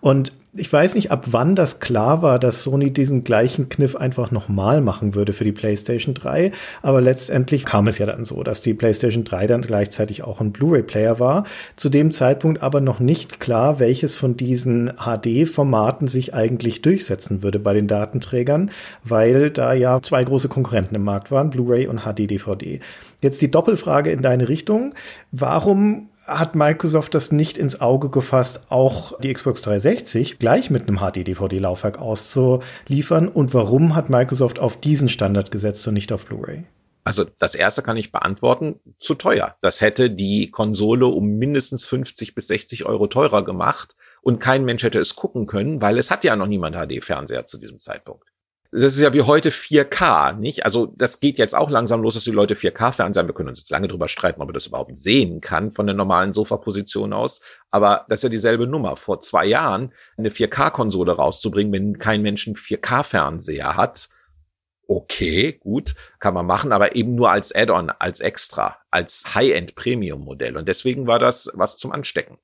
Und 0.00 0.32
ich 0.52 0.72
weiß 0.72 0.96
nicht, 0.96 1.12
ab 1.12 1.26
wann 1.30 1.54
das 1.54 1.78
klar 1.78 2.22
war, 2.22 2.40
dass 2.40 2.64
Sony 2.64 2.92
diesen 2.92 3.22
gleichen 3.22 3.68
Kniff 3.68 3.94
einfach 3.94 4.32
nochmal 4.32 4.80
machen 4.80 5.14
würde 5.14 5.32
für 5.32 5.44
die 5.44 5.52
PlayStation 5.52 6.12
3. 6.12 6.50
Aber 6.82 7.00
letztendlich 7.00 7.64
kam 7.64 7.86
es 7.86 7.98
ja 7.98 8.06
dann 8.06 8.24
so, 8.24 8.42
dass 8.42 8.60
die 8.60 8.74
PlayStation 8.74 9.22
3 9.22 9.46
dann 9.46 9.62
gleichzeitig 9.62 10.24
auch 10.24 10.40
ein 10.40 10.50
Blu-ray-Player 10.50 11.20
war. 11.20 11.44
Zu 11.76 11.88
dem 11.88 12.10
Zeitpunkt 12.10 12.62
aber 12.62 12.80
noch 12.80 12.98
nicht 12.98 13.38
klar, 13.38 13.78
welches 13.78 14.16
von 14.16 14.36
diesen 14.36 14.92
HD-Formaten 14.98 16.08
sich 16.08 16.34
eigentlich 16.34 16.82
durchsetzen 16.82 17.44
würde 17.44 17.60
bei 17.60 17.72
den 17.72 17.86
Datenträgern, 17.86 18.72
weil 19.04 19.50
da 19.50 19.72
ja 19.72 20.02
zwei 20.02 20.24
große 20.24 20.48
Konkurrenten 20.48 20.96
im 20.96 21.04
Markt 21.04 21.30
waren, 21.30 21.50
Blu-ray 21.50 21.86
und 21.86 22.00
HD-DVD. 22.00 22.80
Jetzt 23.22 23.40
die 23.40 23.50
Doppelfrage 23.50 24.10
in 24.10 24.22
deine 24.22 24.48
Richtung. 24.48 24.94
Warum 25.30 26.09
hat 26.38 26.54
Microsoft 26.54 27.14
das 27.14 27.32
nicht 27.32 27.58
ins 27.58 27.80
Auge 27.80 28.08
gefasst, 28.08 28.60
auch 28.68 29.18
die 29.20 29.32
Xbox 29.32 29.62
360 29.62 30.38
gleich 30.38 30.70
mit 30.70 30.88
einem 30.88 30.98
HD-DVD-Laufwerk 30.98 31.98
auszuliefern? 31.98 33.28
Und 33.28 33.52
warum 33.52 33.94
hat 33.94 34.10
Microsoft 34.10 34.60
auf 34.60 34.78
diesen 34.80 35.08
Standard 35.08 35.50
gesetzt 35.50 35.86
und 35.88 35.94
nicht 35.94 36.12
auf 36.12 36.24
Blu-ray? 36.24 36.64
Also 37.04 37.24
das 37.38 37.54
erste 37.54 37.82
kann 37.82 37.96
ich 37.96 38.12
beantworten, 38.12 38.78
zu 38.98 39.14
teuer. 39.14 39.56
Das 39.60 39.80
hätte 39.80 40.10
die 40.10 40.50
Konsole 40.50 41.06
um 41.06 41.38
mindestens 41.38 41.84
50 41.86 42.34
bis 42.34 42.46
60 42.48 42.86
Euro 42.86 43.06
teurer 43.06 43.42
gemacht 43.42 43.96
und 44.22 44.38
kein 44.38 44.64
Mensch 44.64 44.82
hätte 44.82 45.00
es 45.00 45.16
gucken 45.16 45.46
können, 45.46 45.80
weil 45.80 45.98
es 45.98 46.10
hat 46.10 46.24
ja 46.24 46.36
noch 46.36 46.46
niemand 46.46 46.76
HD-Fernseher 46.76 47.46
zu 47.46 47.58
diesem 47.58 47.80
Zeitpunkt 47.80 48.29
das 48.72 48.94
ist 48.94 49.00
ja 49.00 49.12
wie 49.12 49.22
heute 49.22 49.50
4K, 49.50 50.34
nicht? 50.34 50.64
Also 50.64 50.86
das 50.96 51.18
geht 51.18 51.38
jetzt 51.38 51.56
auch 51.56 51.70
langsam 51.70 52.02
los, 52.02 52.14
dass 52.14 52.24
die 52.24 52.30
Leute 52.30 52.54
4K-Fernseher, 52.54 53.26
wir 53.26 53.34
können 53.34 53.48
uns 53.48 53.60
jetzt 53.60 53.70
lange 53.70 53.88
drüber 53.88 54.06
streiten, 54.06 54.40
ob 54.40 54.46
man 54.46 54.54
das 54.54 54.68
überhaupt 54.68 54.96
sehen 54.96 55.40
kann 55.40 55.72
von 55.72 55.86
der 55.86 55.96
normalen 55.96 56.32
Sofaposition 56.32 57.12
aus, 57.12 57.40
aber 57.70 58.06
das 58.08 58.20
ist 58.20 58.24
ja 58.24 58.28
dieselbe 58.28 58.68
Nummer. 58.68 58.96
Vor 58.96 59.20
zwei 59.20 59.46
Jahren 59.46 59.92
eine 60.16 60.30
4K-Konsole 60.30 61.12
rauszubringen, 61.12 61.72
wenn 61.72 61.98
kein 61.98 62.22
Mensch 62.22 62.46
einen 62.46 62.56
4K-Fernseher 62.56 63.76
hat, 63.76 64.08
okay, 64.86 65.52
gut, 65.52 65.94
kann 66.20 66.34
man 66.34 66.46
machen, 66.46 66.72
aber 66.72 66.94
eben 66.94 67.14
nur 67.14 67.30
als 67.30 67.54
Add-on, 67.54 67.90
als 67.90 68.20
extra, 68.20 68.78
als 68.90 69.34
High-End-Premium-Modell. 69.34 70.56
Und 70.56 70.68
deswegen 70.68 71.08
war 71.08 71.18
das 71.18 71.50
was 71.54 71.76
zum 71.76 71.90
Anstecken, 71.90 72.38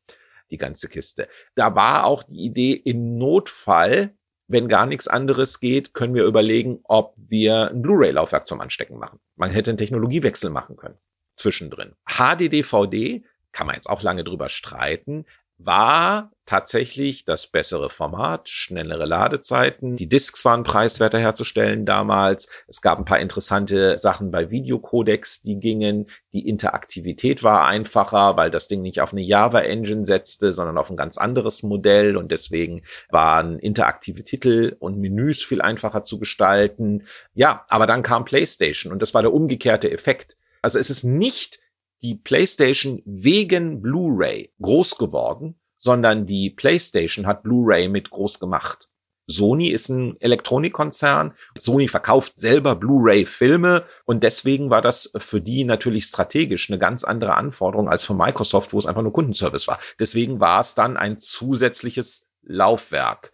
die 0.51 0.57
ganze 0.57 0.89
Kiste. 0.89 1.29
Da 1.55 1.77
war 1.77 2.05
auch 2.05 2.25
die 2.25 2.45
Idee, 2.45 2.73
im 2.73 3.17
Notfall 3.17 4.16
wenn 4.49 4.69
gar 4.69 4.87
nichts 4.87 5.09
anderes 5.09 5.61
geht, 5.61 5.95
können 5.95 6.15
wir 6.15 6.25
überlegen, 6.25 6.81
ob 6.85 7.15
wir 7.17 7.71
ein 7.71 7.83
Blu-ray-Laufwerk 7.83 8.47
zum 8.47 8.61
Anstecken 8.61 8.99
machen. 8.99 9.19
Man 9.35 9.51
hätte 9.51 9.71
einen 9.71 9.79
Technologiewechsel 9.79 10.51
machen 10.51 10.77
können 10.77 10.99
zwischendrin. 11.37 11.95
HD-DVD 12.07 13.25
kann 13.53 13.67
man 13.67 13.77
jetzt 13.77 13.89
auch 13.89 14.03
lange 14.03 14.25
drüber 14.25 14.49
streiten, 14.49 15.27
war 15.59 16.33
tatsächlich 16.47 17.25
das 17.25 17.49
bessere 17.49 17.91
Format, 17.91 18.49
schnellere 18.49 19.05
Ladezeiten. 19.05 19.97
Die 19.97 20.09
Discs 20.09 20.45
waren 20.45 20.63
preiswerter 20.63 21.19
herzustellen 21.19 21.85
damals. 21.85 22.49
Es 22.69 22.81
gab 22.81 22.99
ein 22.99 23.05
paar 23.05 23.19
interessante 23.19 23.99
Sachen 23.99 24.31
bei 24.31 24.51
Videocodecs, 24.51 25.43
die 25.43 25.59
gingen. 25.59 26.07
Die 26.33 26.49
Interaktivität 26.49 27.43
war 27.43 27.67
einfacher, 27.67 28.37
weil 28.37 28.51
das 28.51 28.69
Ding 28.69 28.83
nicht 28.83 29.01
auf 29.01 29.13
eine 29.13 29.23
Java 29.23 29.61
Engine 29.61 30.07
setzte, 30.07 30.53
sondern 30.53 30.79
auf 30.79 30.89
ein 30.89 30.97
ganz 30.97 31.19
anderes 31.19 31.65
Modell 31.65 32.17
und 32.17 32.31
deswegen 32.31 32.83
waren 33.11 33.59
interaktive 33.59 34.23
Titel 34.23 34.77
und 34.79 34.99
Menüs 34.99 35.43
viel 35.43 35.61
einfacher 35.61 36.05
zu 36.05 36.19
gestalten. 36.19 37.05
Ja, 37.35 37.67
aber 37.69 37.87
dann 37.87 38.03
kam 38.03 38.25
PlayStation 38.25 38.93
und 38.93 39.03
das 39.03 39.15
war 39.15 39.23
der 39.23 39.33
umgekehrte 39.33 39.91
Effekt. 39.91 40.37
Also 40.63 40.79
es 40.79 40.91
ist 40.91 41.05
nicht 41.05 41.59
die 42.03 42.15
PlayStation 42.15 43.03
wegen 43.05 43.83
Blu-ray 43.83 44.53
groß 44.61 44.99
geworden, 44.99 45.59
sondern 45.87 46.27
die 46.27 46.51
PlayStation 46.51 47.29
hat 47.29 47.45
Blu-ray 47.45 47.89
mit 47.89 48.11
groß 48.11 48.41
gemacht. 48.41 48.89
Sony 49.29 49.69
ist 49.69 49.89
ein 49.89 50.21
Elektronikkonzern. 50.21 51.33
Sony 51.57 51.87
verkauft 51.87 52.41
selber 52.41 52.75
Blu-ray-Filme 52.75 53.85
und 54.05 54.25
deswegen 54.25 54.69
war 54.69 54.83
das 54.83 55.13
für 55.17 55.41
die 55.41 55.63
natürlich 55.63 56.07
strategisch 56.07 56.69
eine 56.69 56.81
ganz 56.81 57.05
andere 57.05 57.37
Anforderung 57.37 57.89
als 57.89 58.03
für 58.03 58.15
Microsoft, 58.15 58.73
wo 58.73 58.79
es 58.81 58.87
einfach 58.87 59.03
nur 59.03 59.13
Kundenservice 59.13 59.69
war. 59.69 59.79
Deswegen 60.01 60.41
war 60.41 60.59
es 60.59 60.75
dann 60.75 60.97
ein 60.97 61.21
zusätzliches 61.21 62.31
Laufwerk. 62.43 63.33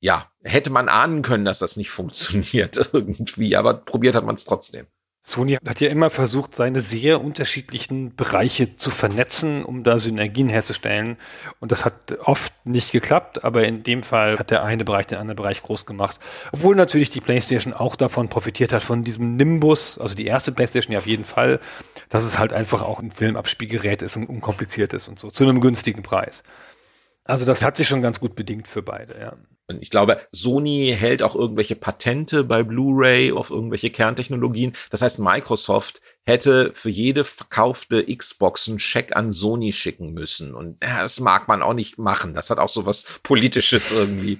Ja, 0.00 0.28
hätte 0.42 0.70
man 0.70 0.88
ahnen 0.88 1.22
können, 1.22 1.44
dass 1.44 1.60
das 1.60 1.76
nicht 1.76 1.90
funktioniert 1.98 2.90
irgendwie, 2.92 3.54
aber 3.54 3.74
probiert 3.74 4.16
hat 4.16 4.24
man 4.24 4.34
es 4.34 4.44
trotzdem. 4.44 4.88
Sony 5.24 5.54
hat 5.54 5.80
ja 5.80 5.88
immer 5.88 6.10
versucht, 6.10 6.56
seine 6.56 6.80
sehr 6.80 7.20
unterschiedlichen 7.20 8.16
Bereiche 8.16 8.74
zu 8.74 8.90
vernetzen, 8.90 9.64
um 9.64 9.84
da 9.84 10.00
Synergien 10.00 10.48
herzustellen. 10.48 11.16
Und 11.60 11.70
das 11.70 11.84
hat 11.84 12.18
oft 12.24 12.52
nicht 12.64 12.90
geklappt, 12.90 13.44
aber 13.44 13.64
in 13.64 13.84
dem 13.84 14.02
Fall 14.02 14.36
hat 14.40 14.50
der 14.50 14.64
eine 14.64 14.84
Bereich 14.84 15.06
den 15.06 15.18
anderen 15.18 15.36
Bereich 15.36 15.62
groß 15.62 15.86
gemacht. 15.86 16.18
Obwohl 16.50 16.74
natürlich 16.74 17.08
die 17.08 17.20
PlayStation 17.20 17.72
auch 17.72 17.94
davon 17.94 18.28
profitiert 18.28 18.72
hat, 18.72 18.82
von 18.82 19.04
diesem 19.04 19.36
Nimbus, 19.36 19.96
also 19.96 20.16
die 20.16 20.26
erste 20.26 20.50
PlayStation 20.50 20.92
ja 20.92 20.98
auf 20.98 21.06
jeden 21.06 21.24
Fall, 21.24 21.60
dass 22.08 22.24
es 22.24 22.40
halt 22.40 22.52
einfach 22.52 22.82
auch 22.82 22.98
ein 22.98 23.12
Filmabspielgerät 23.12 24.02
ist 24.02 24.16
und 24.16 24.26
unkompliziert 24.26 24.92
ist 24.92 25.06
und 25.06 25.20
so, 25.20 25.30
zu 25.30 25.44
einem 25.44 25.60
günstigen 25.60 26.02
Preis. 26.02 26.42
Also 27.22 27.44
das 27.44 27.62
hat 27.62 27.76
sich 27.76 27.86
schon 27.86 28.02
ganz 28.02 28.18
gut 28.18 28.34
bedingt 28.34 28.66
für 28.66 28.82
beide, 28.82 29.20
ja. 29.20 29.36
Und 29.68 29.82
ich 29.82 29.90
glaube, 29.90 30.20
Sony 30.32 30.94
hält 30.96 31.22
auch 31.22 31.34
irgendwelche 31.34 31.76
Patente 31.76 32.44
bei 32.44 32.62
Blu-ray 32.62 33.32
auf 33.32 33.50
irgendwelche 33.50 33.90
Kerntechnologien. 33.90 34.72
Das 34.90 35.02
heißt, 35.02 35.18
Microsoft 35.18 36.00
hätte 36.24 36.72
für 36.72 36.90
jede 36.90 37.24
verkaufte 37.24 38.04
Xbox 38.04 38.68
einen 38.68 38.78
Scheck 38.78 39.16
an 39.16 39.32
Sony 39.32 39.72
schicken 39.72 40.12
müssen. 40.12 40.54
Und 40.54 40.78
ja, 40.82 41.02
das 41.02 41.20
mag 41.20 41.48
man 41.48 41.62
auch 41.62 41.74
nicht 41.74 41.98
machen. 41.98 42.34
Das 42.34 42.50
hat 42.50 42.58
auch 42.58 42.68
so 42.68 42.86
was 42.86 43.20
Politisches 43.22 43.92
irgendwie. 43.92 44.38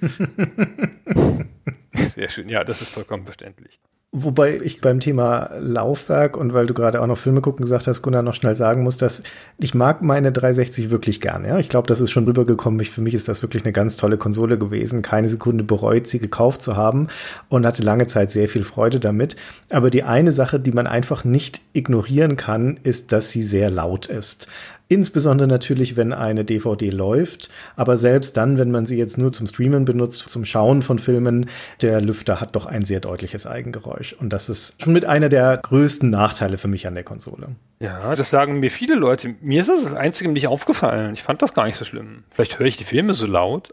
Sehr 2.14 2.28
schön. 2.28 2.48
Ja, 2.48 2.64
das 2.64 2.82
ist 2.82 2.90
vollkommen 2.90 3.24
verständlich. 3.24 3.80
Wobei 4.14 4.60
ich 4.62 4.82
beim 4.82 5.00
Thema 5.00 5.48
Laufwerk 5.58 6.36
und 6.36 6.52
weil 6.52 6.66
du 6.66 6.74
gerade 6.74 7.00
auch 7.00 7.06
noch 7.06 7.16
Filme 7.16 7.40
gucken 7.40 7.64
gesagt 7.64 7.86
hast, 7.86 8.02
Gunnar, 8.02 8.20
noch 8.20 8.34
schnell 8.34 8.54
sagen 8.54 8.82
muss, 8.82 8.98
dass 8.98 9.22
ich 9.58 9.74
mag 9.74 10.02
meine 10.02 10.32
360 10.32 10.90
wirklich 10.90 11.22
gern. 11.22 11.46
Ja? 11.46 11.58
Ich 11.58 11.70
glaube, 11.70 11.88
das 11.88 12.02
ist 12.02 12.10
schon 12.10 12.26
rübergekommen. 12.26 12.78
Ich, 12.80 12.90
für 12.90 13.00
mich 13.00 13.14
ist 13.14 13.26
das 13.28 13.40
wirklich 13.40 13.64
eine 13.64 13.72
ganz 13.72 13.96
tolle 13.96 14.18
Konsole 14.18 14.58
gewesen. 14.58 15.00
Keine 15.00 15.28
Sekunde 15.28 15.64
bereut, 15.64 16.08
sie 16.08 16.18
gekauft 16.18 16.60
zu 16.60 16.76
haben 16.76 17.08
und 17.48 17.64
hatte 17.64 17.82
lange 17.82 18.06
Zeit 18.06 18.30
sehr 18.30 18.48
viel 18.48 18.64
Freude 18.64 19.00
damit. 19.00 19.34
Aber 19.70 19.88
die 19.88 20.02
eine 20.02 20.32
Sache, 20.32 20.60
die 20.60 20.72
man 20.72 20.86
einfach 20.86 21.24
nicht 21.24 21.62
ignorieren 21.72 22.36
kann, 22.36 22.78
ist, 22.82 23.12
dass 23.12 23.30
sie 23.30 23.42
sehr 23.42 23.70
laut 23.70 24.08
ist. 24.08 24.46
Insbesondere 24.88 25.48
natürlich, 25.48 25.96
wenn 25.96 26.12
eine 26.12 26.44
DVD 26.44 26.90
läuft. 26.90 27.48
Aber 27.76 27.96
selbst 27.96 28.36
dann, 28.36 28.58
wenn 28.58 28.70
man 28.70 28.86
sie 28.86 28.96
jetzt 28.96 29.16
nur 29.16 29.32
zum 29.32 29.46
Streamen 29.46 29.84
benutzt, 29.84 30.28
zum 30.28 30.44
Schauen 30.44 30.82
von 30.82 30.98
Filmen, 30.98 31.48
der 31.80 32.00
Lüfter 32.00 32.40
hat 32.40 32.54
doch 32.54 32.66
ein 32.66 32.84
sehr 32.84 33.00
deutliches 33.00 33.46
Eigengeräusch. 33.46 34.12
Und 34.12 34.32
das 34.32 34.48
ist 34.48 34.80
schon 34.82 34.92
mit 34.92 35.04
einer 35.04 35.28
der 35.28 35.58
größten 35.62 36.10
Nachteile 36.10 36.58
für 36.58 36.68
mich 36.68 36.86
an 36.86 36.94
der 36.94 37.04
Konsole. 37.04 37.56
Ja, 37.82 38.14
das 38.14 38.30
sagen 38.30 38.60
mir 38.60 38.70
viele 38.70 38.94
Leute. 38.94 39.34
Mir 39.40 39.60
ist 39.60 39.68
das 39.68 39.82
das 39.82 39.94
Einzige 39.94 40.30
nicht 40.30 40.46
aufgefallen. 40.46 41.14
Ich 41.14 41.24
fand 41.24 41.42
das 41.42 41.52
gar 41.52 41.66
nicht 41.66 41.76
so 41.76 41.84
schlimm. 41.84 42.22
Vielleicht 42.30 42.60
höre 42.60 42.66
ich 42.66 42.76
die 42.76 42.84
Filme 42.84 43.12
so 43.12 43.26
laut. 43.26 43.72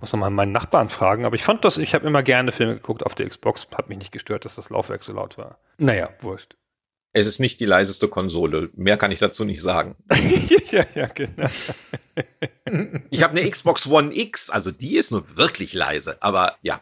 Muss 0.00 0.12
noch 0.12 0.20
mal 0.20 0.28
meinen 0.28 0.52
Nachbarn 0.52 0.90
fragen. 0.90 1.24
Aber 1.24 1.34
ich 1.34 1.42
fand 1.42 1.64
das, 1.64 1.78
ich 1.78 1.94
habe 1.94 2.06
immer 2.06 2.22
gerne 2.22 2.52
Filme 2.52 2.74
geguckt 2.74 3.06
auf 3.06 3.14
der 3.14 3.26
Xbox. 3.26 3.66
Hat 3.74 3.88
mich 3.88 3.96
nicht 3.96 4.12
gestört, 4.12 4.44
dass 4.44 4.56
das 4.56 4.68
Laufwerk 4.68 5.02
so 5.02 5.14
laut 5.14 5.38
war. 5.38 5.56
Naja, 5.78 6.10
wurscht. 6.20 6.57
Es 7.18 7.26
ist 7.26 7.40
nicht 7.40 7.58
die 7.58 7.64
leiseste 7.64 8.06
Konsole. 8.06 8.70
Mehr 8.76 8.96
kann 8.96 9.10
ich 9.10 9.18
dazu 9.18 9.44
nicht 9.44 9.60
sagen. 9.60 9.96
ja, 10.70 10.84
ja, 10.94 11.06
genau. 11.08 11.48
ich 13.10 13.24
habe 13.24 13.36
eine 13.36 13.50
Xbox 13.50 13.88
One 13.88 14.16
X, 14.16 14.50
also 14.50 14.70
die 14.70 14.96
ist 14.96 15.10
nur 15.10 15.36
wirklich 15.36 15.74
leise, 15.74 16.16
aber 16.20 16.54
ja. 16.62 16.78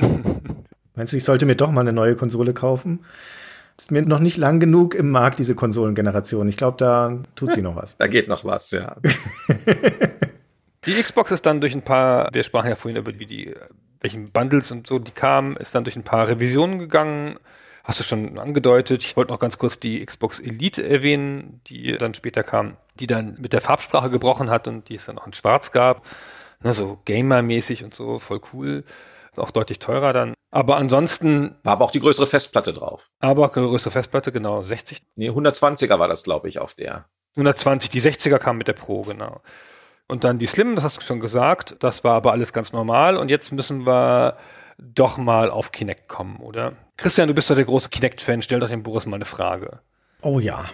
Meinst 0.94 1.14
du, 1.14 1.16
ich 1.16 1.24
sollte 1.24 1.46
mir 1.46 1.54
doch 1.56 1.70
mal 1.70 1.80
eine 1.80 1.94
neue 1.94 2.16
Konsole 2.16 2.52
kaufen? 2.52 3.06
Ist 3.78 3.90
mir 3.90 4.02
noch 4.02 4.18
nicht 4.18 4.36
lang 4.36 4.60
genug 4.60 4.94
im 4.94 5.10
Markt, 5.10 5.38
diese 5.38 5.54
Konsolengeneration. 5.54 6.48
Ich 6.48 6.58
glaube, 6.58 6.76
da 6.76 7.18
tut 7.34 7.54
sie 7.54 7.62
noch 7.62 7.76
was. 7.76 7.96
Da 7.96 8.06
geht 8.06 8.28
noch 8.28 8.44
was, 8.44 8.72
ja. 8.72 8.96
die 10.84 11.00
Xbox 11.00 11.32
ist 11.32 11.46
dann 11.46 11.62
durch 11.62 11.74
ein 11.74 11.82
paar, 11.82 12.28
wir 12.34 12.42
sprachen 12.42 12.68
ja 12.68 12.76
vorhin 12.76 12.98
über 12.98 13.18
wie 13.18 13.26
die, 13.26 13.54
welchen 14.02 14.30
Bundles 14.32 14.70
und 14.70 14.86
so 14.86 14.98
die 14.98 15.12
kamen, 15.12 15.56
ist 15.56 15.74
dann 15.74 15.84
durch 15.84 15.96
ein 15.96 16.04
paar 16.04 16.28
Revisionen 16.28 16.78
gegangen 16.78 17.38
hast 17.86 18.00
du 18.00 18.04
schon 18.04 18.38
angedeutet. 18.38 19.02
Ich 19.02 19.16
wollte 19.16 19.32
noch 19.32 19.38
ganz 19.38 19.58
kurz 19.58 19.78
die 19.78 20.04
Xbox 20.04 20.40
Elite 20.40 20.86
erwähnen, 20.86 21.60
die 21.68 21.96
dann 21.96 22.14
später 22.14 22.42
kam, 22.42 22.76
die 22.98 23.06
dann 23.06 23.36
mit 23.38 23.52
der 23.52 23.60
Farbsprache 23.60 24.10
gebrochen 24.10 24.50
hat 24.50 24.66
und 24.66 24.88
die 24.88 24.96
es 24.96 25.06
dann 25.06 25.18
auch 25.18 25.26
in 25.26 25.32
Schwarz 25.32 25.70
gab. 25.70 26.04
ne, 26.62 26.72
so 26.72 26.98
Gamer-mäßig 27.04 27.84
und 27.84 27.94
so, 27.94 28.18
voll 28.18 28.40
cool. 28.52 28.84
Auch 29.36 29.50
deutlich 29.50 29.78
teurer 29.78 30.12
dann. 30.12 30.34
Aber 30.50 30.76
ansonsten. 30.76 31.56
War 31.62 31.74
aber 31.74 31.84
auch 31.84 31.90
die 31.90 32.00
größere 32.00 32.26
Festplatte 32.26 32.72
drauf. 32.72 33.06
Aber 33.20 33.48
größere 33.50 33.90
Festplatte, 33.90 34.32
genau, 34.32 34.62
60. 34.62 35.02
Nee, 35.14 35.30
120er 35.30 35.98
war 35.98 36.08
das, 36.08 36.24
glaube 36.24 36.48
ich, 36.48 36.58
auf 36.58 36.74
der. 36.74 37.04
120, 37.34 37.90
die 37.90 38.00
60er 38.00 38.38
kam 38.38 38.56
mit 38.56 38.66
der 38.66 38.72
Pro, 38.72 39.02
genau. 39.02 39.42
Und 40.08 40.24
dann 40.24 40.38
die 40.38 40.46
Slim, 40.46 40.74
das 40.74 40.84
hast 40.84 40.96
du 40.96 41.02
schon 41.02 41.20
gesagt, 41.20 41.76
das 41.80 42.02
war 42.02 42.14
aber 42.14 42.32
alles 42.32 42.54
ganz 42.54 42.72
normal. 42.72 43.18
Und 43.18 43.28
jetzt 43.28 43.52
müssen 43.52 43.86
wir 43.86 44.38
doch 44.78 45.18
mal 45.18 45.50
auf 45.50 45.72
Kinect 45.72 46.08
kommen, 46.08 46.36
oder? 46.36 46.72
Christian, 46.96 47.28
du 47.28 47.34
bist 47.34 47.50
doch 47.50 47.54
der 47.54 47.64
große 47.64 47.88
Kinect-Fan, 47.88 48.42
stell 48.42 48.60
doch 48.60 48.68
dem 48.68 48.82
Boris 48.82 49.06
mal 49.06 49.16
eine 49.16 49.24
Frage. 49.24 49.80
Oh 50.22 50.40
ja. 50.40 50.66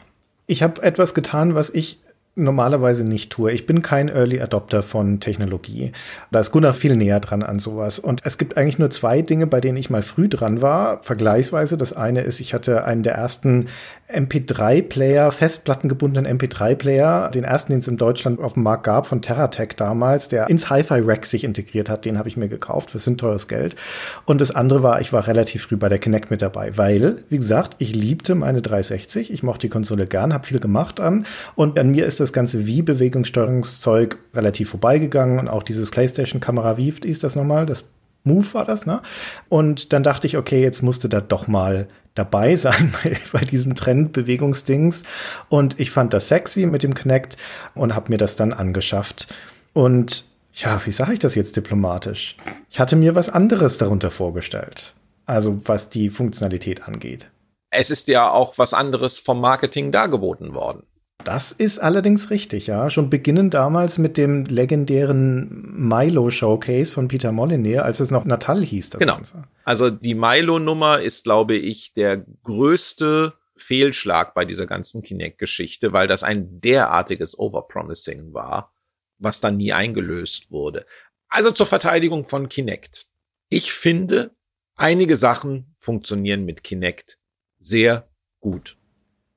Ich 0.47 0.63
habe 0.63 0.83
etwas 0.83 1.15
getan, 1.15 1.55
was 1.55 1.71
ich 1.71 2.01
normalerweise 2.35 3.05
nicht 3.05 3.31
tue. 3.31 3.53
Ich 3.53 3.67
bin 3.67 3.83
kein 3.83 4.09
Early 4.09 4.41
Adopter 4.41 4.83
von 4.83 5.21
Technologie. 5.21 5.93
Da 6.31 6.41
ist 6.41 6.51
Gunnar 6.51 6.73
viel 6.73 6.97
näher 6.97 7.21
dran 7.21 7.43
an 7.43 7.59
sowas. 7.59 7.99
Und 7.99 8.23
es 8.25 8.39
gibt 8.39 8.57
eigentlich 8.57 8.79
nur 8.79 8.91
zwei 8.91 9.21
Dinge, 9.21 9.47
bei 9.47 9.61
denen 9.61 9.77
ich 9.77 9.91
mal 9.91 10.03
früh 10.03 10.29
dran 10.29 10.63
war, 10.63 11.03
vergleichsweise. 11.03 11.77
Das 11.77 11.93
eine 11.93 12.23
ist, 12.23 12.41
ich 12.41 12.55
hatte 12.55 12.85
einen 12.85 13.03
der 13.03 13.15
ersten 13.15 13.69
MP3-Player, 14.13 15.33
festplattengebundenen 15.33 16.39
MP3-Player, 16.39 17.31
den 17.31 17.45
ersten, 17.45 17.73
den 17.73 17.79
es 17.79 17.89
in 17.89 17.97
Deutschland 17.97 18.41
auf 18.41 18.55
dem 18.55 18.63
Markt 18.63 18.85
gab, 18.85 19.07
von 19.07 19.23
Terratech 19.23 19.71
damals, 19.77 20.29
der 20.29 20.49
ins 20.49 20.71
Hi-Fi-Rack 20.71 21.27
sich 21.27 21.45
integriert 21.45 21.89
hat. 21.91 22.05
Den 22.05 22.19
habe 22.19 22.29
ich 22.29 22.37
mir 22.37 22.49
gekauft 22.49 22.91
für 22.91 22.99
sündteures 22.99 23.49
Geld. 23.49 23.77
Und 24.25 24.41
das 24.41 24.55
andere 24.55 24.83
war, 24.83 25.01
ich 25.01 25.13
war 25.13 25.27
relativ 25.27 25.63
früh 25.63 25.77
bei 25.77 25.89
der 25.89 25.99
Kinect 25.99 26.31
mit 26.31 26.43
dabei, 26.43 26.77
weil, 26.77 27.25
wie 27.29 27.39
gesagt, 27.39 27.77
ich 27.79 27.95
liebte 27.95 28.35
meine 28.35 28.63
360. 28.63 29.33
Ich 29.33 29.43
mochte 29.43 29.67
die 29.67 29.71
Konsole 29.71 30.07
gern, 30.07 30.33
habe 30.33 30.47
viel 30.47 30.61
gemacht 30.61 31.01
an. 31.01 31.27
Und 31.55 31.79
an 31.79 31.91
mir 31.91 32.07
ist 32.07 32.21
das 32.21 32.33
ganze 32.33 32.67
Wii-Bewegungssteuerungszeug 32.67 34.19
relativ 34.35 34.71
vorbeigegangen 34.71 35.39
und 35.39 35.49
auch 35.49 35.63
dieses 35.63 35.91
PlayStation-Kamera, 35.91 36.77
wie 36.77 36.93
ist 37.05 37.25
das 37.25 37.37
nochmal? 37.37 37.67
Das 37.67 37.85
Move 38.25 38.55
war 38.55 38.65
das, 38.65 38.87
ne? 38.87 39.03
Und 39.49 39.93
dann 39.93 40.03
dachte 40.03 40.27
ich, 40.27 40.37
okay, 40.37 40.63
jetzt 40.63 40.83
musste 40.83 41.09
da 41.09 41.21
doch 41.21 41.49
mal 41.49 41.89
dabei 42.15 42.57
sein 42.57 42.95
bei, 43.03 43.19
bei 43.33 43.41
diesem 43.41 43.75
Trend 43.75 44.13
Bewegungsdings. 44.13 45.03
Und 45.49 45.79
ich 45.81 45.91
fand 45.91 46.13
das 46.13 46.29
sexy 46.29 46.67
mit 46.67 46.83
dem 46.83 46.95
Connect 46.95 47.37
und 47.75 47.95
habe 47.95 48.11
mir 48.11 48.19
das 48.19 48.37
dann 48.37 48.53
angeschafft. 48.53 49.29
Und 49.73 50.25
ja, 50.55 50.81
wie 50.85 50.93
sage 50.93 51.15
ich 51.15 51.19
das 51.19 51.35
jetzt 51.35 51.57
diplomatisch? 51.57 52.37
Ich 52.71 52.79
hatte 52.79 52.97
mir 52.97 53.15
was 53.15 53.31
anderes 53.31 53.79
darunter 53.79 54.11
vorgestellt. 54.11 54.95
Also 55.25 55.61
was 55.65 55.89
die 55.89 56.11
Funktionalität 56.11 56.87
angeht. 56.87 57.31
Es 57.71 57.91
ist 57.91 58.09
ja 58.09 58.31
auch 58.31 58.59
was 58.59 58.75
anderes 58.75 59.19
vom 59.19 59.41
Marketing 59.41 59.93
dargeboten 59.93 60.53
worden. 60.53 60.83
Das 61.25 61.53
ist 61.53 61.79
allerdings 61.79 62.31
richtig, 62.31 62.67
ja. 62.67 62.91
Schon 62.91 63.11
beginnend 63.11 63.55
damals 63.55 63.99
mit 63.99 64.17
dem 64.17 64.45
legendären 64.45 65.89
Milo 65.89 66.31
Showcase 66.31 66.93
von 66.93 67.09
Peter 67.09 67.33
Molyneux, 67.33 67.81
als 67.83 68.01
es 68.01 68.11
noch 68.11 68.25
Natal 68.25 68.63
hieß. 68.63 68.91
genau. 68.91 69.17
Ganze. 69.17 69.45
Also 69.65 69.91
die 69.91 70.15
Milo-Nummer 70.15 71.01
ist, 71.01 71.25
glaube 71.25 71.55
ich, 71.55 71.95
der 71.95 72.25
größte 72.43 73.35
Fehlschlag 73.57 74.35
bei 74.35 74.45
dieser 74.45 74.67
ganzen 74.67 75.03
Kinect-Geschichte, 75.03 75.93
weil 75.93 76.09
das 76.09 76.23
ein 76.23 76.61
derartiges 76.61 77.39
Overpromising 77.39 78.35
war, 78.35 78.75
was 79.19 79.41
dann 79.41 79.57
nie 79.57 79.73
eingelöst 79.73 80.51
wurde. 80.51 80.87
Also 81.29 81.51
zur 81.51 81.67
Verteidigung 81.67 82.25
von 82.25 82.49
Kinect. 82.49 83.07
Ich 83.49 83.73
finde, 83.73 84.35
einige 84.75 85.17
Sachen 85.17 85.75
funktionieren 85.79 86.45
mit 86.45 86.65
Kinect 86.65 87.19
sehr 87.59 88.09
gut. 88.41 88.77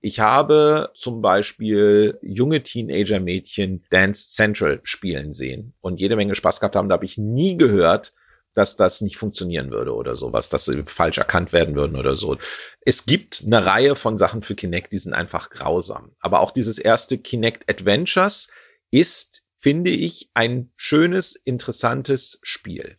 Ich 0.06 0.19
habe 0.19 0.91
zum 0.94 1.23
Beispiel 1.23 2.19
junge 2.22 2.61
Teenager-Mädchen 2.61 3.86
Dance 3.90 4.30
Central 4.30 4.80
spielen 4.84 5.34
sehen 5.34 5.73
und 5.82 5.99
jede 5.99 6.15
Menge 6.15 6.36
Spaß 6.36 6.60
gehabt 6.60 6.76
haben. 6.76 6.90
Da 6.90 6.94
habe 6.94 7.06
ich 7.06 7.18
nie 7.18 7.57
gehört, 7.57 8.14
dass 8.53 8.76
das 8.76 9.02
nicht 9.02 9.18
funktionieren 9.18 9.72
würde 9.72 9.95
oder 9.95 10.15
sowas, 10.15 10.49
dass 10.49 10.65
sie 10.65 10.84
falsch 10.86 11.18
erkannt 11.18 11.53
werden 11.53 11.73
würden 11.73 11.95
oder 11.95 12.15
so. 12.15 12.38
Es 12.82 13.07
gibt 13.07 13.41
eine 13.48 13.65
Reihe 13.65 13.95
von 13.95 14.15
Sachen 14.15 14.44
für 14.44 14.53
Kinect, 14.53 14.94
die 14.94 14.99
sind 14.99 15.15
einfach 15.15 15.49
grausam. 15.49 16.11
Aber 16.19 16.41
auch 16.41 16.52
dieses 16.52 16.77
erste 16.77 17.18
Kinect 17.18 17.68
Adventures 17.68 18.52
ist, 18.91 19.48
finde 19.57 19.90
ich, 19.90 20.30
ein 20.36 20.72
schönes, 20.76 21.34
interessantes 21.36 22.38
Spiel. 22.44 22.95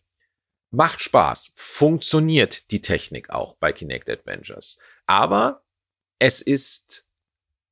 Macht 0.71 0.99
Spaß, 0.99 1.53
funktioniert 1.55 2.69
die 2.71 2.81
Technik 2.81 3.29
auch 3.29 3.55
bei 3.55 3.71
Kinect 3.71 4.09
Adventures. 4.09 4.79
Aber 5.05 5.63
es 6.19 6.41
ist 6.41 7.07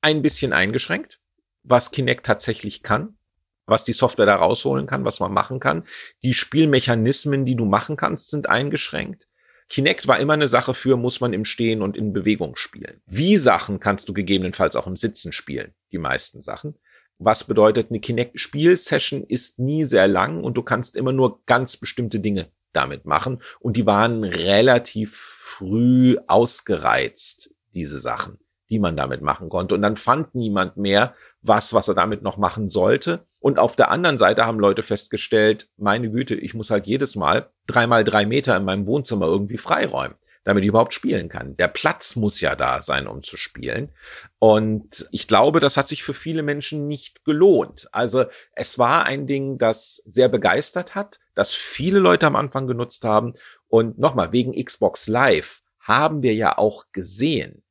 ein 0.01 0.21
bisschen 0.21 0.53
eingeschränkt, 0.53 1.19
was 1.63 1.91
Kinect 1.91 2.25
tatsächlich 2.25 2.83
kann, 2.83 3.17
was 3.65 3.83
die 3.83 3.93
Software 3.93 4.27
da 4.27 4.35
rausholen 4.35 4.85
kann, 4.85 5.05
was 5.05 5.19
man 5.19 5.33
machen 5.33 5.59
kann. 5.59 5.85
Die 6.23 6.33
Spielmechanismen, 6.33 7.45
die 7.45 7.55
du 7.55 7.65
machen 7.65 7.97
kannst, 7.97 8.29
sind 8.29 8.47
eingeschränkt. 8.47 9.27
Kinect 9.67 10.07
war 10.07 10.19
immer 10.19 10.33
eine 10.33 10.47
Sache 10.47 10.75
für, 10.75 10.95
muss 10.95 11.21
man 11.21 11.33
im 11.33 11.43
Stehen 11.43 11.81
und 11.81 11.97
in 11.97 12.13
Bewegung 12.13 12.55
spielen. 12.55 13.01
Wie 13.07 13.35
Sachen 13.35 13.79
kannst 13.79 14.07
du 14.07 14.13
gegebenenfalls 14.13 14.75
auch 14.75 14.85
im 14.85 14.95
Sitzen 14.95 15.31
spielen, 15.31 15.73
die 15.91 15.97
meisten 15.97 16.43
Sachen. 16.43 16.77
Was 17.17 17.45
bedeutet, 17.45 17.89
eine 17.89 17.99
Kinect-Spielsession 17.99 19.23
ist 19.23 19.57
nie 19.57 19.85
sehr 19.85 20.07
lang 20.07 20.43
und 20.43 20.55
du 20.55 20.61
kannst 20.61 20.97
immer 20.97 21.13
nur 21.13 21.43
ganz 21.45 21.77
bestimmte 21.77 22.19
Dinge 22.19 22.51
damit 22.73 23.05
machen. 23.05 23.41
Und 23.59 23.77
die 23.77 23.87
waren 23.87 24.23
relativ 24.23 25.15
früh 25.15 26.17
ausgereizt 26.27 27.54
diese 27.75 27.99
Sachen, 27.99 28.39
die 28.69 28.79
man 28.79 28.97
damit 28.97 29.21
machen 29.21 29.49
konnte. 29.49 29.75
Und 29.75 29.81
dann 29.81 29.97
fand 29.97 30.33
niemand 30.33 30.77
mehr 30.77 31.13
was, 31.41 31.73
was 31.73 31.87
er 31.87 31.93
damit 31.93 32.23
noch 32.23 32.37
machen 32.37 32.69
sollte. 32.69 33.25
Und 33.39 33.59
auf 33.59 33.75
der 33.75 33.91
anderen 33.91 34.17
Seite 34.17 34.45
haben 34.45 34.59
Leute 34.59 34.81
festgestellt, 34.81 35.69
meine 35.77 36.09
Güte, 36.09 36.35
ich 36.35 36.53
muss 36.55 36.71
halt 36.71 36.87
jedes 36.87 37.15
Mal 37.15 37.51
dreimal 37.67 38.03
drei 38.03 38.25
Meter 38.25 38.57
in 38.57 38.65
meinem 38.65 38.87
Wohnzimmer 38.87 39.27
irgendwie 39.27 39.57
freiräumen 39.57 40.15
damit 40.45 40.63
ich 40.63 40.69
überhaupt 40.69 40.93
spielen 40.93 41.27
kann. 41.27 41.57
Der 41.57 41.67
Platz 41.67 42.15
muss 42.15 42.39
ja 42.39 42.55
da 42.55 42.81
sein, 42.81 43.07
um 43.07 43.23
zu 43.23 43.35
spielen. 43.35 43.91
Und 44.39 45.07
ich 45.11 45.27
glaube, 45.27 45.59
das 45.59 45.75
hat 45.75 45.87
sich 45.87 46.03
für 46.03 46.13
viele 46.13 46.43
Menschen 46.43 46.87
nicht 46.87 47.25
gelohnt. 47.25 47.89
Also 47.91 48.25
es 48.53 48.77
war 48.77 49.05
ein 49.05 49.25
Ding, 49.25 49.57
das 49.57 49.95
sehr 50.05 50.29
begeistert 50.29 50.93
hat, 50.93 51.19
das 51.33 51.53
viele 51.53 51.97
Leute 51.97 52.27
am 52.27 52.35
Anfang 52.35 52.67
genutzt 52.67 53.03
haben. 53.03 53.33
Und 53.67 53.97
nochmal, 53.97 54.31
wegen 54.31 54.53
Xbox 54.63 55.07
Live 55.07 55.61
haben 55.79 56.21
wir 56.21 56.35
ja 56.35 56.57
auch 56.57 56.85
gesehen, 56.93 57.63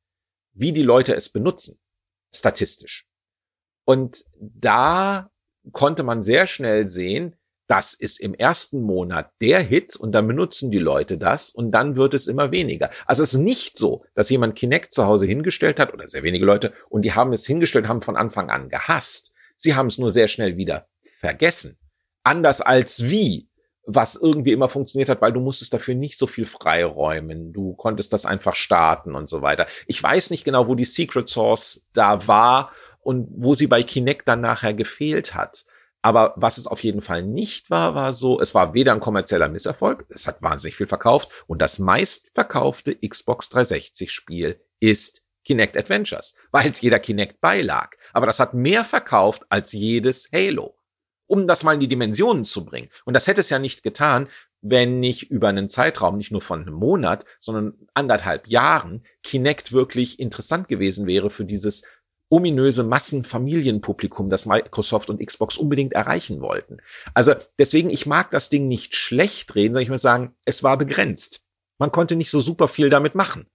wie 0.55 0.73
die 0.73 0.81
Leute 0.81 1.15
es 1.15 1.29
benutzen, 1.29 1.79
statistisch. 2.33 3.07
Und 3.85 4.25
da 4.39 5.29
konnte 5.71 6.03
man 6.03 6.23
sehr 6.23 6.47
schnell 6.47 6.87
sehen, 6.87 7.35
das 7.67 7.95
ist 7.95 8.19
im 8.19 8.33
ersten 8.35 8.81
Monat 8.81 9.31
der 9.41 9.59
Hit 9.59 9.95
und 9.95 10.11
dann 10.11 10.27
benutzen 10.27 10.69
die 10.69 10.79
Leute 10.79 11.17
das 11.17 11.51
und 11.51 11.71
dann 11.71 11.95
wird 11.95 12.13
es 12.13 12.27
immer 12.27 12.51
weniger. 12.51 12.91
Also 13.07 13.23
es 13.23 13.33
ist 13.33 13.39
nicht 13.39 13.77
so, 13.77 14.05
dass 14.13 14.29
jemand 14.29 14.55
Kinect 14.55 14.93
zu 14.93 15.05
Hause 15.05 15.25
hingestellt 15.25 15.79
hat 15.79 15.91
oder 15.93 16.07
sehr 16.07 16.23
wenige 16.23 16.45
Leute 16.45 16.73
und 16.89 17.03
die 17.03 17.13
haben 17.13 17.33
es 17.33 17.45
hingestellt, 17.45 17.87
haben 17.87 18.03
von 18.03 18.17
Anfang 18.17 18.49
an 18.49 18.69
gehasst. 18.69 19.33
Sie 19.57 19.73
haben 19.73 19.87
es 19.87 19.97
nur 19.97 20.11
sehr 20.11 20.27
schnell 20.27 20.57
wieder 20.57 20.87
vergessen. 21.01 21.79
Anders 22.23 22.61
als 22.61 23.09
wie 23.09 23.49
was 23.85 24.15
irgendwie 24.15 24.51
immer 24.51 24.69
funktioniert 24.69 25.09
hat, 25.09 25.21
weil 25.21 25.33
du 25.33 25.39
musstest 25.39 25.73
dafür 25.73 25.95
nicht 25.95 26.17
so 26.17 26.27
viel 26.27 26.45
freiräumen. 26.45 27.53
Du 27.53 27.73
konntest 27.73 28.13
das 28.13 28.25
einfach 28.25 28.55
starten 28.55 29.15
und 29.15 29.29
so 29.29 29.41
weiter. 29.41 29.67
Ich 29.87 30.01
weiß 30.01 30.31
nicht 30.31 30.43
genau, 30.43 30.67
wo 30.67 30.75
die 30.75 30.85
Secret 30.85 31.29
Source 31.29 31.87
da 31.93 32.27
war 32.27 32.71
und 33.01 33.27
wo 33.31 33.53
sie 33.53 33.67
bei 33.67 33.83
Kinect 33.83 34.27
dann 34.27 34.41
nachher 34.41 34.73
gefehlt 34.73 35.35
hat. 35.35 35.65
Aber 36.01 36.33
was 36.35 36.59
es 36.59 36.67
auf 36.67 36.83
jeden 36.83 37.01
Fall 37.01 37.23
nicht 37.23 37.71
war, 37.71 37.95
war 37.95 38.13
so, 38.13 38.39
es 38.39 38.53
war 38.53 38.73
weder 38.75 38.93
ein 38.93 38.99
kommerzieller 38.99 39.49
Misserfolg, 39.49 40.05
es 40.09 40.27
hat 40.27 40.41
wahnsinnig 40.43 40.75
viel 40.75 40.85
verkauft 40.85 41.29
und 41.47 41.61
das 41.61 41.79
meistverkaufte 41.79 42.95
Xbox 42.95 43.49
360 43.49 44.11
Spiel 44.11 44.61
ist 44.79 45.25
Kinect 45.43 45.77
Adventures, 45.77 46.35
weil 46.51 46.69
es 46.69 46.81
jeder 46.81 46.99
Kinect 46.99 47.41
beilag. 47.41 47.95
Aber 48.13 48.27
das 48.27 48.39
hat 48.39 48.53
mehr 48.53 48.83
verkauft 48.83 49.43
als 49.49 49.71
jedes 49.71 50.29
Halo 50.31 50.74
um 51.27 51.47
das 51.47 51.63
mal 51.63 51.73
in 51.73 51.79
die 51.79 51.87
Dimensionen 51.87 52.43
zu 52.43 52.65
bringen. 52.65 52.89
Und 53.05 53.13
das 53.13 53.27
hätte 53.27 53.41
es 53.41 53.49
ja 53.49 53.59
nicht 53.59 53.83
getan, 53.83 54.27
wenn 54.61 54.99
nicht 54.99 55.29
über 55.29 55.49
einen 55.49 55.69
Zeitraum, 55.69 56.17
nicht 56.17 56.31
nur 56.31 56.41
von 56.41 56.61
einem 56.61 56.73
Monat, 56.73 57.25
sondern 57.39 57.73
anderthalb 57.93 58.47
Jahren, 58.47 59.05
Kinect 59.23 59.71
wirklich 59.71 60.19
interessant 60.19 60.67
gewesen 60.67 61.05
wäre 61.05 61.29
für 61.29 61.45
dieses 61.45 61.83
ominöse 62.29 62.83
Massenfamilienpublikum, 62.83 64.29
das 64.29 64.45
Microsoft 64.47 65.09
und 65.09 65.25
Xbox 65.25 65.57
unbedingt 65.57 65.93
erreichen 65.93 66.41
wollten. 66.41 66.77
Also 67.13 67.35
deswegen, 67.59 67.89
ich 67.89 68.07
mag 68.07 68.31
das 68.31 68.49
Ding 68.49 68.67
nicht 68.67 68.95
schlecht 68.95 69.53
reden, 69.55 69.73
sondern 69.73 69.83
ich 69.83 69.89
muss 69.89 70.01
sagen, 70.01 70.35
es 70.45 70.63
war 70.63 70.77
begrenzt. 70.77 71.43
Man 71.77 71.91
konnte 71.91 72.15
nicht 72.15 72.31
so 72.31 72.39
super 72.39 72.67
viel 72.67 72.89
damit 72.89 73.15
machen. 73.15 73.47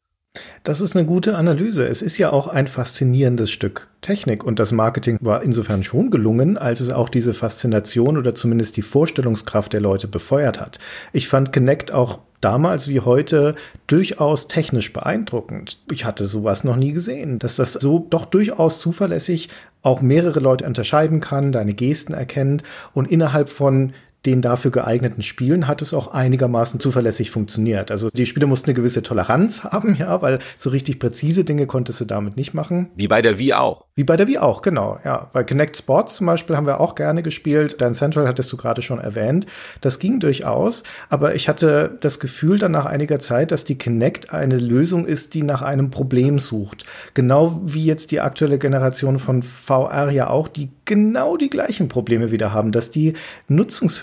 Das 0.62 0.80
ist 0.80 0.94
eine 0.94 1.06
gute 1.06 1.36
Analyse. 1.36 1.88
Es 1.88 2.02
ist 2.02 2.16
ja 2.18 2.30
auch 2.30 2.46
ein 2.46 2.68
faszinierendes 2.68 3.50
Stück 3.50 3.88
Technik 4.00 4.44
und 4.44 4.58
das 4.58 4.70
Marketing 4.72 5.18
war 5.20 5.42
insofern 5.42 5.82
schon 5.82 6.10
gelungen, 6.10 6.56
als 6.56 6.80
es 6.80 6.90
auch 6.90 7.08
diese 7.08 7.34
Faszination 7.34 8.16
oder 8.16 8.34
zumindest 8.34 8.76
die 8.76 8.82
Vorstellungskraft 8.82 9.72
der 9.72 9.80
Leute 9.80 10.06
befeuert 10.06 10.60
hat. 10.60 10.78
Ich 11.12 11.28
fand 11.28 11.52
Connect 11.52 11.92
auch 11.92 12.20
damals 12.40 12.88
wie 12.88 13.00
heute 13.00 13.56
durchaus 13.86 14.48
technisch 14.48 14.92
beeindruckend. 14.92 15.78
Ich 15.90 16.04
hatte 16.04 16.26
sowas 16.26 16.62
noch 16.62 16.76
nie 16.76 16.92
gesehen, 16.92 17.38
dass 17.38 17.56
das 17.56 17.72
so 17.72 18.06
doch 18.08 18.24
durchaus 18.24 18.80
zuverlässig 18.80 19.48
auch 19.82 20.00
mehrere 20.00 20.40
Leute 20.40 20.64
unterscheiden 20.64 21.20
kann, 21.20 21.52
deine 21.52 21.74
Gesten 21.74 22.12
erkennt 22.12 22.62
und 22.94 23.10
innerhalb 23.10 23.50
von 23.50 23.92
den 24.26 24.42
dafür 24.42 24.70
geeigneten 24.70 25.22
Spielen 25.22 25.66
hat 25.66 25.82
es 25.82 25.94
auch 25.94 26.08
einigermaßen 26.08 26.78
zuverlässig 26.78 27.30
funktioniert. 27.30 27.90
Also 27.90 28.10
die 28.10 28.26
Spiele 28.26 28.46
mussten 28.46 28.66
eine 28.66 28.74
gewisse 28.74 29.02
Toleranz 29.02 29.64
haben, 29.64 29.96
ja, 29.96 30.20
weil 30.22 30.40
so 30.56 30.70
richtig 30.70 30.98
präzise 30.98 31.44
Dinge 31.44 31.66
konntest 31.66 32.00
du 32.00 32.04
damit 32.04 32.36
nicht 32.36 32.54
machen. 32.54 32.90
Wie 32.96 33.08
bei 33.08 33.22
der 33.22 33.38
Wii 33.38 33.54
auch. 33.54 33.84
Wie 33.94 34.04
bei 34.04 34.16
der 34.16 34.28
Wii 34.28 34.38
auch, 34.38 34.62
genau. 34.62 34.98
Ja, 35.04 35.28
bei 35.32 35.44
Kinect 35.44 35.76
Sports 35.76 36.16
zum 36.16 36.26
Beispiel 36.26 36.56
haben 36.56 36.66
wir 36.66 36.80
auch 36.80 36.94
gerne 36.94 37.22
gespielt. 37.22 37.76
Dein 37.80 37.94
Central 37.94 38.26
hattest 38.28 38.52
du 38.52 38.56
gerade 38.56 38.82
schon 38.82 38.98
erwähnt. 38.98 39.46
Das 39.80 39.98
ging 39.98 40.20
durchaus, 40.20 40.84
aber 41.08 41.34
ich 41.34 41.48
hatte 41.48 41.98
das 42.00 42.20
Gefühl 42.20 42.58
dann 42.58 42.72
nach 42.72 42.86
einiger 42.86 43.18
Zeit, 43.18 43.52
dass 43.52 43.64
die 43.64 43.76
Kinect 43.76 44.32
eine 44.32 44.58
Lösung 44.58 45.06
ist, 45.06 45.34
die 45.34 45.42
nach 45.42 45.62
einem 45.62 45.90
Problem 45.90 46.38
sucht. 46.38 46.84
Genau 47.14 47.60
wie 47.64 47.84
jetzt 47.84 48.10
die 48.10 48.20
aktuelle 48.20 48.58
Generation 48.58 49.18
von 49.18 49.42
VR 49.42 50.10
ja 50.10 50.28
auch, 50.30 50.48
die 50.48 50.70
genau 50.84 51.36
die 51.36 51.50
gleichen 51.50 51.88
Probleme 51.88 52.30
wieder 52.30 52.52
haben, 52.52 52.72
dass 52.72 52.90
die 52.90 53.14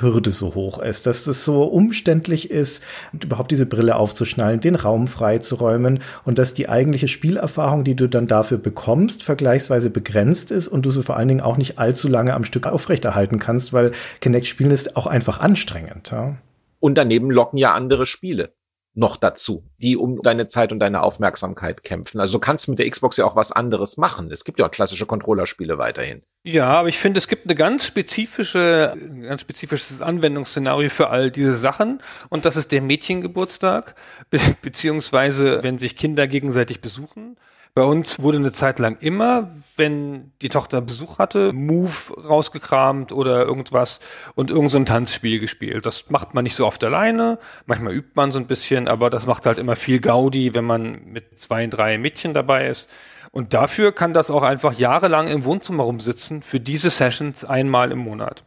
Nutzungshürde 0.08 0.32
so 0.32 0.56
hoch 0.56 0.80
ist, 0.80 1.06
dass 1.06 1.28
es 1.28 1.44
so 1.44 1.64
umständlich 1.64 2.50
ist, 2.50 2.84
überhaupt 3.12 3.52
diese 3.52 3.66
Brille 3.66 3.96
aufzuschnallen, 3.96 4.60
den 4.60 4.76
Raum 4.76 5.08
freizuräumen 5.08 6.00
und 6.24 6.40
dass 6.40 6.54
die 6.54 6.70
eigentliche 6.70 7.08
Spielerfahrung, 7.08 7.84
die 7.84 7.96
du 7.96 8.08
dann 8.08 8.28
dafür 8.28 8.58
bekommst, 8.58 9.24
vergleichsweise 9.24 9.90
begrenzt 9.90 10.52
ist 10.52 10.68
und 10.68 10.86
du 10.86 10.92
sie 10.92 11.04
vor 11.04 11.18
allen 11.18 11.28
Dingen 11.28 11.42
auch 11.42 11.58
nicht 11.58 11.78
allzu 11.80 12.08
lange 12.08 12.34
am 12.34 12.46
Stück 12.46 12.68
aufrechterhalten 12.68 13.40
kannst, 13.40 13.74
weil 13.74 13.92
Kinect-Spielen 14.22 14.72
ist 14.72 14.96
auch 14.96 15.08
einfach 15.08 15.40
anstrengend. 15.40 16.12
Ja? 16.12 16.38
Und 16.80 16.98
daneben 16.98 17.32
locken 17.32 17.58
ja 17.58 17.74
andere 17.74 18.06
Spiele 18.06 18.54
noch 18.98 19.16
dazu, 19.16 19.64
die 19.78 19.96
um 19.96 20.24
deine 20.24 20.48
Zeit 20.48 20.72
und 20.72 20.80
deine 20.80 21.04
Aufmerksamkeit 21.04 21.84
kämpfen. 21.84 22.20
Also 22.20 22.34
du 22.34 22.40
kannst 22.40 22.68
mit 22.68 22.80
der 22.80 22.90
Xbox 22.90 23.18
ja 23.18 23.26
auch 23.26 23.36
was 23.36 23.52
anderes 23.52 23.98
machen. 23.98 24.32
Es 24.32 24.44
gibt 24.44 24.60
ja 24.60 24.66
auch 24.66 24.72
klassische 24.72 25.06
Controllerspiele 25.06 25.78
weiterhin. 25.78 26.24
Ja, 26.44 26.66
aber 26.66 26.90
ich 26.90 26.98
finde, 26.98 27.20
es 27.20 27.28
gibt 27.28 27.46
eine 27.46 27.54
ganz 27.54 27.86
spezifische, 27.86 28.94
ein 28.96 29.22
ganz 29.22 29.42
spezifisches 29.42 30.02
Anwendungsszenario 30.02 30.90
für 30.90 31.10
all 31.10 31.30
diese 31.30 31.56
Sachen. 31.56 32.02
Und 32.30 32.46
das 32.46 32.58
ist 32.58 32.72
der 32.72 32.82
Mädchengeburtstag, 32.82 33.94
be 34.32 34.40
beziehungsweise 34.64 35.62
wenn 35.62 35.78
sich 35.78 35.96
Kinder 35.96 36.26
gegenseitig 36.26 36.82
besuchen. 36.82 37.38
Bei 37.74 37.84
uns 37.84 38.20
wurde 38.20 38.38
eine 38.38 38.52
Zeit 38.52 38.80
lang 38.80 38.98
immer, 39.00 39.52
wenn 39.76 40.32
die 40.42 40.50
Tochter 40.50 40.82
Besuch 40.82 41.20
hatte, 41.20 41.54
Move 41.54 41.92
rausgekramt 42.28 43.12
oder 43.12 43.46
irgendwas 43.46 44.00
und 44.36 44.50
irgend 44.50 44.72
so 44.72 44.80
ein 44.80 44.86
Tanzspiel 44.86 45.40
gespielt. 45.40 45.86
Das 45.86 46.10
macht 46.10 46.34
man 46.34 46.44
nicht 46.44 46.56
so 46.56 46.66
oft 46.66 46.84
alleine. 46.84 47.38
Manchmal 47.66 47.94
übt 47.94 48.12
man 48.16 48.32
so 48.32 48.40
ein 48.40 48.48
bisschen, 48.48 48.88
aber 48.88 49.10
das 49.10 49.28
macht 49.28 49.46
halt 49.46 49.60
immer 49.60 49.76
viel 49.76 50.00
Gaudi, 50.00 50.56
wenn 50.56 50.66
man 50.66 51.06
mit 51.06 51.38
zwei, 51.40 51.68
drei 51.68 51.98
Mädchen 51.98 52.34
dabei 52.34 52.68
ist. 52.68 52.90
Und 53.32 53.54
dafür 53.54 53.92
kann 53.92 54.14
das 54.14 54.32
auch 54.32 54.44
einfach 54.44 54.74
jahrelang 54.74 55.28
im 55.28 55.44
Wohnzimmer 55.44 55.84
rumsitzen 55.84 56.42
für 56.42 56.60
diese 56.60 56.90
Sessions 56.90 57.46
einmal 57.46 57.92
im 57.92 58.00
Monat. 58.00 58.44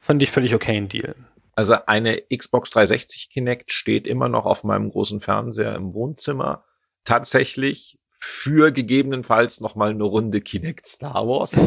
Fand 0.00 0.22
ich 0.22 0.30
völlig 0.30 0.54
okay 0.54 0.76
ein 0.76 0.88
Deal. 0.88 1.14
Also 1.56 1.76
eine 1.86 2.22
Xbox 2.34 2.70
360 2.70 3.30
Kinect 3.30 3.72
steht 3.72 4.06
immer 4.06 4.28
noch 4.28 4.44
auf 4.44 4.64
meinem 4.64 4.90
großen 4.90 5.20
Fernseher 5.20 5.74
im 5.74 5.94
Wohnzimmer. 5.94 6.64
Tatsächlich 7.04 7.98
für 8.26 8.72
gegebenenfalls 8.72 9.60
nochmal 9.60 9.90
eine 9.90 10.04
Runde 10.04 10.40
Kinect 10.40 10.86
Star 10.86 11.26
Wars. 11.28 11.62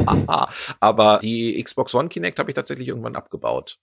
Aber 0.79 1.19
die 1.21 1.61
Xbox 1.63 1.93
One 1.93 2.09
Kinect 2.09 2.39
habe 2.39 2.49
ich 2.49 2.55
tatsächlich 2.55 2.87
irgendwann 2.87 3.15
abgebaut. 3.15 3.77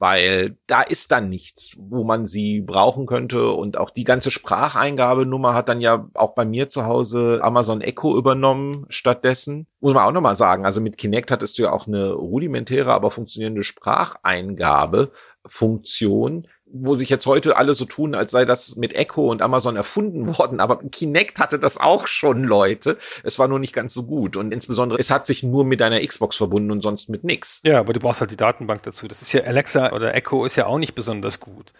Weil 0.00 0.56
da 0.68 0.82
ist 0.82 1.10
dann 1.10 1.28
nichts, 1.28 1.76
wo 1.80 2.04
man 2.04 2.24
sie 2.24 2.60
brauchen 2.60 3.06
könnte. 3.06 3.50
Und 3.50 3.76
auch 3.76 3.90
die 3.90 4.04
ganze 4.04 4.30
Spracheingabenummer 4.30 5.54
hat 5.54 5.68
dann 5.68 5.80
ja 5.80 6.08
auch 6.14 6.34
bei 6.34 6.44
mir 6.44 6.68
zu 6.68 6.84
Hause 6.84 7.40
Amazon 7.42 7.80
Echo 7.80 8.16
übernommen 8.16 8.86
stattdessen. 8.90 9.66
Muss 9.80 9.94
man 9.94 10.04
auch 10.04 10.12
nochmal 10.12 10.36
sagen, 10.36 10.64
also 10.64 10.80
mit 10.80 10.98
Kinect 10.98 11.32
hattest 11.32 11.58
du 11.58 11.64
ja 11.64 11.72
auch 11.72 11.88
eine 11.88 12.12
rudimentäre, 12.12 12.92
aber 12.92 13.10
funktionierende 13.10 13.64
Spracheingabe. 13.64 15.10
Funktion, 15.46 16.46
wo 16.72 16.94
sich 16.94 17.08
jetzt 17.08 17.26
heute 17.26 17.56
alle 17.56 17.74
so 17.74 17.84
tun, 17.84 18.14
als 18.14 18.30
sei 18.30 18.44
das 18.44 18.76
mit 18.76 18.94
Echo 18.94 19.30
und 19.30 19.42
Amazon 19.42 19.76
erfunden 19.76 20.26
worden, 20.38 20.60
aber 20.60 20.78
Kinect 20.90 21.38
hatte 21.38 21.58
das 21.58 21.78
auch 21.78 22.06
schon, 22.06 22.44
Leute. 22.44 22.98
Es 23.22 23.38
war 23.38 23.48
nur 23.48 23.58
nicht 23.58 23.72
ganz 23.72 23.94
so 23.94 24.04
gut 24.04 24.36
und 24.36 24.52
insbesondere 24.52 24.98
es 24.98 25.10
hat 25.10 25.26
sich 25.26 25.42
nur 25.42 25.64
mit 25.64 25.80
deiner 25.80 26.00
Xbox 26.00 26.36
verbunden 26.36 26.70
und 26.70 26.80
sonst 26.80 27.08
mit 27.08 27.24
nix. 27.24 27.60
Ja, 27.64 27.80
aber 27.80 27.92
du 27.92 28.00
brauchst 28.00 28.20
halt 28.20 28.30
die 28.30 28.36
Datenbank 28.36 28.82
dazu. 28.82 29.08
Das 29.08 29.22
ist 29.22 29.32
ja 29.32 29.42
Alexa 29.42 29.92
oder 29.92 30.14
Echo 30.14 30.44
ist 30.44 30.56
ja 30.56 30.66
auch 30.66 30.78
nicht 30.78 30.94
besonders 30.94 31.40
gut. 31.40 31.72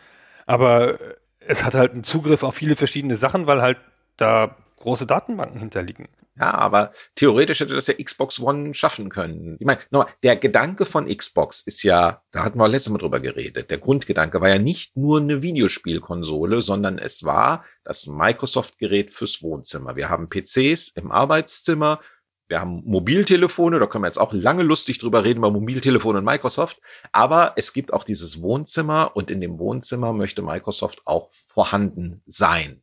Aber 0.47 0.98
es 1.40 1.65
hat 1.65 1.74
halt 1.74 1.93
einen 1.93 2.05
Zugriff 2.05 2.43
auf 2.43 2.55
viele 2.55 2.77
verschiedene 2.77 3.16
Sachen, 3.16 3.47
weil 3.47 3.62
halt 3.62 3.78
da 4.16 4.56
große 4.78 5.06
Datenbanken 5.06 5.59
hinterliegen. 5.59 6.09
Ja, 6.40 6.55
aber 6.55 6.92
theoretisch 7.16 7.60
hätte 7.60 7.74
das 7.74 7.88
ja 7.88 7.94
Xbox 7.94 8.40
One 8.40 8.72
schaffen 8.72 9.09
können. 9.09 9.56
Ich 9.59 9.66
meine, 9.66 9.80
nochmal, 9.90 10.12
der 10.22 10.36
Gedanke 10.36 10.84
von 10.84 11.09
Xbox 11.09 11.62
ist 11.62 11.82
ja, 11.82 12.22
da 12.30 12.44
hatten 12.44 12.59
wir 12.59 12.68
letztes 12.68 12.92
Mal 12.92 12.98
drüber 12.98 13.18
geredet, 13.18 13.70
der 13.70 13.78
Grundgedanke 13.78 14.40
war 14.40 14.48
ja 14.48 14.59
nicht 14.59 14.96
nur 14.96 15.20
eine 15.20 15.42
Videospielkonsole, 15.42 16.62
sondern 16.62 16.98
es 16.98 17.24
war 17.24 17.64
das 17.82 18.06
Microsoft-Gerät 18.06 19.10
fürs 19.10 19.42
Wohnzimmer. 19.42 19.96
Wir 19.96 20.09
haben 20.10 20.28
PCs 20.28 20.90
im 20.90 21.10
Arbeitszimmer, 21.10 21.98
wir 22.46 22.60
haben 22.60 22.82
Mobiltelefone, 22.84 23.80
da 23.80 23.86
können 23.86 24.05
wir 24.05 24.09
jetzt 24.09 24.18
auch 24.18 24.32
lange 24.32 24.62
lustig 24.62 24.98
drüber 24.98 25.24
reden 25.24 25.38
über 25.38 25.50
Mobiltelefone 25.50 26.18
und 26.18 26.24
Microsoft, 26.24 26.80
aber 27.10 27.55
es 27.56 27.72
gibt 27.72 27.92
auch 27.92 28.05
dieses 28.05 28.42
Wohnzimmer 28.42 29.16
und 29.16 29.32
in 29.32 29.40
dem 29.40 29.59
Wohnzimmer 29.59 30.12
möchte 30.12 30.42
Microsoft 30.42 31.02
auch 31.05 31.30
vorhanden 31.32 32.22
sein 32.26 32.80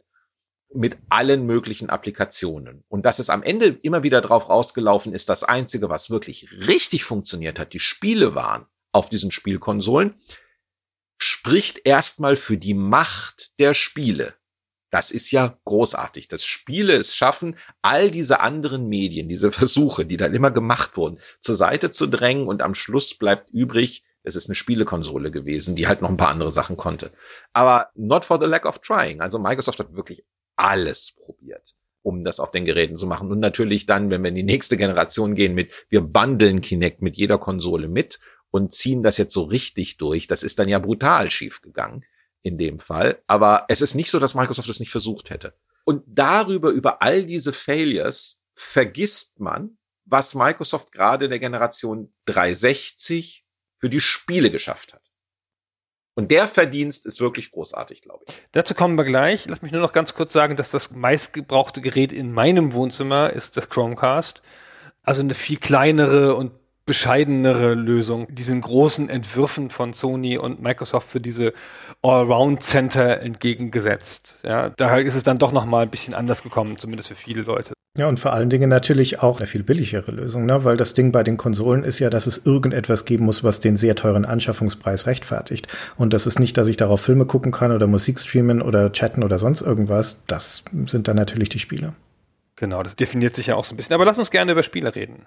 mit 0.76 0.98
allen 1.10 1.46
möglichen 1.46 1.90
Applikationen. 1.90 2.84
Und 2.88 3.06
dass 3.06 3.20
es 3.20 3.30
am 3.30 3.44
Ende 3.44 3.68
immer 3.68 4.04
wieder 4.04 4.22
drauf 4.22 4.50
rausgelaufen 4.50 5.14
ist, 5.14 5.30
das 5.30 5.44
Einzige, 5.44 5.90
was 5.90 6.10
wirklich 6.10 6.50
richtig 6.52 7.04
funktioniert 7.04 7.60
hat, 7.60 7.74
die 7.74 7.80
Spiele 7.80 8.36
waren 8.36 8.66
auf 8.92 9.10
diesen 9.10 9.32
Spielkonsolen, 9.32 10.16
spricht 11.18 11.86
erstmal 11.86 12.36
für 12.36 12.58
die 12.58 12.74
Macht 12.74 13.60
der 13.60 13.74
Spiele. 13.74 14.34
Das 14.92 15.12
ist 15.12 15.32
ja 15.32 15.58
großartig, 15.66 16.28
dass 16.28 16.46
Spiele 16.46 16.94
es 16.94 17.16
schaffen, 17.16 17.58
all 17.82 18.12
diese 18.12 18.40
anderen 18.40 18.88
Medien, 18.88 19.28
diese 19.28 19.52
Versuche, 19.52 20.06
die 20.06 20.18
dann 20.18 20.34
immer 20.34 20.52
gemacht 20.52 20.96
wurden, 20.96 21.20
zur 21.42 21.56
Seite 21.56 21.92
zu 21.92 22.08
drängen 22.08 22.48
und 22.48 22.62
am 22.62 22.76
Schluss 22.76 23.14
bleibt 23.16 23.50
übrig, 23.50 24.04
es 24.24 24.36
ist 24.36 24.48
eine 24.48 24.56
Spielekonsole 24.56 25.32
gewesen, 25.32 25.76
die 25.76 25.88
halt 25.88 26.02
noch 26.02 26.10
ein 26.10 26.18
paar 26.18 26.30
andere 26.30 26.52
Sachen 26.52 26.78
konnte. 26.78 27.12
Aber 27.54 27.90
not 27.94 28.26
for 28.26 28.40
the 28.40 28.48
lack 28.48 28.66
of 28.66 28.80
trying. 28.80 29.22
Also 29.22 29.38
Microsoft 29.38 29.80
hat 29.80 29.96
wirklich 29.96 30.24
alles 30.56 31.16
probiert, 31.20 31.76
um 32.02 32.24
das 32.24 32.40
auf 32.40 32.52
den 32.52 32.66
Geräten 32.66 32.96
zu 32.96 33.08
machen. 33.08 33.32
Und 33.32 33.40
natürlich 33.40 33.86
dann, 33.86 34.10
wenn 34.10 34.24
wir 34.24 34.30
in 34.30 34.36
die 34.36 34.44
nächste 34.44 34.78
Generation 34.78 35.36
gehen 35.36 35.56
mit, 35.56 35.86
wir 35.90 36.02
bundeln 36.02 36.62
Kinect 36.62 37.02
mit 37.02 37.16
jeder 37.16 37.38
Konsole 37.38 37.88
mit 37.88 38.20
und 38.52 38.74
ziehen 38.74 39.04
das 39.04 39.18
jetzt 39.18 39.34
so 39.34 39.44
richtig 39.44 39.98
durch. 39.98 40.28
Das 40.28 40.44
ist 40.44 40.60
dann 40.60 40.70
ja 40.70 40.80
brutal 40.80 41.30
schief 41.30 41.62
gegangen 41.62 42.06
in 42.42 42.58
dem 42.58 42.80
Fall. 42.80 43.22
Aber 43.28 43.66
es 43.70 43.82
ist 43.82 43.96
nicht 43.96 44.12
so, 44.12 44.20
dass 44.20 44.36
Microsoft 44.36 44.70
es 44.70 44.80
nicht 44.80 44.92
versucht 44.92 45.30
hätte. 45.30 45.56
Und 45.84 46.04
darüber, 46.08 46.70
über 46.70 47.02
all 47.02 47.26
diese 47.26 47.54
Failures, 47.54 48.44
vergisst 48.54 49.40
man, 49.40 49.78
was 50.06 50.36
Microsoft 50.36 50.92
gerade 50.92 51.28
der 51.30 51.40
Generation 51.40 52.14
360 52.26 53.46
für 53.80 53.90
die 53.90 54.00
Spiele 54.00 54.52
geschafft 54.52 54.94
hat. 54.94 55.12
Und 56.16 56.32
der 56.32 56.48
Verdienst 56.48 57.06
ist 57.06 57.20
wirklich 57.20 57.52
großartig, 57.52 58.02
glaube 58.02 58.24
ich. 58.28 58.34
Dazu 58.54 58.74
kommen 58.74 58.98
wir 58.98 59.04
gleich. 59.04 59.48
Lass 59.48 59.62
mich 59.62 59.74
nur 59.74 59.82
noch 59.82 59.92
ganz 59.92 60.14
kurz 60.14 60.32
sagen, 60.32 60.56
dass 60.56 60.72
das 60.72 60.92
meistgebrauchte 60.92 61.82
Gerät 61.82 62.14
in 62.14 62.32
meinem 62.32 62.72
Wohnzimmer 62.72 63.32
ist 63.32 63.58
das 63.58 63.70
Chromecast. 63.70 64.42
Also 65.04 65.22
eine 65.22 65.36
viel 65.36 65.58
kleinere 65.58 66.36
und 66.36 66.52
bescheidenere 66.86 67.74
Lösung 67.74 68.28
diesen 68.34 68.62
großen 68.62 69.10
Entwürfen 69.10 69.70
von 69.70 69.94
Sony 69.94 70.38
und 70.38 70.62
Microsoft 70.62 71.10
für 71.10 71.20
diese 71.20 71.54
Allround 72.02 72.62
Center 72.62 73.22
entgegengesetzt. 73.22 74.36
Ja, 74.44 74.70
daher 74.70 75.02
ist 75.02 75.16
es 75.16 75.24
dann 75.24 75.40
doch 75.40 75.52
noch 75.52 75.66
mal 75.66 75.84
ein 75.84 75.90
bisschen 75.90 76.14
anders 76.14 76.44
gekommen, 76.44 76.78
zumindest 76.78 77.10
für 77.10 77.16
viele 77.16 77.42
Leute. 77.42 77.74
Ja, 77.98 78.10
und 78.10 78.20
vor 78.20 78.34
allen 78.34 78.50
Dingen 78.50 78.70
natürlich 78.70 79.22
auch 79.22 79.40
eine 79.40 79.48
viel 79.48 79.64
billigere 79.64 80.12
Lösung, 80.12 80.46
ne? 80.46 80.66
weil 80.66 80.76
das 80.76 80.94
Ding 80.94 81.14
bei 81.14 81.24
den 81.24 81.38
Konsolen 81.38 81.86
ist 81.86 82.00
ja, 82.00 82.10
dass 82.10 82.28
es 82.28 82.46
irgendetwas 82.46 83.06
geben 83.06 83.24
muss, 83.24 83.42
was 83.42 83.62
den 83.62 83.78
sehr 83.78 83.96
teuren 83.96 84.26
Anschaffungspreis 84.26 85.08
rechtfertigt. 85.08 85.70
Und 85.96 86.14
das 86.14 86.28
ist 86.28 86.38
nicht, 86.38 86.58
dass 86.58 86.68
ich 86.68 86.76
darauf 86.76 87.00
Filme 87.00 87.26
gucken 87.26 87.54
kann 87.54 87.72
oder 87.72 87.88
Musik 87.88 88.20
streamen 88.20 88.62
oder 88.62 88.92
chatten 88.92 89.24
oder 89.24 89.40
sonst 89.40 89.62
irgendwas. 89.62 90.22
Das 90.28 90.66
sind 90.88 91.08
dann 91.08 91.16
natürlich 91.16 91.48
die 91.48 91.60
Spiele. 91.60 91.94
Genau, 92.56 92.84
das 92.84 92.96
definiert 92.96 93.36
sich 93.36 93.48
ja 93.48 93.56
auch 93.56 93.66
so 93.66 93.74
ein 93.74 93.78
bisschen. 93.78 93.96
Aber 93.96 94.06
lass 94.06 94.20
uns 94.20 94.32
gerne 94.32 94.54
über 94.54 94.64
Spiele 94.64 94.96
reden. 94.96 95.26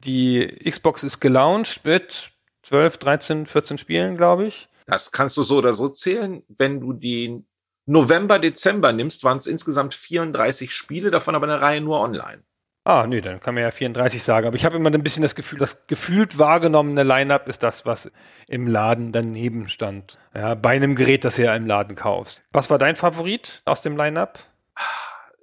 Die 0.00 0.46
Xbox 0.68 1.04
ist 1.04 1.20
gelauncht 1.20 1.84
mit 1.84 2.32
12, 2.62 2.98
13, 2.98 3.46
14 3.46 3.78
Spielen, 3.78 4.16
glaube 4.16 4.46
ich. 4.46 4.68
Das 4.86 5.10
kannst 5.10 5.36
du 5.36 5.42
so 5.42 5.58
oder 5.58 5.72
so 5.72 5.88
zählen. 5.88 6.42
Wenn 6.48 6.80
du 6.80 6.92
den 6.92 7.46
November, 7.86 8.38
Dezember 8.38 8.92
nimmst, 8.92 9.24
waren 9.24 9.38
es 9.38 9.46
insgesamt 9.46 9.94
34 9.94 10.72
Spiele, 10.72 11.10
davon 11.10 11.34
aber 11.34 11.46
eine 11.46 11.60
Reihe 11.60 11.80
nur 11.80 12.00
online. 12.00 12.42
Ah, 12.84 13.04
nee, 13.08 13.20
dann 13.20 13.40
kann 13.40 13.54
man 13.54 13.64
ja 13.64 13.72
34 13.72 14.22
sagen. 14.22 14.46
Aber 14.46 14.54
ich 14.54 14.64
habe 14.64 14.76
immer 14.76 14.92
ein 14.92 15.02
bisschen 15.02 15.22
das 15.22 15.34
Gefühl, 15.34 15.58
das 15.58 15.88
gefühlt 15.88 16.38
wahrgenommene 16.38 17.02
Line-Up 17.02 17.48
ist 17.48 17.64
das, 17.64 17.84
was 17.84 18.10
im 18.46 18.68
Laden 18.68 19.10
daneben 19.10 19.68
stand. 19.68 20.18
Ja, 20.34 20.54
bei 20.54 20.76
einem 20.76 20.94
Gerät, 20.94 21.24
das 21.24 21.34
du 21.34 21.44
ja 21.44 21.56
im 21.56 21.66
Laden 21.66 21.96
kaufst. 21.96 22.42
Was 22.52 22.70
war 22.70 22.78
dein 22.78 22.94
Favorit 22.94 23.62
aus 23.64 23.80
dem 23.80 23.96
Line-Up? 23.96 24.38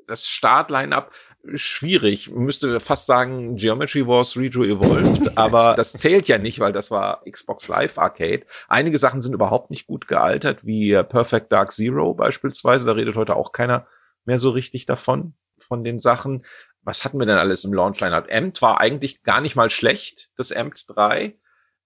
Das 0.07 0.27
Start-Line-Up, 0.27 1.11
schwierig. 1.55 2.31
Müsste 2.31 2.79
fast 2.79 3.05
sagen 3.05 3.57
Geometry 3.57 4.07
Wars 4.07 4.37
Retro 4.37 4.63
Evolved, 4.63 5.37
aber 5.37 5.75
das 5.75 5.93
zählt 5.93 6.27
ja 6.27 6.37
nicht, 6.37 6.59
weil 6.59 6.71
das 6.71 6.91
war 6.91 7.21
Xbox 7.29 7.67
Live 7.67 7.97
Arcade. 7.97 8.45
Einige 8.67 8.97
Sachen 8.97 9.21
sind 9.21 9.33
überhaupt 9.33 9.69
nicht 9.69 9.87
gut 9.87 10.07
gealtert, 10.07 10.65
wie 10.65 10.93
Perfect 11.03 11.51
Dark 11.51 11.71
Zero 11.71 12.13
beispielsweise. 12.13 12.85
Da 12.85 12.93
redet 12.93 13.15
heute 13.15 13.35
auch 13.35 13.51
keiner 13.51 13.87
mehr 14.25 14.37
so 14.37 14.51
richtig 14.51 14.85
davon, 14.85 15.33
von 15.59 15.83
den 15.83 15.99
Sachen. 15.99 16.45
Was 16.81 17.05
hatten 17.05 17.19
wir 17.19 17.25
denn 17.25 17.37
alles 17.37 17.63
im 17.65 17.73
Launch 17.73 17.99
Lineup? 17.99 18.27
Amt 18.31 18.61
war 18.61 18.79
eigentlich 18.79 19.23
gar 19.23 19.41
nicht 19.41 19.55
mal 19.55 19.69
schlecht, 19.69 20.31
das 20.37 20.51
Amt 20.51 20.85
3. 20.87 21.37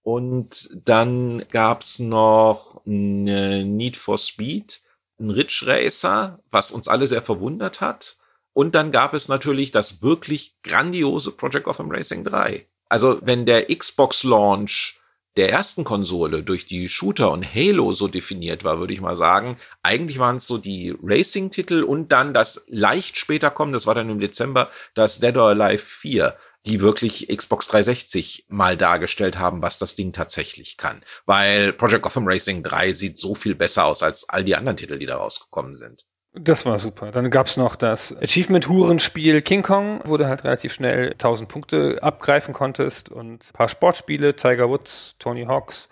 Und 0.02 0.70
dann 0.88 1.44
gab's 1.50 1.98
noch 1.98 2.80
Need 2.84 3.96
for 3.96 4.18
Speed, 4.18 4.80
ein 5.18 5.30
Ridge 5.30 5.64
Racer, 5.66 6.40
was 6.50 6.70
uns 6.70 6.88
alle 6.88 7.06
sehr 7.06 7.22
verwundert 7.22 7.80
hat. 7.80 8.16
Und 8.52 8.74
dann 8.74 8.90
gab 8.90 9.14
es 9.14 9.28
natürlich 9.28 9.70
das 9.70 10.02
wirklich 10.02 10.56
grandiose 10.62 11.32
Project 11.32 11.64
Gotham 11.64 11.90
Racing 11.90 12.24
3. 12.24 12.66
Also 12.88 13.20
wenn 13.22 13.46
der 13.46 13.66
Xbox 13.66 14.24
Launch 14.24 15.00
der 15.36 15.50
ersten 15.50 15.84
Konsole 15.84 16.42
durch 16.42 16.66
die 16.66 16.88
Shooter 16.88 17.30
und 17.30 17.44
Halo 17.54 17.92
so 17.92 18.08
definiert 18.08 18.64
war, 18.64 18.80
würde 18.80 18.92
ich 18.92 19.00
mal 19.00 19.14
sagen, 19.14 19.56
eigentlich 19.84 20.18
waren 20.18 20.36
es 20.36 20.48
so 20.48 20.58
die 20.58 20.96
Racing-Titel 21.00 21.84
und 21.84 22.10
dann 22.10 22.34
das 22.34 22.64
leicht 22.66 23.16
später 23.16 23.50
kommen, 23.50 23.72
das 23.72 23.86
war 23.86 23.94
dann 23.94 24.10
im 24.10 24.18
Dezember, 24.18 24.68
das 24.94 25.20
Dead 25.20 25.36
or 25.36 25.50
Alive 25.50 25.84
4 25.84 26.36
die 26.68 26.80
wirklich 26.80 27.28
Xbox 27.34 27.66
360 27.68 28.46
mal 28.48 28.76
dargestellt 28.76 29.38
haben, 29.38 29.62
was 29.62 29.78
das 29.78 29.94
Ding 29.94 30.12
tatsächlich 30.12 30.76
kann. 30.76 31.02
Weil 31.26 31.72
Project 31.72 32.02
Gotham 32.02 32.28
Racing 32.28 32.62
3 32.62 32.92
sieht 32.92 33.18
so 33.18 33.34
viel 33.34 33.54
besser 33.54 33.86
aus 33.86 34.02
als 34.02 34.28
all 34.28 34.44
die 34.44 34.54
anderen 34.54 34.76
Titel, 34.76 34.98
die 34.98 35.06
da 35.06 35.16
rausgekommen 35.16 35.74
sind. 35.74 36.04
Das 36.34 36.66
war 36.66 36.78
super. 36.78 37.10
Dann 37.10 37.30
gab's 37.30 37.56
noch 37.56 37.74
das 37.74 38.14
Achievement-Hurenspiel 38.14 39.40
King 39.40 39.62
Kong, 39.62 40.02
wo 40.04 40.18
du 40.18 40.28
halt 40.28 40.44
relativ 40.44 40.74
schnell 40.74 41.12
1000 41.12 41.48
Punkte 41.48 41.98
abgreifen 42.02 42.52
konntest 42.52 43.08
und 43.08 43.48
ein 43.48 43.52
paar 43.54 43.68
Sportspiele, 43.68 44.36
Tiger 44.36 44.68
Woods, 44.68 45.16
Tony 45.18 45.46
Hawks, 45.46 45.88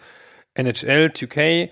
NHL, 0.54 1.10
2K 1.14 1.70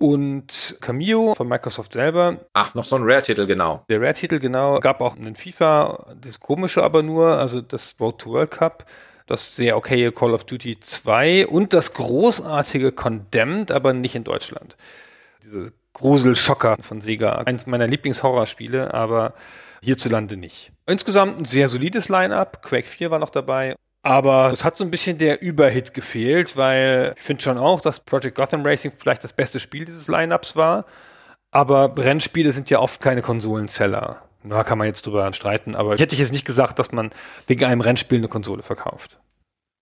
und 0.00 0.76
Cameo 0.80 1.34
von 1.36 1.46
Microsoft 1.46 1.92
selber. 1.92 2.38
Ach, 2.54 2.74
noch 2.74 2.84
so 2.84 2.96
ein 2.96 3.02
Rare-Titel, 3.04 3.46
genau. 3.46 3.84
Der 3.88 4.00
Rare-Titel, 4.00 4.40
genau. 4.40 4.80
Gab 4.80 5.00
auch 5.00 5.16
einen 5.16 5.36
FIFA, 5.36 6.14
das 6.20 6.40
komische 6.40 6.82
aber 6.82 7.02
nur, 7.02 7.38
also 7.38 7.60
das 7.60 7.94
Road 8.00 8.18
to 8.18 8.30
World 8.30 8.50
Cup 8.50 8.86
das 9.30 9.54
sehr 9.54 9.76
okaye 9.76 10.10
Call 10.10 10.34
of 10.34 10.42
Duty 10.42 10.80
2 10.80 11.46
und 11.46 11.72
das 11.72 11.94
großartige 11.94 12.90
Condemned, 12.90 13.70
aber 13.70 13.92
nicht 13.92 14.16
in 14.16 14.24
Deutschland. 14.24 14.76
Diese 15.44 15.72
Gruselschocker 15.92 16.76
von 16.80 17.00
Sega. 17.00 17.38
Eins 17.38 17.66
meiner 17.66 17.86
Lieblingshorrorspiele, 17.86 18.92
aber 18.92 19.34
hierzulande 19.82 20.36
nicht. 20.36 20.72
Insgesamt 20.86 21.38
ein 21.38 21.44
sehr 21.44 21.68
solides 21.68 22.08
Line-up. 22.08 22.62
Quake 22.62 22.86
4 22.86 23.12
war 23.12 23.20
noch 23.20 23.30
dabei. 23.30 23.76
Aber 24.02 24.50
es 24.50 24.64
hat 24.64 24.78
so 24.78 24.84
ein 24.84 24.90
bisschen 24.90 25.18
der 25.18 25.42
Überhit 25.42 25.92
gefehlt, 25.92 26.56
weil 26.56 27.14
ich 27.16 27.22
finde 27.22 27.42
schon 27.42 27.58
auch, 27.58 27.80
dass 27.80 28.00
Project 28.00 28.34
Gotham 28.34 28.64
Racing 28.64 28.92
vielleicht 28.96 29.24
das 29.24 29.34
beste 29.34 29.60
Spiel 29.60 29.84
dieses 29.84 30.08
Line-Ups 30.08 30.56
war. 30.56 30.86
Aber 31.50 31.94
Rennspiele 31.96 32.52
sind 32.52 32.70
ja 32.70 32.78
oft 32.78 33.00
keine 33.00 33.22
Konsolenzeller. 33.22 34.22
Da 34.42 34.64
kann 34.64 34.78
man 34.78 34.86
jetzt 34.86 35.04
drüber 35.04 35.30
streiten, 35.34 35.74
aber 35.74 35.94
ich 35.94 36.00
hätte 36.00 36.16
jetzt 36.16 36.32
nicht 36.32 36.46
gesagt, 36.46 36.78
dass 36.78 36.92
man 36.92 37.10
wegen 37.46 37.64
einem 37.64 37.82
Rennspiel 37.82 38.18
eine 38.18 38.28
Konsole 38.28 38.62
verkauft. 38.62 39.18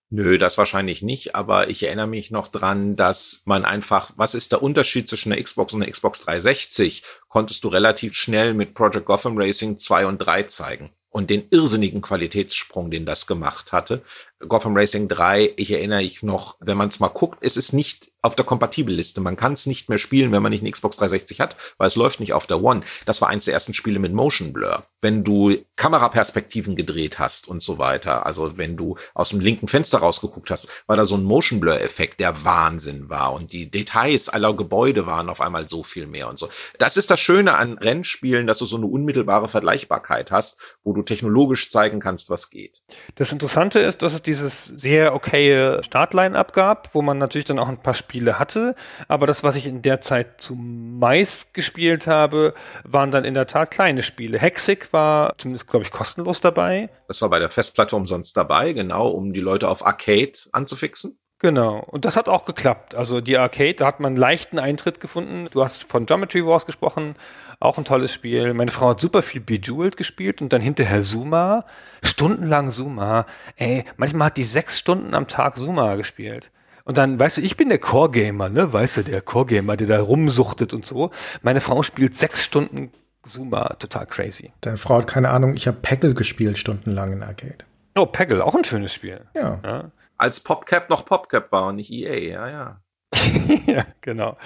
Nö, 0.09 0.37
das 0.37 0.57
wahrscheinlich 0.57 1.01
nicht, 1.01 1.35
aber 1.35 1.69
ich 1.69 1.83
erinnere 1.83 2.07
mich 2.07 2.31
noch 2.31 2.47
dran, 2.47 2.95
dass 2.95 3.43
man 3.45 3.63
einfach, 3.63 4.11
was 4.17 4.33
ist 4.33 4.51
der 4.51 4.63
Unterschied 4.63 5.07
zwischen 5.07 5.29
der 5.29 5.41
Xbox 5.41 5.71
und 5.71 5.81
der 5.81 5.91
Xbox 5.91 6.21
360, 6.21 7.03
konntest 7.29 7.63
du 7.63 7.69
relativ 7.69 8.15
schnell 8.15 8.55
mit 8.55 8.73
Project 8.73 9.05
Gotham 9.05 9.37
Racing 9.37 9.77
2 9.77 10.07
und 10.07 10.17
3 10.17 10.43
zeigen 10.43 10.89
und 11.09 11.29
den 11.29 11.47
irrsinnigen 11.49 12.01
Qualitätssprung, 12.01 12.91
den 12.91 13.05
das 13.05 13.27
gemacht 13.27 13.71
hatte. 13.71 14.03
Gotham 14.47 14.75
Racing 14.75 15.07
3, 15.07 15.53
ich 15.57 15.71
erinnere 15.71 16.01
ich 16.01 16.23
noch, 16.23 16.55
wenn 16.61 16.77
man 16.77 16.87
es 16.87 16.99
mal 16.99 17.09
guckt, 17.09 17.39
es 17.41 17.57
ist 17.57 17.73
nicht 17.73 18.11
auf 18.21 18.35
der 18.35 18.45
Kompatibelliste. 18.45 19.21
Man 19.21 19.37
kann 19.37 19.53
es 19.53 19.65
nicht 19.65 19.89
mehr 19.89 19.97
spielen, 19.97 20.31
wenn 20.31 20.43
man 20.43 20.51
nicht 20.51 20.61
eine 20.61 20.71
Xbox 20.71 20.97
360 20.97 21.39
hat, 21.39 21.55
weil 21.77 21.87
es 21.87 21.95
läuft 21.95 22.19
nicht 22.19 22.33
auf 22.33 22.47
der 22.47 22.61
One. 22.61 22.81
Das 23.05 23.21
war 23.21 23.29
eins 23.29 23.45
der 23.45 23.53
ersten 23.53 23.73
Spiele 23.73 23.99
mit 23.99 24.13
Motion 24.13 24.51
Blur. 24.51 24.83
Wenn 25.01 25.23
du 25.23 25.55
Kameraperspektiven 25.77 26.75
gedreht 26.75 27.19
hast 27.19 27.47
und 27.47 27.63
so 27.63 27.77
weiter, 27.77 28.25
also 28.25 28.57
wenn 28.57 28.75
du 28.75 28.97
aus 29.13 29.29
dem 29.29 29.39
linken 29.39 29.67
Fenster 29.67 29.99
rausgeguckt 29.99 30.51
hast, 30.51 30.83
war 30.87 30.95
da 30.95 31.05
so 31.05 31.15
ein 31.15 31.23
Motion 31.23 31.59
Blur 31.59 31.79
Effekt, 31.79 32.19
der 32.19 32.43
Wahnsinn 32.43 33.09
war 33.09 33.33
und 33.33 33.53
die 33.53 33.71
Details 33.71 34.27
aller 34.27 34.53
Gebäude 34.53 35.05
waren 35.05 35.29
auf 35.29 35.39
einmal 35.39 35.69
so 35.69 35.83
viel 35.83 36.05
mehr 36.05 36.27
und 36.27 36.37
so. 36.37 36.49
Das 36.77 36.97
ist 36.97 37.09
das 37.11 37.21
Schöne 37.21 37.55
an 37.55 37.77
Rennspielen, 37.77 38.47
dass 38.47 38.59
du 38.59 38.65
so 38.65 38.75
eine 38.75 38.87
unmittelbare 38.87 39.47
Vergleichbarkeit 39.47 40.31
hast, 40.31 40.59
wo 40.83 40.91
du 40.91 41.03
technologisch 41.03 41.69
zeigen 41.69 42.01
kannst, 42.01 42.29
was 42.29 42.49
geht. 42.49 42.81
Das 43.15 43.31
Interessante 43.31 43.79
ist, 43.79 44.01
dass 44.01 44.13
es 44.13 44.21
dieses 44.29 44.65
sehr 44.65 45.15
okaye 45.15 45.81
Startline 45.81 46.37
abgab, 46.37 46.89
wo 46.93 47.01
man 47.01 47.17
natürlich 47.17 47.45
dann 47.45 47.57
auch 47.57 47.67
ein 47.67 47.81
paar 47.81 47.95
Spiele 47.95 48.37
hatte. 48.37 48.75
Aber 49.07 49.25
das, 49.25 49.43
was 49.43 49.55
ich 49.55 49.65
in 49.65 49.81
der 49.81 50.01
Zeit 50.01 50.39
zumeist 50.39 51.55
gespielt 51.55 52.05
habe, 52.05 52.53
waren 52.83 53.09
dann 53.09 53.25
in 53.25 53.33
der 53.33 53.47
Tat 53.47 53.71
kleine 53.71 54.03
Spiele. 54.03 54.37
Hexic 54.37 54.93
war 54.93 55.33
zumindest, 55.39 55.67
glaube 55.67 55.85
ich, 55.85 55.91
kostenlos 55.91 56.41
dabei. 56.41 56.89
Das 57.07 57.21
war 57.23 57.29
bei 57.29 57.39
der 57.39 57.49
Festplatte 57.49 57.95
umsonst 57.95 58.37
dabei, 58.37 58.73
genau, 58.73 59.09
um 59.09 59.33
die 59.33 59.39
Leute 59.39 59.67
auf 59.67 59.83
Arcade 59.83 60.33
anzufixen. 60.51 61.17
Genau. 61.39 61.79
Und 61.79 62.03
das 62.03 62.17
hat 62.17 62.27
auch 62.27 62.43
geklappt. 62.43 62.95
Also 62.95 63.21
die 63.21 63.37
Arcade, 63.37 63.75
da 63.75 63.85
hat 63.85 64.01
man 64.01 64.17
leichten 64.17 64.59
Eintritt 64.59 64.99
gefunden. 64.99 65.47
Du 65.51 65.63
hast 65.63 65.89
von 65.89 66.05
Geometry 66.05 66.45
Wars 66.45 66.65
gesprochen. 66.65 67.15
Auch 67.61 67.77
ein 67.77 67.85
tolles 67.85 68.13
Spiel. 68.13 68.53
Meine 68.53 68.71
Frau 68.71 68.89
hat 68.89 68.99
super 68.99 69.21
viel 69.21 69.39
Bejeweled 69.39 69.95
gespielt 69.95 70.41
und 70.41 70.51
dann 70.51 70.61
hinterher 70.61 71.01
Zuma. 71.01 71.65
Stundenlang 72.03 72.69
Zuma. 72.69 73.25
Ey, 73.55 73.85
manchmal 73.95 74.27
hat 74.27 74.37
die 74.37 74.43
sechs 74.43 74.77
Stunden 74.77 75.15
am 75.15 75.27
Tag 75.27 75.55
Zuma 75.55 75.95
gespielt. 75.95 76.51
Und 76.83 76.97
dann, 76.97 77.19
weißt 77.19 77.37
du, 77.37 77.41
ich 77.41 77.55
bin 77.55 77.69
der 77.69 77.79
Core-Gamer, 77.79 78.49
ne? 78.49 78.73
Weißt 78.73 78.97
du, 78.97 79.03
der 79.03 79.21
Core-Gamer, 79.21 79.77
der 79.77 79.87
da 79.87 80.01
rumsuchtet 80.01 80.73
und 80.73 80.85
so. 80.85 81.11
Meine 81.41 81.61
Frau 81.61 81.83
spielt 81.83 82.15
sechs 82.15 82.43
Stunden 82.43 82.91
Zuma. 83.23 83.75
Total 83.75 84.05
crazy. 84.05 84.51
Deine 84.61 84.77
Frau 84.77 84.97
hat 84.97 85.07
keine 85.07 85.29
Ahnung, 85.29 85.55
ich 85.55 85.67
habe 85.67 85.77
Peggle 85.81 86.13
gespielt 86.13 86.57
stundenlang 86.57 87.13
in 87.13 87.23
Arcade. 87.23 87.59
Oh, 87.95 88.05
Peggle, 88.05 88.43
auch 88.43 88.55
ein 88.55 88.63
schönes 88.63 88.93
Spiel. 88.93 89.21
Ja. 89.35 89.61
ja. 89.63 89.91
Als 90.19 90.41
PopCap 90.41 90.89
noch 90.89 91.05
PopCap 91.05 91.51
war 91.51 91.67
und 91.67 91.77
nicht 91.77 91.91
EA, 91.91 92.15
ja, 92.15 92.49
ja. 92.49 92.81
ja, 93.65 93.85
genau. 94.01 94.37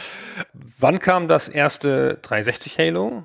Wann 0.54 1.00
kam 1.00 1.28
das 1.28 1.50
erste 1.50 2.20
360 2.22 2.78
Halo? 2.78 3.24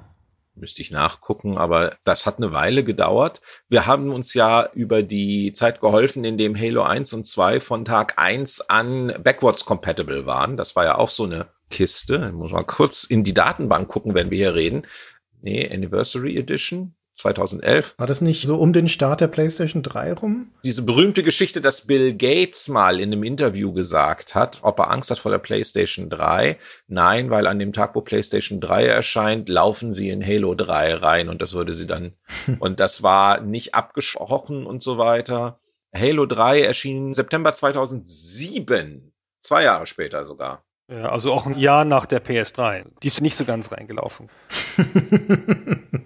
Müsste 0.55 0.81
ich 0.81 0.91
nachgucken, 0.91 1.59
aber 1.59 1.97
das 2.05 2.27
hat 2.27 2.39
eine 2.39 2.53
Weile 2.53 2.85
gedauert. 2.85 3.43
Wir 3.69 3.87
haben 3.87 4.13
uns 4.13 4.33
ja 4.33 4.69
über 4.73 5.03
die 5.03 5.53
Zeit 5.53 5.81
geholfen, 5.81 6.25
in 6.25 6.39
dem 6.39 6.59
Halo 6.59 6.83
1 6.83 7.13
und 7.13 7.27
2 7.27 7.61
von 7.61 7.85
Tag 7.85 8.15
1 8.17 8.71
an 8.71 9.13
backwards 9.23 9.67
compatible 9.67 10.25
waren. 10.25 10.57
Das 10.57 10.75
war 10.75 10.85
ja 10.85 10.97
auch 10.97 11.11
so 11.11 11.25
eine 11.25 11.49
Kiste. 11.71 12.29
Ich 12.29 12.35
muss 12.35 12.51
mal 12.51 12.65
kurz 12.65 13.05
in 13.05 13.25
die 13.25 13.35
Datenbank 13.35 13.89
gucken, 13.89 14.15
wenn 14.15 14.31
wir 14.31 14.39
hier 14.39 14.55
reden. 14.55 14.87
Nee, 15.43 15.71
Anniversary 15.71 16.37
Edition. 16.37 16.95
2011. 17.19 17.95
War 17.99 18.07
das 18.07 18.21
nicht 18.21 18.47
so 18.47 18.57
um 18.57 18.73
den 18.73 18.89
Start 18.89 19.21
der 19.21 19.29
PlayStation 19.29 19.83
3 19.83 20.15
rum? 20.15 20.51
Diese 20.65 20.83
berühmte 20.83 21.23
Geschichte, 21.23 21.61
dass 21.61 21.87
Bill 21.87 22.15
Gates 22.15 22.69
mal 22.69 23.01
in 23.01 23.13
einem 23.13 23.25
Interview 23.25 23.73
gesagt 23.73 24.35
hat, 24.35 24.61
ob 24.63 24.79
er 24.79 24.91
Angst 24.91 25.11
hat 25.11 25.19
vor 25.19 25.31
der 25.31 25.39
PlayStation 25.39 26.09
3. 26.09 26.59
Nein, 26.87 27.31
weil 27.31 27.47
an 27.47 27.59
dem 27.59 27.73
Tag, 27.73 27.95
wo 27.95 28.01
PlayStation 28.01 28.61
3 28.61 28.87
erscheint, 28.87 29.49
laufen 29.49 29.93
sie 29.93 30.11
in 30.11 30.25
Halo 30.25 30.55
3 30.55 30.95
rein 30.95 31.29
und 31.29 31.43
das 31.43 31.55
würde 31.55 31.73
sie 31.73 31.87
dann, 31.87 32.15
und 32.61 32.81
das 32.81 33.03
war 33.03 33.41
nicht 33.41 33.75
abgesprochen 33.75 34.65
und 34.65 34.83
so 34.83 34.99
weiter. 34.99 35.61
Halo 35.95 36.27
3 36.27 36.63
erschien 36.63 37.13
September 37.13 37.55
2007. 37.55 39.13
Zwei 39.41 39.65
Jahre 39.65 39.87
später 39.87 40.25
sogar. 40.25 40.65
Ja, 40.91 41.11
also 41.11 41.33
auch 41.33 41.47
ein 41.47 41.59
Jahr 41.59 41.85
nach 41.85 42.07
der 42.07 42.25
PS3. 42.25 42.85
Die 43.03 43.09
ist 43.09 43.21
nicht 43.21 43.37
so 43.37 43.45
ganz 43.45 43.73
reingelaufen. 43.73 44.31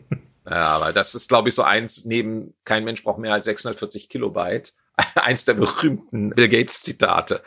Ja, 0.49 0.77
aber 0.77 0.93
das 0.93 1.15
ist, 1.15 1.29
glaube 1.29 1.49
ich, 1.49 1.55
so 1.55 1.63
eins 1.63 2.05
neben 2.05 2.55
kein 2.65 2.85
Mensch 2.85 3.03
braucht 3.03 3.19
mehr 3.19 3.33
als 3.33 3.45
640 3.45 4.09
Kilobyte. 4.09 4.75
Eins 5.15 5.45
der 5.45 5.55
berühmten 5.55 6.31
Bill 6.31 6.49
Gates 6.49 6.83
Zitate. 6.83 7.43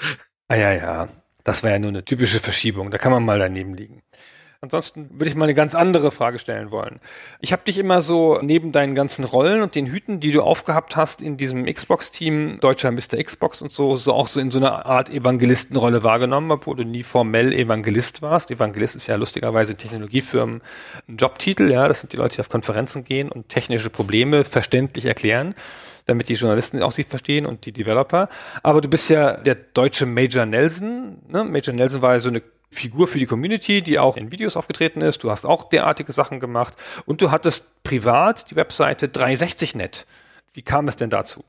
Ah 0.48 0.56
ja, 0.56 0.74
ja. 0.74 1.10
Das 1.44 1.62
war 1.62 1.70
ja 1.70 1.80
nur 1.80 1.90
eine 1.90 2.04
typische 2.04 2.40
Verschiebung. 2.40 2.90
Da 2.90 2.98
kann 2.98 3.12
man 3.12 3.24
mal 3.24 3.38
daneben 3.38 3.76
liegen. 3.76 4.02
Ansonsten 4.66 5.12
würde 5.12 5.30
ich 5.30 5.36
mal 5.36 5.46
eine 5.46 5.54
ganz 5.54 5.76
andere 5.76 6.10
Frage 6.10 6.40
stellen 6.40 6.72
wollen. 6.72 7.00
Ich 7.40 7.54
habe 7.54 7.64
dich 7.64 7.78
immer 7.78 8.02
so 8.02 8.40
neben 8.42 8.72
deinen 8.72 8.96
ganzen 8.96 9.24
Rollen 9.24 9.62
und 9.62 9.76
den 9.76 9.86
Hüten, 9.86 10.20
die 10.20 10.32
du 10.32 10.42
aufgehabt 10.42 10.96
hast 10.96 11.22
in 11.22 11.38
diesem 11.38 11.66
Xbox-Team, 11.66 12.58
deutscher 12.62 12.90
Mr. 12.90 13.24
Xbox 13.24 13.62
und 13.62 13.72
so, 13.72 13.96
so 13.96 14.12
auch 14.12 14.26
so 14.26 14.40
in 14.40 14.50
so 14.50 14.58
einer 14.58 14.88
Art 14.88 15.12
Evangelistenrolle 15.12 16.02
wahrgenommen, 16.02 16.50
obwohl 16.50 16.78
du 16.78 16.84
nie 16.84 17.04
formell 17.04 17.54
Evangelist 17.54 18.24
warst. 18.24 18.50
Evangelist 18.50 18.96
ist 18.96 19.06
ja 19.06 19.18
lustigerweise 19.18 19.76
Technologiefirmen 19.76 20.62
ein 21.08 21.18
Jobtitel, 21.18 21.72
ja, 21.72 21.88
das 21.88 22.02
sind 22.02 22.12
die 22.14 22.18
Leute, 22.18 22.38
die 22.38 22.42
auf 22.42 22.50
Konferenzen 22.50 23.04
gehen 23.04 23.30
und 23.30 23.50
technische 23.50 23.92
Probleme 23.92 24.46
verständlich 24.46 25.06
erklären 25.06 25.54
damit 26.06 26.30
die 26.30 26.34
Journalisten 26.34 26.82
auch 26.84 26.92
sie 26.92 27.04
verstehen 27.04 27.46
und 27.46 27.66
die 27.66 27.72
Developer. 27.72 28.30
Aber 28.64 28.82
du 28.82 28.88
bist 28.88 29.10
ja 29.10 29.38
der 29.38 29.56
deutsche 29.56 30.06
Major 30.06 30.46
Nelson. 30.46 31.18
Ne? 31.28 31.44
Major 31.44 31.74
Nelson 31.74 32.02
war 32.02 32.14
ja 32.14 32.20
so 32.20 32.30
eine 32.30 32.42
Figur 32.76 33.07
für 33.07 33.18
die 33.18 33.26
Community, 33.26 33.81
die 33.81 33.97
auch 33.97 34.18
in 34.18 34.31
Videos 34.31 34.56
aufgetreten 34.56 35.02
ist. 35.02 35.23
Du 35.23 35.31
hast 35.31 35.45
auch 35.45 35.69
derartige 35.69 36.11
Sachen 36.11 36.39
gemacht 36.39 36.76
und 37.06 37.22
du 37.22 37.31
hattest 37.31 37.84
privat 37.84 38.52
die 38.52 38.56
Webseite 38.56 39.07
360net. 39.07 40.06
Wie 40.53 40.61
kam 40.61 40.88
es 40.88 40.95
denn 40.95 41.10
dazu? 41.10 41.43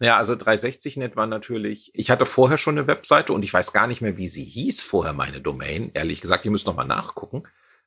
Ja, 0.00 0.16
also 0.16 0.32
360net 0.32 1.14
war 1.14 1.26
natürlich, 1.26 1.90
ich 1.94 2.10
hatte 2.10 2.24
vorher 2.24 2.56
schon 2.56 2.78
eine 2.78 2.86
Webseite 2.86 3.34
und 3.34 3.44
ich 3.44 3.52
weiß 3.52 3.72
gar 3.72 3.86
nicht 3.86 4.00
mehr, 4.00 4.16
wie 4.16 4.28
sie 4.28 4.44
hieß 4.44 4.82
vorher, 4.82 5.12
meine 5.12 5.40
Domain. 5.42 5.90
Ehrlich 5.92 6.22
gesagt, 6.22 6.44
ihr 6.46 6.50
müsst 6.50 6.66
noch 6.66 6.76
mal 6.76 6.84
nachgucken. 6.84 7.42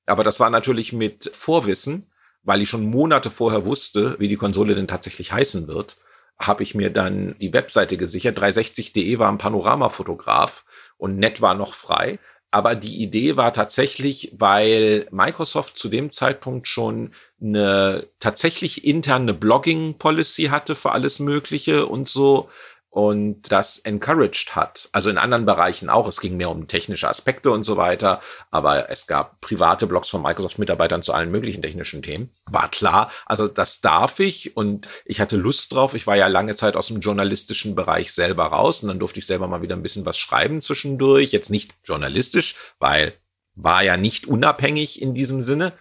Aber 0.06 0.24
das 0.24 0.40
war 0.40 0.52
natürlich 0.52 0.94
mit 0.94 1.30
Vorwissen, 1.34 2.08
weil 2.44 2.62
ich 2.62 2.70
schon 2.70 2.86
Monate 2.86 3.32
vorher 3.32 3.66
wusste, 3.66 4.16
wie 4.20 4.28
die 4.28 4.36
Konsole 4.36 4.76
denn 4.76 4.88
tatsächlich 4.88 5.32
heißen 5.32 5.68
wird, 5.68 5.98
habe 6.38 6.64
ich 6.64 6.76
mir 6.76 6.92
dann 6.92 7.36
die 7.40 7.54
Webseite 7.54 7.98
gesichert. 7.98 8.38
360.de 8.38 9.18
war 9.18 9.30
ein 9.32 9.38
Panoramafotograf 9.38 10.66
und 10.98 11.18
Net 11.18 11.42
war 11.42 11.56
noch 11.56 11.74
frei. 11.74 12.20
Aber 12.54 12.76
die 12.76 13.02
Idee 13.02 13.36
war 13.36 13.52
tatsächlich, 13.52 14.32
weil 14.38 15.08
Microsoft 15.10 15.76
zu 15.76 15.90
dem 15.90 16.12
Zeitpunkt 16.12 16.68
schon 16.68 17.10
eine 17.42 18.08
tatsächlich 18.20 18.86
interne 18.86 19.34
Blogging-Policy 19.34 20.46
hatte 20.46 20.76
für 20.76 20.92
alles 20.92 21.20
Mögliche 21.20 21.88
und 21.88 22.08
so 22.08 22.50
und 22.94 23.52
das 23.52 23.80
encouraged 23.80 24.56
hat. 24.56 24.88
Also 24.92 25.10
in 25.10 25.18
anderen 25.18 25.48
Bereichen 25.48 25.90
auch. 25.90 26.08
Es 26.08 26.22
ging 26.22 26.38
mehr 26.38 26.52
um 26.52 26.68
technische 26.68 27.10
Aspekte 27.10 27.50
und 27.50 27.64
so 27.64 27.76
weiter. 27.76 28.22
Aber 28.52 28.92
es 28.92 29.08
gab 29.08 29.42
private 29.42 29.88
Blogs 29.88 30.10
von 30.10 30.22
Microsoft-Mitarbeitern 30.22 31.02
zu 31.02 31.12
allen 31.12 31.32
möglichen 31.32 31.64
technischen 31.64 32.04
Themen. 32.04 32.30
War 32.46 32.70
klar. 32.70 33.10
Also 33.26 33.48
das 33.48 33.82
darf 33.82 34.20
ich 34.20 34.56
und 34.56 34.90
ich 35.06 35.20
hatte 35.20 35.38
Lust 35.38 35.74
drauf. 35.74 35.96
Ich 35.96 36.06
war 36.06 36.18
ja 36.18 36.28
lange 36.28 36.54
Zeit 36.54 36.76
aus 36.76 36.90
dem 36.90 37.00
journalistischen 37.00 37.74
Bereich 37.74 38.14
selber 38.14 38.46
raus 38.46 38.84
und 38.84 38.90
dann 38.90 39.00
durfte 39.00 39.18
ich 39.18 39.26
selber 39.26 39.48
mal 39.48 39.64
wieder 39.64 39.76
ein 39.76 39.82
bisschen 39.82 40.06
was 40.06 40.20
schreiben 40.20 40.62
zwischendurch. 40.62 41.32
Jetzt 41.32 41.50
nicht 41.50 41.74
journalistisch, 41.84 42.54
weil 42.78 43.12
war 43.56 43.84
ja 43.84 43.98
nicht 43.98 44.28
unabhängig 44.28 45.02
in 45.02 45.16
diesem 45.16 45.42
Sinne. 45.42 45.74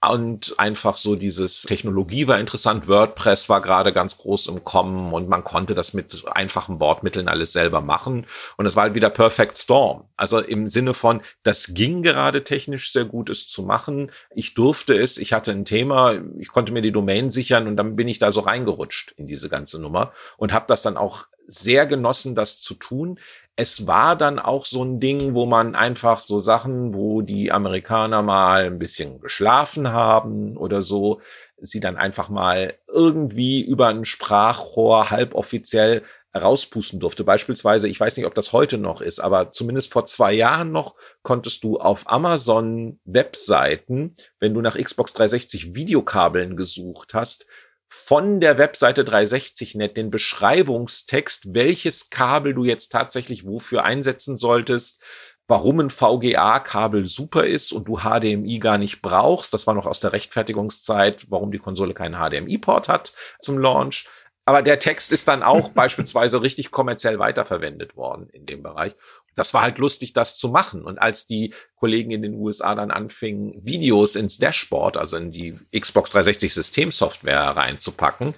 Und 0.00 0.54
einfach 0.58 0.96
so 0.96 1.16
dieses 1.16 1.62
Technologie 1.62 2.26
war 2.26 2.38
interessant. 2.38 2.88
WordPress 2.88 3.48
war 3.48 3.60
gerade 3.60 3.92
ganz 3.92 4.18
groß 4.18 4.48
im 4.48 4.64
Kommen 4.64 5.12
und 5.12 5.28
man 5.28 5.44
konnte 5.44 5.74
das 5.74 5.94
mit 5.94 6.24
einfachen 6.32 6.78
Bordmitteln 6.78 7.28
alles 7.28 7.52
selber 7.52 7.80
machen. 7.80 8.26
Und 8.56 8.66
es 8.66 8.76
war 8.76 8.84
halt 8.84 8.94
wieder 8.94 9.10
Perfect 9.10 9.56
Storm. 9.56 10.04
Also 10.16 10.38
im 10.40 10.68
Sinne 10.68 10.94
von, 10.94 11.20
das 11.42 11.74
ging 11.74 12.02
gerade 12.02 12.44
technisch 12.44 12.92
sehr 12.92 13.04
gut, 13.04 13.30
es 13.30 13.48
zu 13.48 13.62
machen. 13.62 14.10
Ich 14.34 14.54
durfte 14.54 14.96
es, 14.96 15.18
ich 15.18 15.32
hatte 15.32 15.50
ein 15.52 15.64
Thema, 15.64 16.20
ich 16.38 16.48
konnte 16.48 16.72
mir 16.72 16.82
die 16.82 16.92
Domain 16.92 17.30
sichern 17.30 17.66
und 17.66 17.76
dann 17.76 17.96
bin 17.96 18.08
ich 18.08 18.18
da 18.18 18.32
so 18.32 18.40
reingerutscht 18.40 19.12
in 19.12 19.26
diese 19.26 19.48
ganze 19.48 19.80
Nummer 19.80 20.12
und 20.36 20.52
habe 20.52 20.66
das 20.68 20.82
dann 20.82 20.96
auch 20.96 21.26
sehr 21.46 21.86
genossen, 21.86 22.34
das 22.34 22.60
zu 22.60 22.74
tun 22.74 23.18
es 23.56 23.86
war 23.86 24.16
dann 24.16 24.38
auch 24.38 24.64
so 24.64 24.82
ein 24.82 25.00
Ding, 25.00 25.34
wo 25.34 25.44
man 25.44 25.74
einfach 25.74 26.20
so 26.20 26.38
Sachen, 26.38 26.94
wo 26.94 27.20
die 27.22 27.52
Amerikaner 27.52 28.22
mal 28.22 28.64
ein 28.64 28.78
bisschen 28.78 29.20
geschlafen 29.20 29.92
haben 29.92 30.56
oder 30.56 30.82
so, 30.82 31.20
sie 31.60 31.80
dann 31.80 31.96
einfach 31.96 32.28
mal 32.30 32.74
irgendwie 32.88 33.60
über 33.60 33.88
ein 33.88 34.04
Sprachrohr 34.04 35.10
halboffiziell 35.10 36.02
rauspusten 36.34 37.00
durfte. 37.00 37.24
Beispielsweise, 37.24 37.88
ich 37.88 37.98
weiß 37.98 38.16
nicht, 38.16 38.26
ob 38.26 38.34
das 38.34 38.52
heute 38.52 38.78
noch 38.78 39.00
ist, 39.00 39.20
aber 39.20 39.50
zumindest 39.50 39.92
vor 39.92 40.04
zwei 40.06 40.32
Jahren 40.32 40.70
noch 40.70 40.94
konntest 41.22 41.64
du 41.64 41.78
auf 41.78 42.10
Amazon 42.10 43.00
Webseiten, 43.04 44.14
wenn 44.38 44.54
du 44.54 44.60
nach 44.60 44.78
Xbox 44.78 45.12
360 45.12 45.74
Videokabeln 45.74 46.56
gesucht 46.56 47.14
hast, 47.14 47.46
von 47.92 48.40
der 48.40 48.56
Webseite 48.56 49.02
360net 49.02 49.94
den 49.94 50.10
Beschreibungstext, 50.10 51.54
welches 51.54 52.08
Kabel 52.08 52.54
du 52.54 52.64
jetzt 52.64 52.90
tatsächlich 52.90 53.44
wofür 53.44 53.82
einsetzen 53.84 54.38
solltest, 54.38 55.02
warum 55.48 55.80
ein 55.80 55.90
VGA-Kabel 55.90 57.06
super 57.06 57.44
ist 57.44 57.72
und 57.72 57.88
du 57.88 57.98
HDMI 57.98 58.60
gar 58.60 58.78
nicht 58.78 59.02
brauchst. 59.02 59.52
Das 59.52 59.66
war 59.66 59.74
noch 59.74 59.86
aus 59.86 59.98
der 59.98 60.12
Rechtfertigungszeit, 60.12 61.26
warum 61.28 61.50
die 61.50 61.58
Konsole 61.58 61.92
keinen 61.92 62.14
HDMI-Port 62.14 62.88
hat 62.88 63.12
zum 63.40 63.58
Launch. 63.58 64.08
Aber 64.46 64.62
der 64.62 64.78
Text 64.78 65.12
ist 65.12 65.26
dann 65.26 65.42
auch 65.42 65.68
beispielsweise 65.74 66.42
richtig 66.42 66.70
kommerziell 66.70 67.18
weiterverwendet 67.18 67.96
worden 67.96 68.28
in 68.30 68.46
dem 68.46 68.62
Bereich 68.62 68.94
das 69.34 69.54
war 69.54 69.62
halt 69.62 69.78
lustig, 69.78 70.12
das 70.12 70.36
zu 70.36 70.48
machen. 70.48 70.84
Und 70.84 70.98
als 70.98 71.26
die 71.26 71.54
Kollegen 71.76 72.10
in 72.10 72.22
den 72.22 72.34
USA 72.34 72.74
dann 72.74 72.90
anfingen, 72.90 73.54
Videos 73.64 74.16
ins 74.16 74.38
Dashboard, 74.38 74.96
also 74.96 75.16
in 75.16 75.30
die 75.30 75.54
Xbox 75.78 76.10
360 76.10 76.52
Systemsoftware 76.54 77.56
reinzupacken, 77.56 78.34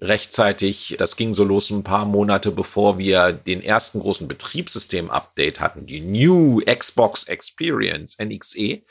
rechtzeitig, 0.00 0.96
das 0.98 1.16
ging 1.16 1.32
so 1.32 1.44
los 1.44 1.70
ein 1.70 1.84
paar 1.84 2.04
Monate 2.04 2.50
bevor 2.50 2.98
wir 2.98 3.32
den 3.32 3.62
ersten 3.62 4.00
großen 4.00 4.28
Betriebssystem-Update 4.28 5.60
hatten, 5.60 5.86
die 5.86 6.00
New 6.00 6.60
Xbox 6.60 7.24
Experience, 7.24 8.18
NXE. 8.18 8.82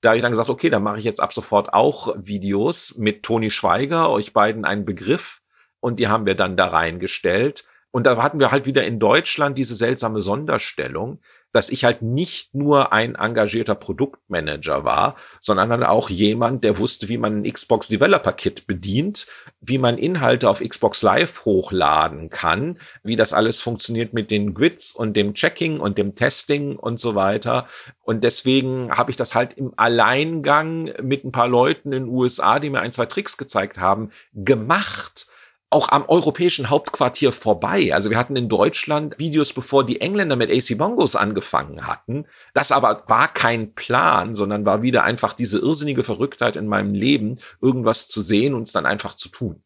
Da 0.00 0.10
habe 0.10 0.16
ich 0.16 0.22
dann 0.22 0.32
gesagt, 0.32 0.50
okay, 0.50 0.70
dann 0.70 0.82
mache 0.82 0.98
ich 0.98 1.04
jetzt 1.04 1.20
ab 1.20 1.32
sofort 1.32 1.72
auch 1.72 2.14
Videos 2.16 2.96
mit 2.96 3.22
Toni 3.22 3.50
Schweiger, 3.50 4.10
euch 4.10 4.32
beiden 4.32 4.64
einen 4.64 4.84
Begriff. 4.84 5.40
Und 5.80 5.98
die 5.98 6.08
haben 6.08 6.26
wir 6.26 6.34
dann 6.34 6.56
da 6.56 6.66
reingestellt. 6.68 7.64
Und 7.92 8.04
da 8.04 8.20
hatten 8.22 8.40
wir 8.40 8.50
halt 8.50 8.64
wieder 8.64 8.84
in 8.84 8.98
Deutschland 8.98 9.58
diese 9.58 9.74
seltsame 9.74 10.22
Sonderstellung, 10.22 11.20
dass 11.52 11.68
ich 11.68 11.84
halt 11.84 12.00
nicht 12.00 12.54
nur 12.54 12.94
ein 12.94 13.14
engagierter 13.14 13.74
Produktmanager 13.74 14.84
war, 14.84 15.16
sondern 15.40 15.84
auch 15.84 16.08
jemand, 16.08 16.64
der 16.64 16.78
wusste, 16.78 17.10
wie 17.10 17.18
man 17.18 17.42
ein 17.42 17.52
Xbox 17.52 17.88
Developer 17.88 18.32
Kit 18.32 18.66
bedient, 18.66 19.26
wie 19.60 19.76
man 19.76 19.98
Inhalte 19.98 20.48
auf 20.48 20.60
Xbox 20.60 21.02
Live 21.02 21.44
hochladen 21.44 22.30
kann, 22.30 22.78
wie 23.02 23.16
das 23.16 23.34
alles 23.34 23.60
funktioniert 23.60 24.14
mit 24.14 24.30
den 24.30 24.54
Grids 24.54 24.94
und 24.94 25.14
dem 25.14 25.34
Checking 25.34 25.78
und 25.78 25.98
dem 25.98 26.14
Testing 26.14 26.76
und 26.76 26.98
so 26.98 27.14
weiter. 27.14 27.68
Und 28.00 28.24
deswegen 28.24 28.90
habe 28.90 29.10
ich 29.10 29.18
das 29.18 29.34
halt 29.34 29.52
im 29.52 29.74
Alleingang 29.76 30.94
mit 31.02 31.24
ein 31.24 31.32
paar 31.32 31.48
Leuten 31.48 31.92
in 31.92 32.04
den 32.04 32.14
USA, 32.14 32.58
die 32.58 32.70
mir 32.70 32.80
ein, 32.80 32.92
zwei 32.92 33.06
Tricks 33.06 33.36
gezeigt 33.36 33.78
haben, 33.78 34.10
gemacht 34.32 35.26
auch 35.72 35.88
am 35.90 36.04
europäischen 36.06 36.70
Hauptquartier 36.70 37.32
vorbei. 37.32 37.94
Also 37.94 38.10
wir 38.10 38.18
hatten 38.18 38.36
in 38.36 38.48
Deutschland 38.48 39.18
Videos, 39.18 39.52
bevor 39.52 39.84
die 39.84 40.00
Engländer 40.00 40.36
mit 40.36 40.50
AC 40.50 40.76
Bongos 40.78 41.16
angefangen 41.16 41.86
hatten. 41.86 42.26
Das 42.54 42.72
aber 42.72 43.04
war 43.06 43.28
kein 43.28 43.74
Plan, 43.74 44.34
sondern 44.34 44.66
war 44.66 44.82
wieder 44.82 45.04
einfach 45.04 45.32
diese 45.32 45.58
irrsinnige 45.58 46.04
Verrücktheit 46.04 46.56
in 46.56 46.66
meinem 46.66 46.94
Leben, 46.94 47.38
irgendwas 47.60 48.06
zu 48.06 48.20
sehen 48.20 48.54
und 48.54 48.64
es 48.64 48.72
dann 48.72 48.86
einfach 48.86 49.14
zu 49.14 49.28
tun. 49.28 49.62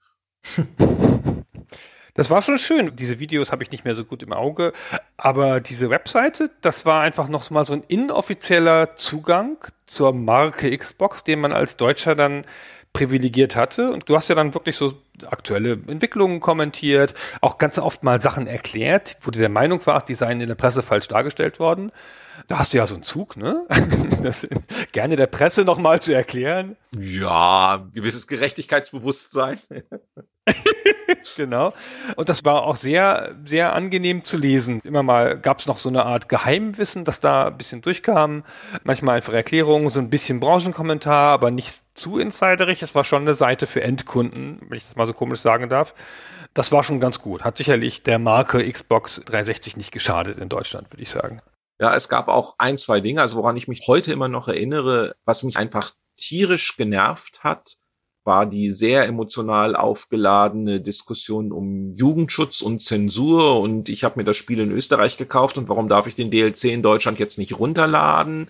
Das 2.16 2.30
war 2.30 2.40
schon 2.40 2.58
schön. 2.58 2.96
Diese 2.96 3.20
Videos 3.20 3.52
habe 3.52 3.62
ich 3.62 3.70
nicht 3.70 3.84
mehr 3.84 3.94
so 3.94 4.02
gut 4.02 4.22
im 4.22 4.32
Auge. 4.32 4.72
Aber 5.18 5.60
diese 5.60 5.90
Webseite, 5.90 6.50
das 6.62 6.86
war 6.86 7.02
einfach 7.02 7.28
noch 7.28 7.50
mal 7.50 7.66
so 7.66 7.74
ein 7.74 7.84
inoffizieller 7.88 8.96
Zugang 8.96 9.58
zur 9.86 10.14
Marke 10.14 10.76
Xbox, 10.76 11.24
den 11.24 11.40
man 11.40 11.52
als 11.52 11.76
Deutscher 11.76 12.14
dann 12.14 12.46
privilegiert 12.94 13.54
hatte. 13.54 13.92
Und 13.92 14.08
du 14.08 14.16
hast 14.16 14.30
ja 14.30 14.34
dann 14.34 14.54
wirklich 14.54 14.76
so 14.76 14.94
aktuelle 15.24 15.72
Entwicklungen 15.86 16.40
kommentiert, 16.40 17.14
auch 17.40 17.58
ganz 17.58 17.78
oft 17.78 18.02
mal 18.02 18.20
Sachen 18.20 18.46
erklärt, 18.46 19.16
wo 19.22 19.30
du 19.30 19.38
der 19.38 19.48
Meinung 19.48 19.80
warst, 19.86 20.08
die 20.08 20.14
seien 20.14 20.40
in 20.40 20.48
der 20.48 20.54
Presse 20.54 20.82
falsch 20.82 21.08
dargestellt 21.08 21.58
worden. 21.58 21.92
Da 22.48 22.58
hast 22.58 22.72
du 22.72 22.78
ja 22.78 22.86
so 22.86 22.94
einen 22.94 23.04
Zug, 23.04 23.36
ne? 23.36 23.66
Das 24.22 24.46
gerne 24.92 25.14
der 25.14 25.26
Presse 25.26 25.64
nochmal 25.64 26.00
zu 26.00 26.12
erklären. 26.12 26.76
Ja, 26.98 27.86
gewisses 27.94 28.26
Gerechtigkeitsbewusstsein. 28.26 29.60
genau. 31.36 31.72
Und 32.16 32.28
das 32.28 32.44
war 32.44 32.62
auch 32.62 32.76
sehr, 32.76 33.34
sehr 33.44 33.74
angenehm 33.74 34.24
zu 34.24 34.36
lesen. 34.36 34.80
Immer 34.84 35.02
mal 35.02 35.38
gab 35.38 35.58
es 35.58 35.66
noch 35.66 35.78
so 35.78 35.88
eine 35.88 36.04
Art 36.04 36.28
Geheimwissen, 36.28 37.04
das 37.04 37.20
da 37.20 37.46
ein 37.46 37.56
bisschen 37.56 37.82
durchkam. 37.82 38.44
Manchmal 38.84 39.16
einfach 39.16 39.32
Erklärungen, 39.32 39.88
so 39.90 40.00
ein 40.00 40.10
bisschen 40.10 40.40
Branchenkommentar, 40.40 41.30
aber 41.30 41.50
nicht 41.50 41.82
zu 41.94 42.18
insiderig. 42.18 42.82
Es 42.82 42.94
war 42.94 43.04
schon 43.04 43.22
eine 43.22 43.34
Seite 43.34 43.66
für 43.66 43.82
Endkunden, 43.82 44.60
wenn 44.68 44.78
ich 44.78 44.86
das 44.86 44.96
mal 44.96 45.06
so 45.06 45.12
komisch 45.12 45.40
sagen 45.40 45.68
darf. 45.68 45.94
Das 46.54 46.72
war 46.72 46.82
schon 46.82 47.00
ganz 47.00 47.20
gut. 47.20 47.44
Hat 47.44 47.56
sicherlich 47.56 48.02
der 48.02 48.18
Marke 48.18 48.68
Xbox 48.70 49.22
360 49.26 49.76
nicht 49.76 49.92
geschadet 49.92 50.38
in 50.38 50.48
Deutschland, 50.48 50.90
würde 50.90 51.02
ich 51.02 51.10
sagen. 51.10 51.42
Ja, 51.78 51.94
es 51.94 52.08
gab 52.08 52.28
auch 52.28 52.54
ein, 52.58 52.78
zwei 52.78 53.00
Dinge, 53.00 53.20
also 53.20 53.36
woran 53.36 53.56
ich 53.56 53.68
mich 53.68 53.86
heute 53.86 54.12
immer 54.12 54.28
noch 54.28 54.48
erinnere, 54.48 55.14
was 55.24 55.42
mich 55.42 55.56
einfach 55.56 55.92
tierisch 56.16 56.76
genervt 56.76 57.44
hat, 57.44 57.76
war 58.26 58.44
die 58.44 58.72
sehr 58.72 59.06
emotional 59.06 59.76
aufgeladene 59.76 60.80
Diskussion 60.80 61.52
um 61.52 61.94
Jugendschutz 61.94 62.60
und 62.60 62.80
Zensur. 62.80 63.60
Und 63.60 63.88
ich 63.88 64.04
habe 64.04 64.18
mir 64.18 64.24
das 64.24 64.36
Spiel 64.36 64.58
in 64.58 64.72
Österreich 64.72 65.16
gekauft. 65.16 65.56
Und 65.56 65.68
warum 65.68 65.88
darf 65.88 66.06
ich 66.08 66.16
den 66.16 66.30
DLC 66.30 66.64
in 66.64 66.82
Deutschland 66.82 67.18
jetzt 67.18 67.38
nicht 67.38 67.58
runterladen? 67.58 68.48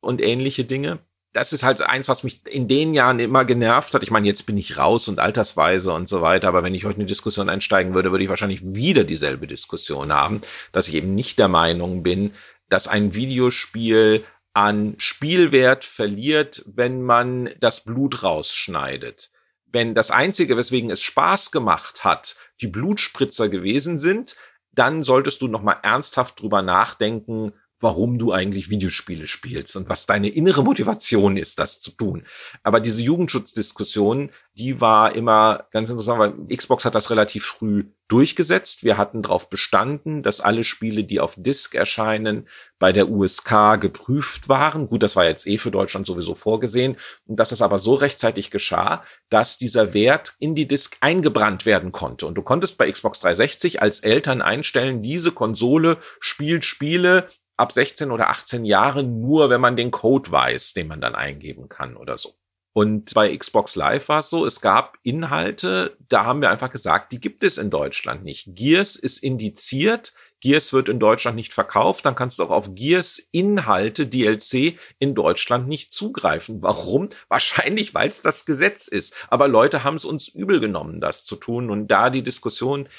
Und 0.00 0.22
ähnliche 0.22 0.64
Dinge. 0.64 1.00
Das 1.32 1.52
ist 1.52 1.64
halt 1.64 1.82
eins, 1.82 2.08
was 2.08 2.22
mich 2.22 2.46
in 2.46 2.68
den 2.68 2.94
Jahren 2.94 3.18
immer 3.18 3.44
genervt 3.44 3.92
hat. 3.92 4.02
Ich 4.02 4.10
meine, 4.10 4.26
jetzt 4.26 4.46
bin 4.46 4.56
ich 4.56 4.78
raus 4.78 5.08
und 5.08 5.18
altersweise 5.18 5.92
und 5.92 6.08
so 6.08 6.22
weiter, 6.22 6.48
aber 6.48 6.62
wenn 6.62 6.74
ich 6.74 6.84
heute 6.86 6.96
eine 6.96 7.06
Diskussion 7.06 7.50
einsteigen 7.50 7.92
würde, 7.92 8.10
würde 8.10 8.24
ich 8.24 8.30
wahrscheinlich 8.30 8.62
wieder 8.64 9.04
dieselbe 9.04 9.46
Diskussion 9.46 10.14
haben, 10.14 10.40
dass 10.72 10.88
ich 10.88 10.94
eben 10.94 11.14
nicht 11.14 11.38
der 11.38 11.48
Meinung 11.48 12.02
bin, 12.02 12.30
dass 12.68 12.88
ein 12.88 13.14
Videospiel 13.14 14.24
an 14.52 14.94
Spielwert 14.98 15.84
verliert, 15.84 16.64
wenn 16.66 17.02
man 17.02 17.50
das 17.60 17.84
Blut 17.84 18.22
rausschneidet. 18.22 19.30
Wenn 19.66 19.94
das 19.94 20.10
Einzige, 20.10 20.56
weswegen 20.56 20.90
es 20.90 21.02
Spaß 21.02 21.50
gemacht 21.50 22.04
hat, 22.04 22.36
die 22.60 22.68
Blutspritzer 22.68 23.48
gewesen 23.48 23.98
sind, 23.98 24.36
dann 24.72 25.02
solltest 25.02 25.42
du 25.42 25.48
nochmal 25.48 25.78
ernsthaft 25.82 26.40
drüber 26.40 26.62
nachdenken, 26.62 27.52
warum 27.86 28.18
du 28.18 28.32
eigentlich 28.32 28.68
Videospiele 28.68 29.28
spielst 29.28 29.76
und 29.76 29.88
was 29.88 30.06
deine 30.06 30.28
innere 30.28 30.64
Motivation 30.64 31.36
ist, 31.36 31.60
das 31.60 31.78
zu 31.78 31.92
tun. 31.92 32.24
Aber 32.64 32.80
diese 32.80 33.00
Jugendschutzdiskussion, 33.00 34.30
die 34.58 34.80
war 34.80 35.14
immer 35.14 35.68
ganz 35.70 35.88
interessant, 35.88 36.18
weil 36.18 36.56
Xbox 36.56 36.84
hat 36.84 36.96
das 36.96 37.10
relativ 37.10 37.44
früh 37.44 37.84
durchgesetzt. 38.08 38.82
Wir 38.82 38.98
hatten 38.98 39.22
darauf 39.22 39.50
bestanden, 39.50 40.24
dass 40.24 40.40
alle 40.40 40.64
Spiele, 40.64 41.04
die 41.04 41.20
auf 41.20 41.36
Disk 41.38 41.76
erscheinen, 41.76 42.48
bei 42.80 42.90
der 42.90 43.08
USK 43.08 43.80
geprüft 43.80 44.48
waren. 44.48 44.88
Gut, 44.88 45.04
das 45.04 45.14
war 45.14 45.24
jetzt 45.24 45.46
eh 45.46 45.58
für 45.58 45.70
Deutschland 45.70 46.08
sowieso 46.08 46.34
vorgesehen. 46.34 46.96
Und 47.26 47.38
dass 47.38 47.52
es 47.52 47.62
aber 47.62 47.78
so 47.78 47.94
rechtzeitig 47.94 48.50
geschah, 48.50 49.04
dass 49.28 49.58
dieser 49.58 49.94
Wert 49.94 50.34
in 50.40 50.56
die 50.56 50.66
Disk 50.66 50.96
eingebrannt 51.02 51.66
werden 51.66 51.92
konnte. 51.92 52.26
Und 52.26 52.34
du 52.34 52.42
konntest 52.42 52.78
bei 52.78 52.90
Xbox 52.90 53.20
360 53.20 53.80
als 53.80 54.00
Eltern 54.00 54.42
einstellen, 54.42 55.04
diese 55.04 55.30
Konsole 55.30 55.98
spielt 56.18 56.64
Spiele 56.64 57.28
ab 57.56 57.72
16 57.72 58.10
oder 58.10 58.30
18 58.30 58.64
Jahren 58.64 59.20
nur, 59.20 59.50
wenn 59.50 59.60
man 59.60 59.76
den 59.76 59.90
Code 59.90 60.30
weiß, 60.30 60.74
den 60.74 60.88
man 60.88 61.00
dann 61.00 61.14
eingeben 61.14 61.68
kann 61.68 61.96
oder 61.96 62.18
so. 62.18 62.34
Und 62.76 63.14
bei 63.14 63.34
Xbox 63.34 63.74
Live 63.74 64.10
war 64.10 64.18
es 64.18 64.28
so, 64.28 64.44
es 64.44 64.60
gab 64.60 64.98
Inhalte, 65.02 65.96
da 66.10 66.26
haben 66.26 66.42
wir 66.42 66.50
einfach 66.50 66.70
gesagt, 66.70 67.10
die 67.10 67.20
gibt 67.20 67.42
es 67.42 67.56
in 67.56 67.70
Deutschland 67.70 68.22
nicht. 68.22 68.54
Gears 68.54 68.96
ist 68.96 69.22
indiziert, 69.22 70.12
Gears 70.40 70.74
wird 70.74 70.90
in 70.90 70.98
Deutschland 70.98 71.36
nicht 71.36 71.54
verkauft, 71.54 72.04
dann 72.04 72.14
kannst 72.14 72.38
du 72.38 72.44
auch 72.44 72.50
auf 72.50 72.74
Gears 72.74 73.30
Inhalte, 73.32 74.06
DLC 74.06 74.78
in 74.98 75.14
Deutschland 75.14 75.68
nicht 75.68 75.90
zugreifen. 75.90 76.60
Warum? 76.60 77.08
Wahrscheinlich, 77.28 77.94
weil 77.94 78.10
es 78.10 78.20
das 78.20 78.44
Gesetz 78.44 78.88
ist. 78.88 79.26
Aber 79.30 79.48
Leute 79.48 79.82
haben 79.82 79.96
es 79.96 80.04
uns 80.04 80.28
übel 80.28 80.60
genommen, 80.60 81.00
das 81.00 81.24
zu 81.24 81.36
tun. 81.36 81.70
Und 81.70 81.88
da 81.88 82.10
die 82.10 82.22
Diskussion 82.22 82.90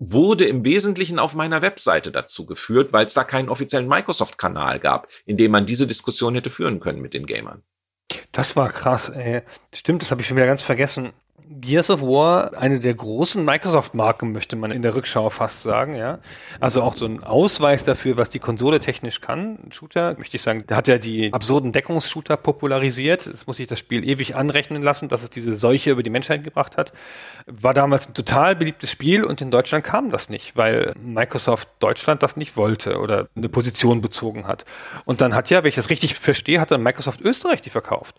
wurde 0.00 0.46
im 0.46 0.64
Wesentlichen 0.64 1.18
auf 1.18 1.34
meiner 1.34 1.62
Webseite 1.62 2.10
dazu 2.10 2.46
geführt, 2.46 2.92
weil 2.92 3.06
es 3.06 3.14
da 3.14 3.22
keinen 3.22 3.50
offiziellen 3.50 3.86
Microsoft-Kanal 3.86 4.80
gab, 4.80 5.08
in 5.26 5.36
dem 5.36 5.52
man 5.52 5.66
diese 5.66 5.86
Diskussion 5.86 6.34
hätte 6.34 6.50
führen 6.50 6.80
können 6.80 7.02
mit 7.02 7.14
den 7.14 7.26
Gamern. 7.26 7.62
Das 8.32 8.56
war 8.56 8.70
krass, 8.70 9.10
ey. 9.10 9.42
Stimmt, 9.74 10.02
das 10.02 10.10
habe 10.10 10.22
ich 10.22 10.26
schon 10.26 10.36
wieder 10.36 10.46
ganz 10.46 10.62
vergessen. 10.62 11.12
Gears 11.52 11.90
of 11.90 12.00
War, 12.00 12.56
eine 12.56 12.78
der 12.78 12.94
großen 12.94 13.44
Microsoft-Marken, 13.44 14.30
möchte 14.30 14.54
man 14.54 14.70
in 14.70 14.82
der 14.82 14.94
Rückschau 14.94 15.30
fast 15.30 15.64
sagen, 15.64 15.96
ja. 15.96 16.20
Also 16.60 16.80
auch 16.80 16.96
so 16.96 17.06
ein 17.06 17.24
Ausweis 17.24 17.82
dafür, 17.82 18.16
was 18.16 18.28
die 18.28 18.38
Konsole 18.38 18.78
technisch 18.78 19.20
kann. 19.20 19.58
Ein 19.64 19.72
Shooter, 19.72 20.14
möchte 20.16 20.36
ich 20.36 20.42
sagen, 20.42 20.62
hat 20.70 20.86
ja 20.86 20.98
die 20.98 21.32
absurden 21.32 21.72
Deckungsshooter 21.72 22.36
popularisiert. 22.36 23.26
Das 23.26 23.48
muss 23.48 23.58
ich 23.58 23.66
das 23.66 23.80
Spiel 23.80 24.08
ewig 24.08 24.36
anrechnen 24.36 24.80
lassen, 24.80 25.08
dass 25.08 25.24
es 25.24 25.30
diese 25.30 25.52
Seuche 25.52 25.90
über 25.90 26.04
die 26.04 26.10
Menschheit 26.10 26.44
gebracht 26.44 26.76
hat. 26.76 26.92
War 27.46 27.74
damals 27.74 28.06
ein 28.06 28.14
total 28.14 28.54
beliebtes 28.54 28.92
Spiel 28.92 29.24
und 29.24 29.40
in 29.40 29.50
Deutschland 29.50 29.82
kam 29.82 30.10
das 30.10 30.28
nicht, 30.28 30.56
weil 30.56 30.94
Microsoft 31.02 31.68
Deutschland 31.80 32.22
das 32.22 32.36
nicht 32.36 32.56
wollte 32.56 33.00
oder 33.00 33.28
eine 33.34 33.48
Position 33.48 34.00
bezogen 34.00 34.46
hat. 34.46 34.64
Und 35.04 35.20
dann 35.20 35.34
hat 35.34 35.50
ja, 35.50 35.64
wenn 35.64 35.68
ich 35.68 35.74
das 35.74 35.90
richtig 35.90 36.14
verstehe, 36.14 36.60
hat 36.60 36.70
dann 36.70 36.84
Microsoft 36.84 37.20
Österreich 37.20 37.60
die 37.60 37.70
verkauft 37.70 38.14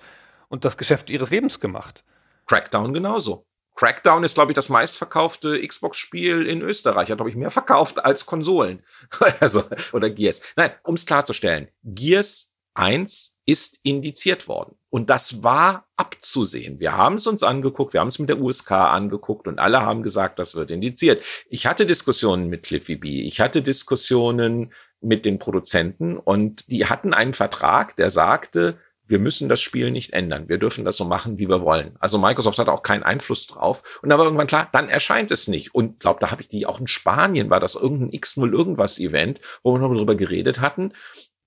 und 0.49 0.65
das 0.65 0.75
Geschäft 0.75 1.09
ihres 1.09 1.31
Lebens 1.31 1.61
gemacht. 1.61 2.03
Crackdown 2.51 2.93
genauso. 2.93 3.45
Crackdown 3.75 4.25
ist, 4.25 4.33
glaube 4.33 4.51
ich, 4.51 4.55
das 4.55 4.67
meistverkaufte 4.67 5.65
Xbox-Spiel 5.65 6.45
in 6.45 6.61
Österreich. 6.61 7.09
Hat, 7.09 7.17
glaube 7.17 7.29
ich, 7.29 7.37
mehr 7.37 7.49
verkauft 7.49 8.03
als 8.03 8.25
Konsolen. 8.25 8.83
also, 9.39 9.63
oder 9.93 10.09
Gears. 10.09 10.41
Nein, 10.57 10.71
um 10.83 10.95
es 10.95 11.05
klarzustellen. 11.05 11.69
Gears 11.85 12.51
1 12.73 13.37
ist 13.45 13.79
indiziert 13.83 14.49
worden. 14.49 14.75
Und 14.89 15.09
das 15.09 15.43
war 15.43 15.87
abzusehen. 15.95 16.81
Wir 16.81 16.97
haben 16.97 17.15
es 17.15 17.25
uns 17.25 17.41
angeguckt, 17.41 17.93
wir 17.93 18.01
haben 18.01 18.09
es 18.09 18.19
mit 18.19 18.27
der 18.27 18.41
USK 18.41 18.71
angeguckt 18.71 19.47
und 19.47 19.57
alle 19.57 19.83
haben 19.83 20.03
gesagt, 20.03 20.37
das 20.37 20.53
wird 20.55 20.71
indiziert. 20.71 21.23
Ich 21.49 21.67
hatte 21.67 21.85
Diskussionen 21.85 22.47
mit 22.49 22.63
Cliffy 22.63 22.97
B. 22.97 23.21
Ich 23.21 23.39
hatte 23.39 23.61
Diskussionen 23.61 24.73
mit 24.99 25.23
den 25.23 25.39
Produzenten 25.39 26.17
und 26.17 26.69
die 26.69 26.87
hatten 26.87 27.13
einen 27.13 27.33
Vertrag, 27.33 27.95
der 27.95 28.11
sagte, 28.11 28.77
wir 29.11 29.19
müssen 29.19 29.49
das 29.49 29.61
Spiel 29.61 29.91
nicht 29.91 30.13
ändern. 30.13 30.47
Wir 30.47 30.57
dürfen 30.57 30.85
das 30.85 30.97
so 30.97 31.05
machen, 31.05 31.37
wie 31.37 31.49
wir 31.49 31.61
wollen. 31.61 31.95
Also 31.99 32.17
Microsoft 32.17 32.57
hat 32.57 32.69
auch 32.69 32.81
keinen 32.81 33.03
Einfluss 33.03 33.45
drauf. 33.45 33.99
Und 34.01 34.09
da 34.09 34.17
war 34.17 34.25
irgendwann 34.25 34.47
klar, 34.47 34.69
dann 34.71 34.89
erscheint 34.89 35.31
es 35.31 35.49
nicht. 35.49 35.75
Und 35.75 35.99
glaube, 35.99 36.19
da 36.21 36.31
habe 36.31 36.41
ich 36.41 36.47
die 36.47 36.65
auch 36.65 36.79
in 36.79 36.87
Spanien, 36.87 37.49
war 37.49 37.59
das 37.59 37.75
irgendein 37.75 38.11
X0 38.11 38.51
irgendwas 38.51 38.99
Event, 38.99 39.41
wo 39.63 39.73
wir 39.73 39.79
noch 39.79 39.93
darüber 39.93 40.15
geredet 40.15 40.61
hatten. 40.61 40.93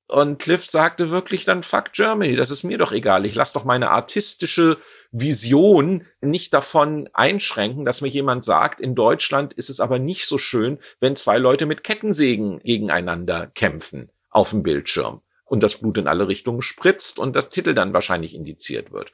Und 0.06 0.38
Cliff 0.42 0.64
sagte 0.64 1.10
wirklich 1.10 1.46
dann, 1.46 1.62
fuck 1.62 1.92
Germany, 1.92 2.36
das 2.36 2.50
ist 2.50 2.62
mir 2.62 2.76
doch 2.76 2.92
egal. 2.92 3.24
Ich 3.24 3.34
lasse 3.34 3.54
doch 3.54 3.64
meine 3.64 3.90
artistische 3.90 4.76
Vision 5.10 6.06
nicht 6.20 6.52
davon 6.52 7.08
einschränken, 7.14 7.86
dass 7.86 8.02
mir 8.02 8.08
jemand 8.08 8.44
sagt, 8.44 8.82
in 8.82 8.94
Deutschland 8.94 9.54
ist 9.54 9.70
es 9.70 9.80
aber 9.80 9.98
nicht 9.98 10.26
so 10.26 10.36
schön, 10.36 10.78
wenn 11.00 11.16
zwei 11.16 11.38
Leute 11.38 11.64
mit 11.64 11.82
Kettensägen 11.82 12.58
gegeneinander 12.58 13.46
kämpfen 13.46 14.10
auf 14.28 14.50
dem 14.50 14.62
Bildschirm 14.62 15.22
und 15.54 15.62
das 15.62 15.76
Blut 15.76 15.98
in 15.98 16.08
alle 16.08 16.26
Richtungen 16.26 16.62
spritzt 16.62 17.20
und 17.20 17.36
das 17.36 17.48
Titel 17.48 17.74
dann 17.74 17.92
wahrscheinlich 17.92 18.34
indiziert 18.34 18.90
wird. 18.90 19.12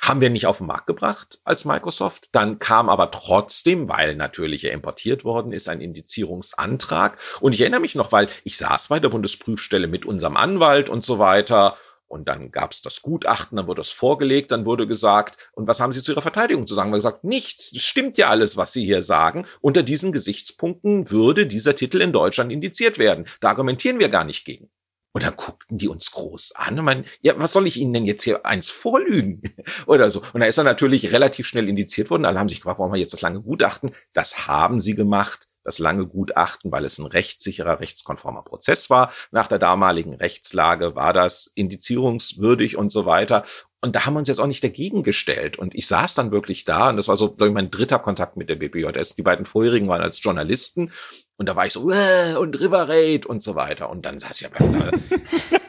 Haben 0.00 0.22
wir 0.22 0.30
nicht 0.30 0.46
auf 0.46 0.58
den 0.58 0.66
Markt 0.66 0.86
gebracht 0.86 1.38
als 1.44 1.66
Microsoft. 1.66 2.28
Dann 2.32 2.58
kam 2.58 2.88
aber 2.88 3.10
trotzdem, 3.10 3.88
weil 3.88 4.16
natürlich 4.16 4.64
er 4.64 4.72
importiert 4.72 5.24
worden 5.24 5.52
ist, 5.52 5.68
ein 5.68 5.82
Indizierungsantrag. 5.82 7.18
Und 7.40 7.52
ich 7.52 7.60
erinnere 7.60 7.80
mich 7.80 7.94
noch, 7.94 8.10
weil 8.10 8.28
ich 8.44 8.56
saß 8.56 8.88
bei 8.88 9.00
der 9.00 9.10
Bundesprüfstelle 9.10 9.86
mit 9.86 10.06
unserem 10.06 10.38
Anwalt 10.38 10.88
und 10.88 11.04
so 11.04 11.18
weiter. 11.18 11.76
Und 12.08 12.26
dann 12.28 12.52
gab 12.52 12.72
es 12.72 12.80
das 12.80 13.02
Gutachten, 13.02 13.56
dann 13.56 13.66
wurde 13.66 13.82
es 13.82 13.90
vorgelegt, 13.90 14.52
dann 14.52 14.64
wurde 14.64 14.86
gesagt, 14.86 15.50
und 15.52 15.66
was 15.66 15.80
haben 15.80 15.92
Sie 15.92 16.02
zu 16.02 16.12
Ihrer 16.12 16.22
Verteidigung 16.22 16.66
zu 16.66 16.74
sagen? 16.74 16.90
Wir 16.90 16.98
gesagt, 16.98 17.24
nichts, 17.24 17.72
es 17.74 17.82
stimmt 17.82 18.16
ja 18.16 18.30
alles, 18.30 18.56
was 18.56 18.72
Sie 18.72 18.84
hier 18.84 19.02
sagen. 19.02 19.44
Unter 19.60 19.82
diesen 19.82 20.12
Gesichtspunkten 20.12 21.10
würde 21.10 21.46
dieser 21.46 21.74
Titel 21.76 22.00
in 22.00 22.12
Deutschland 22.12 22.50
indiziert 22.50 22.98
werden. 22.98 23.26
Da 23.40 23.48
argumentieren 23.48 23.98
wir 23.98 24.08
gar 24.08 24.24
nicht 24.24 24.44
gegen. 24.44 24.70
Und 25.16 25.22
dann 25.22 25.34
guckten 25.34 25.78
die 25.78 25.88
uns 25.88 26.10
groß 26.10 26.56
an 26.56 26.78
und 26.78 26.84
meinen, 26.84 27.06
ja, 27.22 27.32
was 27.38 27.54
soll 27.54 27.66
ich 27.66 27.78
Ihnen 27.78 27.94
denn 27.94 28.04
jetzt 28.04 28.22
hier 28.22 28.44
eins 28.44 28.68
vorlügen? 28.68 29.40
Oder 29.86 30.10
so. 30.10 30.20
Und 30.34 30.40
da 30.40 30.46
ist 30.46 30.58
er 30.58 30.64
natürlich 30.64 31.10
relativ 31.10 31.46
schnell 31.46 31.70
indiziert 31.70 32.10
worden. 32.10 32.26
Alle 32.26 32.38
haben 32.38 32.50
sich 32.50 32.58
gefragt, 32.58 32.80
warum 32.80 32.92
wir 32.92 33.00
jetzt 33.00 33.14
das 33.14 33.22
lange 33.22 33.40
Gutachten? 33.40 33.92
Das 34.12 34.46
haben 34.46 34.78
sie 34.78 34.94
gemacht 34.94 35.48
das 35.64 35.78
lange 35.80 36.06
Gutachten, 36.06 36.70
weil 36.70 36.84
es 36.84 36.98
ein 36.98 37.06
rechtssicherer, 37.06 37.80
rechtskonformer 37.80 38.42
Prozess 38.42 38.88
war. 38.88 39.12
Nach 39.32 39.48
der 39.48 39.58
damaligen 39.58 40.14
Rechtslage 40.14 40.94
war 40.94 41.12
das 41.12 41.50
indizierungswürdig 41.54 42.76
und 42.76 42.92
so 42.92 43.04
weiter. 43.04 43.44
Und 43.80 43.96
da 43.96 44.06
haben 44.06 44.14
wir 44.14 44.18
uns 44.18 44.28
jetzt 44.28 44.38
auch 44.38 44.46
nicht 44.46 44.62
dagegen 44.62 45.02
gestellt. 45.02 45.58
Und 45.58 45.74
ich 45.74 45.86
saß 45.86 46.14
dann 46.14 46.30
wirklich 46.30 46.64
da, 46.64 46.90
und 46.90 46.96
das 46.98 47.08
war 47.08 47.16
so, 47.16 47.32
glaube 47.32 47.48
ich, 47.48 47.54
mein 47.54 47.70
dritter 47.70 47.98
Kontakt 47.98 48.36
mit 48.36 48.48
der 48.48 48.56
BPJS. 48.56 49.16
Die 49.16 49.22
beiden 49.22 49.44
vorherigen 49.44 49.88
waren 49.88 50.02
als 50.02 50.22
Journalisten. 50.22 50.92
Und 51.38 51.48
da 51.48 51.56
war 51.56 51.66
ich 51.66 51.72
so, 51.74 51.90
äh, 51.90 52.34
und 52.38 52.58
River 52.58 52.88
Raid 52.88 53.26
und 53.26 53.42
so 53.42 53.54
weiter. 53.54 53.90
Und 53.90 54.06
dann 54.06 54.18
saß 54.18 54.40
ich 54.40 54.46
aber. 54.46 54.90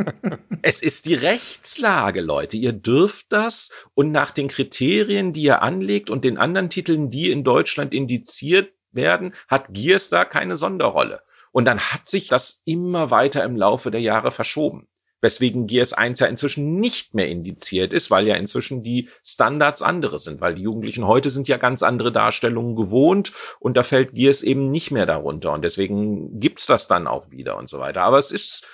es 0.62 0.82
ist 0.82 1.06
die 1.06 1.14
Rechtslage, 1.14 2.22
Leute. 2.22 2.58
Ihr 2.58 2.74
dürft 2.74 3.32
das. 3.32 3.72
Und 3.94 4.12
nach 4.12 4.32
den 4.32 4.50
Kriterien, 4.50 5.32
die 5.32 5.44
ihr 5.44 5.62
anlegt 5.62 6.10
und 6.10 6.26
den 6.26 6.38
anderen 6.38 6.70
Titeln, 6.70 7.10
die 7.10 7.32
in 7.32 7.44
Deutschland 7.44 7.94
indiziert 7.94 8.74
werden, 8.92 9.34
hat 9.48 9.74
Gears 9.74 10.10
da 10.10 10.26
keine 10.26 10.58
Sonderrolle. 10.58 11.22
Und 11.54 11.66
dann 11.66 11.80
hat 11.80 12.08
sich 12.08 12.28
das 12.28 12.64
immer 12.66 13.12
weiter 13.12 13.44
im 13.44 13.56
Laufe 13.56 13.92
der 13.92 14.02
Jahre 14.02 14.32
verschoben 14.32 14.88
weswegen 15.24 15.68
Gears 15.68 15.94
1 15.94 16.20
ja 16.20 16.28
inzwischen 16.28 16.80
nicht 16.80 17.16
mehr 17.16 17.30
indiziert 17.30 17.94
ist, 17.94 18.12
weil 18.12 18.28
ja 18.28 18.36
inzwischen 18.36 18.84
die 18.84 19.10
Standards 19.26 19.82
andere 19.82 20.20
sind, 20.20 20.42
weil 20.42 20.56
die 20.56 20.62
Jugendlichen 20.62 21.08
heute 21.08 21.30
sind 21.30 21.48
ja 21.48 21.58
ganz 21.58 21.82
andere 21.82 22.12
Darstellungen 22.12 22.76
gewohnt 22.76 23.32
und 23.60 23.78
da 23.78 23.84
fällt 23.84 24.14
Gears 24.14 24.44
eben 24.44 24.70
nicht 24.70 24.92
mehr 24.92 25.06
darunter 25.06 25.54
und 25.54 25.64
deswegen 25.64 26.40
gibt's 26.40 26.66
das 26.66 26.88
dann 26.88 27.08
auch 27.08 27.32
wieder 27.32 27.58
und 27.58 27.70
so 27.70 27.80
weiter. 27.80 28.02
Aber 28.02 28.20
es 28.20 28.32
ist 28.32 28.68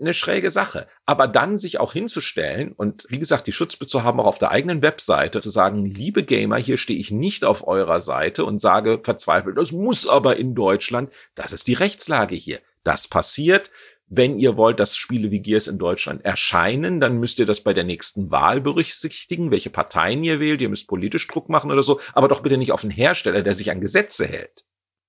eine 0.00 0.14
schräge 0.14 0.50
Sache. 0.50 0.88
Aber 1.06 1.28
dann 1.28 1.58
sich 1.58 1.78
auch 1.78 1.92
hinzustellen 1.92 2.72
und 2.72 3.06
wie 3.08 3.18
gesagt, 3.18 3.46
die 3.46 3.52
Schutzbe 3.52 3.86
zu 3.86 4.02
haben, 4.02 4.20
auch 4.20 4.26
auf 4.26 4.38
der 4.38 4.50
eigenen 4.50 4.82
Webseite 4.82 5.40
zu 5.40 5.50
sagen, 5.50 5.84
liebe 5.84 6.24
Gamer, 6.24 6.56
hier 6.56 6.78
stehe 6.78 6.98
ich 6.98 7.10
nicht 7.10 7.44
auf 7.44 7.66
eurer 7.66 8.00
Seite 8.00 8.44
und 8.44 8.60
sage 8.60 9.00
verzweifelt, 9.02 9.56
das 9.56 9.72
muss 9.72 10.08
aber 10.08 10.36
in 10.36 10.54
Deutschland, 10.54 11.12
das 11.34 11.52
ist 11.52 11.68
die 11.68 11.74
Rechtslage 11.74 12.34
hier. 12.34 12.60
Das 12.82 13.08
passiert. 13.08 13.70
Wenn 14.06 14.38
ihr 14.38 14.56
wollt, 14.56 14.80
dass 14.80 14.96
Spiele 14.96 15.30
wie 15.30 15.40
Gears 15.40 15.66
in 15.66 15.78
Deutschland 15.78 16.24
erscheinen, 16.24 17.00
dann 17.00 17.18
müsst 17.18 17.38
ihr 17.38 17.46
das 17.46 17.62
bei 17.62 17.72
der 17.72 17.84
nächsten 17.84 18.30
Wahl 18.30 18.60
berücksichtigen, 18.60 19.50
welche 19.50 19.70
Parteien 19.70 20.22
ihr 20.22 20.40
wählt. 20.40 20.60
Ihr 20.60 20.68
müsst 20.68 20.88
politisch 20.88 21.26
Druck 21.26 21.48
machen 21.48 21.70
oder 21.70 21.82
so, 21.82 22.00
aber 22.12 22.28
doch 22.28 22.42
bitte 22.42 22.58
nicht 22.58 22.72
auf 22.72 22.82
den 22.82 22.90
Hersteller, 22.90 23.42
der 23.42 23.54
sich 23.54 23.70
an 23.70 23.80
Gesetze 23.80 24.26
hält. 24.26 24.64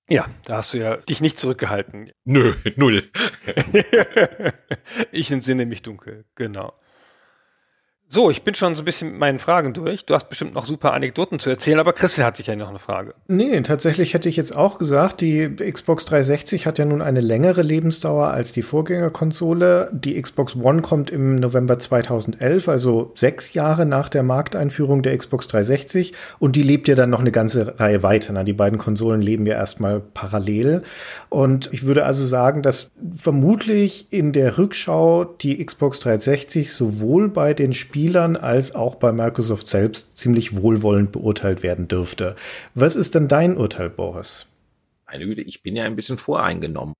Ja, 0.07 0.27
da 0.45 0.57
hast 0.57 0.73
du 0.73 0.77
ja 0.77 0.97
dich 0.97 1.19
nicht 1.19 1.37
zurückgehalten. 1.37 2.11
Nö, 2.25 2.53
null. 2.75 3.03
ich 5.11 5.31
entsinne 5.31 5.65
mich 5.65 5.81
dunkel, 5.81 6.25
genau. 6.35 6.73
So, 8.07 8.29
ich 8.29 8.43
bin 8.43 8.53
schon 8.53 8.75
so 8.75 8.83
ein 8.83 8.85
bisschen 8.85 9.09
mit 9.09 9.19
meinen 9.19 9.39
Fragen 9.39 9.73
durch. 9.73 10.05
Du 10.05 10.13
hast 10.13 10.29
bestimmt 10.29 10.53
noch 10.53 10.65
super 10.65 10.93
Anekdoten 10.93 11.39
zu 11.39 11.49
erzählen, 11.49 11.79
aber 11.79 11.91
Christel 11.91 12.23
hat 12.23 12.37
sich 12.37 12.45
ja 12.45 12.55
noch 12.55 12.69
eine 12.69 12.77
Frage. 12.77 13.15
Nee, 13.27 13.59
tatsächlich 13.61 14.13
hätte 14.13 14.29
ich 14.29 14.37
jetzt 14.37 14.55
auch 14.55 14.77
gesagt, 14.77 15.21
die 15.21 15.49
Xbox 15.55 16.05
360 16.05 16.67
hat 16.67 16.77
ja 16.77 16.85
nun 16.85 17.01
eine 17.01 17.19
längere 17.19 17.63
Lebensdauer 17.63 18.27
als 18.27 18.51
die 18.51 18.61
Vorgängerkonsole. 18.61 19.89
Die 19.91 20.21
Xbox 20.21 20.55
One 20.55 20.83
kommt 20.83 21.09
im 21.09 21.37
November 21.37 21.79
2011, 21.79 22.69
also 22.69 23.11
sechs 23.15 23.53
Jahre 23.53 23.87
nach 23.87 24.07
der 24.09 24.21
Markteinführung 24.21 25.01
der 25.01 25.17
Xbox 25.17 25.47
360 25.47 26.13
und 26.37 26.55
die 26.55 26.63
lebt 26.63 26.87
ja 26.87 26.93
dann 26.93 27.09
noch 27.09 27.21
eine 27.21 27.31
ganze 27.31 27.79
Reihe 27.79 28.03
weiter. 28.03 28.33
Na, 28.33 28.43
die 28.43 28.53
beiden 28.53 28.77
Konsolen 28.77 29.21
leben 29.21 29.47
ja 29.47 29.55
erstmal 29.55 29.99
parallel 29.99 30.83
und 31.29 31.73
ich 31.73 31.87
würde 31.87 32.05
also 32.05 32.25
sagen, 32.27 32.61
dass 32.61 32.91
vermutlich 33.17 34.07
in 34.11 34.31
der 34.31 34.59
Rückschau 34.59 35.23
die 35.23 35.65
Xbox 35.65 35.99
360 36.01 36.71
sowohl 36.71 37.29
bei 37.29 37.55
den 37.55 37.73
Spielen 37.73 37.94
Spielern 37.95 38.35
als 38.35 38.75
auch 38.75 38.95
bei 38.95 39.13
Microsoft 39.13 39.67
selbst 39.67 40.17
ziemlich 40.17 40.53
wohlwollend 40.53 41.13
beurteilt 41.13 41.63
werden 41.63 41.87
dürfte. 41.87 42.35
Was 42.73 42.97
ist 42.97 43.15
denn 43.15 43.29
dein 43.29 43.55
Urteil, 43.55 43.89
Boris? 43.89 44.47
Meine 45.09 45.25
Güte, 45.25 45.43
ich 45.43 45.63
bin 45.63 45.77
ja 45.77 45.85
ein 45.85 45.95
bisschen 45.95 46.17
voreingenommen. 46.17 46.93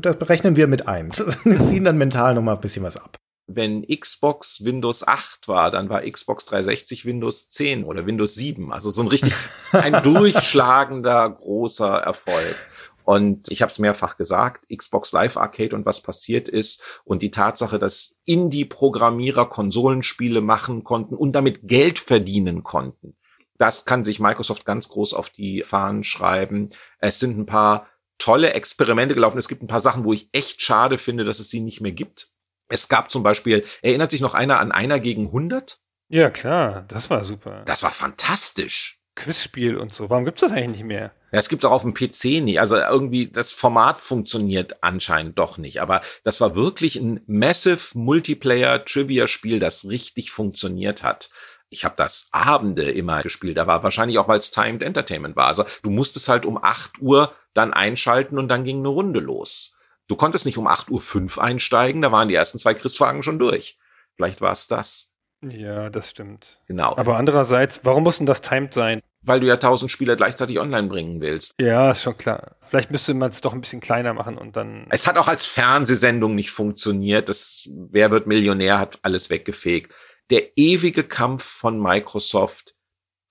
Das 0.00 0.18
berechnen 0.18 0.56
wir 0.56 0.66
mit 0.66 0.88
ein. 0.88 1.12
Wir 1.44 1.64
ziehen 1.68 1.84
dann 1.84 1.98
mental 1.98 2.34
noch 2.34 2.42
mal 2.42 2.54
ein 2.54 2.60
bisschen 2.60 2.82
was 2.82 2.96
ab. 2.96 3.16
Wenn 3.46 3.86
Xbox 3.86 4.64
Windows 4.64 5.06
8 5.06 5.46
war, 5.46 5.70
dann 5.70 5.88
war 5.88 6.02
Xbox 6.02 6.46
360 6.46 7.04
Windows 7.04 7.48
10 7.50 7.84
oder 7.84 8.04
Windows 8.04 8.34
7. 8.34 8.72
Also 8.72 8.90
so 8.90 9.02
ein 9.02 9.08
richtig 9.08 9.34
ein 9.70 9.92
durchschlagender 10.02 11.30
großer 11.30 11.92
Erfolg. 11.92 12.56
Und 13.04 13.50
ich 13.50 13.60
habe 13.62 13.70
es 13.70 13.78
mehrfach 13.78 14.16
gesagt, 14.16 14.66
Xbox 14.74 15.12
Live 15.12 15.36
Arcade 15.36 15.76
und 15.76 15.84
was 15.84 16.00
passiert 16.00 16.48
ist 16.48 17.02
und 17.04 17.22
die 17.22 17.30
Tatsache, 17.30 17.78
dass 17.78 18.18
Indie-Programmierer 18.24 19.48
Konsolenspiele 19.48 20.40
machen 20.40 20.84
konnten 20.84 21.14
und 21.14 21.32
damit 21.32 21.68
Geld 21.68 21.98
verdienen 21.98 22.62
konnten. 22.62 23.14
Das 23.58 23.84
kann 23.84 24.04
sich 24.04 24.20
Microsoft 24.20 24.64
ganz 24.64 24.88
groß 24.88 25.14
auf 25.14 25.30
die 25.30 25.62
Fahnen 25.62 26.02
schreiben. 26.02 26.70
Es 26.98 27.20
sind 27.20 27.38
ein 27.38 27.46
paar 27.46 27.86
tolle 28.18 28.54
Experimente 28.54 29.14
gelaufen. 29.14 29.38
Es 29.38 29.48
gibt 29.48 29.62
ein 29.62 29.68
paar 29.68 29.80
Sachen, 29.80 30.04
wo 30.04 30.12
ich 30.12 30.30
echt 30.32 30.62
schade 30.62 30.98
finde, 30.98 31.24
dass 31.24 31.40
es 31.40 31.50
sie 31.50 31.60
nicht 31.60 31.80
mehr 31.80 31.92
gibt. 31.92 32.28
Es 32.68 32.88
gab 32.88 33.10
zum 33.10 33.22
Beispiel, 33.22 33.64
erinnert 33.82 34.10
sich 34.10 34.22
noch 34.22 34.34
einer 34.34 34.58
an 34.58 34.72
einer 34.72 34.98
gegen 34.98 35.26
100? 35.26 35.78
Ja, 36.08 36.30
klar, 36.30 36.84
das 36.88 37.10
war 37.10 37.22
super. 37.22 37.62
Das 37.66 37.82
war 37.82 37.90
fantastisch. 37.90 39.00
Quizspiel 39.14 39.76
und 39.76 39.94
so. 39.94 40.10
Warum 40.10 40.24
gibt's 40.24 40.40
das 40.40 40.52
eigentlich 40.52 40.78
nicht 40.78 40.84
mehr? 40.84 41.12
Ja, 41.32 41.38
es 41.38 41.48
gibt's 41.48 41.64
auch 41.64 41.72
auf 41.72 41.82
dem 41.82 41.94
PC 41.94 42.42
nicht. 42.42 42.60
Also 42.60 42.76
irgendwie 42.76 43.28
das 43.28 43.52
Format 43.52 44.00
funktioniert 44.00 44.82
anscheinend 44.82 45.38
doch 45.38 45.58
nicht. 45.58 45.80
Aber 45.80 46.02
das 46.24 46.40
war 46.40 46.54
wirklich 46.54 46.96
ein 46.96 47.20
massive 47.26 47.98
Multiplayer 47.98 48.84
Trivia 48.84 49.26
Spiel, 49.26 49.60
das 49.60 49.88
richtig 49.88 50.30
funktioniert 50.30 51.02
hat. 51.02 51.30
Ich 51.70 51.84
habe 51.84 51.94
das 51.96 52.28
Abende 52.32 52.90
immer 52.90 53.22
gespielt. 53.22 53.56
Da 53.56 53.66
war 53.66 53.82
wahrscheinlich 53.82 54.18
auch, 54.18 54.28
weil 54.28 54.38
es 54.38 54.50
Timed 54.50 54.82
Entertainment 54.82 55.36
war. 55.36 55.46
Also 55.46 55.64
du 55.82 55.90
musstest 55.90 56.28
halt 56.28 56.46
um 56.46 56.62
8 56.62 57.00
Uhr 57.00 57.34
dann 57.52 57.72
einschalten 57.72 58.38
und 58.38 58.48
dann 58.48 58.64
ging 58.64 58.78
eine 58.78 58.88
Runde 58.88 59.20
los. 59.20 59.76
Du 60.06 60.16
konntest 60.16 60.44
nicht 60.44 60.58
um 60.58 60.66
8 60.66 60.90
Uhr 60.90 61.00
5 61.00 61.38
einsteigen, 61.38 62.02
da 62.02 62.12
waren 62.12 62.28
die 62.28 62.34
ersten 62.34 62.58
zwei 62.58 62.74
Quizfragen 62.74 63.22
schon 63.22 63.38
durch. 63.38 63.78
Vielleicht 64.16 64.40
war 64.40 64.52
es 64.52 64.68
das. 64.68 65.13
Ja, 65.50 65.90
das 65.90 66.10
stimmt. 66.10 66.60
Genau. 66.66 66.96
Aber 66.96 67.16
andererseits, 67.16 67.80
warum 67.84 68.04
muss 68.04 68.18
denn 68.18 68.26
das 68.26 68.40
timed 68.40 68.74
sein? 68.74 69.00
Weil 69.22 69.40
du 69.40 69.46
ja 69.46 69.56
tausend 69.56 69.90
Spieler 69.90 70.16
gleichzeitig 70.16 70.58
online 70.60 70.88
bringen 70.88 71.20
willst. 71.20 71.52
Ja, 71.60 71.90
ist 71.90 72.02
schon 72.02 72.16
klar. 72.16 72.56
Vielleicht 72.60 72.90
müsste 72.90 73.14
man 73.14 73.30
es 73.30 73.40
doch 73.40 73.54
ein 73.54 73.60
bisschen 73.60 73.80
kleiner 73.80 74.12
machen 74.12 74.36
und 74.36 74.56
dann. 74.56 74.86
Es 74.90 75.06
hat 75.06 75.16
auch 75.16 75.28
als 75.28 75.46
Fernsehsendung 75.46 76.34
nicht 76.34 76.50
funktioniert. 76.50 77.28
Das 77.28 77.68
Wer 77.90 78.10
wird 78.10 78.26
Millionär 78.26 78.78
hat 78.78 78.98
alles 79.02 79.30
weggefegt. 79.30 79.94
Der 80.30 80.56
ewige 80.56 81.04
Kampf 81.04 81.42
von 81.44 81.80
Microsoft, 81.80 82.74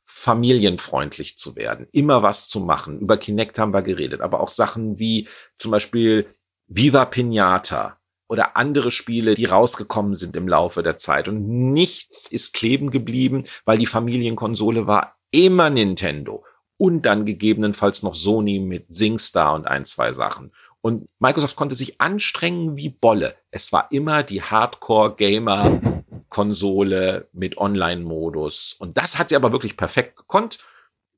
familienfreundlich 0.04 1.38
zu 1.38 1.56
werden, 1.56 1.88
immer 1.92 2.24
was 2.24 2.48
zu 2.48 2.60
machen. 2.62 3.00
Über 3.00 3.18
Kinect 3.18 3.60
haben 3.60 3.74
wir 3.74 3.82
geredet, 3.82 4.22
aber 4.22 4.40
auch 4.40 4.50
Sachen 4.50 5.00
wie 5.00 5.28
zum 5.58 5.72
Beispiel 5.72 6.28
Viva 6.68 7.06
Pinata 7.06 7.98
oder 8.28 8.58
andere 8.58 8.92
Spiele, 8.92 9.36
die 9.36 9.46
rausgekommen 9.46 10.16
sind 10.16 10.36
im 10.36 10.48
Laufe 10.48 10.82
der 10.84 10.98
Zeit. 10.98 11.28
Und 11.28 11.48
nichts 11.48 12.28
ist 12.28 12.54
kleben 12.54 12.90
geblieben, 12.92 13.46
weil 13.66 13.78
die 13.78 13.86
Familienkonsole 13.86 14.88
war 14.88 15.18
immer 15.32 15.70
Nintendo. 15.70 16.44
Und 16.78 17.06
dann 17.06 17.26
gegebenenfalls 17.26 18.04
noch 18.04 18.16
Sony 18.16 18.60
mit 18.60 18.94
SingStar 18.94 19.54
und 19.54 19.66
ein, 19.68 19.86
zwei 19.86 20.12
Sachen. 20.14 20.52
Und 20.82 21.08
Microsoft 21.20 21.56
konnte 21.56 21.76
sich 21.76 22.02
anstrengen 22.02 22.76
wie 22.78 22.90
Bolle. 22.90 23.36
Es 23.52 23.72
war 23.72 23.88
immer 23.92 24.24
die 24.24 24.42
Hardcore-Gamer-Konsole 24.42 27.30
mit 27.32 27.58
Online-Modus. 27.58 28.76
Und 28.80 28.98
das 28.98 29.18
hat 29.18 29.30
sie 29.30 29.38
aber 29.38 29.54
wirklich 29.54 29.78
perfekt 29.78 30.18
gekonnt 30.18 30.60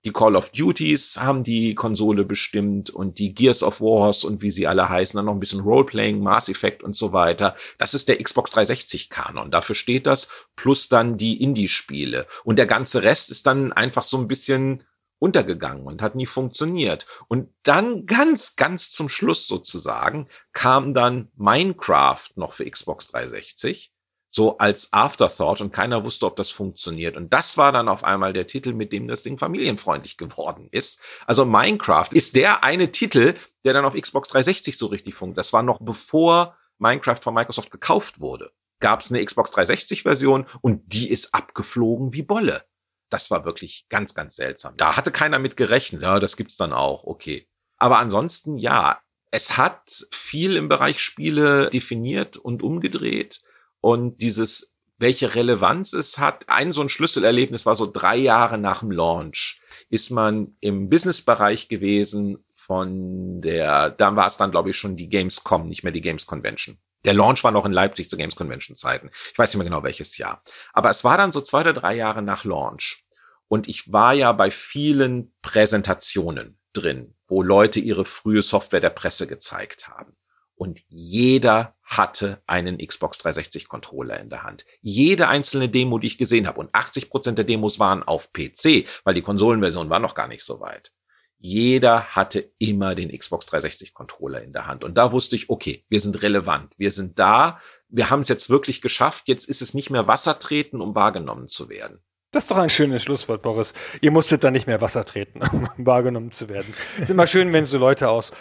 die 0.06 0.12
Call 0.12 0.36
of 0.36 0.52
Duties 0.52 1.20
haben 1.20 1.44
die 1.44 1.74
Konsole 1.74 2.24
bestimmt 2.24 2.92
und 2.92 3.18
die 3.18 3.34
Gears 3.34 3.64
of 3.64 3.82
Wars 3.82 4.24
und 4.24 4.44
wie 4.44 4.52
sie 4.52 4.68
alle 4.68 4.88
heißen, 4.88 5.18
dann 5.18 5.26
noch 5.26 5.34
ein 5.34 5.40
bisschen 5.40 5.62
Roleplaying, 5.62 6.22
Mass 6.22 6.48
Effect 6.48 6.84
und 6.84 6.96
so 6.96 7.12
weiter. 7.12 7.56
Das 7.80 7.96
ist 7.96 8.08
der 8.08 8.22
Xbox 8.22 8.52
360 8.52 9.10
Kanon. 9.10 9.50
Dafür 9.50 9.74
steht 9.74 10.06
das, 10.06 10.30
plus 10.56 10.90
dann 10.90 11.18
die 11.18 11.42
Indie-Spiele. 11.42 12.28
Und 12.44 12.60
der 12.60 12.68
ganze 12.68 13.02
Rest 13.02 13.32
ist 13.32 13.48
dann 13.48 13.74
einfach 13.74 14.04
so 14.04 14.18
ein 14.18 14.28
bisschen 14.28 14.84
untergegangen 15.18 15.88
und 15.88 16.04
hat 16.04 16.14
nie 16.14 16.28
funktioniert. 16.28 17.08
Und 17.28 17.50
dann 17.64 18.06
ganz, 18.06 18.56
ganz 18.56 18.92
zum 18.92 19.10
Schluss 19.10 19.48
sozusagen 19.48 20.28
kam 20.54 20.94
dann 20.94 21.30
Minecraft 21.36 22.30
noch 22.36 22.54
für 22.54 22.70
Xbox 22.70 23.08
360 23.08 23.95
so 24.36 24.58
als 24.58 24.92
Afterthought 24.92 25.62
und 25.62 25.72
keiner 25.72 26.04
wusste, 26.04 26.26
ob 26.26 26.36
das 26.36 26.52
funktioniert. 26.52 27.16
Und 27.16 27.32
das 27.32 27.58
war 27.58 27.72
dann 27.72 27.88
auf 27.88 28.04
einmal 28.04 28.34
der 28.34 28.48
Titel, 28.48 28.74
mit 28.74 28.92
dem 28.92 29.08
das 29.08 29.24
Ding 29.24 29.38
familienfreundlich 29.38 30.18
geworden 30.18 30.68
ist. 30.72 31.02
Also 31.26 31.46
Minecraft 31.46 32.10
ist 32.12 32.36
der 32.36 32.62
eine 32.62 32.92
Titel, 32.92 33.36
der 33.64 33.72
dann 33.72 33.86
auf 33.86 33.94
Xbox 33.94 34.28
360 34.28 34.78
so 34.78 34.88
richtig 34.88 35.16
funkt. 35.16 35.38
Das 35.38 35.54
war 35.54 35.64
noch 35.64 35.80
bevor 35.80 36.58
Minecraft 36.80 37.22
von 37.22 37.34
Microsoft 37.34 37.72
gekauft 37.72 38.20
wurde. 38.20 38.52
Gab 38.82 39.00
es 39.00 39.10
eine 39.10 39.24
Xbox 39.24 39.52
360 39.52 40.04
Version 40.04 40.46
und 40.60 40.82
die 40.88 41.10
ist 41.10 41.34
abgeflogen 41.34 42.12
wie 42.12 42.24
Bolle. 42.24 42.66
Das 43.10 43.32
war 43.32 43.46
wirklich 43.46 43.86
ganz, 43.88 44.16
ganz 44.16 44.36
seltsam. 44.36 44.76
Da 44.76 44.98
hatte 44.98 45.12
keiner 45.12 45.40
mit 45.40 45.56
gerechnet. 45.56 46.02
Ja, 46.02 46.20
das 46.20 46.36
gibt's 46.36 46.58
dann 46.58 46.74
auch. 46.74 47.06
Okay. 47.06 47.48
Aber 47.78 48.00
ansonsten, 48.00 48.58
ja, 48.58 49.00
es 49.32 49.56
hat 49.56 50.08
viel 50.12 50.58
im 50.58 50.68
Bereich 50.68 51.00
Spiele 51.00 51.70
definiert 51.70 52.36
und 52.36 52.64
umgedreht 52.64 53.42
und 53.86 54.24
dieses, 54.24 54.78
welche 54.98 55.36
Relevanz 55.36 55.94
es 55.94 56.18
hat, 56.18 56.50
ein 56.50 56.74
so 56.74 56.82
ein 56.82 56.90
Schlüsselerlebnis 56.90 57.68
war 57.68 57.76
so 57.76 57.86
drei 57.86 58.16
Jahre 58.16 58.58
nach 58.58 58.80
dem 58.80 58.90
Launch, 58.90 59.62
ist 59.92 60.10
man 60.10 60.58
im 60.60 60.90
Businessbereich 60.90 61.68
gewesen 61.68 62.40
von 62.56 63.42
der, 63.42 63.92
da 63.92 64.16
war 64.16 64.26
es 64.26 64.38
dann 64.38 64.50
glaube 64.50 64.72
ich 64.72 64.76
schon 64.76 64.98
die 64.98 65.08
Gamescom, 65.08 65.68
nicht 65.68 65.84
mehr 65.84 65.92
die 65.92 66.02
Games 66.02 66.26
Convention. 66.26 66.80
Der 67.06 67.14
Launch 67.14 67.44
war 67.44 67.52
noch 67.52 67.68
in 67.68 67.74
Leipzig 67.74 68.10
zu 68.10 68.18
Games 68.18 68.36
Convention 68.36 68.76
Zeiten. 68.76 69.12
Ich 69.32 69.38
weiß 69.38 69.54
nicht 69.54 69.60
mehr 69.60 69.70
genau 69.70 69.84
welches 69.84 70.18
Jahr. 70.18 70.42
Aber 70.74 70.90
es 70.90 71.04
war 71.04 71.18
dann 71.18 71.32
so 71.32 71.40
zwei 71.40 71.60
oder 71.60 71.74
drei 71.74 71.94
Jahre 71.94 72.24
nach 72.24 72.44
Launch. 72.44 73.06
Und 73.48 73.68
ich 73.68 73.94
war 73.94 74.16
ja 74.16 74.32
bei 74.32 74.50
vielen 74.50 75.32
Präsentationen 75.44 76.58
drin, 76.74 77.14
wo 77.28 77.44
Leute 77.44 77.80
ihre 77.80 78.06
frühe 78.06 78.42
Software 78.42 78.82
der 78.82 78.90
Presse 78.90 79.28
gezeigt 79.28 79.88
haben 79.90 80.18
und 80.56 80.82
jeder 80.88 81.76
hatte 81.84 82.42
einen 82.48 82.78
Xbox 82.78 83.20
360 83.20 83.68
Controller 83.68 84.20
in 84.20 84.30
der 84.30 84.44
Hand. 84.44 84.66
Jede 84.82 85.28
einzelne 85.28 85.70
Demo, 85.70 86.00
die 86.00 86.08
ich 86.08 86.18
gesehen 86.18 86.48
habe, 86.48 86.60
und 86.60 86.74
80 86.74 87.10
Prozent 87.10 87.38
der 87.38 87.46
Demos 87.46 87.80
waren 87.80 88.04
auf 88.04 88.34
PC, 88.34 88.86
weil 89.04 89.14
die 89.14 89.22
Konsolenversion 89.22 89.90
war 89.90 90.00
noch 90.00 90.16
gar 90.16 90.28
nicht 90.28 90.44
so 90.44 90.60
weit. 90.60 90.94
Jeder 91.38 92.16
hatte 92.16 92.52
immer 92.58 92.96
den 92.96 93.16
Xbox 93.16 93.46
360 93.46 93.94
Controller 93.94 94.42
in 94.42 94.54
der 94.54 94.66
Hand. 94.68 94.84
Und 94.84 94.98
da 94.98 95.12
wusste 95.12 95.36
ich, 95.36 95.50
okay, 95.50 95.86
wir 95.90 96.02
sind 96.02 96.22
relevant, 96.24 96.74
wir 96.78 96.92
sind 96.92 97.20
da, 97.20 97.60
wir 97.90 98.10
haben 98.10 98.22
es 98.22 98.30
jetzt 98.30 98.50
wirklich 98.50 98.82
geschafft, 98.82 99.28
jetzt 99.28 99.48
ist 99.48 99.62
es 99.62 99.74
nicht 99.74 99.90
mehr 99.90 100.08
Wasser 100.08 100.40
treten, 100.40 100.82
um 100.82 100.96
wahrgenommen 100.96 101.48
zu 101.48 101.70
werden. 101.70 102.00
Das 102.32 102.44
ist 102.44 102.52
doch 102.52 102.58
ein 102.58 102.70
schönes 102.70 103.02
Schlusswort, 103.02 103.42
Boris. 103.44 103.72
Ihr 104.02 104.12
musstet 104.12 104.44
da 104.44 104.52
nicht 104.52 104.68
mehr 104.68 104.82
Wasser 104.82 105.06
treten, 105.06 105.42
um 105.54 105.70
wahrgenommen 105.78 106.32
zu 106.32 106.50
werden. 106.50 106.74
ist 107.00 107.10
immer 107.10 107.28
schön, 107.28 107.54
wenn 107.54 107.66
so 107.66 107.78
Leute 107.78 108.10
aus 108.10 108.32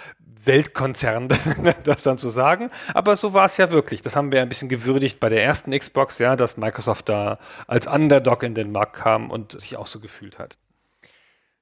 Weltkonzernen 0.46 1.28
das 1.84 2.02
dann 2.02 2.18
zu 2.18 2.30
sagen. 2.30 2.70
Aber 2.92 3.16
so 3.16 3.32
war 3.32 3.46
es 3.46 3.56
ja 3.56 3.70
wirklich. 3.70 4.02
Das 4.02 4.16
haben 4.16 4.32
wir 4.32 4.42
ein 4.42 4.48
bisschen 4.48 4.68
gewürdigt 4.68 5.20
bei 5.20 5.28
der 5.28 5.42
ersten 5.42 5.76
Xbox, 5.76 6.18
ja, 6.18 6.36
dass 6.36 6.56
Microsoft 6.56 7.08
da 7.08 7.38
als 7.66 7.86
Underdog 7.86 8.42
in 8.42 8.54
den 8.54 8.72
Markt 8.72 8.96
kam 8.96 9.30
und 9.30 9.58
sich 9.60 9.76
auch 9.76 9.86
so 9.86 10.00
gefühlt 10.00 10.38
hat. 10.38 10.56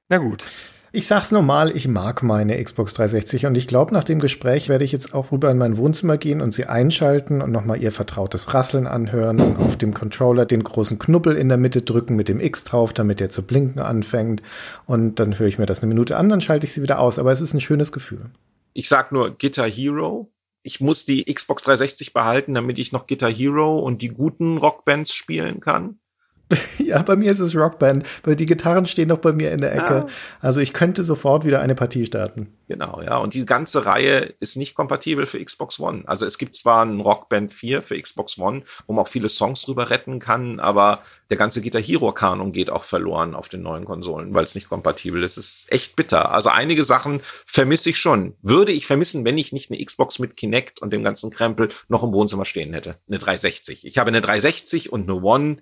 Na 0.09 0.17
gut. 0.17 0.49
Ich 0.95 1.07
sag's 1.07 1.31
normal, 1.31 1.75
ich 1.75 1.87
mag 1.87 2.21
meine 2.21 2.63
Xbox 2.63 2.93
360 2.93 3.47
und 3.47 3.57
ich 3.57 3.67
glaube, 3.67 3.91
nach 3.95 4.03
dem 4.03 4.19
Gespräch 4.19 4.69
werde 4.69 4.85
ich 4.85 4.91
jetzt 4.91 5.15
auch 5.15 5.31
rüber 5.31 5.49
in 5.49 5.57
mein 5.57 5.75
Wohnzimmer 5.75 6.17
gehen 6.17 6.39
und 6.39 6.53
sie 6.53 6.67
einschalten 6.67 7.41
und 7.41 7.51
nochmal 7.51 7.81
ihr 7.81 7.91
vertrautes 7.91 8.53
Rasseln 8.53 8.85
anhören 8.85 9.41
und 9.41 9.57
auf 9.57 9.75
dem 9.75 9.95
Controller 9.95 10.45
den 10.45 10.63
großen 10.63 10.99
Knubbel 10.99 11.35
in 11.35 11.49
der 11.49 11.57
Mitte 11.57 11.81
drücken 11.81 12.15
mit 12.15 12.29
dem 12.29 12.39
X 12.39 12.63
drauf, 12.63 12.93
damit 12.93 13.19
der 13.19 13.31
zu 13.31 13.41
blinken 13.41 13.81
anfängt. 13.81 14.43
Und 14.85 15.15
dann 15.15 15.39
höre 15.39 15.47
ich 15.47 15.57
mir 15.57 15.65
das 15.65 15.79
eine 15.79 15.87
Minute 15.87 16.15
an, 16.15 16.29
dann 16.29 16.41
schalte 16.41 16.67
ich 16.67 16.73
sie 16.73 16.83
wieder 16.83 16.99
aus. 16.99 17.17
Aber 17.17 17.31
es 17.31 17.41
ist 17.41 17.55
ein 17.55 17.61
schönes 17.61 17.91
Gefühl. 17.91 18.29
Ich 18.73 18.89
sag 18.89 19.11
nur 19.11 19.37
Guitar 19.37 19.69
Hero 19.69 20.33
ich 20.63 20.79
muss 20.79 21.03
die 21.03 21.25
Xbox 21.25 21.63
360 21.63 22.13
behalten, 22.13 22.53
damit 22.53 22.79
ich 22.79 22.93
noch 22.93 23.05
Guitar 23.05 23.31
Hero 23.31 23.79
und 23.79 24.01
die 24.01 24.07
guten 24.07 24.57
Rockbands 24.57 25.13
spielen 25.13 25.59
kann. 25.59 25.99
Ja, 26.77 27.01
bei 27.01 27.15
mir 27.15 27.31
ist 27.31 27.39
es 27.39 27.55
Rockband, 27.55 28.05
weil 28.23 28.35
die 28.35 28.45
Gitarren 28.45 28.87
stehen 28.87 29.07
noch 29.07 29.17
bei 29.17 29.31
mir 29.31 29.51
in 29.51 29.61
der 29.61 29.73
Ecke. 29.73 29.93
Ja. 29.93 30.07
Also 30.41 30.59
ich 30.59 30.73
könnte 30.73 31.03
sofort 31.03 31.45
wieder 31.45 31.61
eine 31.61 31.75
Partie 31.75 32.05
starten. 32.05 32.53
Genau, 32.67 33.01
ja. 33.01 33.17
Und 33.17 33.33
die 33.33 33.45
ganze 33.45 33.85
Reihe 33.85 34.33
ist 34.39 34.57
nicht 34.57 34.75
kompatibel 34.75 35.25
für 35.25 35.43
Xbox 35.43 35.79
One. 35.79 36.03
Also 36.05 36.25
es 36.25 36.37
gibt 36.37 36.55
zwar 36.55 36.85
ein 36.85 36.99
Rockband 36.99 37.51
4 37.51 37.81
für 37.81 37.99
Xbox 37.99 38.37
One, 38.37 38.63
wo 38.85 38.93
man 38.93 39.05
auch 39.05 39.07
viele 39.07 39.29
Songs 39.29 39.63
drüber 39.63 39.89
retten 39.89 40.19
kann, 40.19 40.59
aber 40.59 41.01
der 41.29 41.37
ganze 41.37 41.61
Guitar 41.61 41.81
Hero 41.81 42.11
Kanon 42.11 42.51
geht 42.51 42.69
auch 42.69 42.83
verloren 42.83 43.33
auf 43.33 43.49
den 43.49 43.61
neuen 43.61 43.85
Konsolen, 43.85 44.33
weil 44.33 44.43
es 44.43 44.55
nicht 44.55 44.69
kompatibel 44.69 45.23
ist. 45.23 45.37
Es 45.37 45.55
ist 45.55 45.71
echt 45.71 45.95
bitter. 45.95 46.31
Also 46.31 46.49
einige 46.49 46.83
Sachen 46.83 47.21
vermisse 47.45 47.89
ich 47.89 47.99
schon. 47.99 48.35
Würde 48.41 48.71
ich 48.71 48.85
vermissen, 48.85 49.25
wenn 49.25 49.37
ich 49.37 49.53
nicht 49.53 49.71
eine 49.71 49.83
Xbox 49.83 50.19
mit 50.19 50.37
Kinect 50.37 50.81
und 50.81 50.93
dem 50.93 51.03
ganzen 51.03 51.31
Krempel 51.31 51.69
noch 51.87 52.03
im 52.03 52.13
Wohnzimmer 52.13 52.45
stehen 52.45 52.73
hätte. 52.73 52.95
Eine 53.07 53.19
360. 53.19 53.85
Ich 53.85 53.97
habe 53.97 54.09
eine 54.09 54.21
360 54.21 54.91
und 54.91 55.09
eine 55.09 55.21
One 55.21 55.57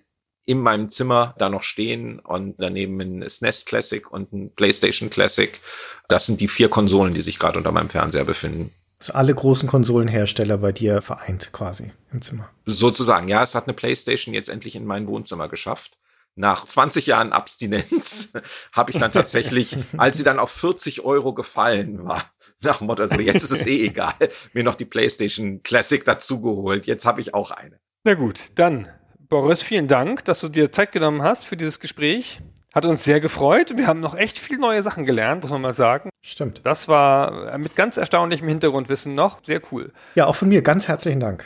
in 0.46 0.60
meinem 0.60 0.90
Zimmer 0.90 1.36
da 1.38 1.50
noch 1.50 1.64
stehen 1.64 2.20
und 2.20 2.56
daneben 2.58 3.00
ein 3.00 3.28
SNES 3.28 3.66
Classic 3.66 4.10
und 4.12 4.34
ein 4.34 4.54
PlayStation 4.56 5.10
Classic. 5.10 5.60
Das 6.08 6.26
sind 6.26 6.42
die 6.42 6.48
vier 6.48 6.70
Konsolen, 6.70 7.14
die 7.14 7.22
sich 7.22 7.40
gerade 7.40 7.58
unter 7.58 7.72
meinem 7.72 7.90
Fernseher 7.90 8.26
befinden. 8.26 8.74
Also 9.00 9.14
alle 9.14 9.34
großen 9.34 9.68
Konsolenhersteller 9.68 10.60
bei 10.60 10.72
dir 10.72 11.02
vereint 11.02 11.52
quasi 11.52 11.92
im 12.12 12.22
Zimmer. 12.22 12.50
Sozusagen, 12.66 13.28
ja. 13.28 13.42
Es 13.42 13.56
hat 13.56 13.66
eine 13.66 13.74
PlayStation 13.74 14.34
jetzt 14.34 14.50
endlich 14.50 14.76
in 14.76 14.86
mein 14.86 15.08
Wohnzimmer 15.08 15.48
geschafft. 15.48 15.98
Nach 16.36 16.64
20 16.64 17.08
Jahren 17.08 17.34
Abstinenz 17.34 18.34
habe 18.72 18.92
ich 18.92 18.98
dann 18.98 19.12
tatsächlich, 19.12 19.76
als 19.98 20.18
sie 20.18 20.24
dann 20.24 20.40
auf 20.40 20.52
40 20.52 21.04
Euro 21.04 21.34
gefallen 21.34 22.06
war, 22.06 22.22
nach 22.62 22.78
dem 22.78 22.88
Motto, 22.88 23.04
also 23.04 23.20
jetzt 23.20 23.44
ist 23.44 23.52
es 23.52 23.66
eh 23.68 23.88
egal, 23.88 24.14
mir 24.54 24.64
noch 24.64 24.76
die 24.76 24.86
PlayStation 24.86 25.62
Classic 25.64 26.06
dazugeholt. 26.06 26.86
Jetzt 26.86 27.06
habe 27.06 27.22
ich 27.22 27.34
auch 27.34 27.52
eine. 27.52 27.80
Na 28.04 28.14
gut, 28.14 28.46
dann 28.56 28.88
Boris, 29.32 29.62
vielen 29.62 29.88
Dank, 29.88 30.26
dass 30.26 30.42
du 30.42 30.50
dir 30.50 30.74
Zeit 30.74 30.92
genommen 30.92 31.24
hast 31.24 31.46
für 31.46 31.56
dieses 31.56 31.80
Gespräch. 31.80 32.42
Hat 32.76 32.84
uns 32.84 33.06
sehr 33.06 33.22
gefreut. 33.22 33.78
Wir 33.78 33.88
haben 33.88 34.02
noch 34.02 34.14
echt 34.14 34.38
viel 34.38 34.58
neue 34.58 34.84
Sachen 34.84 35.06
gelernt, 35.06 35.44
muss 35.44 35.52
man 35.52 35.62
mal 35.62 35.74
sagen. 35.74 36.10
Stimmt. 36.22 36.60
Das 36.66 36.90
war 36.90 37.58
mit 37.58 37.78
ganz 37.78 37.96
erstaunlichem 37.96 38.50
Hintergrundwissen 38.50 39.16
noch 39.16 39.42
sehr 39.46 39.62
cool. 39.72 39.94
Ja, 40.16 40.26
auch 40.26 40.36
von 40.36 40.50
mir 40.50 40.62
ganz 40.62 40.90
herzlichen 40.90 41.22
Dank. 41.22 41.46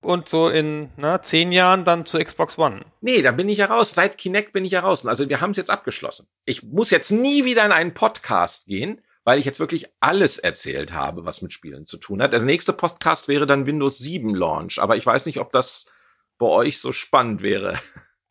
Und 0.00 0.26
so 0.26 0.48
in 0.48 0.88
na, 0.96 1.20
zehn 1.20 1.52
Jahren 1.52 1.84
dann 1.84 2.06
zu 2.06 2.18
Xbox 2.18 2.56
One. 2.56 2.86
Nee, 3.02 3.20
da 3.20 3.32
bin 3.32 3.50
ich 3.50 3.58
ja 3.58 3.66
raus. 3.66 3.90
Seit 3.90 4.16
Kinect 4.16 4.54
bin 4.54 4.64
ich 4.64 4.72
ja 4.72 4.80
raus. 4.80 5.04
Also 5.04 5.28
wir 5.28 5.42
haben 5.42 5.50
es 5.50 5.58
jetzt 5.58 5.70
abgeschlossen. 5.70 6.26
Ich 6.46 6.62
muss 6.62 6.88
jetzt 6.88 7.10
nie 7.10 7.44
wieder 7.44 7.62
in 7.66 7.72
einen 7.72 7.92
Podcast 7.92 8.68
gehen, 8.68 9.02
weil 9.24 9.38
ich 9.38 9.44
jetzt 9.44 9.60
wirklich 9.60 9.88
alles 10.00 10.38
erzählt 10.38 10.94
habe, 10.94 11.26
was 11.26 11.42
mit 11.42 11.52
Spielen 11.52 11.84
zu 11.84 11.98
tun 11.98 12.22
hat. 12.22 12.32
Der 12.32 12.40
nächste 12.40 12.72
Podcast 12.72 13.28
wäre 13.28 13.44
dann 13.44 13.66
Windows 13.66 13.98
7 13.98 14.34
Launch. 14.34 14.80
Aber 14.80 14.96
ich 14.96 15.04
weiß 15.04 15.26
nicht, 15.26 15.40
ob 15.40 15.52
das 15.52 15.92
bei 16.38 16.46
euch 16.46 16.80
so 16.80 16.92
spannend 16.92 17.42
wäre. 17.42 17.74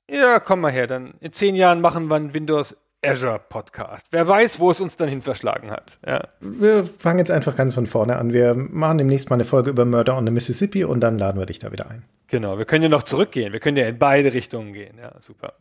Ja, 0.10 0.40
komm 0.40 0.62
mal 0.62 0.72
her, 0.72 0.88
dann 0.88 1.16
in 1.20 1.34
zehn 1.34 1.56
Jahren 1.56 1.82
machen 1.82 2.08
wir 2.08 2.16
einen 2.16 2.34
Windows 2.34 2.76
Azure 3.06 3.40
Podcast. 3.40 4.08
Wer 4.12 4.28
weiß, 4.28 4.60
wo 4.60 4.72
es 4.72 4.82
uns 4.82 4.98
dann 4.98 5.08
hin 5.08 5.22
verschlagen 5.22 5.70
hat. 5.70 5.98
Ja. 6.06 6.28
Wir 6.40 6.86
fangen 6.86 7.20
jetzt 7.20 7.32
einfach 7.32 7.56
ganz 7.56 7.76
von 7.76 7.88
vorne 7.88 8.18
an. 8.18 8.34
Wir 8.34 8.56
machen 8.56 8.98
demnächst 8.98 9.30
mal 9.30 9.36
eine 9.36 9.46
Folge 9.46 9.70
über 9.70 9.86
Murder 9.86 10.18
on 10.18 10.26
the 10.26 10.32
Mississippi 10.32 10.84
und 10.84 11.02
dann 11.02 11.18
laden 11.18 11.40
wir 11.40 11.46
dich 11.46 11.60
da 11.60 11.72
wieder 11.72 11.90
ein. 11.90 12.06
Genau, 12.28 12.58
wir 12.58 12.66
können 12.66 12.84
ja 12.84 12.90
noch 12.90 13.04
zurückgehen. 13.04 13.54
Wir 13.54 13.60
können 13.60 13.78
ja 13.78 13.88
in 13.88 14.00
beide 14.00 14.34
Richtungen 14.34 14.74
gehen. 14.74 14.98
Ja, 14.98 15.14
super. 15.22 15.54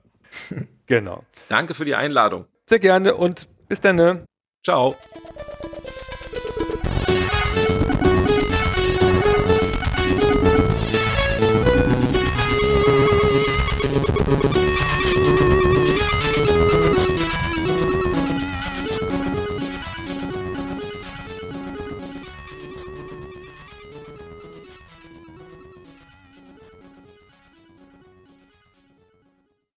genau. 0.87 1.25
Danke 1.49 1.75
für 1.75 1.85
die 1.85 1.95
Einladung. 1.95 2.47
Sehr 2.69 2.79
gerne 2.79 3.15
und 3.15 3.49
bis 3.69 3.81
dann. 3.81 3.97
Ne? 3.97 4.25
Ciao. 4.65 4.97